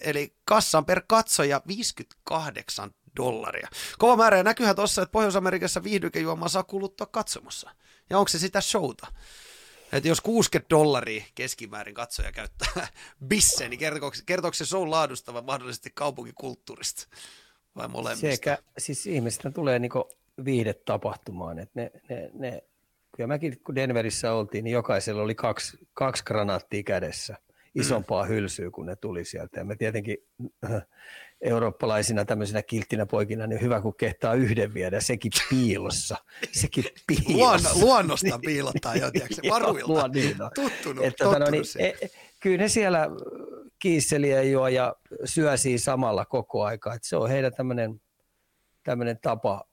eli 0.00 0.34
kassan 0.44 0.84
per 0.84 1.02
katsoja 1.06 1.60
58 1.66 2.90
dollaria. 3.16 3.68
Kova 3.98 4.16
määrä 4.16 4.36
ja 4.36 4.42
näkyyhän 4.42 4.76
tuossa, 4.76 5.02
että 5.02 5.12
Pohjois-Amerikassa 5.12 5.84
viihdykejuomaa 5.84 6.48
saa 6.48 6.62
kuluttaa 6.62 7.06
katsomassa. 7.06 7.70
Ja 8.10 8.18
onko 8.18 8.28
se 8.28 8.38
sitä 8.38 8.60
showta? 8.60 9.06
Että 9.92 10.08
jos 10.08 10.20
60 10.20 10.70
dollaria 10.70 11.24
keskimäärin 11.34 11.94
katsoja 11.94 12.32
käyttää 12.32 12.88
bisse, 13.28 13.68
niin 13.68 13.78
kertooko, 13.78 14.16
kertooko 14.26 14.54
se 14.54 14.66
show 14.66 14.90
laadusta 14.90 15.34
vai 15.34 15.42
mahdollisesti 15.42 15.90
kaupunkikulttuurista 15.94 17.06
vai 17.76 17.88
molemmista? 17.88 18.30
Sekä, 18.30 18.58
siis 18.78 19.06
ihmiset 19.06 19.42
tulee 19.54 19.78
niinku 19.78 20.08
viihdetapahtumaan, 20.44 21.58
että 21.58 21.80
ne, 21.80 21.90
ne, 22.08 22.30
ne, 22.34 22.62
kyllä 23.16 23.26
mäkin 23.26 23.60
kun 23.64 23.74
Denverissä 23.74 24.32
oltiin, 24.32 24.64
niin 24.64 24.72
jokaisella 24.72 25.22
oli 25.22 25.34
kaksi, 25.34 25.78
kaksi 25.94 26.24
granaattia 26.24 26.82
kädessä, 26.82 27.36
isompaa 27.74 28.24
mm. 28.24 28.28
hylsyä, 28.28 28.70
kun 28.70 28.86
ne 28.86 28.96
tuli 28.96 29.24
sieltä. 29.24 29.60
Ja 29.60 29.64
me 29.64 29.76
tietenkin 29.76 30.16
eurooppalaisina 31.40 32.24
tämmöisinä 32.24 32.62
kilttinä 32.62 33.06
poikina, 33.06 33.46
niin 33.46 33.60
hyvä 33.60 33.80
kun 33.80 33.94
kehtaa 33.96 34.34
yhden 34.34 34.74
viedä, 34.74 35.00
sekin 35.00 35.32
piilossa. 35.50 36.16
Sekin 36.52 36.84
piilossa. 37.06 37.70
Luon, 37.74 37.86
luonnosta 37.86 38.38
piilottaa 38.46 38.96
jo, 38.96 39.10
tiedätkö, 39.10 39.48
varuilta. 39.50 40.08
niin 40.08 40.36
Tuttunut, 40.54 41.04
että, 41.04 41.24
tota, 41.24 41.38
no, 41.38 41.46
niin, 41.50 41.64
e, 41.78 41.92
kyllä 42.40 42.56
ne 42.56 42.68
siellä 42.68 43.08
kiisseliä 43.78 44.42
juo 44.42 44.68
ja 44.68 44.96
syösii 45.24 45.78
samalla 45.78 46.24
koko 46.24 46.64
aika. 46.64 46.94
Että 46.94 47.08
se 47.08 47.16
on 47.16 47.30
heidän 47.30 47.52
tämmöinen, 47.54 48.00
tämmöinen 48.82 49.18
tapa 49.22 49.64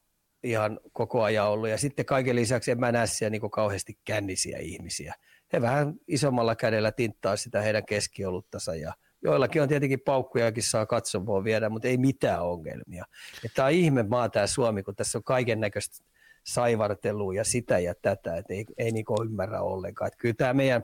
ihan 0.44 0.80
koko 0.94 1.24
ajan 1.24 1.48
ollut. 1.48 1.70
Ja 1.70 1.78
sitten 1.78 2.06
kaiken 2.06 2.36
lisäksi 2.36 2.72
en 2.72 2.80
mä 2.80 2.92
näe 2.92 3.08
siellä 3.08 3.30
niin 3.30 3.52
kauheasti 3.52 3.98
kännisiä 4.06 4.58
ihmisiä. 4.58 5.14
He 5.54 5.62
vähän 5.62 5.94
isommalla 6.08 6.56
kädellä 6.56 6.92
tinttaa 6.92 7.36
sitä 7.36 7.62
heidän 7.62 7.86
keskioluttansa 7.86 8.76
ja– 8.76 8.94
Joillakin 9.22 9.62
on 9.62 9.68
tietenkin 9.68 10.00
paukkujakin 10.00 10.64
saa 10.64 10.86
katsomaan 10.86 11.44
viedä, 11.44 11.70
mutta 11.70 11.88
ei 11.88 11.98
mitään 11.98 12.42
ongelmia. 12.42 13.06
Tämä 13.56 13.66
on 13.66 13.72
ihme 13.72 14.04
maa 14.04 14.30
tämä 14.30 14.48
Suomi, 14.48 14.84
kun 14.84 14.96
tässä 14.96 15.18
on 15.18 15.24
kaiken 15.24 15.60
näköistä 15.60 16.06
saivartelua 16.44 17.34
ja 17.34 17.44
sitä 17.44 17.80
ja 17.80 17.94
tätä, 18.02 18.38
että 18.38 18.54
ei, 18.54 18.66
ei 18.78 18.92
niinku 18.92 19.24
ymmärrä 19.24 19.62
ollenkaan. 19.62 20.08
Että 20.08 20.18
kyllä 20.18 20.36
tämä 20.38 20.54
meidän 20.54 20.84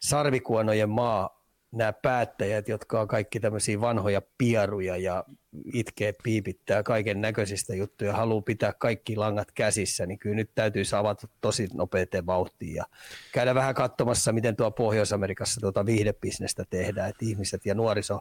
sarvikuonojen 0.00 0.90
maa 0.90 1.41
nämä 1.72 1.92
päättäjät, 1.92 2.68
jotka 2.68 3.00
on 3.00 3.08
kaikki 3.08 3.40
tämmöisiä 3.40 3.80
vanhoja 3.80 4.22
pieruja 4.38 4.96
ja 4.96 5.24
itkee, 5.72 6.14
piipittää 6.22 6.82
kaiken 6.82 7.20
näköisistä 7.20 7.74
juttuja, 7.74 8.12
haluaa 8.12 8.42
pitää 8.42 8.72
kaikki 8.78 9.16
langat 9.16 9.52
käsissä, 9.52 10.06
niin 10.06 10.18
kyllä 10.18 10.36
nyt 10.36 10.50
täytyy 10.54 10.82
avata 10.96 11.28
tosi 11.40 11.68
nopeaten 11.74 12.26
vauhtiin 12.26 12.74
ja 12.74 12.84
käydä 13.32 13.54
vähän 13.54 13.74
katsomassa, 13.74 14.32
miten 14.32 14.56
tuo 14.56 14.70
Pohjois-Amerikassa 14.70 15.60
tuota 15.60 15.86
viihdebisnestä 15.86 16.64
tehdään, 16.70 17.10
että 17.10 17.24
ihmiset 17.24 17.66
ja 17.66 17.74
nuoriso, 17.74 18.20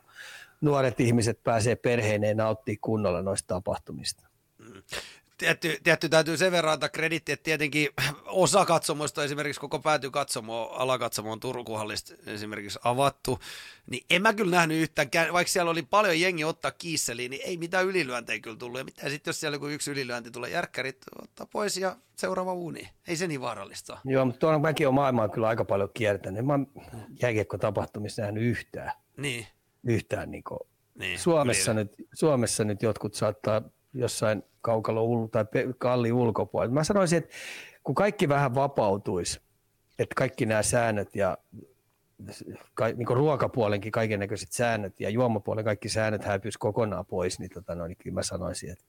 nuoret 0.62 1.00
ihmiset 1.00 1.44
pääsee 1.44 1.76
perheineen 1.76 2.38
nauttimaan 2.38 2.78
kunnolla 2.82 3.22
noista 3.22 3.48
tapahtumista. 3.48 4.28
Tietty, 5.42 5.78
tietty 5.84 6.10
täytyy 6.10 6.38
sen 6.38 6.52
verran 6.52 6.74
antaa 6.74 6.90
kreditti, 6.90 7.32
että 7.32 7.44
tietenkin 7.44 7.90
osa 8.26 8.66
katsomoista, 8.66 9.24
esimerkiksi 9.24 9.62
koko 9.62 9.80
pääty 9.80 10.12
katsomo, 10.12 10.64
alakatsomo 10.64 11.32
on 11.32 11.40
Turkuhallista 11.40 12.14
esimerkiksi 12.26 12.80
avattu, 12.84 13.40
niin 13.90 14.06
en 14.10 14.22
mä 14.22 14.34
kyllä 14.34 14.56
nähnyt 14.56 14.78
yhtään, 14.82 15.10
vaikka 15.34 15.52
siellä 15.52 15.72
oli 15.72 15.82
paljon 15.82 16.20
jengi 16.20 16.44
ottaa 16.44 16.72
kiisseliin, 16.72 17.32
niin 17.32 17.42
ei 17.46 17.58
mitään 17.58 17.86
ylilyöntejä 17.86 18.40
kyllä 18.40 18.58
tullut. 18.58 18.78
Ja 18.78 18.86
mitä 18.86 19.10
sitten, 19.10 19.30
jos 19.30 19.40
siellä 19.40 19.56
joku 19.56 19.68
yksi 19.68 19.92
ylilyönti 19.92 20.32
tulee, 20.32 20.50
järkkärit 20.50 20.98
ottaa 21.22 21.48
pois 21.52 21.78
ja 21.78 21.96
seuraava 22.16 22.54
uuni. 22.54 22.90
Ei 23.08 23.16
se 23.16 23.28
niin 23.28 23.42
vaarallista 23.42 23.98
Joo, 24.06 24.26
mutta 24.26 24.40
tuolla 24.40 24.60
mäkin 24.60 24.88
olen 24.88 24.96
maailmaa 24.96 25.30
kyllä 25.30 25.48
aika 25.48 25.66
paljon 25.66 25.90
kiertänyt. 25.94 26.46
Mä 26.46 26.60
jääkiekko-tapahtumissa 27.22 28.22
nähnyt 28.22 28.44
yhtään. 28.44 28.92
Niin. 29.18 29.48
Yhtään 29.84 30.32
niin 30.32 30.44
kuin 30.44 30.60
niin, 30.96 31.20
Suomessa, 31.20 31.74
nyt, 31.74 31.96
Suomessa 32.14 32.64
nyt 32.64 32.82
jotkut 32.82 33.14
saattaa 33.14 33.62
jossain 33.94 34.44
kaukalo 34.62 35.06
ul- 35.06 35.30
tai 35.32 35.46
kalli 35.78 36.12
ulkopuolella. 36.12 36.74
Mä 36.74 36.84
sanoisin, 36.84 37.18
että 37.18 37.30
kun 37.84 37.96
kaikki 37.96 38.30
vähän 38.30 38.56
vapautuisi, 38.56 39.42
että 40.00 40.16
kaikki 40.16 40.46
nämä 40.46 40.64
säännöt 40.64 41.16
ja 41.16 41.38
ka, 42.74 42.88
niin 42.88 43.08
ruokapuolenkin 43.08 43.92
kaiken 43.92 44.20
näköiset 44.20 44.52
säännöt 44.52 45.00
ja 45.00 45.10
juomapuolen 45.10 45.66
kaikki 45.66 45.90
säännöt 45.90 46.24
häipyisi 46.24 46.60
kokonaan 46.60 47.06
pois, 47.06 47.40
niin, 47.40 47.52
tota, 47.54 47.76
no, 47.76 47.88
niin 47.88 47.98
kyllä 47.98 48.14
mä 48.14 48.24
sanoisin, 48.24 48.72
että 48.72 48.86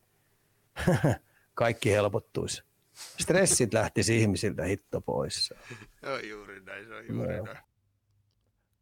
kaikki 1.54 1.92
helpottuisi. 1.92 2.62
Stressit 3.20 3.74
lähtisi 3.74 4.18
ihmisiltä 4.18 4.64
hitto 4.64 5.00
pois. 5.00 5.46
Se 6.00 6.08
on 6.08 6.28
juuri 6.28 6.60
näin, 6.60 6.86
se 6.86 6.94
on 6.94 7.06
juuri 7.08 7.36
no. 7.36 7.44
näin. 7.44 7.58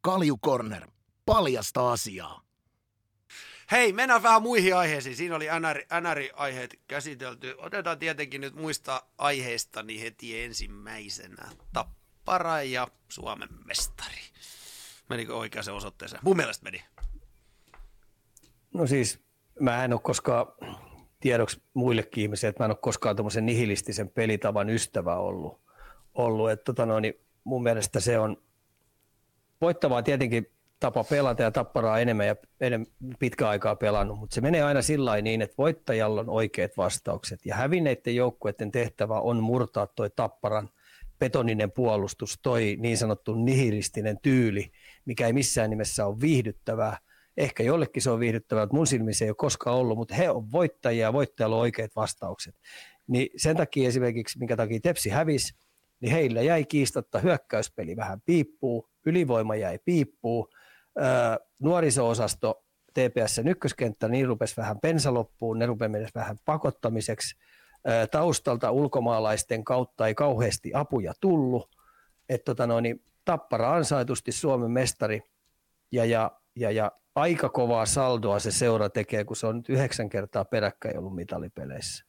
Kalju 0.01 0.39
Corner, 0.45 0.87
paljasta 1.27 1.93
asiaa. 1.93 2.50
Hei, 3.71 3.93
mennään 3.93 4.23
vähän 4.23 4.43
muihin 4.43 4.77
aiheisiin. 4.77 5.17
Siinä 5.17 5.37
oli 5.37 5.47
NR-aiheet 6.01 6.79
käsitelty. 6.89 7.55
Otetaan 7.59 7.99
tietenkin 7.99 8.41
nyt 8.41 8.55
muista 8.55 9.03
aiheista 9.19 9.83
niin 9.83 10.01
heti 10.01 10.43
ensimmäisenä. 10.43 11.49
Tappara 11.73 12.63
ja 12.63 12.89
Suomen 13.09 13.49
mestari. 13.65 14.21
Menikö 15.09 15.37
oikeaan 15.37 15.77
osoitteeseen? 15.77 16.23
Mun 16.25 16.37
mielestä 16.37 16.65
meni. 16.65 16.85
No 18.75 18.87
siis, 18.87 19.21
mä 19.61 19.85
en 19.85 19.93
ole 19.93 20.01
koskaan, 20.05 20.47
tiedoksi 21.21 21.63
muillekin 21.75 22.23
ihmisille, 22.23 22.49
että 22.49 22.63
mä 22.63 22.65
en 22.65 22.71
ole 22.71 22.79
koskaan 22.83 23.17
tuommoisen 23.17 23.47
nihilistisen 23.47 24.11
pelitavan 24.11 24.71
ystävä 24.71 25.17
ollut. 25.17 25.61
ollut. 26.15 26.51
Että 26.51 26.65
tota 26.65 26.87
noin, 26.87 27.15
mun 27.45 27.63
mielestä 27.63 28.01
se 28.01 28.19
on 28.19 28.43
voittavaa 29.61 30.03
tietenkin 30.03 30.47
tapa 30.81 31.05
pelata 31.05 31.43
ja 31.43 31.51
tapparaa 31.51 32.01
enemmän 32.01 32.27
ja 32.27 32.37
enemmän 32.61 32.87
pitkä 33.19 33.49
aikaa 33.49 33.77
pelannut, 33.77 34.19
mutta 34.19 34.35
se 34.35 34.41
menee 34.41 34.63
aina 34.63 34.83
sillä 34.83 35.21
niin, 35.21 35.43
että 35.43 35.55
voittajalla 35.59 36.21
on 36.21 36.31
oikeat 36.31 36.77
vastaukset 36.77 37.47
ja 37.47 37.55
hävinneiden 37.55 38.17
joukkueiden 38.17 38.71
tehtävä 38.71 39.21
on 39.21 39.43
murtaa 39.43 39.87
toi 39.87 40.11
tapparan 40.17 40.69
betoninen 41.19 41.73
puolustus, 41.73 42.39
toi 42.43 42.77
niin 42.81 42.99
sanottu 42.99 43.35
nihilistinen 43.35 44.19
tyyli, 44.23 44.71
mikä 45.05 45.27
ei 45.27 45.33
missään 45.33 45.71
nimessä 45.71 46.07
ole 46.07 46.21
viihdyttävää. 46.21 46.99
Ehkä 47.37 47.63
jollekin 47.63 48.03
se 48.03 48.11
on 48.11 48.21
viihdyttävää, 48.21 48.65
mutta 48.65 48.77
mun 48.77 48.87
silmissä 48.87 49.25
ei 49.25 49.31
ole 49.31 49.37
koskaan 49.37 49.77
ollut, 49.77 49.99
mutta 49.99 50.15
he 50.15 50.31
on 50.31 50.53
voittajia 50.53 51.07
ja 51.07 51.13
voittajalla 51.13 51.57
on 51.57 51.63
oikeat 51.63 51.91
vastaukset. 51.97 52.55
Niin 53.07 53.29
sen 53.37 53.57
takia 53.57 53.89
esimerkiksi, 53.89 54.39
minkä 54.39 54.57
takia 54.57 54.81
Tepsi 54.83 55.11
hävisi, 55.11 55.55
niin 56.01 56.13
heillä 56.13 56.43
jäi 56.43 56.65
kiistatta 56.65 57.19
hyökkäyspeli 57.19 57.97
vähän 57.97 58.21
piippuu, 58.27 58.89
ylivoima 59.07 59.57
jäi 59.57 59.79
piippuu, 59.85 60.49
nuoriso-osasto 61.59 62.65
TPS 62.95 63.41
ykköskenttä, 63.47 64.09
niin 64.09 64.27
rupesi 64.27 64.57
vähän 64.57 64.81
pensaloppuun, 64.81 65.59
ne 65.59 65.67
rupesi 65.67 66.15
vähän 66.15 66.39
pakottamiseksi. 66.45 67.37
Taustalta 68.11 68.71
ulkomaalaisten 68.71 69.65
kautta 69.65 70.07
ei 70.07 70.15
kauheasti 70.15 70.71
apuja 70.75 71.13
tullut. 71.21 71.77
että 72.29 72.45
tota 72.45 72.67
noin, 72.67 72.83
niin 72.83 73.05
tappara 73.25 73.75
ansaitusti 73.75 74.33
Suomen 74.33 74.71
mestari 74.71 75.23
ja, 75.93 76.05
ja, 76.05 76.31
ja, 76.57 76.71
ja 76.71 76.93
aika 77.15 77.49
kovaa 77.49 77.87
saldoa 77.87 78.39
se 78.39 78.51
seura 78.51 78.89
tekee, 78.89 79.25
kun 79.25 79.37
se 79.37 79.47
on 79.47 79.57
nyt 79.57 79.69
yhdeksän 79.69 80.09
kertaa 80.09 80.45
peräkkäin 80.45 80.99
ollut 80.99 81.15
mitalipeleissä. 81.15 82.05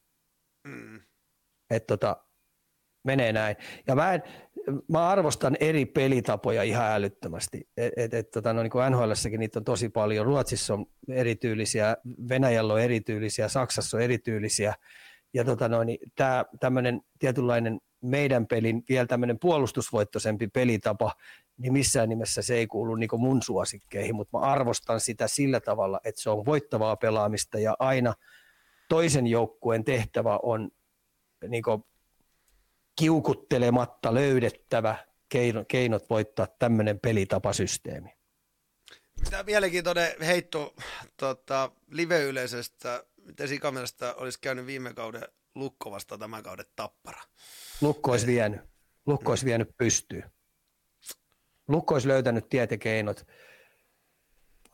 Mm. 0.68 1.02
Et 1.70 1.88
tota, 1.88 2.26
menee 3.04 3.34
näin. 3.34 3.56
Ja 3.88 3.96
mä 3.96 4.14
en, 4.14 4.24
mä 4.88 5.10
arvostan 5.10 5.58
eri 5.60 5.86
pelitapoja 5.86 6.64
ihan 6.64 6.92
älyttömästi. 6.92 7.68
Et, 7.78 8.14
et, 8.14 8.32
tota, 8.32 8.54
no, 8.54 8.64
niin 8.64 8.72
kuin 8.72 8.92
NHLssäkin 8.92 9.40
niitä 9.40 9.60
on 9.60 9.66
tosi 9.66 9.90
paljon. 9.90 10.26
Ruotsissa 10.26 10.74
on 10.74 10.86
erityylisiä, 11.10 11.98
Venäjällä 12.30 12.74
on 12.74 12.82
erityylisiä, 12.82 13.48
Saksassa 13.48 13.98
on 13.98 14.04
erityylisiä. 14.04 14.74
Ja 15.34 15.46
tota, 15.46 15.70
no, 15.70 15.84
niin, 15.84 16.00
tämä 16.16 16.46
tämmöinen 16.60 17.02
tietynlainen 17.20 17.80
meidän 18.02 18.48
pelin 18.48 18.84
vielä 18.90 19.06
tämmöinen 19.06 19.40
puolustusvoittoisempi 19.40 20.48
pelitapa, 20.48 21.16
niin 21.58 21.74
missään 21.74 22.10
nimessä 22.10 22.42
se 22.42 22.56
ei 22.56 22.68
kuulu 22.68 22.96
niin 22.96 23.10
mun 23.18 23.42
suosikkeihin, 23.42 24.16
mutta 24.16 24.38
mä 24.38 24.44
arvostan 24.44 25.00
sitä 25.00 25.28
sillä 25.28 25.60
tavalla, 25.60 26.00
että 26.04 26.22
se 26.22 26.30
on 26.30 26.46
voittavaa 26.46 26.96
pelaamista 26.96 27.60
ja 27.60 27.76
aina 27.80 28.14
toisen 28.90 29.28
joukkueen 29.28 29.84
tehtävä 29.84 30.40
on 30.44 30.72
niin 31.48 31.64
kiukuttelematta 33.02 34.14
löydettävä 34.14 34.98
keinot 35.68 36.10
voittaa 36.10 36.48
tämmöinen 36.60 37.00
pelitapasysteemi. 37.00 38.10
Tämä 39.30 39.44
mielenkiintoinen 39.44 40.12
heitto 40.22 40.76
tota, 41.18 41.72
live-yleisöstä, 41.88 43.04
miten 43.26 43.48
Sikamielestä 43.48 44.14
olisi 44.16 44.40
käynyt 44.42 44.66
viime 44.66 44.94
kauden 44.94 45.28
Lukko 45.56 45.92
vasta 45.92 46.18
tämän 46.18 46.44
kauden 46.44 46.66
Tappara? 46.76 47.22
Lukko 47.82 48.12
olisi 48.12 48.28
vienyt, 48.28 48.62
Lukko 49.06 49.32
olisi 49.32 49.46
vienyt 49.46 49.78
pystyyn. 49.78 50.32
Lukko 51.68 51.94
olisi 51.94 52.08
löytänyt 52.08 52.50
tietekeinot 52.50 53.26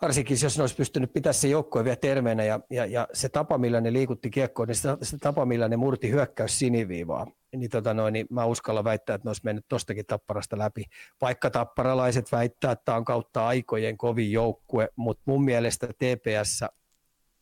varsinkin 0.01 0.37
jos 0.43 0.57
ne 0.57 0.63
olisi 0.63 0.75
pystynyt 0.75 1.13
pitää 1.13 1.33
se 1.33 1.47
joukkoja 1.47 1.83
vielä 1.83 1.95
terveenä 1.95 2.43
ja, 2.43 2.59
ja, 2.69 2.85
ja, 2.85 3.07
se 3.13 3.29
tapa, 3.29 3.57
millä 3.57 3.81
ne 3.81 3.93
liikutti 3.93 4.29
kiekkoa, 4.29 4.65
niin 4.65 4.75
se, 4.75 4.89
se 5.01 5.17
tapa, 5.17 5.45
millä 5.45 5.67
ne 5.67 5.77
murti 5.77 6.09
hyökkäys 6.09 6.59
siniviivaa, 6.59 7.27
niin, 7.55 7.69
tota 7.69 7.93
noin, 7.93 8.13
niin 8.13 8.27
mä 8.29 8.45
uskallan 8.45 8.83
väittää, 8.83 9.15
että 9.15 9.25
ne 9.25 9.29
olisi 9.29 9.41
mennyt 9.43 9.65
tostakin 9.67 10.05
tapparasta 10.05 10.57
läpi. 10.57 10.83
Vaikka 11.21 11.49
tapparalaiset 11.49 12.31
väittää, 12.31 12.71
että 12.71 12.85
tämä 12.85 12.97
on 12.97 13.05
kautta 13.05 13.47
aikojen 13.47 13.97
kovin 13.97 14.31
joukkue, 14.31 14.89
mutta 14.95 15.23
mun 15.25 15.43
mielestä 15.43 15.87
TPS 15.87 16.63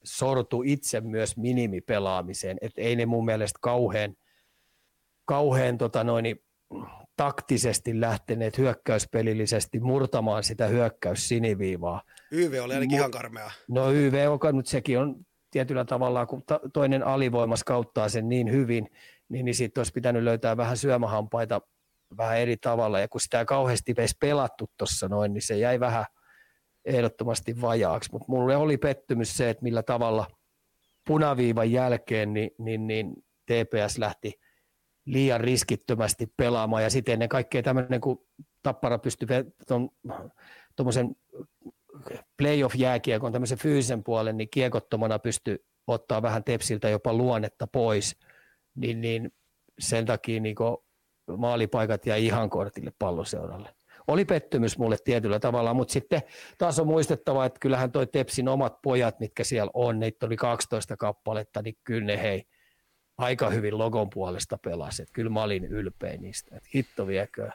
sortu 0.03 0.63
itse 0.65 1.01
myös 1.01 1.37
minimipelaamiseen, 1.37 2.57
että 2.61 2.81
ei 2.81 2.95
ne 2.95 3.05
mun 3.05 3.25
mielestä 3.25 3.59
kauhean, 3.61 4.15
kauhean 5.25 5.77
tota 5.77 6.03
noin, 6.03 6.25
taktisesti 7.17 8.01
lähteneet 8.01 8.57
hyökkäyspelillisesti 8.57 9.79
murtamaan 9.79 10.43
sitä 10.43 10.67
hyökkäyssiniviivaa. 10.67 12.01
YV 12.31 12.61
oli 12.63 12.73
ainakin 12.73 12.97
Mu- 12.97 12.99
ihan 12.99 13.11
karmea. 13.11 13.51
No 13.67 13.91
YV 13.91 14.13
on, 14.29 14.55
mutta 14.55 14.71
sekin 14.71 14.99
on 14.99 15.25
tietyllä 15.51 15.85
tavalla, 15.85 16.25
kun 16.25 16.43
ta- 16.45 16.59
toinen 16.73 17.03
alivoimas 17.07 17.63
kauttaa 17.63 18.09
sen 18.09 18.29
niin 18.29 18.51
hyvin, 18.51 18.89
niin, 19.29 19.45
niin 19.45 19.55
siitä 19.55 19.79
olisi 19.79 19.93
pitänyt 19.93 20.23
löytää 20.23 20.57
vähän 20.57 20.77
syömähampaita 20.77 21.61
vähän 22.17 22.37
eri 22.37 22.57
tavalla. 22.57 22.99
Ja 22.99 23.07
kun 23.07 23.21
sitä 23.21 23.39
ei 23.39 23.45
kauheasti 23.45 23.93
edes 23.97 24.17
pelattu 24.19 24.71
tuossa 24.77 25.07
noin, 25.07 25.33
niin 25.33 25.41
se 25.41 25.57
jäi 25.57 25.79
vähän 25.79 26.05
ehdottomasti 26.85 27.61
vajaaksi. 27.61 28.11
Mutta 28.11 28.25
mulle 28.27 28.55
oli 28.55 28.77
pettymys 28.77 29.37
se, 29.37 29.49
että 29.49 29.63
millä 29.63 29.83
tavalla 29.83 30.27
punaviivan 31.07 31.71
jälkeen 31.71 32.33
niin, 32.33 32.51
niin, 32.57 32.87
niin 32.87 33.13
TPS 33.45 33.97
lähti 33.97 34.39
liian 35.05 35.41
riskittömästi 35.41 36.33
pelaamaan 36.37 36.83
ja 36.83 36.89
sitten 36.89 37.13
ennen 37.13 37.29
kaikkea 37.29 37.63
tämmöinen, 37.63 38.01
kun 38.01 38.25
Tappara 38.63 38.99
pystyy 38.99 39.27
tuommoisen 40.75 41.15
playoff-jääkiekon, 42.37 43.31
tämmöisen 43.31 43.57
fyysisen 43.57 44.03
puolen, 44.03 44.37
niin 44.37 44.49
kiekottomana 44.49 45.19
pystyy 45.19 45.65
ottaa 45.87 46.21
vähän 46.21 46.43
tepsiltä 46.43 46.89
jopa 46.89 47.13
luonnetta 47.13 47.67
pois, 47.67 48.15
niin, 48.75 49.01
niin 49.01 49.31
sen 49.79 50.05
takia 50.05 50.39
niin 50.39 50.55
maalipaikat 51.37 52.05
jäi 52.05 52.25
ihan 52.25 52.49
kortille 52.49 52.91
palloseuralle. 52.99 53.69
Oli 54.07 54.25
pettymys 54.25 54.77
mulle 54.77 54.97
tietyllä 55.03 55.39
tavalla, 55.39 55.73
mutta 55.73 55.91
sitten 55.91 56.21
taas 56.57 56.79
on 56.79 56.87
muistettava, 56.87 57.45
että 57.45 57.59
kyllähän 57.59 57.91
toi 57.91 58.07
Tepsin 58.07 58.47
omat 58.47 58.81
pojat, 58.81 59.19
mitkä 59.19 59.43
siellä 59.43 59.71
on, 59.73 59.99
niitä 59.99 60.25
oli 60.25 60.35
12 60.35 60.97
kappaletta, 60.97 61.61
niin 61.61 61.77
kyllä 61.83 62.05
ne 62.05 62.21
hei, 62.21 62.43
aika 63.17 63.49
hyvin 63.49 63.77
logon 63.77 64.09
puolesta 64.09 64.57
pelasi. 64.57 65.01
Että 65.01 65.13
kyllä 65.13 65.29
mä 65.29 65.43
olin 65.43 65.65
ylpeä 65.65 66.17
niistä. 66.17 66.55
Että 66.55 66.69
hitto 66.75 67.07
viekö. 67.07 67.49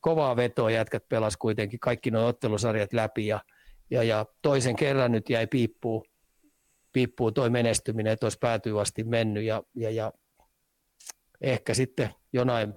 Kovaa 0.00 0.36
vetoa 0.36 0.70
jätkät 0.70 1.08
pelas 1.08 1.36
kuitenkin 1.36 1.80
kaikki 1.80 2.10
nuo 2.10 2.26
ottelusarjat 2.26 2.92
läpi 2.92 3.26
ja, 3.26 3.40
ja, 3.90 4.02
ja, 4.02 4.26
toisen 4.42 4.76
kerran 4.76 5.12
nyt 5.12 5.30
jäi 5.30 5.46
piippuu, 5.46 6.06
piippuu 6.92 7.32
toi 7.32 7.50
menestyminen, 7.50 8.12
että 8.12 8.26
olisi 8.26 8.38
päätyy 8.38 8.80
asti 8.80 9.04
mennyt 9.04 9.44
ja, 9.44 9.62
ja, 9.74 9.90
ja 9.90 10.12
ehkä 11.40 11.74
sitten 11.74 12.10
jonain 12.32 12.74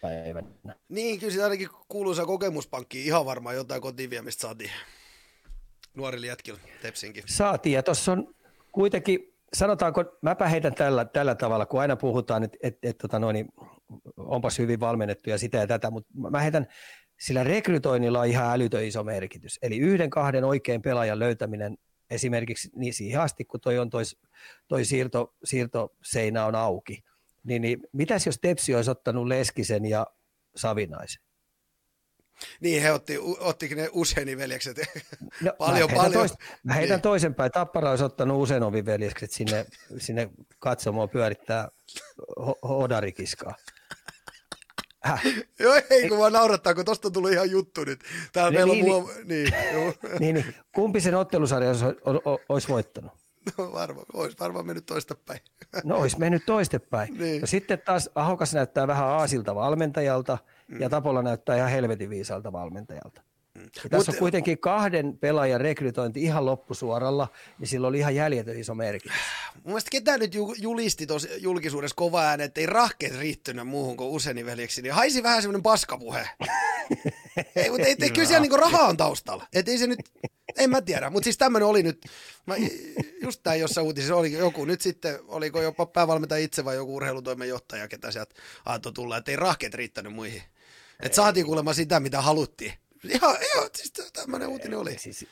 päivänä. 0.00 0.48
Niin, 0.88 1.20
kyllä 1.20 1.30
siitä 1.30 1.44
ainakin 1.44 1.68
kuuluisa 1.88 2.26
kokemuspankki 2.26 3.06
ihan 3.06 3.26
varmaan 3.26 3.56
jotain 3.56 3.82
kotiin 3.82 4.10
viemistä 4.10 4.40
saatiin 4.40 4.70
nuorille 5.94 6.26
jätkillä 6.26 6.60
Tepsinkin. 6.82 7.24
Saatiin 7.26 7.74
ja 7.74 7.82
tuossa 7.82 8.12
on 8.12 8.34
kuitenkin 8.72 9.32
sanotaanko, 9.54 10.04
mäpä 10.22 10.48
heitän 10.48 10.74
tällä, 10.74 11.04
tällä 11.04 11.34
tavalla, 11.34 11.66
kun 11.66 11.80
aina 11.80 11.96
puhutaan, 11.96 12.42
että 12.42 12.58
et, 12.62 12.78
et, 12.82 12.98
tota 12.98 13.18
noin, 13.18 13.48
onpas 14.16 14.58
hyvin 14.58 14.80
valmennettu 14.80 15.30
ja 15.30 15.38
sitä 15.38 15.58
ja 15.58 15.66
tätä, 15.66 15.90
mutta 15.90 16.10
mä 16.30 16.40
heitän, 16.40 16.66
sillä 17.20 17.44
rekrytoinnilla 17.44 18.20
on 18.20 18.26
ihan 18.26 18.52
älytön 18.52 18.84
iso 18.84 19.04
merkitys. 19.04 19.58
Eli 19.62 19.78
yhden 19.78 20.10
kahden 20.10 20.44
oikein 20.44 20.82
pelaajan 20.82 21.18
löytäminen 21.18 21.78
esimerkiksi 22.10 22.70
niin 22.76 22.94
siihen 22.94 23.20
asti, 23.20 23.44
kun 23.44 23.60
toi, 23.60 23.78
on 23.78 23.90
toi, 23.90 24.02
toi 24.68 24.84
siirto, 24.84 25.34
siirtoseinä 25.44 26.46
on 26.46 26.54
auki, 26.54 27.04
niin, 27.44 27.62
niin 27.62 27.80
mitäs 27.92 28.26
jos 28.26 28.38
Tepsi 28.38 28.74
olisi 28.74 28.90
ottanut 28.90 29.26
Leskisen 29.26 29.84
ja 29.84 30.06
Savinaisen? 30.56 31.22
Niin, 32.60 32.82
he 32.82 32.92
otti, 32.92 33.18
ottikin 33.40 33.78
ne 33.78 33.88
Useinin 33.92 34.38
veljekset 34.38 34.76
no, 35.40 35.52
paljon, 35.58 35.90
mä 35.90 35.96
paljon. 35.96 36.12
Tois, 36.12 36.34
mä 36.62 36.74
heitän 36.74 36.94
niin. 36.94 37.02
toisenpäin. 37.02 37.52
Tappara 37.52 37.90
olisi 37.90 38.04
ottanut 38.04 38.42
Usenovin 38.42 38.86
veljekset 38.86 39.30
sinne, 39.30 39.66
sinne 39.98 40.30
katsomaan 40.58 41.08
pyörittää 41.08 41.68
ho- 42.40 42.68
hodarikiskaa. 42.68 43.54
Häh? 45.02 45.22
Joo, 45.58 45.74
ei 45.90 46.08
kun 46.08 46.18
vaan 46.18 46.32
naurattaa, 46.32 46.74
kun 46.74 46.84
tosta 46.84 47.10
tuli 47.10 47.32
ihan 47.32 47.50
juttu 47.50 47.84
nyt. 47.84 48.00
Täällä 48.32 48.50
niin, 48.50 48.58
meillä 48.58 48.72
niin, 48.72 48.94
on 48.94 49.02
mua... 49.02 49.12
Niin, 49.24 49.52
niin, 49.72 49.94
niin, 50.20 50.34
niin, 50.34 50.54
kumpi 50.74 51.00
sen 51.00 51.14
ottelusarja 51.14 51.68
olisi, 51.68 51.84
olisi 52.48 52.68
voittanut? 52.68 53.21
No 53.58 53.72
varmaan, 53.72 54.06
olisi 54.12 54.36
varmaan 54.40 54.66
mennyt 54.66 54.86
toistepäin. 54.86 55.40
No 55.84 55.96
olisi 55.96 56.18
mennyt 56.18 56.46
toistepäin. 56.46 57.18
niin. 57.18 57.40
No 57.40 57.46
sitten 57.46 57.82
taas 57.84 58.10
Ahokas 58.14 58.54
näyttää 58.54 58.86
vähän 58.86 59.06
aasilta 59.06 59.54
valmentajalta– 59.54 60.38
Mm. 60.72 60.80
Ja 60.80 60.90
Tapola 60.90 61.22
näyttää 61.22 61.56
ihan 61.56 61.70
helvetin 61.70 62.10
viisalta 62.10 62.52
valmentajalta. 62.52 63.22
Mm. 63.54 63.70
tässä 63.90 63.96
Mut, 63.96 64.08
on 64.08 64.18
kuitenkin 64.18 64.58
kahden 64.58 65.18
pelaajan 65.18 65.60
rekrytointi 65.60 66.22
ihan 66.22 66.46
loppusuoralla, 66.46 67.28
niin 67.58 67.68
sillä 67.68 67.88
oli 67.88 67.98
ihan 67.98 68.14
jäljetön 68.14 68.58
iso 68.58 68.74
merkitys. 68.74 69.16
Mun 69.54 69.62
mielestä 69.64 69.90
ketään 69.90 70.20
nyt 70.20 70.32
julisti 70.58 71.06
tuossa 71.06 71.28
julkisuudessa 71.36 71.94
kova 71.94 72.22
ääni, 72.22 72.44
että 72.44 72.60
ei 72.60 72.66
rahkeet 72.66 73.18
riittynyt 73.18 73.66
muuhun 73.66 73.96
kuin 73.96 74.10
Useni 74.10 74.46
veljeksi, 74.46 74.82
niin 74.82 74.94
haisi 74.94 75.22
vähän 75.22 75.42
semmoinen 75.42 75.62
paskapuhe. 75.62 76.28
ei, 77.56 77.70
mutta 77.70 77.86
ei, 77.86 77.96
ei, 78.02 78.10
kyllä 78.10 78.28
siellä 78.28 78.40
niinku 78.40 78.56
rahaa 78.56 78.88
on 78.88 78.96
taustalla. 78.96 79.46
Et 79.52 79.68
ei 79.68 79.78
se 79.78 79.86
nyt, 79.86 80.00
en 80.58 80.70
mä 80.70 80.80
tiedä, 80.80 81.10
mutta 81.10 81.24
siis 81.24 81.38
tämmöinen 81.38 81.68
oli 81.68 81.82
nyt, 81.82 82.06
mä, 82.46 82.54
just 83.22 83.40
tämä 83.42 83.56
jossain 83.56 83.86
uutisissa 83.86 84.16
oli 84.16 84.32
joku, 84.32 84.64
nyt 84.64 84.80
sitten 84.80 85.18
oliko 85.28 85.62
jopa 85.62 85.86
päävalmentaja 85.86 86.44
itse 86.44 86.64
vai 86.64 86.76
joku 86.76 86.96
urheilutoimenjohtaja, 86.96 87.88
ketä 87.88 88.10
sieltä 88.10 88.34
antoi 88.64 88.92
tulla, 88.92 89.16
että 89.16 89.30
ei 89.30 89.36
rahkeet 89.36 89.74
riittänyt 89.74 90.12
muihin. 90.12 90.42
Että 91.02 91.16
saatiin 91.16 91.46
kuulemma 91.46 91.74
sitä, 91.74 92.00
mitä 92.00 92.20
haluttiin. 92.20 92.72
Ihan, 93.08 93.36
ihan 93.54 93.68
siis 93.74 93.92
tämmöinen 94.12 94.48
uutinen 94.48 94.78
oli. 94.78 94.98
Siis, 94.98 95.26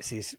siis 0.00 0.38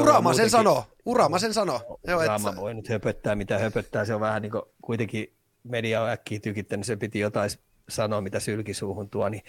Urama 0.00 0.34
sen 0.34 0.50
sanoo. 0.50 0.86
Urama 1.04 1.38
sen 1.38 1.54
sanoo. 1.54 2.00
Urama 2.22 2.56
voi 2.56 2.74
nyt 2.74 2.88
höpöttää, 2.88 3.36
mitä 3.36 3.58
höpöttää. 3.58 4.04
Se 4.04 4.14
on 4.14 4.20
vähän 4.20 4.42
niin 4.42 4.52
kuin 4.52 4.62
kuitenkin 4.82 5.32
media 5.64 6.02
on 6.02 6.10
äkkiä 6.10 6.40
tykittänyt, 6.40 6.86
se 6.86 6.96
piti 6.96 7.18
jotain 7.18 7.50
sanoa, 7.88 8.20
mitä 8.20 8.40
sylkisuuhun 8.40 9.10
tuo, 9.10 9.28
niin 9.28 9.42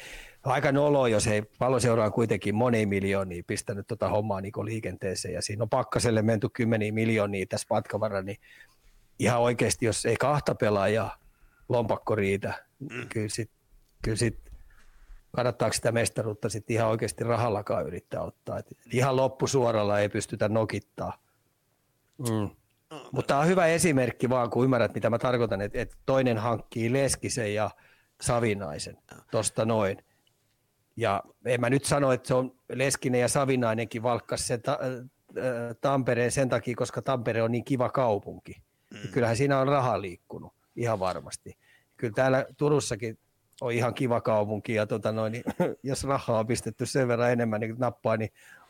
aika 0.43 0.71
nolo, 0.71 1.07
jos 1.07 1.27
ei 1.27 1.41
palloseura 1.41 2.05
on 2.05 2.11
kuitenkin 2.11 2.55
moni 2.55 2.85
miljoonia 2.85 3.43
pistänyt 3.47 3.87
tota 3.87 4.09
hommaa 4.09 4.41
niin 4.41 4.53
liikenteeseen, 4.63 5.33
ja 5.33 5.41
siinä 5.41 5.63
on 5.63 5.69
pakkaselle 5.69 6.21
menty 6.21 6.49
kymmeniä 6.49 6.91
miljoonia 6.91 7.45
tässä 7.49 7.67
matkavarra, 7.69 8.21
niin 8.21 8.37
ihan 9.19 9.41
oikeasti, 9.41 9.85
jos 9.85 10.05
ei 10.05 10.15
kahta 10.15 10.55
pelaajaa 10.55 11.17
lompakko 11.69 12.15
riitä, 12.15 12.65
mm. 12.79 13.09
kyllä 13.09 13.29
sitten 13.29 13.59
kyllä 14.01 14.17
sit 14.17 14.48
kannattaako 15.35 15.73
sitä 15.73 15.91
mestaruutta 15.91 16.49
sitten 16.49 16.73
ihan 16.73 16.89
oikeasti 16.89 17.23
rahallakaan 17.23 17.87
yrittää 17.87 18.21
ottaa. 18.21 18.59
Et 18.59 18.71
ihan 18.93 19.15
loppusuoralla 19.15 19.99
ei 19.99 20.09
pystytä 20.09 20.49
nokittaa. 20.49 21.23
Mm. 22.17 22.49
Mutta 23.11 23.27
tämä 23.27 23.39
on 23.39 23.47
hyvä 23.47 23.67
esimerkki 23.67 24.29
vaan, 24.29 24.49
kun 24.49 24.63
ymmärrät, 24.63 24.93
mitä 24.93 25.09
mä 25.09 25.19
tarkoitan, 25.19 25.61
että 25.61 25.81
et 25.81 25.97
toinen 26.05 26.37
hankkii 26.37 26.93
Leskisen 26.93 27.53
ja 27.53 27.71
Savinaisen 28.21 28.97
tuosta 29.31 29.65
noin. 29.65 29.97
Ja 30.95 31.23
en 31.45 31.61
mä 31.61 31.69
nyt 31.69 31.85
sano, 31.85 32.11
että 32.11 32.27
se 32.27 32.33
on 32.33 32.55
Leskinen 32.73 33.21
ja 33.21 33.27
Savinainenkin 33.27 34.03
valkkas 34.03 34.47
sen 34.47 34.61
ta- 34.61 34.79
äh, 35.37 35.75
Tampereen 35.81 36.31
sen 36.31 36.49
takia, 36.49 36.75
koska 36.75 37.01
Tampere 37.01 37.43
on 37.43 37.51
niin 37.51 37.65
kiva 37.65 37.89
kaupunki. 37.89 38.55
Mm. 38.93 39.11
Kyllähän 39.11 39.37
siinä 39.37 39.59
on 39.59 39.67
raha 39.67 40.01
liikkunut, 40.01 40.53
ihan 40.75 40.99
varmasti. 40.99 41.57
Kyllä 41.97 42.13
täällä 42.13 42.45
Turussakin 42.57 43.17
on 43.61 43.71
ihan 43.71 43.93
kiva 43.93 44.21
kaupunki 44.21 44.73
ja 44.73 44.87
tota 44.87 45.11
noin, 45.11 45.31
niin, 45.31 45.43
jos 45.83 46.03
rahaa 46.03 46.39
on 46.39 46.47
pistetty 46.47 46.85
sen 46.85 47.07
verran 47.07 47.31
enemmän 47.31 47.59
niin 47.61 47.75
nappaa, 47.77 48.17
niin 48.17 48.29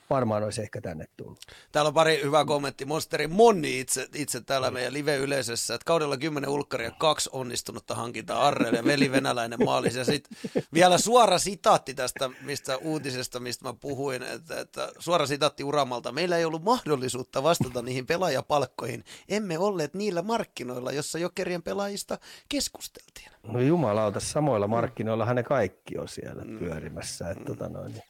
varmaan 0.10 0.44
olisi 0.44 0.62
ehkä 0.62 0.82
tänne 0.82 1.06
tullut. 1.18 1.40
Täällä 1.72 1.88
on 1.88 1.94
pari 1.94 2.22
hyvää 2.24 2.46
kommentti. 2.46 2.86
Monsteri 2.86 3.28
Monni 3.28 3.80
itse, 3.80 4.08
itse 4.16 4.42
täällä 4.42 4.72
meidän 4.72 4.94
live-yleisössä, 4.94 5.74
että 5.74 5.86
kaudella 5.86 6.18
10 6.18 6.50
ulkkaria, 6.50 6.92
kaksi 6.92 7.30
onnistunutta 7.34 7.96
hankintaa 7.96 8.48
Arrelle 8.48 8.78
ja 8.78 8.84
veli 8.84 9.12
venäläinen 9.12 9.60
maalis. 9.66 9.96
Ja 9.96 10.06
sitten 10.06 10.38
vielä 10.74 10.98
suora 10.98 11.40
sitaatti 11.40 11.94
tästä 11.94 12.30
mistä 12.42 12.78
uutisesta, 12.78 13.40
mistä 13.40 13.66
mä 13.66 13.74
puhuin, 13.74 14.24
että, 14.24 14.60
että 14.60 14.92
suora 15.00 15.26
sitaatti 15.26 15.64
Uramalta. 15.64 16.12
Meillä 16.12 16.38
ei 16.38 16.46
ollut 16.46 16.64
mahdollisuutta 16.64 17.44
vastata 17.44 17.82
niihin 17.82 18.06
pelaajapalkkoihin. 18.06 19.04
Emme 19.30 19.58
olleet 19.58 19.94
niillä 19.94 20.22
markkinoilla, 20.22 20.92
jossa 20.92 21.20
jokerien 21.20 21.64
pelaajista 21.64 22.18
keskusteltiin. 22.50 23.30
No 23.44 23.60
jumalauta, 23.60 24.20
samoilla 24.20 24.68
markkinoilla 24.68 25.34
ne 25.34 25.44
kaikki 25.44 25.98
on 25.98 26.08
siellä 26.08 26.44
pyörimässä. 26.60 27.30
Että, 27.30 27.46
tota 27.46 27.70
noin, 27.70 28.02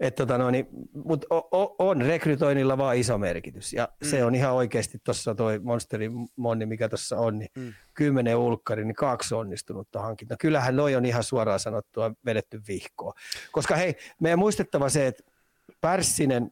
että 0.00 0.26
tota 0.26 0.38
no, 0.38 0.50
niin, 0.50 0.66
mut 1.04 1.24
on 1.78 2.02
rekrytoinnilla 2.02 2.78
vaan 2.78 2.96
iso 2.96 3.18
merkitys. 3.18 3.72
Ja 3.72 3.88
mm. 4.00 4.08
se 4.08 4.24
on 4.24 4.34
ihan 4.34 4.52
oikeasti 4.52 4.98
tuossa 5.04 5.34
toi 5.34 5.58
Monsteri 5.58 6.10
Monni, 6.36 6.66
mikä 6.66 6.88
tuossa 6.88 7.18
on, 7.18 7.38
niin 7.38 7.50
mm. 7.56 7.72
kymmenen 7.94 8.36
ulkkari, 8.36 8.84
niin 8.84 8.94
kaksi 8.94 9.34
onnistunutta 9.34 10.00
hankinta. 10.00 10.36
Kyllähän 10.40 10.76
noi 10.76 10.96
on 10.96 11.04
ihan 11.04 11.24
suoraan 11.24 11.60
sanottua 11.60 12.12
vedetty 12.24 12.60
vihkoa. 12.68 13.12
Koska 13.52 13.76
hei, 13.76 13.94
meidän 14.20 14.38
muistettava 14.38 14.88
se, 14.88 15.06
että 15.06 15.22
Pärssinen, 15.80 16.50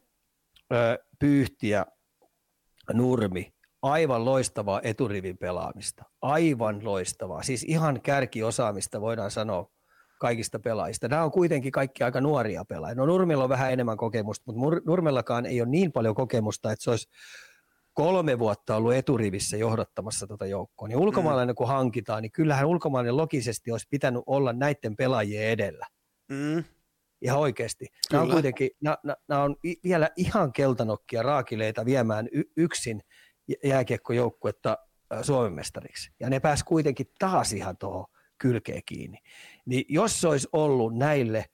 Pyyhti 1.19 1.69
ja 1.69 1.87
Nurmi, 2.93 3.55
aivan 3.83 4.25
loistavaa 4.25 4.81
eturivin 4.85 5.39
pelaamista. 5.39 6.05
Aivan 6.23 6.85
loistavaa. 6.85 7.43
Siis 7.43 7.63
ihan 7.63 8.01
kärkiosaamista 8.01 9.01
voidaan 9.01 9.31
sanoa 9.31 9.71
kaikista 10.25 10.59
pelaajista. 10.59 11.09
Nämä 11.09 11.25
on 11.25 11.31
kuitenkin 11.31 11.73
kaikki 11.73 12.05
aika 12.05 12.21
nuoria 12.21 12.65
pelaajia. 12.65 12.95
No 12.95 13.07
Nurmella 13.07 13.45
on 13.45 13.51
vähän 13.51 13.73
enemmän 13.73 13.97
kokemusta, 13.97 14.53
mutta 14.53 14.81
Nurmellakaan 14.87 15.47
ei 15.47 15.61
ole 15.61 15.69
niin 15.69 15.93
paljon 15.93 16.15
kokemusta, 16.15 16.73
että 16.73 16.83
se 16.83 16.91
olisi 16.91 17.09
kolme 17.95 18.39
vuotta 18.39 18.77
ollut 18.77 18.95
eturivissä 18.95 19.57
johdattamassa 19.57 20.27
tuota 20.27 20.47
joukkoa. 20.47 20.89
Niin 20.89 20.99
ulkomaalainen 20.99 21.53
mm. 21.53 21.57
kun 21.57 21.69
hankitaan, 21.69 22.23
niin 22.23 22.33
kyllähän 22.33 22.67
ulkomaalainen 22.67 23.17
logisesti 23.17 23.73
olisi 23.73 23.87
pitänyt 23.91 24.23
olla 24.27 24.53
näiden 24.53 24.97
pelaajien 24.97 25.51
edellä. 25.51 25.87
Mm. 26.29 26.65
Ihan 27.23 27.39
oikeasti. 27.39 27.87
Kyllä. 27.87 28.01
Nämä 28.13 28.23
on 28.23 28.31
kuitenkin, 28.31 28.71
nämä, 28.81 28.97
nämä 29.29 29.43
on 29.43 29.57
vielä 29.85 30.11
ihan 30.17 30.53
keltanokkia 30.53 31.23
raakileita 31.23 31.85
viemään 31.85 32.29
y- 32.33 32.51
yksin 32.57 33.01
jääkiekkojoukkuetta 33.65 34.79
Suomen 35.23 35.53
mestariksi. 35.53 36.11
Ja 36.21 36.31
ne 36.31 36.41
pääs 36.41 36.65
kuitenkin 36.65 37.07
taas 37.19 37.53
ihan 37.53 37.77
tuohon 37.77 38.07
kylkeen 38.39 38.83
kiinni. 38.87 39.19
Niin 39.67 39.85
jos 39.89 40.21
se 40.21 40.29
olisi 40.29 40.49
ollut 40.53 40.97
näille 40.97 41.45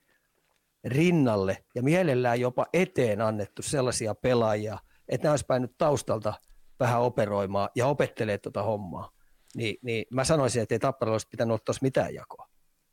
rinnalle 0.84 1.64
ja 1.74 1.82
mielellään 1.82 2.40
jopa 2.40 2.66
eteen 2.72 3.20
annettu 3.20 3.62
sellaisia 3.62 4.14
pelaajia, 4.14 4.78
että 5.08 5.26
ne 5.28 5.30
olisi 5.30 5.46
päänyt 5.46 5.78
taustalta 5.78 6.34
vähän 6.80 7.00
operoimaan 7.00 7.68
ja 7.74 7.86
opettelee 7.86 8.38
tuota 8.38 8.62
hommaa, 8.62 9.12
niin, 9.54 9.76
niin 9.82 10.04
mä 10.10 10.24
sanoisin, 10.24 10.62
että 10.62 10.74
ei 10.74 10.78
Tapparalla 10.78 11.14
olisi 11.14 11.28
pitänyt 11.28 11.54
ottaa 11.54 11.74
mitään 11.82 12.14
jakoa. 12.14 12.48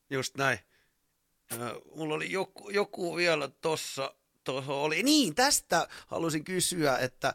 Just 0.09 0.37
näin. 0.37 0.59
mulla 1.95 2.15
oli 2.15 2.31
joku, 2.31 2.69
joku 2.69 3.15
vielä 3.15 3.49
tuossa, 3.61 4.15
oli, 4.67 5.03
niin 5.03 5.35
tästä 5.35 5.87
halusin 6.07 6.43
kysyä, 6.43 6.97
että 6.97 7.33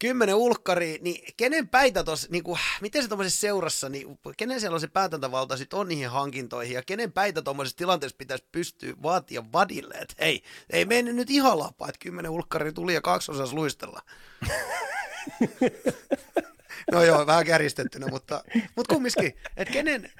kymmenen 0.00 0.34
ulkkari, 0.34 0.98
niin 1.00 1.24
kenen 1.36 1.68
päitä 1.68 2.04
tuossa, 2.04 2.28
niin 2.30 2.44
kuin, 2.44 2.58
miten 2.80 3.02
se 3.02 3.08
tuommoisessa 3.08 3.40
seurassa, 3.40 3.88
niin 3.88 4.18
kenen 4.36 4.60
siellä 4.60 4.74
on 4.74 4.80
se 4.80 4.88
päätäntävalta 4.88 5.56
sitten 5.56 5.78
on 5.78 5.88
niihin 5.88 6.10
hankintoihin, 6.10 6.74
ja 6.74 6.82
kenen 6.82 7.12
päitä 7.12 7.42
tuommoisessa 7.42 7.76
tilanteessa 7.76 8.16
pitäisi 8.16 8.44
pystyä 8.52 8.94
vaatia 9.02 9.44
vadille, 9.52 9.94
että 9.94 10.14
hei, 10.20 10.42
ei 10.70 10.84
mennyt 10.84 11.16
nyt 11.16 11.30
ihan 11.30 11.58
lapaa, 11.58 11.88
että 11.88 11.98
kymmenen 12.02 12.30
ulkkari 12.30 12.72
tuli 12.72 12.94
ja 12.94 13.00
kaksi 13.00 13.32
osas 13.32 13.52
luistella. 13.52 14.00
no 16.92 17.02
joo, 17.02 17.26
vähän 17.26 17.46
kärjistettynä, 17.46 18.06
mutta, 18.06 18.44
mutta 18.76 18.94
kumminkin, 18.94 19.34
että 19.56 19.72
kenen, 19.72 20.10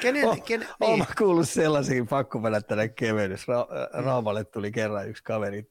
Kenen, 0.00 0.28
oh, 0.28 0.44
kenen, 0.44 0.68
niin. 0.80 0.90
Olen 0.90 1.06
kuullut 1.18 1.48
sellaisenkin 1.48 2.08
pakko 2.08 2.40
tänne 2.68 2.88
kevennys. 2.88 3.42
Ra- 3.42 4.04
Raavalle 4.04 4.44
tuli 4.44 4.72
kerran 4.72 5.08
yksi 5.08 5.22
kaveri 5.22 5.70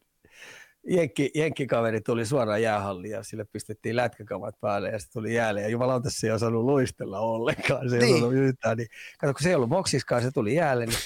Jenkki, 0.88 1.32
jenkkikaveri 1.36 2.02
tuli 2.02 2.26
suoraan 2.26 2.62
jäähalliin 2.62 3.12
ja 3.12 3.24
sille 3.24 3.46
pistettiin 3.46 3.96
lätkäkamat 3.96 4.60
päälle 4.60 4.90
ja 4.90 5.00
se 5.00 5.12
tuli 5.12 5.34
jäälle 5.34 5.62
ja 5.62 5.70
jumalauta 5.70 6.10
se 6.10 6.28
ei 6.28 6.32
osannut 6.32 6.64
luistella 6.64 7.20
ollenkaan, 7.20 7.90
se 7.90 7.96
ei 7.96 8.02
niin. 8.02 8.16
osannut 8.16 8.34
yhtään. 8.34 8.78
Niin, 8.78 8.88
kato, 9.20 9.34
kun 9.34 9.44
se 9.44 9.50
ei 9.50 9.56
ollut 9.56 9.70
boksiskaan, 9.70 10.22
se 10.22 10.32
tuli 10.32 10.56
jäälle, 10.56 10.86
niin, 10.86 11.00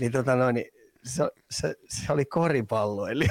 niin, 0.00 0.12
tota 0.12 0.36
noin, 0.36 0.54
niin 0.54 0.66
se, 1.04 1.24
se, 1.50 1.74
se, 1.88 2.12
oli 2.12 2.24
eli 3.10 3.26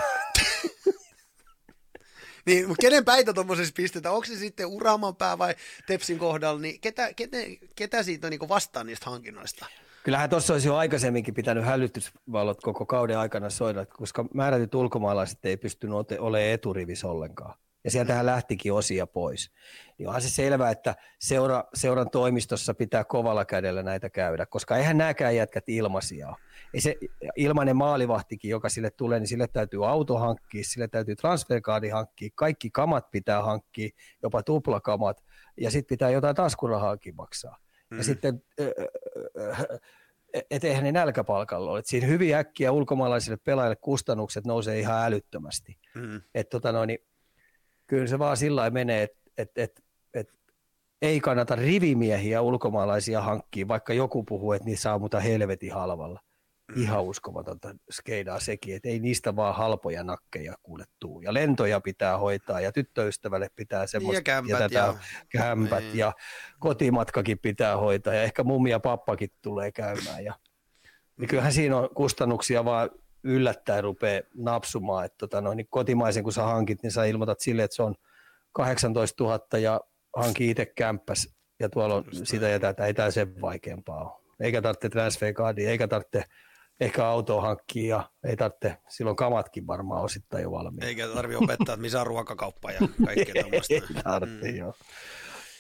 niin, 2.46 2.68
mutta 2.68 2.82
kenen 2.82 3.06
päitä 3.06 3.34
tuommoisessa 3.34 3.74
pistetään? 3.78 4.16
Onko 4.16 4.26
se 4.26 4.36
sitten 4.36 4.68
Uraman 4.68 5.16
pää 5.16 5.38
vai 5.38 5.56
Tepsin 5.88 6.20
kohdalla? 6.20 6.62
Niin 6.62 6.82
ketä, 6.82 7.14
ketä, 7.14 7.38
ketä 7.76 8.04
siitä 8.04 8.28
on 8.28 8.32
niin 8.32 8.50
vastaan 8.50 8.86
niistä 8.86 9.10
hankinnoista? 9.10 9.66
Kyllähän 10.08 10.30
tuossa 10.30 10.54
olisi 10.54 10.68
jo 10.68 10.76
aikaisemminkin 10.76 11.34
pitänyt 11.34 11.66
hälytysvalot 11.66 12.62
koko 12.62 12.86
kauden 12.86 13.18
aikana 13.18 13.50
soida, 13.50 13.86
koska 13.86 14.26
määrätyt 14.34 14.76
ulkomaalaiset 14.76 15.46
ei 15.46 15.58
pystynyt 15.58 15.96
olemaan 16.20 16.52
eturivissä 16.52 17.08
ollenkaan. 17.08 17.60
Ja 17.84 17.92
sieltähän 17.92 18.26
lähtikin 18.26 18.74
osia 18.74 19.08
pois. 19.08 19.52
Niin 19.98 20.08
onhan 20.08 20.22
se 20.22 20.30
selvää, 20.30 20.72
että 20.72 20.96
seura, 21.20 21.64
seuran 21.74 22.10
toimistossa 22.10 22.74
pitää 22.74 23.04
kovalla 23.04 23.46
kädellä 23.46 23.84
näitä 23.84 24.10
käydä, 24.10 24.46
koska 24.46 24.78
eihän 24.78 24.98
nämäkään 24.98 25.36
jätkät 25.36 25.70
ilmaisia 25.70 26.36
Ei 26.74 26.82
se 26.82 26.96
ilmainen 27.36 27.76
maalivahtikin, 27.76 28.52
joka 28.52 28.70
sille 28.70 28.90
tulee, 28.90 29.20
niin 29.20 29.28
sille 29.28 29.48
täytyy 29.48 29.90
auto 29.90 30.18
hankkia, 30.18 30.64
sille 30.64 30.88
täytyy 30.88 31.16
transferkaadi 31.16 31.90
hankkia, 31.90 32.30
kaikki 32.36 32.70
kamat 32.70 33.12
pitää 33.12 33.44
hankkia, 33.44 33.90
jopa 34.24 34.44
tuplakamat, 34.44 35.24
ja 35.58 35.72
sitten 35.72 35.96
pitää 35.96 36.10
jotain 36.10 36.36
taskurahaakin 36.36 37.16
maksaa. 37.16 37.67
Mm. 37.90 37.98
Ja 37.98 38.04
sitten, 38.04 38.44
että 40.52 40.68
eihän 40.68 40.84
ne 40.84 40.92
nälkäpalkalla 40.92 41.72
ole. 41.72 41.80
Et 41.80 41.86
siinä 41.86 42.08
hyvin 42.08 42.36
äkkiä 42.36 42.72
ulkomaalaisille 42.72 43.38
pelaajille 43.44 43.76
kustannukset 43.76 44.46
nousee 44.46 44.80
ihan 44.80 45.06
älyttömästi. 45.06 45.78
Mm. 45.96 46.22
Et 46.36 46.50
tota 46.50 46.72
noin, 46.72 46.88
niin, 46.88 47.00
kyllä 47.88 48.08
se 48.08 48.20
vaan 48.20 48.38
sillä 48.38 48.70
menee, 48.70 49.04
että 49.04 49.18
et, 49.38 49.52
et, 49.58 49.84
et, 50.14 50.34
ei 51.02 51.20
kannata 51.20 51.56
rivimiehiä 51.56 52.42
ulkomaalaisia 52.42 53.22
hankkia, 53.22 53.68
vaikka 53.68 53.94
joku 53.94 54.24
puhuu, 54.24 54.52
että 54.52 54.66
niitä 54.66 54.82
saa 54.82 55.00
muuta 55.00 55.20
helvetin 55.20 55.74
halvalla. 55.74 56.20
Mm. 56.76 56.82
Ihan 56.82 57.04
uskomatonta 57.04 57.76
skeidaa 57.92 58.40
sekin, 58.40 58.76
että 58.76 58.90
ei 58.90 59.00
niistä 59.00 59.36
vaan 59.36 59.56
halpoja 59.56 60.04
nakkeja 60.04 60.56
kuule 60.64 60.84
tuu. 61.00 61.22
Ja 61.22 61.34
lentoja 61.34 61.82
pitää 61.82 62.18
hoitaa 62.18 62.62
ja 62.62 62.72
tyttöystävälle 62.72 63.50
pitää 63.56 63.88
semmoista. 63.88 64.20
Ja 64.20 64.24
kämpät. 64.24 64.50
Ja, 64.50 64.58
tätä, 64.58 64.76
ja, 64.76 64.96
kämpät 65.30 65.84
niin. 65.84 65.98
ja 65.98 66.14
kotimatkakin 66.60 67.40
pitää 67.40 67.78
hoitaa 67.78 68.14
ja 68.14 68.24
ehkä 68.24 68.44
mummi 68.44 68.70
ja 68.70 68.80
pappakin 68.80 69.30
tulee 69.42 69.72
käymään. 69.72 70.24
Ja, 70.24 70.34
niin 71.18 71.28
kyllähän 71.28 71.54
siinä 71.54 71.78
on 71.78 71.90
kustannuksia 71.96 72.66
vaan 72.66 72.90
yllättäen 73.24 73.84
rupeaa 73.84 74.22
napsumaan. 74.36 75.06
Että 75.06 75.18
tota 75.18 75.42
noin, 75.42 75.58
niin 75.58 75.68
kotimaisen 75.70 76.24
kun 76.24 76.34
sä 76.34 76.44
hankit, 76.44 76.84
niin 76.84 76.92
sä 76.92 77.06
ilmoitat 77.06 77.40
sille, 77.40 77.64
että 77.64 77.76
se 77.76 77.84
on 77.84 77.96
18 78.54 79.24
000 79.24 79.60
ja 79.60 79.82
hanki 80.16 80.50
itse 80.50 80.66
kämppäs 80.66 81.36
ja 81.60 81.70
tuolla 81.70 81.96
on 81.96 82.04
sitä 82.24 82.48
ja 82.48 82.60
tätä, 82.60 82.86
ei 82.86 82.94
tämä 82.94 83.12
sen 83.12 83.42
vaikeampaa 83.42 84.04
ole. 84.04 84.28
Eikä 84.40 84.62
tarvitse 84.62 84.90
transfer 84.90 85.34
eikä 85.58 85.88
tarvitse 85.88 86.24
ehkä 86.80 87.08
auto 87.08 87.42
hankkia 87.42 87.96
ja 87.96 88.10
ei 88.30 88.38
tarvitse, 88.38 88.78
silloin 88.90 89.16
kamatkin 89.16 89.68
varmaan 89.68 90.04
osittain 90.04 90.44
jo 90.44 90.52
valmiina. 90.52 90.88
Eikä 90.88 91.08
tarvitse 91.08 91.44
opettaa, 91.44 91.74
että 91.74 91.82
missä 91.82 92.02
on 92.02 92.08
ruokakauppa 92.08 92.72
ja 92.72 92.80
kaikkea 93.06 93.44
tämmöistä. 93.44 93.74
ei 93.74 93.82
tarvitse, 94.04 94.52
mm. 94.52 94.58
joo. 94.58 94.74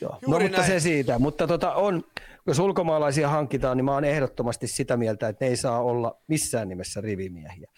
joo. 0.01 0.19
No 0.27 0.39
mutta 0.39 0.63
se 0.63 0.79
siitä, 0.79 1.19
mutta 1.19 1.47
tota 1.47 1.73
on, 1.73 2.03
jos 2.47 2.59
ulkomaalaisia 2.59 3.29
hankitaan, 3.29 3.77
niin 3.77 3.85
mä 3.85 3.93
oon 3.93 4.05
ehdottomasti 4.05 4.67
sitä 4.67 4.97
mieltä, 4.97 5.27
että 5.27 5.45
ne 5.45 5.49
ei 5.49 5.57
saa 5.57 5.81
olla 5.81 6.21
missään 6.27 6.69
nimessä 6.69 7.01
rivimiehiä. 7.01 7.71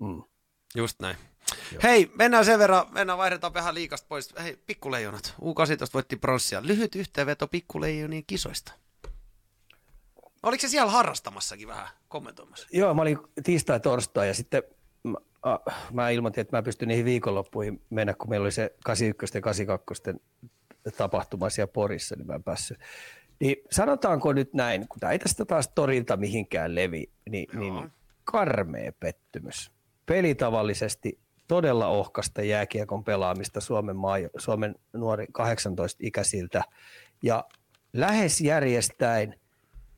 Mm. 0.00 0.22
Just 0.74 1.00
näin. 1.00 1.16
Joo. 1.72 1.80
Hei, 1.82 2.10
mennään 2.18 2.44
sen 2.44 2.58
verran, 2.58 2.86
mennään 2.90 3.18
vaihdetaan 3.18 3.54
vähän 3.54 3.74
liikasta 3.74 4.06
pois. 4.08 4.34
Hei, 4.42 4.58
pikkuleijonat. 4.66 5.34
U18 5.40 5.44
voitti 5.94 6.16
pronssia. 6.16 6.62
Lyhyt 6.62 6.94
yhteenveto 6.94 7.48
pikkuleijonien 7.48 8.24
kisoista. 8.26 8.72
Oliko 10.42 10.60
se 10.60 10.68
siellä 10.68 10.90
harrastamassakin 10.90 11.68
vähän 11.68 11.88
kommentoimassa? 12.08 12.68
Joo, 12.72 12.94
mä 12.94 13.02
olin 13.02 13.18
tiistai, 13.44 13.80
torstai 13.80 14.28
ja 14.28 14.34
sitten 14.34 14.62
mä, 15.04 15.18
mä 15.92 16.10
ilmoitin, 16.10 16.40
että 16.40 16.56
mä 16.56 16.62
pystyn 16.62 16.88
niihin 16.88 17.04
viikonloppuihin 17.04 17.82
mennä, 17.90 18.14
kun 18.14 18.30
meillä 18.30 18.44
oli 18.44 18.52
se 18.52 18.74
81 18.84 19.38
ja 19.38 19.42
82 19.42 20.02
tapahtuma 20.96 21.50
siellä 21.50 21.72
Porissa, 21.72 22.16
niin 22.16 22.26
mä 22.26 22.34
en 22.34 22.42
päässyt. 22.42 22.78
Niin 23.40 23.56
sanotaanko 23.70 24.32
nyt 24.32 24.54
näin, 24.54 24.88
kun 24.88 25.00
tämä 25.00 25.12
ei 25.12 25.18
tästä 25.18 25.44
taas 25.44 25.68
torilta 25.74 26.16
mihinkään 26.16 26.74
levi, 26.74 27.10
niin, 27.30 27.58
niin 27.58 27.92
karmea 28.24 28.92
pettymys. 29.00 29.70
Pelitavallisesti 30.06 31.18
todella 31.48 31.86
ohkasta 31.86 32.42
jääkiekon 32.42 33.04
pelaamista 33.04 33.60
Suomen, 33.60 33.96
maa, 33.96 34.16
Suomen 34.38 34.74
nuori 34.92 35.26
18-ikäisiltä 35.26 36.62
ja 37.22 37.44
lähes 37.92 38.40
järjestäen 38.40 39.40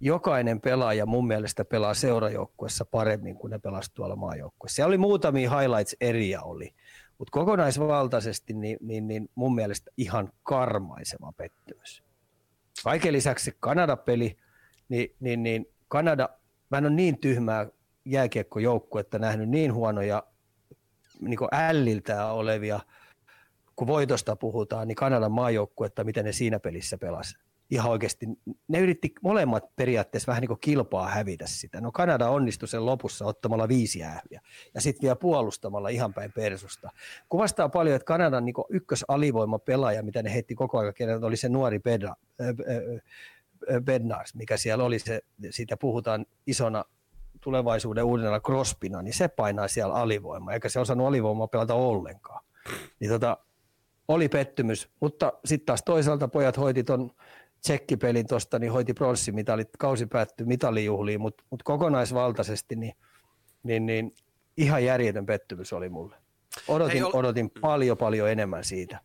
jokainen 0.00 0.60
pelaaja 0.60 1.06
mun 1.06 1.26
mielestä 1.26 1.64
pelaa 1.64 1.94
seurajoukkuessa 1.94 2.84
paremmin 2.84 3.36
kuin 3.36 3.50
ne 3.50 3.58
pelasivat 3.58 3.94
tuolla 3.94 4.16
maajoukkuessa. 4.16 4.74
Siellä 4.74 4.88
oli 4.88 4.98
muutamia 4.98 5.58
highlights 5.58 5.96
eriä 6.00 6.42
oli, 6.42 6.74
mutta 7.18 7.30
kokonaisvaltaisesti 7.30 8.54
niin, 8.54 8.78
niin, 8.80 9.08
niin 9.08 9.28
mun 9.34 9.54
mielestä 9.54 9.90
ihan 9.96 10.32
karmaisema 10.42 11.32
pettymys. 11.32 12.02
Kaiken 12.84 13.12
lisäksi 13.12 13.44
se 13.44 13.56
Kanada-peli, 13.60 14.36
niin, 14.88 15.14
niin, 15.20 15.42
niin 15.42 15.66
Kanada, 15.88 16.28
mä 16.70 16.78
en 16.78 16.86
ole 16.86 16.94
niin 16.94 17.18
tyhmää 17.18 17.66
jääkiekkojoukkuetta 18.04 19.18
nähnyt 19.18 19.48
niin 19.48 19.74
huonoja 19.74 20.22
niin 21.20 21.38
älliltään 21.52 22.32
olevia, 22.32 22.80
kun 23.76 23.86
voitosta 23.86 24.36
puhutaan, 24.36 24.88
niin 24.88 24.96
Kanadan 24.96 25.32
maajoukkuetta, 25.32 26.04
miten 26.04 26.24
ne 26.24 26.32
siinä 26.32 26.60
pelissä 26.60 26.98
pelasi. 26.98 27.38
Ihan 27.74 27.90
oikeasti, 27.90 28.26
ne 28.68 28.78
yritti 28.78 29.12
molemmat 29.22 29.76
periaatteessa 29.76 30.30
vähän 30.30 30.40
niin 30.40 30.48
kuin 30.48 30.60
kilpaa 30.60 31.08
hävitä 31.08 31.46
sitä. 31.46 31.80
No 31.80 31.92
Kanada 31.92 32.28
onnistui 32.28 32.68
sen 32.68 32.86
lopussa 32.86 33.24
ottamalla 33.24 33.68
viisi 33.68 34.04
ähviä 34.04 34.40
ja 34.74 34.80
sitten 34.80 35.02
vielä 35.02 35.16
puolustamalla 35.16 35.88
ihan 35.88 36.14
päin 36.14 36.32
persusta. 36.32 36.90
Kuvastaa 37.28 37.68
paljon, 37.68 37.96
että 37.96 38.06
Kanadan 38.06 38.44
niin 38.44 38.54
ykkösalivoima 38.70 39.58
pelaaja, 39.58 40.02
mitä 40.02 40.22
ne 40.22 40.34
heitti 40.34 40.54
koko 40.54 40.78
ajan, 40.78 41.24
oli 41.24 41.36
se 41.36 41.48
nuori 41.48 41.78
Bedra, 41.78 42.14
Bednars, 43.80 44.34
mikä 44.34 44.56
siellä 44.56 44.84
oli, 44.84 44.98
se, 44.98 45.20
siitä 45.50 45.76
puhutaan 45.76 46.26
isona 46.46 46.84
tulevaisuuden 47.40 48.04
uudella 48.04 48.40
Crospina, 48.40 49.02
niin 49.02 49.14
se 49.14 49.28
painaa 49.28 49.68
siellä 49.68 49.94
alivoimaa, 49.94 50.54
eikä 50.54 50.68
se 50.68 50.80
osannut 50.80 51.06
alivoimaa 51.06 51.46
pelata 51.46 51.74
ollenkaan. 51.74 52.44
Niin 53.00 53.10
tota, 53.10 53.38
oli 54.08 54.28
pettymys, 54.28 54.88
mutta 55.00 55.32
sitten 55.44 55.66
taas 55.66 55.82
toisaalta 55.84 56.28
pojat 56.28 56.56
hoiti 56.56 56.84
ton 56.84 57.10
tsekkipelin 57.64 58.26
tuosta, 58.26 58.58
niin 58.58 58.72
hoiti 58.72 58.94
pronssimitalit, 58.94 59.68
kausi 59.78 60.06
päättyi 60.06 60.46
mitalijuhliin, 60.46 61.20
mutta 61.20 61.44
mut 61.50 61.62
kokonaisvaltaisesti 61.62 62.76
niin, 62.76 62.94
niin, 63.62 63.86
niin 63.86 64.12
ihan 64.56 64.84
järjetön 64.84 65.26
pettymys 65.26 65.72
oli 65.72 65.88
mulle. 65.88 66.16
Odotin, 66.68 67.04
ol... 67.04 67.10
odotin 67.14 67.50
paljon 67.60 67.96
paljon 67.96 68.30
enemmän 68.30 68.64
siitä. 68.64 69.00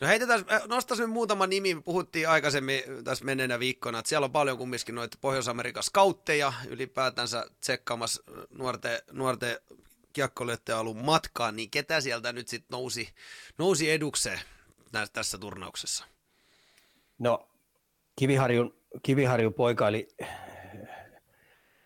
No 0.00 0.06
heitetään, 0.06 0.44
äh, 0.52 0.62
nostaisin 0.68 1.10
muutama 1.10 1.46
nimi, 1.46 1.80
puhuttiin 1.84 2.28
aikaisemmin 2.28 2.82
tässä 3.04 3.24
menneenä 3.24 3.58
viikkona, 3.58 3.98
että 3.98 4.08
siellä 4.08 4.24
on 4.24 4.32
paljon 4.32 4.58
kumminkin 4.58 4.94
noita 4.94 5.18
Pohjois-Amerikan 5.20 5.82
skautteja 5.82 6.52
ylipäätänsä 6.68 7.46
tsekkaamassa 7.60 8.22
nuorten, 8.50 8.98
nuorten 9.12 9.56
kiekkoilijoiden 10.12 10.76
alun 10.76 11.04
matkaan, 11.04 11.56
niin 11.56 11.70
ketä 11.70 12.00
sieltä 12.00 12.32
nyt 12.32 12.48
sitten 12.48 12.76
nousi, 12.76 13.08
nousi 13.58 13.90
edukseen 13.90 14.40
tässä 15.12 15.38
turnauksessa? 15.38 16.04
No 17.18 17.48
Kiviharjun, 18.16 18.74
Kiviharjun 19.02 19.54
poika 19.54 19.88
eli 19.88 20.08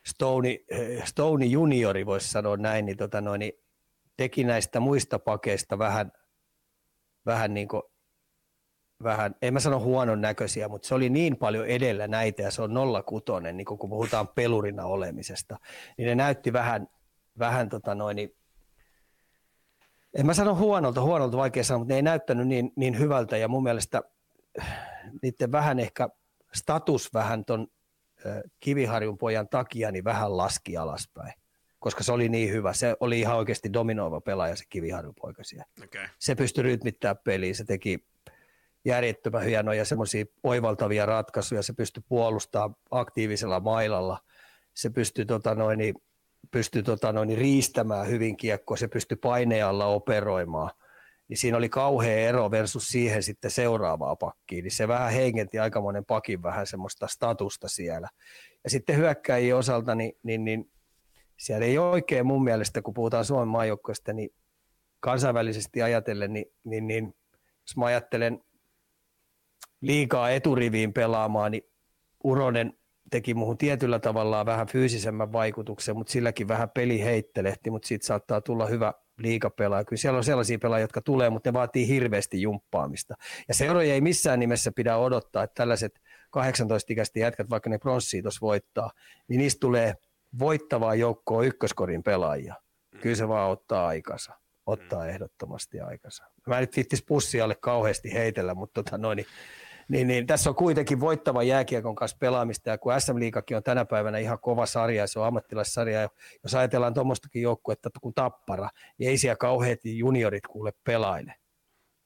Stone, 0.07 0.59
Stone 1.05 1.47
juniori, 1.47 2.07
voisi 2.07 2.28
sanoa 2.28 2.57
näin, 2.57 2.86
niin, 2.86 2.97
tota 2.97 3.20
noin, 3.20 3.39
niin 3.39 3.52
teki 4.16 4.44
näistä 4.44 4.81
muista 4.81 5.19
pakeista 5.19 5.78
vähän, 5.78 6.12
vähän 7.27 7.55
niin 7.55 7.69
kuin 7.69 7.82
vähän, 9.02 9.35
en 9.43 9.52
mä 9.52 9.61
sano 9.61 9.81
huonon 9.81 10.20
näköisiä, 10.20 10.69
mutta 10.69 10.89
se 10.89 10.94
oli 10.94 11.11
niin 11.11 11.36
paljon 11.36 11.66
edellä 11.66 12.09
näitä 12.09 12.43
ja 12.43 12.51
se 12.51 12.62
on 12.62 12.70
06, 13.07 13.24
niin 13.52 13.65
kun 13.65 13.78
puhutaan 13.78 14.28
pelurina 14.28 14.85
olemisesta, 14.85 15.57
niin 15.98 16.07
ne 16.07 16.15
näytti 16.15 16.52
vähän, 16.52 16.89
vähän 17.39 17.69
tota 17.69 17.94
noin, 17.94 18.16
niin, 18.16 18.36
en 20.19 20.27
mä 20.27 20.35
sano 20.35 20.55
huonolta, 20.55 21.01
huonolta 21.02 21.36
vaikea 21.36 21.65
sanoa, 21.65 21.78
mutta 21.78 21.93
ne 21.93 21.97
ei 21.97 22.02
näyttänyt 22.02 22.48
niin, 22.48 22.73
niin 22.77 22.98
hyvältä 22.98 23.36
ja 23.36 23.48
mun 23.48 23.62
mielestä 23.62 24.02
niiden 25.23 25.52
vähän 25.52 25.78
ehkä 25.78 26.09
status 26.55 27.14
vähän 27.14 27.44
ton 27.44 27.66
Kiviharjun 28.60 29.18
pojan 29.18 29.48
takia 29.48 29.90
niin 29.90 30.05
vähän 30.05 30.36
laski 30.36 30.77
alaspäin, 30.77 31.32
koska 31.78 32.02
se 32.02 32.12
oli 32.12 32.28
niin 32.28 32.52
hyvä. 32.52 32.72
Se 32.72 32.97
oli 33.01 33.20
ihan 33.20 33.36
oikeasti 33.36 33.72
dominoiva 33.72 34.20
pelaaja 34.20 34.56
se 34.56 34.64
Kiviharjun 34.68 35.14
poika 35.20 35.44
siellä. 35.44 35.64
Okay. 35.85 36.09
Se 36.18 36.35
pystyi 36.35 36.62
rytmittämään 36.62 37.18
peliä, 37.24 37.55
se 37.55 37.64
teki 37.64 37.98
järjettömän 38.85 39.43
hienoja 39.43 39.85
semmoisia 39.85 40.24
oivaltavia 40.43 41.06
ratkaisuja, 41.06 41.62
se 41.62 41.72
pystyi 41.72 42.02
puolustamaan 42.09 42.77
aktiivisella 42.90 43.60
mailalla, 43.60 44.18
se 44.74 44.90
pystyi, 44.90 45.27
tota 45.27 45.55
noin, 45.55 45.94
pystyi 46.51 46.82
tota 46.82 47.12
noin, 47.12 47.39
riistämään 47.39 48.09
hyvin 48.09 48.36
kiekkoa, 48.36 48.77
se 48.77 48.89
pystyi 48.89 49.16
painealla 49.16 49.86
operoimaan, 49.86 50.70
niin 51.31 51.39
siinä 51.39 51.57
oli 51.57 51.69
kauhea 51.69 52.28
ero 52.28 52.51
versus 52.51 52.89
siihen 52.89 53.23
sitten 53.23 53.51
seuraavaa 53.51 54.16
pakkiin, 54.16 54.62
niin 54.62 54.73
se 54.73 54.89
vähän 54.89 55.12
heikenti 55.12 55.59
aikamoinen 55.59 56.05
pakin 56.05 56.43
vähän 56.43 56.66
semmoista 56.66 57.07
statusta 57.07 57.69
siellä. 57.69 58.09
Ja 58.65 58.70
sitten 58.70 58.97
hyökkäjien 58.97 59.57
osalta, 59.57 59.94
niin, 59.94 60.12
niin, 60.23 60.44
niin 60.44 60.70
siellä 61.36 61.66
ei 61.66 61.78
oikein 61.78 62.27
mun 62.27 62.44
mielestä, 62.44 62.82
kun 62.82 62.94
puhutaan 62.94 63.24
Suomen 63.24 63.48
maajoukkoista, 63.48 64.12
niin 64.12 64.31
kansainvälisesti 65.01 65.82
ajatellen, 65.82 66.32
niin, 66.32 66.47
niin, 66.65 66.86
niin 66.86 67.15
jos 67.61 67.77
mä 67.77 67.85
ajattelen 67.85 68.40
liikaa 69.81 70.31
eturiviin 70.31 70.93
pelaamaan, 70.93 71.51
niin 71.51 71.62
Uronen 72.24 72.73
teki 73.11 73.35
muuhun 73.35 73.59
tietyllä 73.59 73.98
tavalla 73.98 74.47
vähän 74.47 74.66
fyysisemmän 74.66 75.32
vaikutuksen, 75.32 75.97
mutta 75.97 76.12
silläkin 76.12 76.48
vähän 76.48 76.70
peli 76.70 77.05
heittelehti, 77.05 77.70
mutta 77.70 77.89
siitä 77.89 78.07
saattaa 78.07 78.40
tulla 78.40 78.66
hyvä 78.66 78.94
liikapelaaja. 79.23 79.85
Kyllä 79.85 80.01
siellä 80.01 80.17
on 80.17 80.25
sellaisia 80.25 80.59
pelaajia, 80.59 80.85
jotka 80.85 81.01
tulee, 81.01 81.31
mutta 81.31 81.51
ne 81.51 81.55
vaatii 81.55 81.89
hirveästi 81.89 82.43
jumppaamista. 82.43 83.15
Ja 83.49 83.55
seuroja 83.55 83.95
ei 83.95 84.01
missään 84.01 84.41
nimessä 84.41 84.73
pidä 84.77 84.97
odottaa, 84.97 85.43
että 85.43 85.55
tällaiset 85.55 86.01
18-ikäiset 86.37 87.17
jätkät, 87.17 87.51
vaikka 87.51 87.71
ne 87.71 87.79
pronssiin 87.79 88.25
tuossa 88.25 88.41
voittaa, 88.41 88.91
niin 89.29 89.39
niistä 89.39 89.61
tulee 89.61 89.95
voittavaa 90.39 90.95
joukkoa 90.95 91.45
ykköskorin 91.45 92.03
pelaajia. 92.03 92.55
Kyllä 93.01 93.17
se 93.17 93.29
vaan 93.29 93.51
ottaa 93.51 93.87
aikansa. 93.87 94.33
Ottaa 94.67 95.07
ehdottomasti 95.07 95.81
aikansa. 95.81 96.25
Mä 96.47 96.59
en 96.59 96.61
nyt 96.61 96.77
vittis 96.77 97.05
pussialle 97.07 97.55
kauheasti 97.55 98.13
heitellä, 98.15 98.55
mutta 98.55 98.83
tota 98.83 98.99
noin, 98.99 99.17
niin 99.17 99.27
niin, 99.91 100.07
niin 100.07 100.27
tässä 100.27 100.51
on 100.51 100.57
kuitenkin 100.57 101.01
voittava 101.01 101.43
jääkiekon 101.43 101.95
kanssa 101.95 102.17
pelaamista, 102.21 102.71
ja 102.71 102.79
kun 102.79 103.01
SM 103.01 103.19
Liikakin 103.19 103.57
on 103.57 103.62
tänä 103.62 103.85
päivänä 103.85 104.19
ihan 104.19 104.39
kova 104.39 104.67
sarja, 104.67 105.07
se 105.07 105.19
on 105.19 105.27
ammattilaissarja, 105.27 106.01
ja 106.01 106.09
jos 106.43 106.55
ajatellaan 106.55 106.95
tuommoistakin 106.95 107.43
joukkuetta 107.43 107.91
kuin 108.01 108.15
Tappara, 108.15 108.71
niin 108.99 109.11
ei 109.11 109.19
siellä 109.19 109.37
kauheasti 109.37 109.99
juniorit 109.99 110.47
kuule 110.47 110.73
pelaile. 110.85 111.35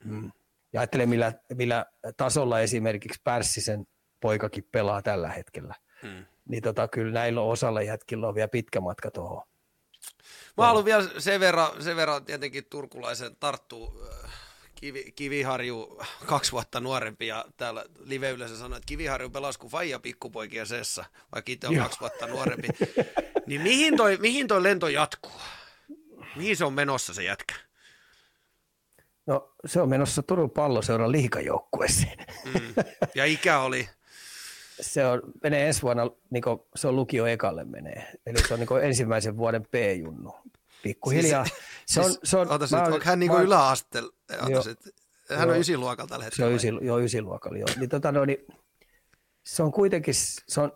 Mm. 0.04 0.32
Ja 0.72 0.80
ajattelen, 0.80 1.08
millä, 1.08 1.32
millä 1.54 1.86
tasolla 2.16 2.60
esimerkiksi 2.60 3.20
Pärssisen 3.24 3.86
poikakin 4.20 4.68
pelaa 4.72 5.02
tällä 5.02 5.28
hetkellä. 5.28 5.74
Mm. 6.02 6.24
Niin 6.48 6.62
tota, 6.62 6.88
kyllä 6.88 7.12
näillä 7.12 7.40
on 7.40 7.50
osalla 7.50 7.82
jätkillä 7.82 8.28
on 8.28 8.34
vielä 8.34 8.48
pitkä 8.48 8.80
matka 8.80 9.10
tuohon. 9.10 9.42
Mä 10.56 10.66
haluan 10.66 10.84
vielä 10.84 11.08
sen 11.18 11.40
verran, 11.40 11.82
sen 11.82 11.96
verran 11.96 12.24
tietenkin 12.24 12.64
turkulaisen 12.70 13.36
tarttuu 13.40 14.08
Kivi, 14.84 15.12
Kiviharju 15.16 16.02
kaksi 16.26 16.52
vuotta 16.52 16.80
nuorempi 16.80 17.26
ja 17.26 17.44
täällä 17.56 17.84
live 18.04 18.30
yleensä 18.30 18.56
sanoi, 18.56 18.76
että 18.76 18.86
Kiviharju 18.86 19.30
pelasi 19.30 19.58
kuin 19.58 19.70
faija 19.70 19.98
pikkupoikia 19.98 20.66
sessa, 20.66 21.04
vaikka 21.32 21.52
itse 21.52 21.68
on 21.68 21.74
Joo. 21.74 21.84
kaksi 21.84 22.00
vuotta 22.00 22.26
nuorempi. 22.26 22.68
niin 23.46 23.60
mihin 23.60 23.96
toi, 23.96 24.16
mihin 24.16 24.48
toi 24.48 24.62
lento 24.62 24.88
jatkuu? 24.88 25.32
Mihin 26.36 26.56
se 26.56 26.64
on 26.64 26.72
menossa 26.72 27.14
se 27.14 27.24
jätkä? 27.24 27.54
No 29.26 29.54
se 29.66 29.80
on 29.80 29.88
menossa 29.88 30.22
Turun 30.22 30.50
palloseuran 30.50 31.12
liikajoukkueeseen. 31.12 32.18
Mm. 32.44 32.74
Ja 33.14 33.24
ikä 33.24 33.60
oli? 33.60 33.88
se 34.80 35.06
on, 35.06 35.22
menee 35.42 35.66
ensi 35.66 35.82
vuonna, 35.82 36.10
niin 36.30 36.42
kuin, 36.42 36.60
se 36.76 36.88
on 36.88 36.96
lukio 36.96 37.26
ekalle 37.26 37.64
menee. 37.64 38.12
Eli 38.26 38.38
se 38.38 38.54
on 38.54 38.60
niin 38.60 38.82
ensimmäisen 38.82 39.36
vuoden 39.36 39.62
P-junnu 39.62 40.34
pikkuhiljaa. 40.84 41.44
Siis, 41.44 41.58
se 41.86 42.00
on, 42.00 42.06
siis, 42.06 42.20
se 42.24 42.36
on, 42.36 42.50
otas, 42.50 42.70
mä, 42.70 42.82
onko 42.82 43.00
hän 43.04 43.18
niin 43.18 43.32
yläasteella? 43.32 44.12
Hän 45.30 45.50
on 45.50 45.58
ysiluokalla 45.58 46.08
tällä 46.08 46.24
hetkellä. 46.24 46.48
Se 46.48 46.52
on 46.52 46.56
ysi, 46.56 46.86
joo, 46.86 47.00
ysiluokalla, 47.00 47.58
joo. 47.58 47.68
Niin, 47.76 47.88
tota, 47.88 48.12
no, 48.12 48.24
niin, 48.24 48.46
se 49.46 49.62
on 49.62 49.72
kuitenkin, 49.72 50.14
se 50.14 50.60
on, 50.60 50.72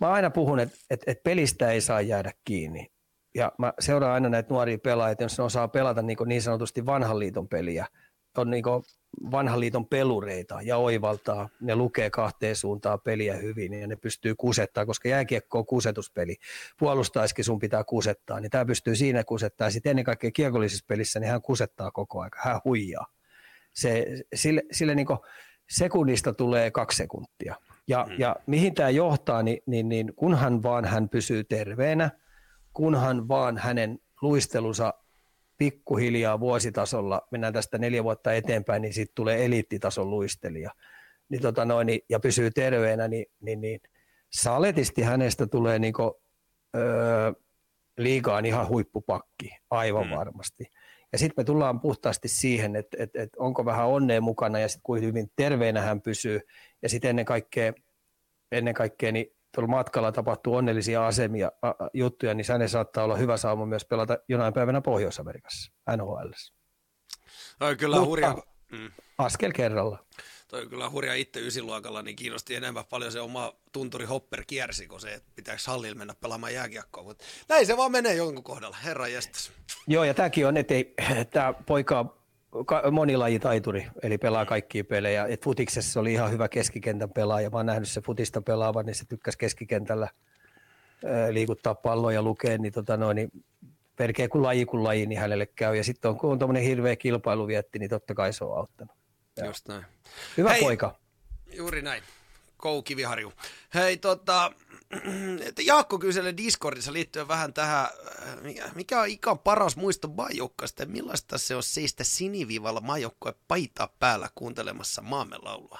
mä 0.00 0.12
aina 0.12 0.30
puhun, 0.30 0.60
että 0.60 0.76
et, 0.90 1.02
et 1.06 1.22
pelistä 1.22 1.70
ei 1.70 1.80
saa 1.80 2.00
jäädä 2.00 2.32
kiinni. 2.44 2.92
Ja 3.34 3.52
mä 3.58 3.72
seuraan 3.78 4.12
aina 4.12 4.28
näitä 4.28 4.48
nuoria 4.50 4.78
pelaajia, 4.78 5.16
jos 5.20 5.38
ne 5.38 5.44
osaa 5.44 5.68
pelata 5.68 6.02
niin, 6.02 6.18
niin 6.26 6.42
sanotusti 6.42 6.86
vanhan 6.86 7.18
liiton 7.18 7.48
peliä, 7.48 7.86
on 8.40 8.50
niin 8.50 8.64
vanhan 9.30 9.60
liiton 9.60 9.86
pelureita 9.86 10.58
ja 10.62 10.76
oivaltaa. 10.76 11.48
Ne 11.60 11.76
lukee 11.76 12.10
kahteen 12.10 12.56
suuntaan 12.56 13.00
peliä 13.00 13.34
hyvin 13.34 13.72
ja 13.72 13.86
ne 13.86 13.96
pystyy 13.96 14.34
kusettaa, 14.34 14.86
koska 14.86 15.08
jääkiekko 15.08 15.58
on 15.58 15.66
kusetuspeli. 15.66 16.36
Puolustaisikin 16.78 17.44
sun 17.44 17.58
pitää 17.58 17.84
kusettaa, 17.84 18.40
niin 18.40 18.50
tämä 18.50 18.64
pystyy 18.64 18.96
siinä 18.96 19.24
kusettaa. 19.24 19.70
Sitten 19.70 19.90
ennen 19.90 20.04
kaikkea 20.04 20.30
kiekollisessa 20.30 20.84
pelissä 20.88 21.20
niin 21.20 21.30
hän 21.30 21.42
kusettaa 21.42 21.90
koko 21.90 22.20
aika, 22.20 22.38
hän 22.42 22.60
huijaa. 22.64 23.06
Se, 23.74 24.06
sille, 24.34 24.62
sille 24.72 24.94
niin 24.94 25.06
sekunnista 25.70 26.32
tulee 26.32 26.70
kaksi 26.70 26.96
sekuntia. 26.96 27.54
Ja, 27.88 28.06
mm. 28.08 28.14
ja 28.18 28.36
mihin 28.46 28.74
tämä 28.74 28.90
johtaa, 28.90 29.42
niin, 29.42 29.62
niin, 29.66 29.88
niin 29.88 30.12
kunhan 30.16 30.62
vaan 30.62 30.84
hän 30.84 31.08
pysyy 31.08 31.44
terveenä, 31.44 32.10
kunhan 32.72 33.28
vaan 33.28 33.58
hänen 33.58 33.98
luistelunsa 34.22 34.94
pikkuhiljaa 35.58 36.40
vuositasolla, 36.40 37.22
mennään 37.30 37.52
tästä 37.52 37.78
neljä 37.78 38.04
vuotta 38.04 38.32
eteenpäin, 38.32 38.82
niin 38.82 38.94
sitten 38.94 39.14
tulee 39.14 39.44
eliittitason 39.44 40.10
luistelija. 40.10 40.70
Niin 41.28 41.42
tota 41.42 41.64
noin, 41.64 41.86
niin, 41.86 42.00
ja 42.08 42.20
pysyy 42.20 42.50
terveenä, 42.50 43.08
niin, 43.08 43.26
niin, 43.40 43.60
niin 43.60 43.80
saletisti 44.30 45.02
hänestä 45.02 45.46
tulee 45.46 45.78
niinku, 45.78 46.20
öö, 46.76 47.32
liigaan 47.98 48.46
ihan 48.46 48.68
huippupakki, 48.68 49.56
aivan 49.70 50.06
mm. 50.06 50.14
varmasti. 50.14 50.64
Ja 51.12 51.18
sitten 51.18 51.34
me 51.42 51.44
tullaan 51.44 51.80
puhtaasti 51.80 52.28
siihen, 52.28 52.76
että 52.76 52.96
et, 53.00 53.16
et 53.16 53.30
onko 53.36 53.64
vähän 53.64 53.86
onnea 53.86 54.20
mukana 54.20 54.58
ja 54.58 54.68
sitten 54.68 54.82
kuinka 54.82 55.06
hyvin 55.06 55.30
terveenä 55.36 55.80
hän 55.80 56.00
pysyy. 56.00 56.40
Ja 56.82 56.88
sitten 56.88 57.08
ennen 57.10 57.24
kaikkea, 57.24 57.72
ennen 58.52 58.74
kaikkea 58.74 59.12
niin 59.12 59.26
tuolla 59.54 59.70
matkalla 59.70 60.12
tapahtuu 60.12 60.54
onnellisia 60.54 61.06
asemia, 61.06 61.52
a, 61.62 61.68
a, 61.68 61.74
juttuja, 61.94 62.34
niin 62.34 62.46
hänen 62.48 62.68
saattaa 62.68 63.04
olla 63.04 63.16
hyvä 63.16 63.36
sauma 63.36 63.66
myös 63.66 63.84
pelata 63.84 64.18
jonain 64.28 64.54
päivänä 64.54 64.80
Pohjois-Amerikassa, 64.80 65.72
NHL. 65.96 66.30
Toi 67.58 67.76
kyllä 67.76 67.96
Mutta, 67.96 68.08
hurja. 68.08 68.36
Mm. 68.72 68.90
Askel 69.18 69.52
kerralla. 69.52 69.98
Toi 70.48 70.66
kyllä 70.66 70.90
hurja 70.90 71.14
itse 71.14 71.40
ysiluokalla, 71.40 72.02
niin 72.02 72.16
kiinnosti 72.16 72.54
enemmän 72.54 72.84
paljon 72.90 73.12
se 73.12 73.20
oma 73.20 73.52
tunturi 73.72 74.04
Hopper 74.04 74.44
kiersi, 74.46 74.86
kun 74.86 75.00
se, 75.00 75.14
että 75.14 75.32
pitääkö 75.34 75.62
hallilla 75.66 75.98
mennä 75.98 76.14
pelaamaan 76.20 76.54
jääkiekkoa. 76.54 77.02
Mutta 77.04 77.24
näin 77.48 77.66
se 77.66 77.76
vaan 77.76 77.92
menee 77.92 78.14
jonkun 78.14 78.44
kohdalla, 78.44 78.76
herra 78.84 79.08
jästäs. 79.08 79.52
Joo, 79.86 80.04
ja 80.04 80.14
tämäkin 80.14 80.46
on, 80.46 80.56
että 80.56 80.74
tämä 81.30 81.54
poika 81.66 82.23
monilajitaituri, 82.90 83.86
eli 84.02 84.18
pelaa 84.18 84.46
kaikkia 84.46 84.84
pelejä. 84.84 85.26
Et 85.26 85.44
futiksessa 85.44 86.00
oli 86.00 86.12
ihan 86.12 86.30
hyvä 86.30 86.48
keskikentän 86.48 87.10
pelaaja. 87.10 87.50
Mä 87.50 87.56
oon 87.56 87.66
nähnyt 87.66 87.88
se 87.88 88.00
futista 88.00 88.42
pelaavan, 88.42 88.86
niin 88.86 88.94
se 88.94 89.04
tykkäsi 89.04 89.38
keskikentällä 89.38 90.08
liikuttaa 91.30 91.74
palloa 91.74 92.12
ja 92.12 92.22
lukea, 92.22 92.58
niin, 92.58 92.72
tota 92.72 92.96
noin, 92.96 93.14
niin 93.14 93.30
perkeä 93.96 94.28
kuin 94.28 94.42
laji 94.42 94.66
kuin 94.66 94.84
laji, 94.84 95.06
niin 95.06 95.20
hänelle 95.20 95.46
käy. 95.46 95.76
Ja 95.76 95.84
sitten 95.84 96.08
on, 96.08 96.18
kun 96.18 96.32
on 96.32 96.38
tuommoinen 96.38 96.62
hirveä 96.62 96.96
kilpailuvietti, 96.96 97.78
niin 97.78 97.90
totta 97.90 98.14
kai 98.14 98.32
se 98.32 98.44
on 98.44 98.58
auttanut. 98.58 98.96
Ja. 99.36 99.46
Just 99.46 99.68
näin. 99.68 99.84
Hyvä 100.36 100.50
Hei, 100.50 100.60
poika. 100.60 100.98
Juuri 101.52 101.82
näin. 101.82 102.02
Kou 102.56 102.82
Kiviharju. 102.82 103.32
Hei, 103.74 103.96
tota, 103.96 104.52
Jaakko 105.66 105.98
kyseli 105.98 106.36
Discordissa 106.36 106.92
liittyen 106.92 107.28
vähän 107.28 107.54
tähän, 107.54 107.86
mikä 108.74 109.00
on 109.00 109.08
ikan 109.08 109.38
paras 109.38 109.76
muisto 109.76 110.08
majokkasta 110.08 110.82
ja 110.82 110.88
millaista 110.88 111.38
se 111.38 111.56
on 111.56 111.62
seistä 111.62 112.04
sinivivalla 112.04 112.80
majokkue 112.80 113.34
paitaa 113.48 113.88
päällä 113.98 114.28
kuuntelemassa 114.34 115.02
maamme 115.02 115.36
laulua? 115.42 115.78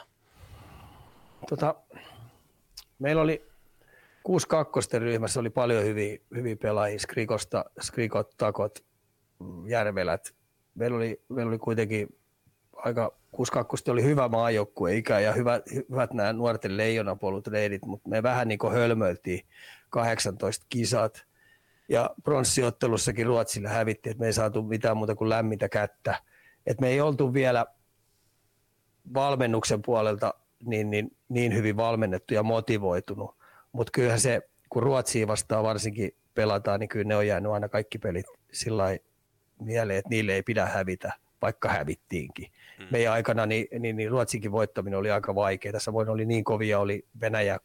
Tota, 1.48 1.74
meillä 2.98 3.22
oli 3.22 3.46
6 4.22 4.48
kakkosten 4.48 5.02
ryhmässä 5.02 5.40
oli 5.40 5.50
paljon 5.50 5.84
hyviä, 5.84 6.18
hyviä 6.34 6.56
pelaajia, 6.56 6.98
Skrikosta, 6.98 7.64
Skrikot, 7.80 8.34
Takot, 8.36 8.84
Järvelät. 9.66 10.34
Meillä 10.74 10.96
oli, 10.96 11.22
meillä 11.28 11.50
oli 11.50 11.58
kuitenkin 11.58 12.18
aika 12.72 13.16
62 13.34 13.90
oli 13.90 14.02
hyvä 14.02 14.28
maajoukkue 14.28 14.96
ikä 14.96 15.20
ja 15.20 15.32
hyvät, 15.32 15.62
hyvät 15.90 16.12
nämä 16.12 16.32
nuorten 16.32 16.76
leijonapolut 16.76 17.46
reidit, 17.46 17.84
mutta 17.86 18.08
me 18.08 18.22
vähän 18.22 18.48
niin 18.48 18.58
kuin 18.58 18.72
hölmöiltiin 18.72 19.40
18 19.90 20.66
kisat. 20.68 21.26
Ja 21.88 22.10
pronssiottelussakin 22.24 23.26
Ruotsille 23.26 23.68
hävitti, 23.68 24.10
että 24.10 24.20
me 24.20 24.26
ei 24.26 24.32
saatu 24.32 24.62
mitään 24.62 24.96
muuta 24.96 25.14
kuin 25.14 25.28
lämmintä 25.28 25.68
kättä. 25.68 26.22
Et 26.66 26.80
me 26.80 26.88
ei 26.88 27.00
oltu 27.00 27.34
vielä 27.34 27.66
valmennuksen 29.14 29.82
puolelta 29.82 30.34
niin, 30.64 30.90
niin, 30.90 31.16
niin 31.28 31.54
hyvin 31.54 31.76
valmennettu 31.76 32.34
ja 32.34 32.42
motivoitunut. 32.42 33.36
Mutta 33.72 33.90
kyllähän 33.90 34.20
se, 34.20 34.42
kun 34.68 34.82
Ruotsiin 34.82 35.28
vastaan 35.28 35.64
varsinkin 35.64 36.10
pelataan, 36.34 36.80
niin 36.80 36.88
kyllä 36.88 37.08
ne 37.08 37.16
on 37.16 37.26
jäänyt 37.26 37.52
aina 37.52 37.68
kaikki 37.68 37.98
pelit 37.98 38.26
sillä 38.52 38.84
mieleen, 39.60 39.98
että 39.98 40.10
niille 40.10 40.32
ei 40.32 40.42
pidä 40.42 40.66
hävitä, 40.66 41.12
vaikka 41.42 41.68
hävittiinkin. 41.68 42.50
Mm. 42.78 42.86
Meidän 42.90 43.12
aikana 43.12 43.46
niin, 43.46 43.66
niin, 43.78 43.96
niin 43.96 44.10
Ruotsinkin 44.10 44.52
voittaminen 44.52 44.98
oli 44.98 45.10
aika 45.10 45.34
vaikeaa. 45.34 45.78
Samoin 45.78 46.08
oli 46.08 46.24
niin 46.24 46.44
kovia, 46.44 46.78
oli 46.78 47.06
Venäjä, 47.20 47.58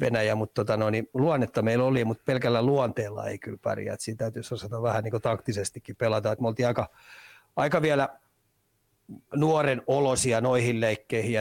Venäjä 0.00 0.34
mutta 0.34 0.64
tota, 0.64 0.76
no, 0.76 0.90
niin 0.90 1.08
luonnetta 1.14 1.62
meillä 1.62 1.84
oli, 1.84 2.04
mutta 2.04 2.22
pelkällä 2.26 2.62
luonteella 2.62 3.26
ei 3.26 3.38
kyllä 3.38 3.58
pärjää. 3.62 3.94
Et 3.94 4.00
siinä 4.00 4.18
täytyisi 4.18 4.54
osata 4.54 4.82
vähän 4.82 5.04
niin 5.04 5.22
taktisestikin 5.22 5.96
pelata. 5.96 6.32
Et 6.32 6.40
me 6.40 6.48
oltiin 6.48 6.66
aika, 6.66 6.88
aika 7.56 7.82
vielä 7.82 8.08
nuoren 9.36 9.82
olosia 9.86 10.40
noihin 10.40 10.80
leikkeihin. 10.80 11.40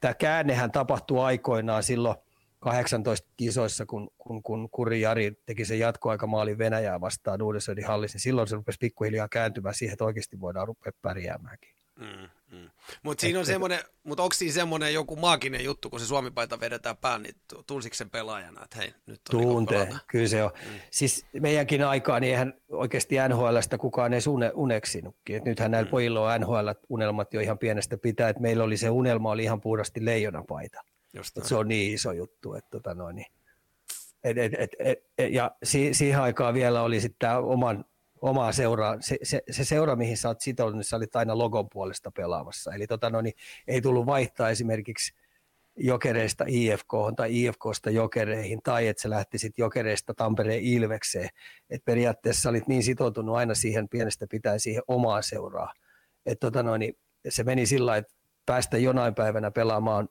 Tämä 0.00 0.14
käännehän 0.14 0.72
tapahtui 0.72 1.24
aikoinaan 1.24 1.82
silloin 1.82 2.16
18 2.60 3.28
kisoissa, 3.36 3.86
kun, 3.86 4.10
kun, 4.18 4.42
kun 4.42 4.68
Kuri 4.70 5.00
Jari 5.00 5.32
teki 5.46 5.64
sen 5.64 5.78
jatkoaikamaalin 5.78 6.58
Venäjää 6.58 7.00
vastaan 7.00 7.42
uudessa 7.42 7.72
hallissa, 7.86 8.16
niin 8.16 8.22
silloin 8.22 8.48
se 8.48 8.56
rupesi 8.56 8.78
pikkuhiljaa 8.78 9.28
kääntymään 9.28 9.74
siihen, 9.74 9.92
että 9.92 10.04
oikeasti 10.04 10.40
voidaan 10.40 10.68
rupea 10.68 10.92
pärjäämäänkin. 11.02 11.77
Mm, 11.98 12.28
mm. 12.58 12.70
Mutta 13.02 13.20
siinä 13.20 13.38
on 13.38 13.46
semmoinen, 13.46 13.80
mutta 14.04 14.22
onko 14.22 14.34
siinä 14.34 14.54
semmoinen 14.54 14.94
joku 14.94 15.16
maaginen 15.16 15.64
juttu, 15.64 15.90
kun 15.90 16.00
se 16.00 16.06
Suomi-paita 16.06 16.60
vedetään 16.60 16.96
päälle, 16.96 17.22
niin 17.22 17.34
tunsiko 17.66 17.94
sen 17.94 18.10
pelaajana, 18.10 18.64
että 18.64 18.76
hei, 18.76 18.94
nyt 19.06 19.20
on 19.32 19.40
niinku 19.40 19.54
Tuntee, 19.54 19.84
niin 19.84 19.98
kyllä 20.06 20.28
se 20.28 20.44
on. 20.44 20.50
Mm. 20.64 20.80
Siis 20.90 21.26
meidänkin 21.40 21.84
aikaan, 21.84 22.22
niin 22.22 22.30
eihän 22.30 22.54
oikeasti 22.68 23.16
NHLstä 23.28 23.78
kukaan 23.78 24.12
edes 24.12 24.26
une, 24.26 24.52
uneksinutkin. 24.54 25.36
Et 25.36 25.44
nythän 25.44 25.70
näillä 25.70 25.88
mm. 25.88 25.90
pojilla 25.90 26.32
on 26.32 26.40
NHL-unelmat 26.40 27.34
jo 27.34 27.40
ihan 27.40 27.58
pienestä 27.58 27.98
pitää, 27.98 28.28
että 28.28 28.42
meillä 28.42 28.64
oli 28.64 28.76
se 28.76 28.90
unelma 28.90 29.30
oli 29.30 29.42
ihan 29.42 29.60
puhdasti 29.60 30.04
leijonapaita. 30.04 30.80
se 31.42 31.56
on 31.56 31.68
niin 31.68 31.94
iso 31.94 32.12
juttu, 32.12 32.54
että 32.54 32.70
tota 32.70 32.94
noin, 32.94 33.16
niin. 33.16 33.26
et, 34.24 34.38
et, 34.38 34.52
et, 34.58 34.70
et, 34.78 34.98
et, 35.18 35.32
ja 35.32 35.50
si, 35.62 35.94
siihen 35.94 36.20
aikaan 36.20 36.54
vielä 36.54 36.82
oli 36.82 37.00
sitten 37.00 37.18
tämä 37.18 37.38
oman 37.38 37.84
omaa 38.20 38.52
seuraa, 38.52 38.96
se, 39.00 39.16
se, 39.22 39.42
se 39.50 39.64
seura, 39.64 39.96
mihin 39.96 40.16
sä 40.16 40.28
oot 40.28 40.40
sitonut, 40.40 40.74
niin 40.74 40.84
sä 40.84 40.96
olit 40.96 41.16
aina 41.16 41.38
logon 41.38 41.66
puolesta 41.72 42.10
pelaamassa. 42.16 42.74
Eli 42.74 42.86
tota, 42.86 43.10
no, 43.10 43.20
niin, 43.20 43.34
ei 43.66 43.80
tullut 43.80 44.06
vaihtaa 44.06 44.50
esimerkiksi 44.50 45.14
jokereista 45.76 46.44
IFK 46.48 46.92
tai 47.16 47.44
IFKsta 47.44 47.90
jokereihin, 47.90 48.60
tai 48.62 48.88
että 48.88 49.02
sä 49.02 49.10
lähtisit 49.10 49.58
jokereista 49.58 50.14
Tampereen 50.14 50.62
Ilvekseen. 50.62 51.28
Et 51.70 51.84
periaatteessa 51.84 52.50
olit 52.50 52.68
niin 52.68 52.82
sitoutunut 52.82 53.36
aina 53.36 53.54
siihen 53.54 53.88
pienestä 53.88 54.26
pitää 54.30 54.58
siihen 54.58 54.82
omaa 54.88 55.22
seuraa. 55.22 55.72
Et 56.26 56.40
tota 56.40 56.62
no, 56.62 56.76
niin, 56.76 56.94
se 57.28 57.44
meni 57.44 57.66
sillä 57.66 57.96
että 57.96 58.14
päästä 58.46 58.78
jonain 58.78 59.14
päivänä 59.14 59.50
pelaamaan 59.50 60.08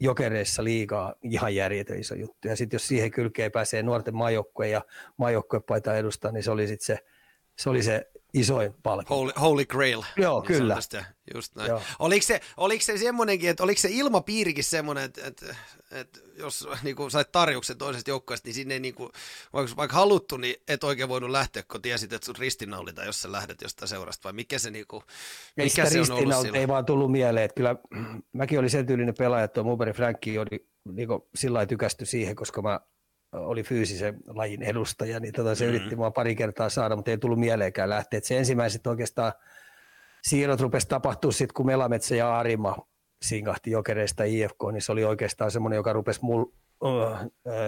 jokereissa 0.00 0.64
liigaa 0.64 1.14
ihan 1.22 1.54
järjetön 1.54 1.98
iso 1.98 2.14
juttu. 2.14 2.48
Ja 2.48 2.56
sitten 2.56 2.74
jos 2.74 2.88
siihen 2.88 3.10
kylkeen 3.10 3.52
pääsee 3.52 3.82
nuorten 3.82 4.16
majoukkue 4.16 4.68
ja 4.68 4.82
majoukkue 5.16 5.60
edustaa, 5.98 6.32
niin 6.32 6.42
se 6.42 6.50
oli 6.50 6.66
sitten 6.66 6.86
se– 6.86 6.98
se 7.60 7.70
oli 7.70 7.82
se 7.82 8.10
isoin 8.34 8.74
palkinto. 8.82 9.14
Holy, 9.14 9.32
holy 9.40 9.64
Grail. 9.64 10.02
Joo, 10.16 10.40
niin 10.40 10.46
kyllä. 10.46 10.76
Just 11.34 11.56
näin. 11.56 11.68
Joo. 11.68 11.82
Oliko, 11.98 12.26
se, 12.26 12.40
oliko 12.56 12.84
se 12.84 12.98
semmoinenkin, 12.98 13.50
että 13.50 13.62
oliko 13.62 13.80
se 13.80 13.88
ilmapiirikin 13.92 14.64
semmoinen, 14.64 15.04
että, 15.04 15.26
että, 15.26 15.56
että 15.90 16.20
jos 16.36 16.68
niin 16.82 16.96
kuin 16.96 17.10
sait 17.10 17.32
tarjouksen 17.32 17.78
toisesta 17.78 18.10
joukkueesta, 18.10 18.48
niin 18.48 18.54
sinne 18.54 18.74
ei 18.74 18.80
niin 18.80 18.94
kuin, 18.94 19.10
vaikka, 19.52 19.76
vaikka 19.76 19.96
haluttu, 19.96 20.36
niin 20.36 20.56
et 20.68 20.84
oikein 20.84 21.08
voinut 21.08 21.30
lähteä, 21.30 21.62
kun 21.62 21.82
tiesit, 21.82 22.12
että 22.12 22.26
sun 22.26 22.36
ristinnaulita, 22.38 23.04
jos 23.04 23.22
sä 23.22 23.32
lähdet 23.32 23.62
jostain 23.62 23.88
seurasta, 23.88 24.24
vai 24.24 24.32
mikä 24.32 24.58
se, 24.58 24.70
niin 24.70 24.86
kuin, 24.88 25.02
mikä 25.56 25.90
se 25.90 26.00
on 26.00 26.10
ollut 26.10 26.54
ei 26.54 26.68
vaan 26.68 26.84
tullut 26.84 27.12
mieleen, 27.12 27.44
että 27.44 27.54
kyllä 27.54 27.76
mäkin 28.32 28.58
olin 28.58 28.70
sen 28.70 28.86
tyylinen 28.86 29.14
pelaaja, 29.18 29.44
että 29.44 29.62
Muberi 29.62 29.92
Frankki 29.92 30.38
oli 30.38 30.66
niin 30.92 31.08
sillä 31.34 31.66
tykästy 31.66 32.06
siihen, 32.06 32.36
koska 32.36 32.62
mä 32.62 32.80
oli 33.32 33.62
fyysisen 33.62 34.16
lajin 34.26 34.62
edustaja, 34.62 35.20
niin 35.20 35.32
tota 35.32 35.54
se 35.54 35.64
mm-hmm. 35.64 35.76
yritti 35.76 35.96
mua 35.96 36.10
pari 36.10 36.34
kertaa 36.34 36.68
saada, 36.68 36.96
mutta 36.96 37.10
ei 37.10 37.18
tullut 37.18 37.38
mieleenkään 37.38 37.90
lähteä. 37.90 38.18
Et 38.18 38.24
se 38.24 38.38
ensimmäiset 38.38 38.86
oikeastaan 38.86 39.32
siirrot 40.22 40.60
rupesi 40.60 40.88
tapahtua 40.88 41.32
sitten, 41.32 41.54
kun 41.54 41.66
Melametsä 41.66 42.16
ja 42.16 42.38
Arima 42.38 42.76
sinkahti 43.22 43.70
jokereista 43.70 44.24
IFK, 44.24 44.56
niin 44.72 44.82
se 44.82 44.92
oli 44.92 45.04
oikeastaan 45.04 45.50
semmoinen, 45.50 45.76
joka 45.76 45.92
rupesi 45.92 46.20
mul, 46.22 46.44
uh, 46.84 47.16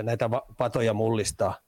näitä 0.03 0.31
patoja 0.59 0.95
mullistaa. 0.95 1.59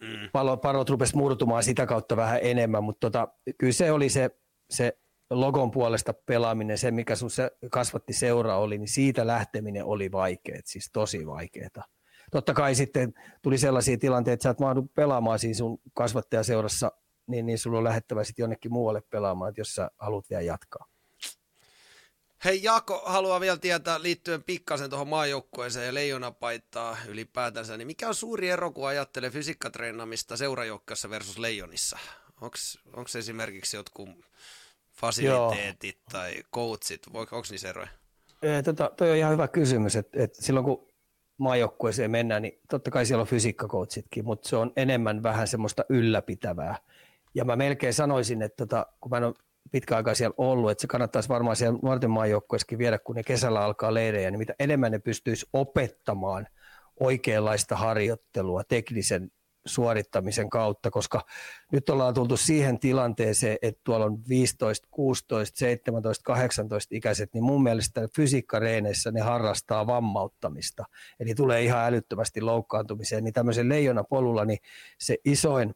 Mm. 0.00 0.30
Palo, 0.32 0.56
parot 0.56 0.90
rupesi 0.90 1.16
murtumaan 1.16 1.62
sitä 1.62 1.86
kautta 1.86 2.16
vähän 2.16 2.38
enemmän, 2.42 2.84
mutta 2.84 3.10
tota, 3.10 3.28
kyllä 3.58 3.72
se 3.72 3.92
oli 3.92 4.08
se, 4.08 4.30
se 4.70 4.98
logon 5.30 5.70
puolesta 5.70 6.14
pelaaminen, 6.26 6.78
se 6.78 6.90
mikä 6.90 7.16
sun 7.16 7.30
se 7.30 7.50
kasvatti 7.70 8.12
seura 8.12 8.56
oli, 8.56 8.78
niin 8.78 8.88
siitä 8.88 9.26
lähteminen 9.26 9.84
oli 9.84 10.12
vaikeaa, 10.12 10.60
siis 10.64 10.90
tosi 10.92 11.26
vaikeaa 11.26 11.93
totta 12.34 12.54
kai 12.54 12.74
sitten 12.74 13.14
tuli 13.42 13.58
sellaisia 13.58 13.98
tilanteita, 13.98 14.34
että 14.34 14.42
sä 14.42 14.50
et 14.50 14.58
mahdu 14.58 14.82
pelaamaan 14.82 15.38
siinä 15.38 15.54
sun 15.54 15.78
kasvattajaseurassa, 15.94 16.92
niin, 17.26 17.46
niin 17.46 17.58
sulla 17.58 17.78
on 17.78 17.84
lähettävä 17.84 18.24
sitten 18.24 18.42
jonnekin 18.42 18.72
muualle 18.72 19.02
pelaamaan, 19.10 19.48
että 19.48 19.60
jos 19.60 19.74
sä 19.74 19.90
haluat 19.98 20.30
vielä 20.30 20.42
jatkaa. 20.42 20.86
Hei 22.44 22.62
Jaakko 22.62 23.02
haluaa 23.06 23.40
vielä 23.40 23.56
tietää 23.56 24.02
liittyen 24.02 24.42
pikkasen 24.42 24.90
tuohon 24.90 25.08
maajoukkueeseen 25.08 25.86
ja 25.86 25.94
leijonapaittaa 25.94 26.96
ylipäätänsä, 27.08 27.76
niin 27.76 27.86
mikä 27.86 28.08
on 28.08 28.14
suuri 28.14 28.48
ero, 28.48 28.72
kun 28.72 28.88
ajattelee 28.88 29.30
fysiikkatreenamista 29.30 30.36
seurajoukkueessa 30.36 31.10
versus 31.10 31.38
leijonissa? 31.38 31.98
Onko 32.40 33.08
esimerkiksi 33.18 33.76
jotkut 33.76 34.08
fasiliteetit 34.92 35.96
Joo. 35.96 36.20
tai 36.20 36.42
coachit, 36.54 37.06
onko 37.14 37.42
niissä 37.50 37.68
eroja? 37.68 37.88
Tota, 38.64 38.90
toi 38.96 39.10
on 39.10 39.16
ihan 39.16 39.32
hyvä 39.32 39.48
kysymys, 39.48 39.96
että, 39.96 40.22
että 40.22 40.42
silloin 40.42 40.64
kun 40.64 40.93
maajoukkueeseen 41.38 42.10
mennään, 42.10 42.42
niin 42.42 42.60
totta 42.68 42.90
kai 42.90 43.06
siellä 43.06 43.22
on 43.22 43.26
fysiikkakoutsitkin, 43.28 44.24
mutta 44.24 44.48
se 44.48 44.56
on 44.56 44.72
enemmän 44.76 45.22
vähän 45.22 45.48
semmoista 45.48 45.84
ylläpitävää. 45.88 46.76
Ja 47.34 47.44
mä 47.44 47.56
melkein 47.56 47.94
sanoisin, 47.94 48.42
että 48.42 48.66
tota, 48.66 48.86
kun 49.00 49.10
mä 49.10 49.16
en 49.16 49.24
ole 49.24 49.34
pitkä 49.72 49.96
aikaa 49.96 50.14
siellä 50.14 50.34
ollut, 50.38 50.70
että 50.70 50.82
se 50.82 50.86
kannattaisi 50.86 51.28
varmaan 51.28 51.56
siellä 51.56 51.78
nuorten 51.82 52.10
maajoukkueessakin 52.10 52.78
viedä, 52.78 52.98
kun 52.98 53.16
ne 53.16 53.22
kesällä 53.22 53.60
alkaa 53.60 53.94
leirejä, 53.94 54.30
niin 54.30 54.38
mitä 54.38 54.54
enemmän 54.58 54.92
ne 54.92 54.98
pystyisi 54.98 55.46
opettamaan 55.52 56.46
oikeanlaista 57.00 57.76
harjoittelua 57.76 58.64
teknisen 58.64 59.30
suorittamisen 59.66 60.50
kautta, 60.50 60.90
koska 60.90 61.20
nyt 61.72 61.88
ollaan 61.88 62.14
tultu 62.14 62.36
siihen 62.36 62.78
tilanteeseen, 62.78 63.58
että 63.62 63.80
tuolla 63.84 64.06
on 64.06 64.18
15, 64.28 64.88
16, 64.90 65.58
17, 65.58 66.24
18 66.24 66.94
ikäiset, 66.96 67.34
niin 67.34 67.44
mun 67.44 67.62
mielestä 67.62 68.08
fysiikkareeneissä 68.16 69.10
ne 69.10 69.20
harrastaa 69.20 69.86
vammauttamista. 69.86 70.84
Eli 71.20 71.34
tulee 71.34 71.62
ihan 71.62 71.84
älyttömästi 71.84 72.40
loukkaantumiseen, 72.40 73.24
niin 73.24 73.34
tämmöisen 73.34 73.68
leijonapolulla 73.68 74.44
niin 74.44 74.58
se 74.98 75.16
isoin 75.24 75.74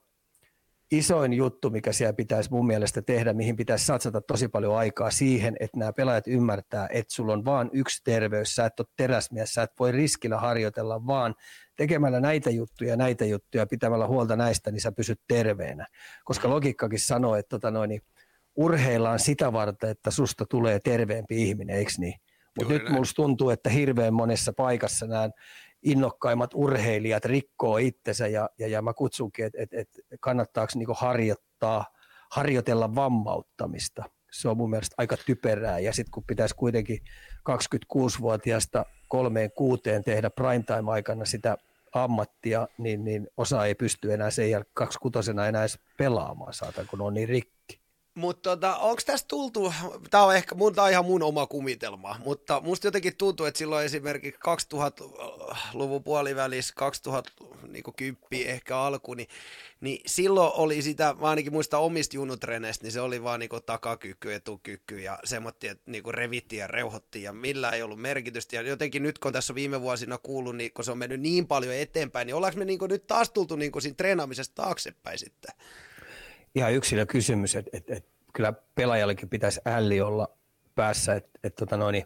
isoin 0.90 1.32
juttu, 1.32 1.70
mikä 1.70 1.92
siellä 1.92 2.12
pitäisi 2.12 2.50
mun 2.50 2.66
mielestä 2.66 3.02
tehdä, 3.02 3.32
mihin 3.32 3.56
pitäisi 3.56 3.86
satsata 3.86 4.20
tosi 4.20 4.48
paljon 4.48 4.76
aikaa 4.76 5.10
siihen, 5.10 5.56
että 5.60 5.78
nämä 5.78 5.92
pelaajat 5.92 6.26
ymmärtää, 6.26 6.88
että 6.92 7.14
sulla 7.14 7.32
on 7.32 7.44
vain 7.44 7.70
yksi 7.72 8.00
terveys, 8.04 8.54
sä 8.54 8.66
et 8.66 8.80
ole 8.80 8.86
teräsmies, 8.96 9.54
sä 9.54 9.62
et 9.62 9.72
voi 9.78 9.92
riskillä 9.92 10.36
harjoitella, 10.36 11.06
vaan 11.06 11.34
tekemällä 11.76 12.20
näitä 12.20 12.50
juttuja, 12.50 12.96
näitä 12.96 13.24
juttuja, 13.24 13.66
pitämällä 13.66 14.06
huolta 14.06 14.36
näistä, 14.36 14.70
niin 14.70 14.80
sä 14.80 14.92
pysyt 14.92 15.20
terveenä. 15.28 15.86
Koska 16.24 16.48
logiikkakin 16.48 17.00
sanoo, 17.00 17.36
että 17.36 17.48
tota 17.48 17.70
noin, 17.70 17.88
niin 17.88 18.02
urheillaan 18.56 19.18
sitä 19.18 19.52
varten, 19.52 19.90
että 19.90 20.10
susta 20.10 20.44
tulee 20.50 20.80
terveempi 20.80 21.42
ihminen, 21.42 21.76
eikö 21.76 21.92
niin? 21.98 22.14
Mutta 22.58 22.72
nyt 22.72 22.88
musta 22.88 23.16
tuntuu, 23.16 23.50
että 23.50 23.70
hirveän 23.70 24.14
monessa 24.14 24.52
paikassa 24.52 25.06
nämä 25.06 25.30
innokkaimmat 25.82 26.50
urheilijat 26.54 27.24
rikkoo 27.24 27.78
itsensä 27.78 28.26
ja, 28.26 28.50
ja, 28.58 28.68
ja 28.68 28.82
mä 28.82 28.94
kutsunkin, 28.94 29.44
että 29.44 29.58
et, 29.62 29.74
et 29.74 29.88
kannattaako 30.20 30.72
niinku 30.74 30.94
harjoittaa, 30.98 31.84
harjoitella 32.30 32.94
vammauttamista. 32.94 34.04
Se 34.32 34.48
on 34.48 34.56
mun 34.56 34.70
mielestä 34.70 34.94
aika 34.98 35.16
typerää 35.26 35.78
ja 35.78 35.92
sitten 35.92 36.10
kun 36.10 36.24
pitäisi 36.26 36.54
kuitenkin 36.54 36.98
26-vuotiaasta 37.50 38.84
kolmeen 39.08 39.50
kuuteen 39.52 40.04
tehdä 40.04 40.30
primetime-aikana 40.30 41.24
sitä 41.24 41.56
ammattia, 41.92 42.68
niin, 42.78 43.04
niin 43.04 43.28
osa 43.36 43.66
ei 43.66 43.74
pysty 43.74 44.12
enää 44.12 44.30
sen 44.30 44.50
jälkeen 44.50 44.72
kaksikutosena 44.74 45.46
enää 45.46 45.62
edes 45.62 45.78
pelaamaan, 45.98 46.52
saatan, 46.52 46.86
kun 46.90 47.00
on 47.00 47.14
niin 47.14 47.28
rikki. 47.28 47.80
Mutta 48.18 48.50
tota, 48.50 48.76
onko 48.76 49.02
tästä 49.06 49.28
tultu, 49.28 49.74
tämä 50.10 50.24
on 50.24 50.36
ehkä 50.36 50.54
mun, 50.54 50.74
tää 50.74 50.84
on 50.84 50.90
ihan 50.90 51.04
mun 51.04 51.22
oma 51.22 51.46
kumitelma, 51.46 52.20
mutta 52.24 52.60
musta 52.60 52.86
jotenkin 52.86 53.16
tuntuu, 53.16 53.46
että 53.46 53.58
silloin 53.58 53.86
esimerkiksi 53.86 54.40
2000-luvun 54.40 56.04
puolivälissä, 56.04 56.74
2010 56.76 58.46
ehkä 58.46 58.78
alku, 58.78 59.14
niin, 59.14 59.28
niin 59.80 60.00
silloin 60.06 60.52
oli 60.54 60.82
sitä, 60.82 61.14
mä 61.20 61.28
ainakin 61.28 61.52
muista 61.52 61.78
omista 61.78 62.16
junutreneistä, 62.16 62.84
niin 62.84 62.92
se 62.92 63.00
oli 63.00 63.22
vaan 63.22 63.40
niinku 63.40 63.60
takakyky, 63.60 64.34
etukyky 64.34 65.00
ja 65.00 65.18
semmoinen, 65.24 65.70
että 65.70 65.90
niinku 65.90 66.12
revittiin 66.12 66.60
ja 66.60 66.66
reuhottiin 66.66 67.22
ja 67.22 67.32
millä 67.32 67.70
ei 67.70 67.82
ollut 67.82 68.00
merkitystä. 68.00 68.56
Ja 68.56 68.62
jotenkin 68.62 69.02
nyt 69.02 69.18
kun 69.18 69.32
tässä 69.32 69.52
on 69.52 69.54
viime 69.54 69.80
vuosina 69.80 70.18
kuullut, 70.18 70.56
niin 70.56 70.72
kun 70.72 70.84
se 70.84 70.90
on 70.90 70.98
mennyt 70.98 71.20
niin 71.20 71.46
paljon 71.46 71.74
eteenpäin, 71.74 72.26
niin 72.26 72.34
ollaanko 72.34 72.58
me 72.58 72.64
niinku 72.64 72.86
nyt 72.86 73.06
taas 73.06 73.30
tultu 73.30 73.56
niinku 73.56 73.80
siinä 73.80 73.94
treenaamisesta 73.94 74.62
taaksepäin 74.62 75.18
sitten? 75.18 75.54
Ihan 76.54 76.72
yksilö 76.72 77.06
kysymys, 77.06 77.56
että 77.56 77.70
et, 77.72 77.90
et, 77.90 78.06
kyllä 78.34 78.52
pelaajallekin 78.74 79.28
pitäisi 79.28 79.60
älli 79.66 80.00
olla 80.00 80.28
päässä, 80.74 81.14
että 81.14 81.38
et, 81.44 81.54
tota 81.54 81.76
noin, 81.76 82.04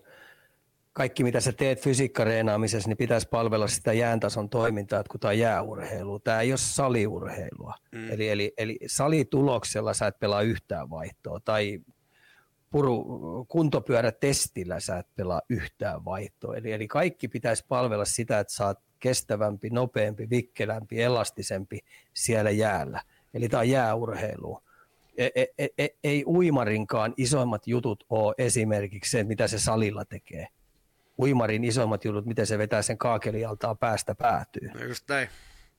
kaikki 0.92 1.24
mitä 1.24 1.40
sä 1.40 1.52
teet 1.52 1.80
fysiikkareenaamisessa, 1.80 2.88
niin 2.88 2.96
pitäisi 2.96 3.28
palvella 3.28 3.68
sitä 3.68 3.92
jääntason 3.92 4.48
toimintaa, 4.48 5.00
että 5.00 5.10
kun 5.10 5.20
tämä 5.20 5.30
on 5.30 5.38
jääurheilua. 5.38 6.20
Tämä 6.20 6.40
ei 6.40 6.52
ole 6.52 6.58
saliurheilua. 6.58 7.74
Mm. 7.92 8.10
Eli, 8.10 8.28
eli, 8.28 8.52
eli 8.58 8.78
salituloksella 8.86 9.94
sä 9.94 10.06
et 10.06 10.18
pelaa 10.18 10.42
yhtään 10.42 10.90
vaihtoa 10.90 11.40
tai 11.44 11.80
puru, 12.70 13.44
kuntopyörätestillä 13.48 14.80
sä 14.80 14.98
et 14.98 15.06
pelaa 15.14 15.42
yhtään 15.48 16.04
vaihtoa. 16.04 16.56
Eli, 16.56 16.72
eli 16.72 16.88
kaikki 16.88 17.28
pitäisi 17.28 17.64
palvella 17.68 18.04
sitä, 18.04 18.40
että 18.40 18.52
saat 18.52 18.78
kestävämpi, 18.98 19.70
nopeampi, 19.70 20.30
vikkelämpi, 20.30 21.02
elastisempi 21.02 21.78
siellä 22.14 22.50
jäällä. 22.50 23.02
Eli 23.34 23.48
tämä 23.48 23.60
on 23.60 23.68
jääurheilu. 23.68 24.62
E, 25.16 25.28
e, 25.34 25.46
e, 25.58 25.66
e, 25.78 25.88
ei 26.04 26.24
uimarinkaan 26.26 27.14
isoimmat 27.16 27.66
jutut 27.66 28.04
ole 28.10 28.34
esimerkiksi 28.38 29.10
se, 29.10 29.24
mitä 29.24 29.48
se 29.48 29.58
salilla 29.58 30.04
tekee. 30.04 30.46
Uimarin 31.18 31.64
isoimmat 31.64 32.04
jutut, 32.04 32.26
miten 32.26 32.46
se 32.46 32.58
vetää 32.58 32.82
sen 32.82 32.98
kaakelialtaan 32.98 33.78
päästä 33.78 34.14
päätyy. 34.14 34.70
No 34.74 34.84
just 34.84 35.08
näin. 35.08 35.28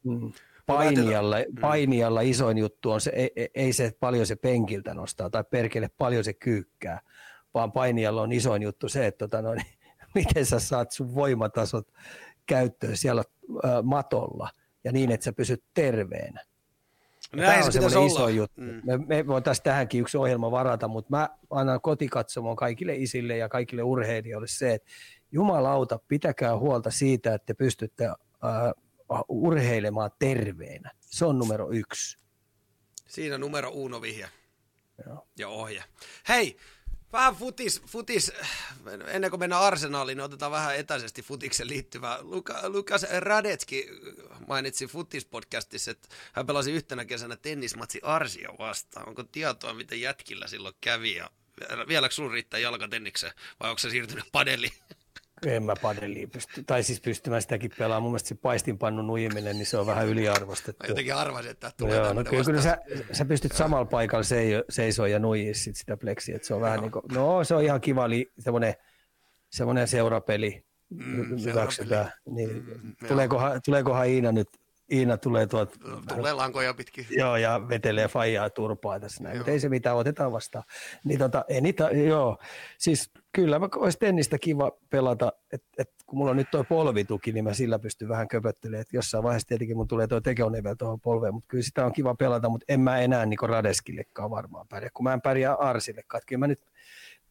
Mm. 0.03 0.31
Painijalla, 0.65 1.35
mm. 1.37 1.61
painijalla 1.61 2.21
isoin 2.21 2.57
juttu 2.57 2.91
on 2.91 3.01
se, 3.01 3.11
ei, 3.15 3.49
ei 3.55 3.73
se 3.73 3.91
paljon 3.99 4.25
se 4.25 4.35
penkiltä 4.35 4.93
nostaa 4.93 5.29
tai 5.29 5.43
perkele 5.43 5.89
paljon 5.97 6.23
se 6.23 6.33
kyykkää, 6.33 6.99
vaan 7.53 7.71
painijalla 7.71 8.21
on 8.21 8.31
isoin 8.31 8.63
juttu 8.63 8.89
se, 8.89 9.07
että 9.07 9.27
tota, 9.27 9.41
no, 9.41 9.53
niin, 9.53 9.65
miten 10.15 10.45
sä 10.45 10.59
saat 10.59 10.91
sun 10.91 11.15
voimatasot 11.15 11.87
käyttöön 12.45 12.97
siellä 12.97 13.23
äh, 13.65 13.71
matolla 13.83 14.49
ja 14.83 14.91
niin, 14.91 15.11
että 15.11 15.23
sä 15.23 15.33
pysyt 15.33 15.63
terveenä. 15.73 16.41
No 17.35 17.43
Tämä 17.43 17.65
on 17.65 17.73
semmoinen 17.73 18.03
iso 18.03 18.27
juttu. 18.27 18.61
Mm. 18.61 18.81
Me, 18.83 18.97
me 18.97 19.27
voitaisiin 19.27 19.63
tähänkin 19.63 20.01
yksi 20.01 20.17
ohjelma 20.17 20.51
varata, 20.51 20.87
mutta 20.87 21.09
mä 21.09 21.29
annan 21.49 21.81
kotikatsomoon 21.81 22.55
kaikille 22.55 22.95
isille 22.95 23.37
ja 23.37 23.49
kaikille 23.49 23.83
urheilijoille 23.83 24.47
se, 24.47 24.73
että 24.73 24.91
jumalauta, 25.31 25.99
pitäkää 26.07 26.57
huolta 26.57 26.91
siitä, 26.91 27.33
että 27.33 27.45
te 27.45 27.53
pystytte 27.53 28.07
uh, 28.09 29.23
urheilemaan 29.29 30.11
terveenä. 30.19 30.91
Se 30.99 31.25
on 31.25 31.39
numero 31.39 31.71
yksi. 31.71 32.17
Siinä 33.07 33.37
numero 33.37 33.69
uno 33.69 34.01
vihje. 34.01 34.29
Joo. 35.05 35.27
Ja 35.39 35.49
ohje. 35.49 35.83
Hei, 36.29 36.57
Vähän 37.13 37.35
futis, 37.35 37.81
futis, 37.87 38.31
ennen 39.07 39.29
kuin 39.29 39.39
mennään 39.39 39.61
arsenaaliin, 39.61 40.17
niin 40.17 40.25
otetaan 40.25 40.51
vähän 40.51 40.75
etäisesti 40.75 41.21
futiksen 41.21 41.67
liittyvää. 41.67 42.17
Luka, 42.21 42.69
Lukas 42.69 43.05
Radetski 43.19 43.89
mainitsi 44.47 44.87
futispodcastissa, 44.87 45.91
että 45.91 46.07
hän 46.33 46.47
pelasi 46.47 46.71
yhtenä 46.71 47.05
kesänä 47.05 47.35
tennismatsi 47.35 47.99
Arsia 48.03 48.49
vastaan. 48.59 49.09
Onko 49.09 49.23
tietoa, 49.23 49.73
miten 49.73 50.01
jätkillä 50.01 50.47
silloin 50.47 50.75
kävi 50.81 51.15
ja 51.15 51.29
vieläkö 51.87 52.15
sinulla 52.15 52.33
riittää 52.33 52.59
jalkatennikseen 52.59 53.33
vai 53.59 53.69
onko 53.69 53.79
se 53.79 53.89
siirtynyt 53.89 54.25
padeliin? 54.31 54.73
En 55.45 55.63
mä 55.63 55.73
padeliin 55.81 56.29
pysty, 56.29 56.63
tai 56.63 56.83
siis 56.83 57.01
pystymään 57.01 57.41
sitäkin 57.41 57.71
pelaamaan. 57.77 58.03
Mun 58.03 58.11
mielestä 58.11 58.29
se 58.29 58.35
paistinpannun 58.35 59.09
ujiminen, 59.09 59.55
niin 59.55 59.65
se 59.65 59.77
on 59.77 59.85
vähän 59.85 60.07
yliarvostettu. 60.07 60.83
Mä 60.83 60.87
jotenkin 60.87 61.15
arvasin, 61.15 61.51
että 61.51 61.71
tulee 61.77 61.97
Joo, 61.97 62.13
no 62.13 62.23
kyllä, 62.23 62.43
kyllä 62.43 62.61
sä, 62.61 62.77
sä, 63.11 63.25
pystyt 63.25 63.51
samalla 63.51 63.85
paikalla 63.85 64.23
seisoa 64.69 65.07
ja 65.07 65.19
nuijia 65.19 65.53
sit 65.53 65.75
sitä 65.75 65.97
pleksiä. 65.97 66.39
Se 66.41 66.53
on 66.53 66.61
vähän 66.61 66.79
niin 66.79 66.91
kuin, 66.91 67.03
no 67.11 67.43
se 67.43 67.55
on 67.55 67.63
ihan 67.63 67.81
kiva, 67.81 68.09
li, 68.09 68.31
semmoinen, 68.39 68.73
semmoinen 69.51 69.87
seurapeli, 69.87 70.65
mm, 70.89 71.43
hyväksytään. 71.45 72.11
Niin, 72.29 72.49
mm, 72.49 72.95
tuleekohan, 73.07 73.61
tuleekohan 73.65 74.07
Iina 74.07 74.31
nyt 74.31 74.47
Iina 74.93 75.17
tulee 75.17 75.47
tuot... 75.47 75.75
Tulee 76.15 76.33
lankoja 76.33 76.73
pitkin. 76.73 77.05
Joo, 77.09 77.35
ja 77.35 77.69
vetelee 77.69 78.07
faijaa 78.07 78.49
turpaa 78.49 78.99
tässä 78.99 79.23
näin, 79.23 79.37
mutta 79.37 79.51
ei 79.51 79.59
se 79.59 79.69
mitään, 79.69 79.95
otetaan 79.95 80.31
vastaan. 80.31 80.63
Niin 81.03 81.19
tota, 81.19 81.45
ei 81.47 81.61
niitä, 81.61 81.89
joo, 81.89 82.37
siis 82.77 83.11
kyllä 83.31 83.59
mä 83.59 83.69
olisi 83.75 83.99
tennistä 83.99 84.37
kiva 84.37 84.71
pelata, 84.89 85.33
että 85.53 85.67
et, 85.77 85.89
kun 86.05 86.17
mulla 86.17 86.31
on 86.31 86.37
nyt 86.37 86.51
tuo 86.51 86.63
polvituki, 86.63 87.31
niin 87.31 87.43
mä 87.43 87.53
sillä 87.53 87.79
pystyn 87.79 88.09
vähän 88.09 88.27
köpöttelemään, 88.27 88.81
että 88.81 88.97
jossain 88.97 89.23
vaiheessa 89.23 89.47
tietenkin 89.47 89.77
mun 89.77 89.87
tulee 89.87 90.07
tuo 90.07 90.21
tekeonevel 90.21 90.75
tuohon 90.75 91.01
polveen, 91.01 91.33
mutta 91.33 91.47
kyllä 91.47 91.63
sitä 91.63 91.85
on 91.85 91.93
kiva 91.93 92.15
pelata, 92.15 92.49
mutta 92.49 92.65
en 92.67 92.79
mä 92.79 92.99
enää 92.99 93.25
niin 93.25 93.39
Radeskillekaan 93.43 94.31
varmaan 94.31 94.67
pärjää, 94.67 94.91
kun 94.93 95.03
mä 95.03 95.13
en 95.13 95.21
pärjää 95.21 95.55
Arsillekaan. 95.55 96.21
Kyllä 96.27 96.39
mä 96.39 96.47
nyt 96.47 96.61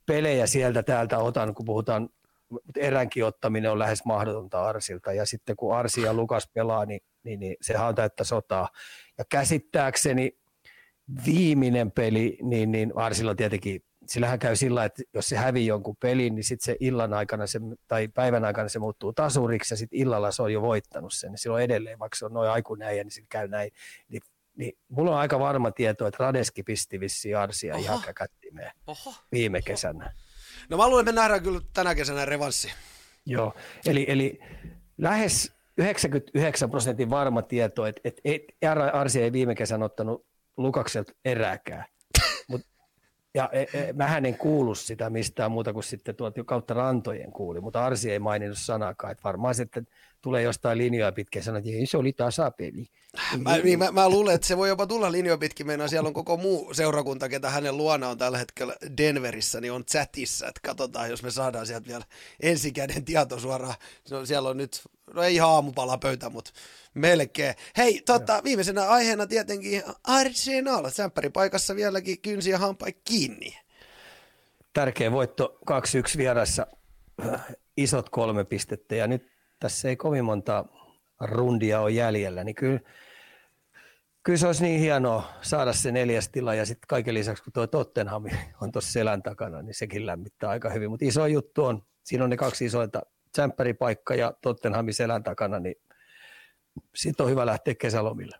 pelejä 0.06 0.46
sieltä 0.46 0.82
täältä 0.82 1.18
otan, 1.18 1.54
kun 1.54 1.66
puhutaan 1.66 2.08
mutta 2.52 2.80
eränkin 2.80 3.24
ottaminen 3.24 3.70
on 3.70 3.78
lähes 3.78 4.04
mahdotonta 4.04 4.64
Arsilta. 4.64 5.12
Ja 5.12 5.26
sitten 5.26 5.56
kun 5.56 5.76
Arsi 5.76 6.02
ja 6.02 6.14
Lukas 6.14 6.48
pelaa, 6.54 6.86
niin, 6.86 7.00
niin, 7.22 7.40
niin 7.40 7.56
sehän 7.60 7.88
on 7.88 7.94
täyttä 7.94 8.24
sotaa. 8.24 8.68
Ja 9.18 9.24
käsittääkseni 9.28 10.32
viimeinen 11.26 11.90
peli, 11.90 12.38
niin, 12.42 12.72
niin 12.72 12.92
Arsilla 12.96 13.34
tietenkin, 13.34 13.80
sillähän 14.06 14.38
käy 14.38 14.56
sillä, 14.56 14.84
että 14.84 15.02
jos 15.14 15.28
se 15.28 15.36
hävii 15.36 15.66
jonkun 15.66 15.96
pelin, 16.00 16.34
niin 16.34 16.44
sitten 16.44 16.64
se 16.64 16.76
illan 16.80 17.14
aikana 17.14 17.46
se, 17.46 17.60
tai 17.88 18.08
päivän 18.08 18.44
aikana 18.44 18.68
se 18.68 18.78
muuttuu 18.78 19.12
tasuriksi 19.12 19.74
ja 19.74 19.78
sitten 19.78 19.98
illalla 19.98 20.30
se 20.30 20.42
on 20.42 20.52
jo 20.52 20.62
voittanut 20.62 21.12
sen. 21.12 21.38
Silloin 21.38 21.64
edelleen, 21.64 21.98
vaikka 21.98 22.16
se 22.16 22.24
on 22.24 22.32
noin 22.32 22.50
aikunäijä, 22.50 23.04
niin 23.04 23.10
sitten 23.10 23.28
käy 23.28 23.48
näin. 23.48 23.70
Niin, 24.08 24.22
niin 24.56 24.72
mulla 24.88 25.10
on 25.10 25.16
aika 25.16 25.38
varma 25.38 25.70
tieto, 25.70 26.06
että 26.06 26.24
Radeski 26.24 26.62
pisti 26.62 27.00
vissiin 27.00 27.36
Arsia 27.36 27.74
Oho. 27.74 27.82
ihan 27.82 28.02
käkättimeen 28.02 28.72
viime 29.32 29.58
Oho. 29.58 29.64
kesänä. 29.64 30.12
No 30.68 30.76
mä 30.76 30.88
luulen, 30.88 31.02
että 31.02 31.12
me 31.12 31.20
nähdään 31.20 31.42
kyllä 31.42 31.60
tänä 31.74 31.94
kesänä 31.94 32.24
revanssi. 32.24 32.72
Joo, 33.26 33.54
eli, 33.86 34.04
eli 34.08 34.40
lähes 34.98 35.52
99 35.78 36.70
prosentin 36.70 37.10
varma 37.10 37.42
tieto, 37.42 37.86
että, 37.86 38.00
että, 38.04 38.22
että 38.24 38.72
Arsi 38.92 39.22
ei 39.22 39.32
viime 39.32 39.54
kesänä 39.54 39.84
ottanut 39.84 40.26
Lukakselta 40.56 41.12
erääkään. 41.24 41.84
Mut, 42.48 42.60
ja 43.34 43.48
e, 43.52 43.62
e, 43.62 43.92
mähän 43.92 44.26
en 44.26 44.38
kuulu 44.38 44.74
sitä 44.74 45.10
mistään 45.10 45.50
muuta 45.52 45.72
kuin 45.72 45.84
sitten 45.84 46.14
tuolta 46.14 46.44
kautta 46.44 46.74
rantojen 46.74 47.32
kuuli, 47.32 47.60
mutta 47.60 47.84
Arsi 47.84 48.10
ei 48.10 48.18
maininnut 48.18 48.58
sanakaan, 48.58 49.12
että 49.12 49.24
varmaan 49.24 49.54
sitten 49.54 49.86
tulee 50.22 50.42
jostain 50.42 50.78
linjoja 50.78 51.12
pitkin 51.12 51.40
ja 51.40 51.44
sanoo, 51.44 51.58
että 51.58 51.70
se 51.84 51.96
oli 51.96 52.12
tasapeli. 52.12 52.86
Mä, 53.38 53.58
niin, 53.58 53.78
mä, 53.78 53.92
mä 53.92 54.08
luulen, 54.08 54.34
että 54.34 54.46
se 54.46 54.56
voi 54.56 54.68
jopa 54.68 54.86
tulla 54.86 55.12
linjoja 55.12 55.38
pitkin, 55.38 55.66
meinaa 55.66 55.88
siellä 55.88 56.06
on 56.06 56.14
koko 56.14 56.36
muu 56.36 56.74
seurakunta, 56.74 57.28
ketä 57.28 57.50
hänen 57.50 57.76
luona 57.76 58.08
on 58.08 58.18
tällä 58.18 58.38
hetkellä 58.38 58.76
Denverissä, 58.96 59.60
niin 59.60 59.72
on 59.72 59.84
chatissa, 59.84 60.48
että 60.48 60.60
katsotaan, 60.64 61.10
jos 61.10 61.22
me 61.22 61.30
saadaan 61.30 61.66
sieltä 61.66 61.86
vielä 61.86 62.04
ensikäden 62.40 63.04
tieto 63.04 63.38
suoraan. 63.38 63.74
No, 64.10 64.26
siellä 64.26 64.48
on 64.48 64.56
nyt, 64.56 64.82
no 65.14 65.22
ei 65.22 65.34
ihan 65.34 65.50
aamupala 65.50 65.98
pöytä, 65.98 66.30
mutta 66.30 66.50
melkein. 66.94 67.54
Hei, 67.76 68.02
tota, 68.06 68.40
viimeisenä 68.44 68.88
aiheena 68.88 69.26
tietenkin 69.26 69.82
Arsenal, 70.04 70.90
paikassa 71.32 71.76
vieläkin 71.76 72.20
kynsi 72.20 72.50
ja 72.50 72.58
hampai 72.58 72.92
kiinni. 73.04 73.58
Tärkeä 74.72 75.12
voitto 75.12 75.58
2-1 75.70 76.18
vieressä, 76.18 76.66
isot 77.76 78.08
kolme 78.08 78.44
pistettä 78.44 78.94
ja 78.94 79.06
nyt 79.06 79.31
tässä 79.62 79.88
ei 79.88 79.96
kovin 79.96 80.24
monta 80.24 80.64
rundia 81.20 81.80
ole 81.80 81.90
jäljellä, 81.90 82.44
niin 82.44 82.54
kyllä, 82.54 82.80
kyllä 84.22 84.38
se 84.38 84.46
olisi 84.46 84.62
niin 84.62 84.80
hienoa 84.80 85.32
saada 85.42 85.72
se 85.72 85.92
neljäs 85.92 86.28
tila 86.28 86.54
ja 86.54 86.66
sitten 86.66 86.88
kaiken 86.88 87.14
lisäksi, 87.14 87.42
kun 87.42 87.52
tuo 87.52 87.66
Tottenham 87.66 88.24
on 88.60 88.72
tuossa 88.72 88.92
selän 88.92 89.22
takana, 89.22 89.62
niin 89.62 89.74
sekin 89.74 90.06
lämmittää 90.06 90.50
aika 90.50 90.70
hyvin. 90.70 90.90
Mutta 90.90 91.04
iso 91.04 91.26
juttu 91.26 91.64
on, 91.64 91.82
siinä 92.04 92.24
on 92.24 92.30
ne 92.30 92.36
kaksi 92.36 92.64
isointa, 92.64 93.02
paikka 93.78 94.14
ja 94.14 94.32
Tottenhamin 94.42 94.94
selän 94.94 95.22
takana, 95.22 95.58
niin 95.58 95.74
sitten 96.94 97.24
on 97.24 97.30
hyvä 97.30 97.46
lähteä 97.46 97.74
kesälomille. 97.74 98.36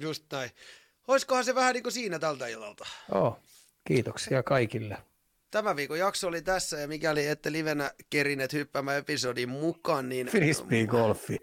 Just 0.00 0.24
näin. 0.32 0.50
Olisikohan 1.08 1.44
se 1.44 1.54
vähän 1.54 1.74
niin 1.74 1.82
kuin 1.82 1.92
siinä 1.92 2.18
tältä 2.18 2.46
illalta? 2.46 2.86
Joo, 3.14 3.38
kiitoksia 3.84 4.42
kaikille. 4.42 4.98
Tämä 5.54 5.76
viikon 5.76 5.98
jakso 5.98 6.28
oli 6.28 6.42
tässä 6.42 6.76
ja 6.76 6.88
mikäli 6.88 7.26
ette 7.26 7.52
livenä 7.52 7.90
kerineet 8.10 8.52
hyppäämään 8.52 8.98
episodin 8.98 9.48
mukaan, 9.48 10.08
niin... 10.08 10.26
Frisbee, 10.26 10.86
golfi, 10.86 11.38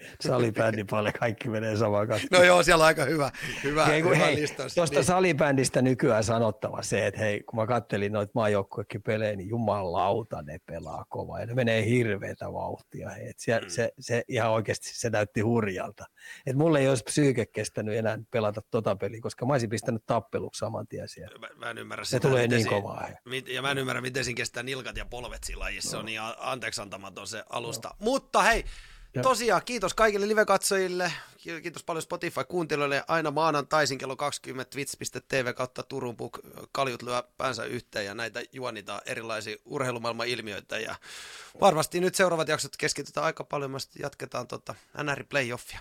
paljon 0.89 1.13
kaikki 1.19 1.49
menee 1.49 1.77
samaan 1.77 2.07
kanssa. 2.07 2.27
No 2.31 2.43
joo, 2.43 2.63
siellä 2.63 2.81
on 2.81 2.87
aika 2.87 3.05
hyvä, 3.05 3.31
hyvä, 3.63 3.85
hei, 3.85 4.03
hyvä 4.03 4.15
hei, 4.15 4.35
listaus. 4.35 4.75
Tuosta 4.75 4.95
niin. 4.95 5.05
salibändistä 5.05 5.81
nykyään 5.81 6.23
sanottava 6.23 6.83
se, 6.83 7.07
että 7.07 7.19
hei, 7.19 7.43
kun 7.43 7.59
mä 7.59 7.67
kattelin 7.67 8.11
noita 8.11 8.31
maajoukkuekin 8.35 9.01
pelejä, 9.01 9.35
niin 9.35 9.49
jumalauta 9.49 10.41
ne 10.41 10.57
pelaa 10.65 11.05
kovaa 11.09 11.39
ja 11.39 11.45
ne 11.45 11.53
menee 11.53 11.85
hirveätä 11.85 12.53
vauhtia. 12.53 13.09
Hei, 13.09 13.29
et 13.29 13.39
se, 13.39 13.59
mm. 13.59 13.69
se, 13.69 13.91
se, 13.99 14.23
ihan 14.27 14.51
oikeasti 14.51 14.89
se 14.93 15.09
näytti 15.09 15.41
hurjalta. 15.41 16.05
Et 16.45 16.55
mulle 16.55 16.79
ei 16.79 16.89
olisi 16.89 17.03
psyyke 17.03 17.45
kestänyt 17.45 17.95
enää 17.95 18.19
pelata 18.31 18.61
tota 18.71 18.95
peliä, 18.95 19.21
koska 19.21 19.45
mä 19.45 19.53
olisin 19.53 19.69
pistänyt 19.69 20.03
tappeluksi 20.05 20.59
saman 20.59 20.87
tien 20.87 21.09
siellä. 21.09 21.39
Mä, 21.39 21.47
mä 21.55 21.69
en 21.69 21.77
ymmärrä 21.77 22.05
se 22.05 22.09
sitä. 22.09 22.27
tulee 22.27 22.47
niin 22.47 22.67
kovaa. 22.67 23.07
Hei. 23.07 23.43
Ja 23.55 23.61
mä 23.61 23.71
en 23.71 23.77
ymmärrä, 23.77 24.00
miten 24.01 24.25
siinä 24.25 24.37
kestää 24.37 24.63
nilkat 24.63 24.97
ja 24.97 25.05
polvet 25.05 25.43
siinä 25.43 25.59
lajissa. 25.59 25.87
No. 25.87 25.91
Se 25.91 25.97
on 25.97 26.05
niin 26.05 26.21
anteeksi 26.37 26.81
antamaton 26.81 27.27
se 27.27 27.43
alusta. 27.49 27.87
No. 27.89 27.95
Mutta 27.99 28.41
hei, 28.41 28.65
ja. 29.13 29.21
Tosiaan, 29.21 29.61
kiitos 29.65 29.93
kaikille 29.93 30.27
live-katsojille, 30.27 31.13
kiitos 31.61 31.83
paljon 31.83 32.01
Spotify-kuuntelijoille. 32.01 33.03
Aina 33.07 33.31
maanantaisin 33.31 33.97
kello 33.97 34.15
20 34.15 34.71
twitch.tv 34.71 35.53
kautta 35.53 35.83
Turun 35.83 36.17
Puk 36.17 36.39
kaljut 36.71 37.01
lyö 37.01 37.23
päänsä 37.37 37.63
yhteen 37.63 38.05
ja 38.05 38.13
näitä 38.13 38.41
juonitaan 38.51 39.01
erilaisia 39.05 39.57
urheilumaailman 39.65 40.27
ilmiöitä. 40.27 40.77
Ja 40.77 40.95
varmasti 41.61 41.99
nyt 41.99 42.15
seuraavat 42.15 42.47
jaksot 42.47 42.77
keskitytään 42.77 43.25
aika 43.25 43.43
paljon, 43.43 43.77
jatketaan 43.99 44.47
tota 44.47 44.75
NR 45.03 45.23
Playoffia. 45.29 45.79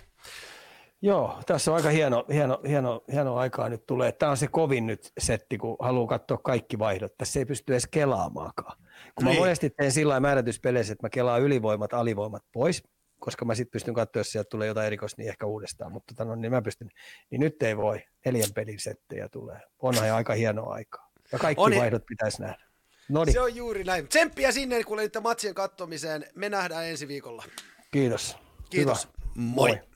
Joo, 1.01 1.39
tässä 1.45 1.71
on 1.71 1.77
aika 1.77 1.89
hieno, 1.89 2.25
hieno, 2.33 2.59
hieno, 2.67 3.03
hieno 3.11 3.35
aikaa 3.35 3.69
nyt 3.69 3.85
tulee. 3.85 4.11
Tämä 4.11 4.29
on 4.29 4.37
se 4.37 4.47
kovin 4.47 4.87
nyt 4.87 5.11
setti, 5.19 5.57
kun 5.57 5.77
haluaa 5.79 6.07
katsoa 6.07 6.37
kaikki 6.37 6.79
vaihdot. 6.79 7.17
Tässä 7.17 7.39
ei 7.39 7.45
pysty 7.45 7.73
edes 7.73 7.87
kelaamaankaan. 7.87 8.77
Kun 9.15 9.25
niin. 9.25 9.35
mä 9.35 9.39
monesti 9.39 9.69
teen 9.69 9.91
sillä 9.91 10.19
määrätyspeleissä, 10.19 10.93
että 10.93 11.05
mä 11.05 11.09
kelaan 11.09 11.41
ylivoimat, 11.41 11.93
alivoimat 11.93 12.43
pois, 12.51 12.83
koska 13.19 13.45
mä 13.45 13.55
sitten 13.55 13.71
pystyn 13.71 13.93
katsoa, 13.93 14.19
jos 14.19 14.31
sieltä 14.31 14.49
tulee 14.49 14.67
jotain 14.67 14.87
erikoista, 14.87 15.21
niin 15.21 15.29
ehkä 15.29 15.45
uudestaan. 15.45 15.91
Mutta 15.91 16.13
tota, 16.13 16.25
no, 16.25 16.35
niin 16.35 16.51
mä 16.51 16.61
pystyn. 16.61 16.89
Niin 17.29 17.39
nyt 17.39 17.63
ei 17.63 17.77
voi. 17.77 18.03
Neljän 18.25 18.53
pelin 18.55 18.79
settejä 18.79 19.29
tulee. 19.29 19.59
Onhan 19.79 20.07
jo 20.07 20.15
aika 20.15 20.33
hienoa 20.33 20.73
aikaa. 20.73 21.11
Ja 21.31 21.39
kaikki 21.39 21.63
on, 21.63 21.75
vaihdot 21.75 22.05
pitäisi 22.05 22.41
nähdä. 22.41 22.65
Noniin. 23.09 23.33
Se 23.33 23.41
on 23.41 23.55
juuri 23.55 23.83
näin. 23.83 24.07
Tsemppiä 24.07 24.51
sinne, 24.51 24.83
kun 24.83 24.97
niiden 24.97 25.23
matsien 25.23 25.55
kattomiseen. 25.55 26.25
Me 26.35 26.49
nähdään 26.49 26.85
ensi 26.85 27.07
viikolla. 27.07 27.43
Kiitos. 27.91 28.37
Kiitos. 28.69 29.03
Hyvä. 29.05 29.13
Moi. 29.35 29.69
Moi. 29.69 29.90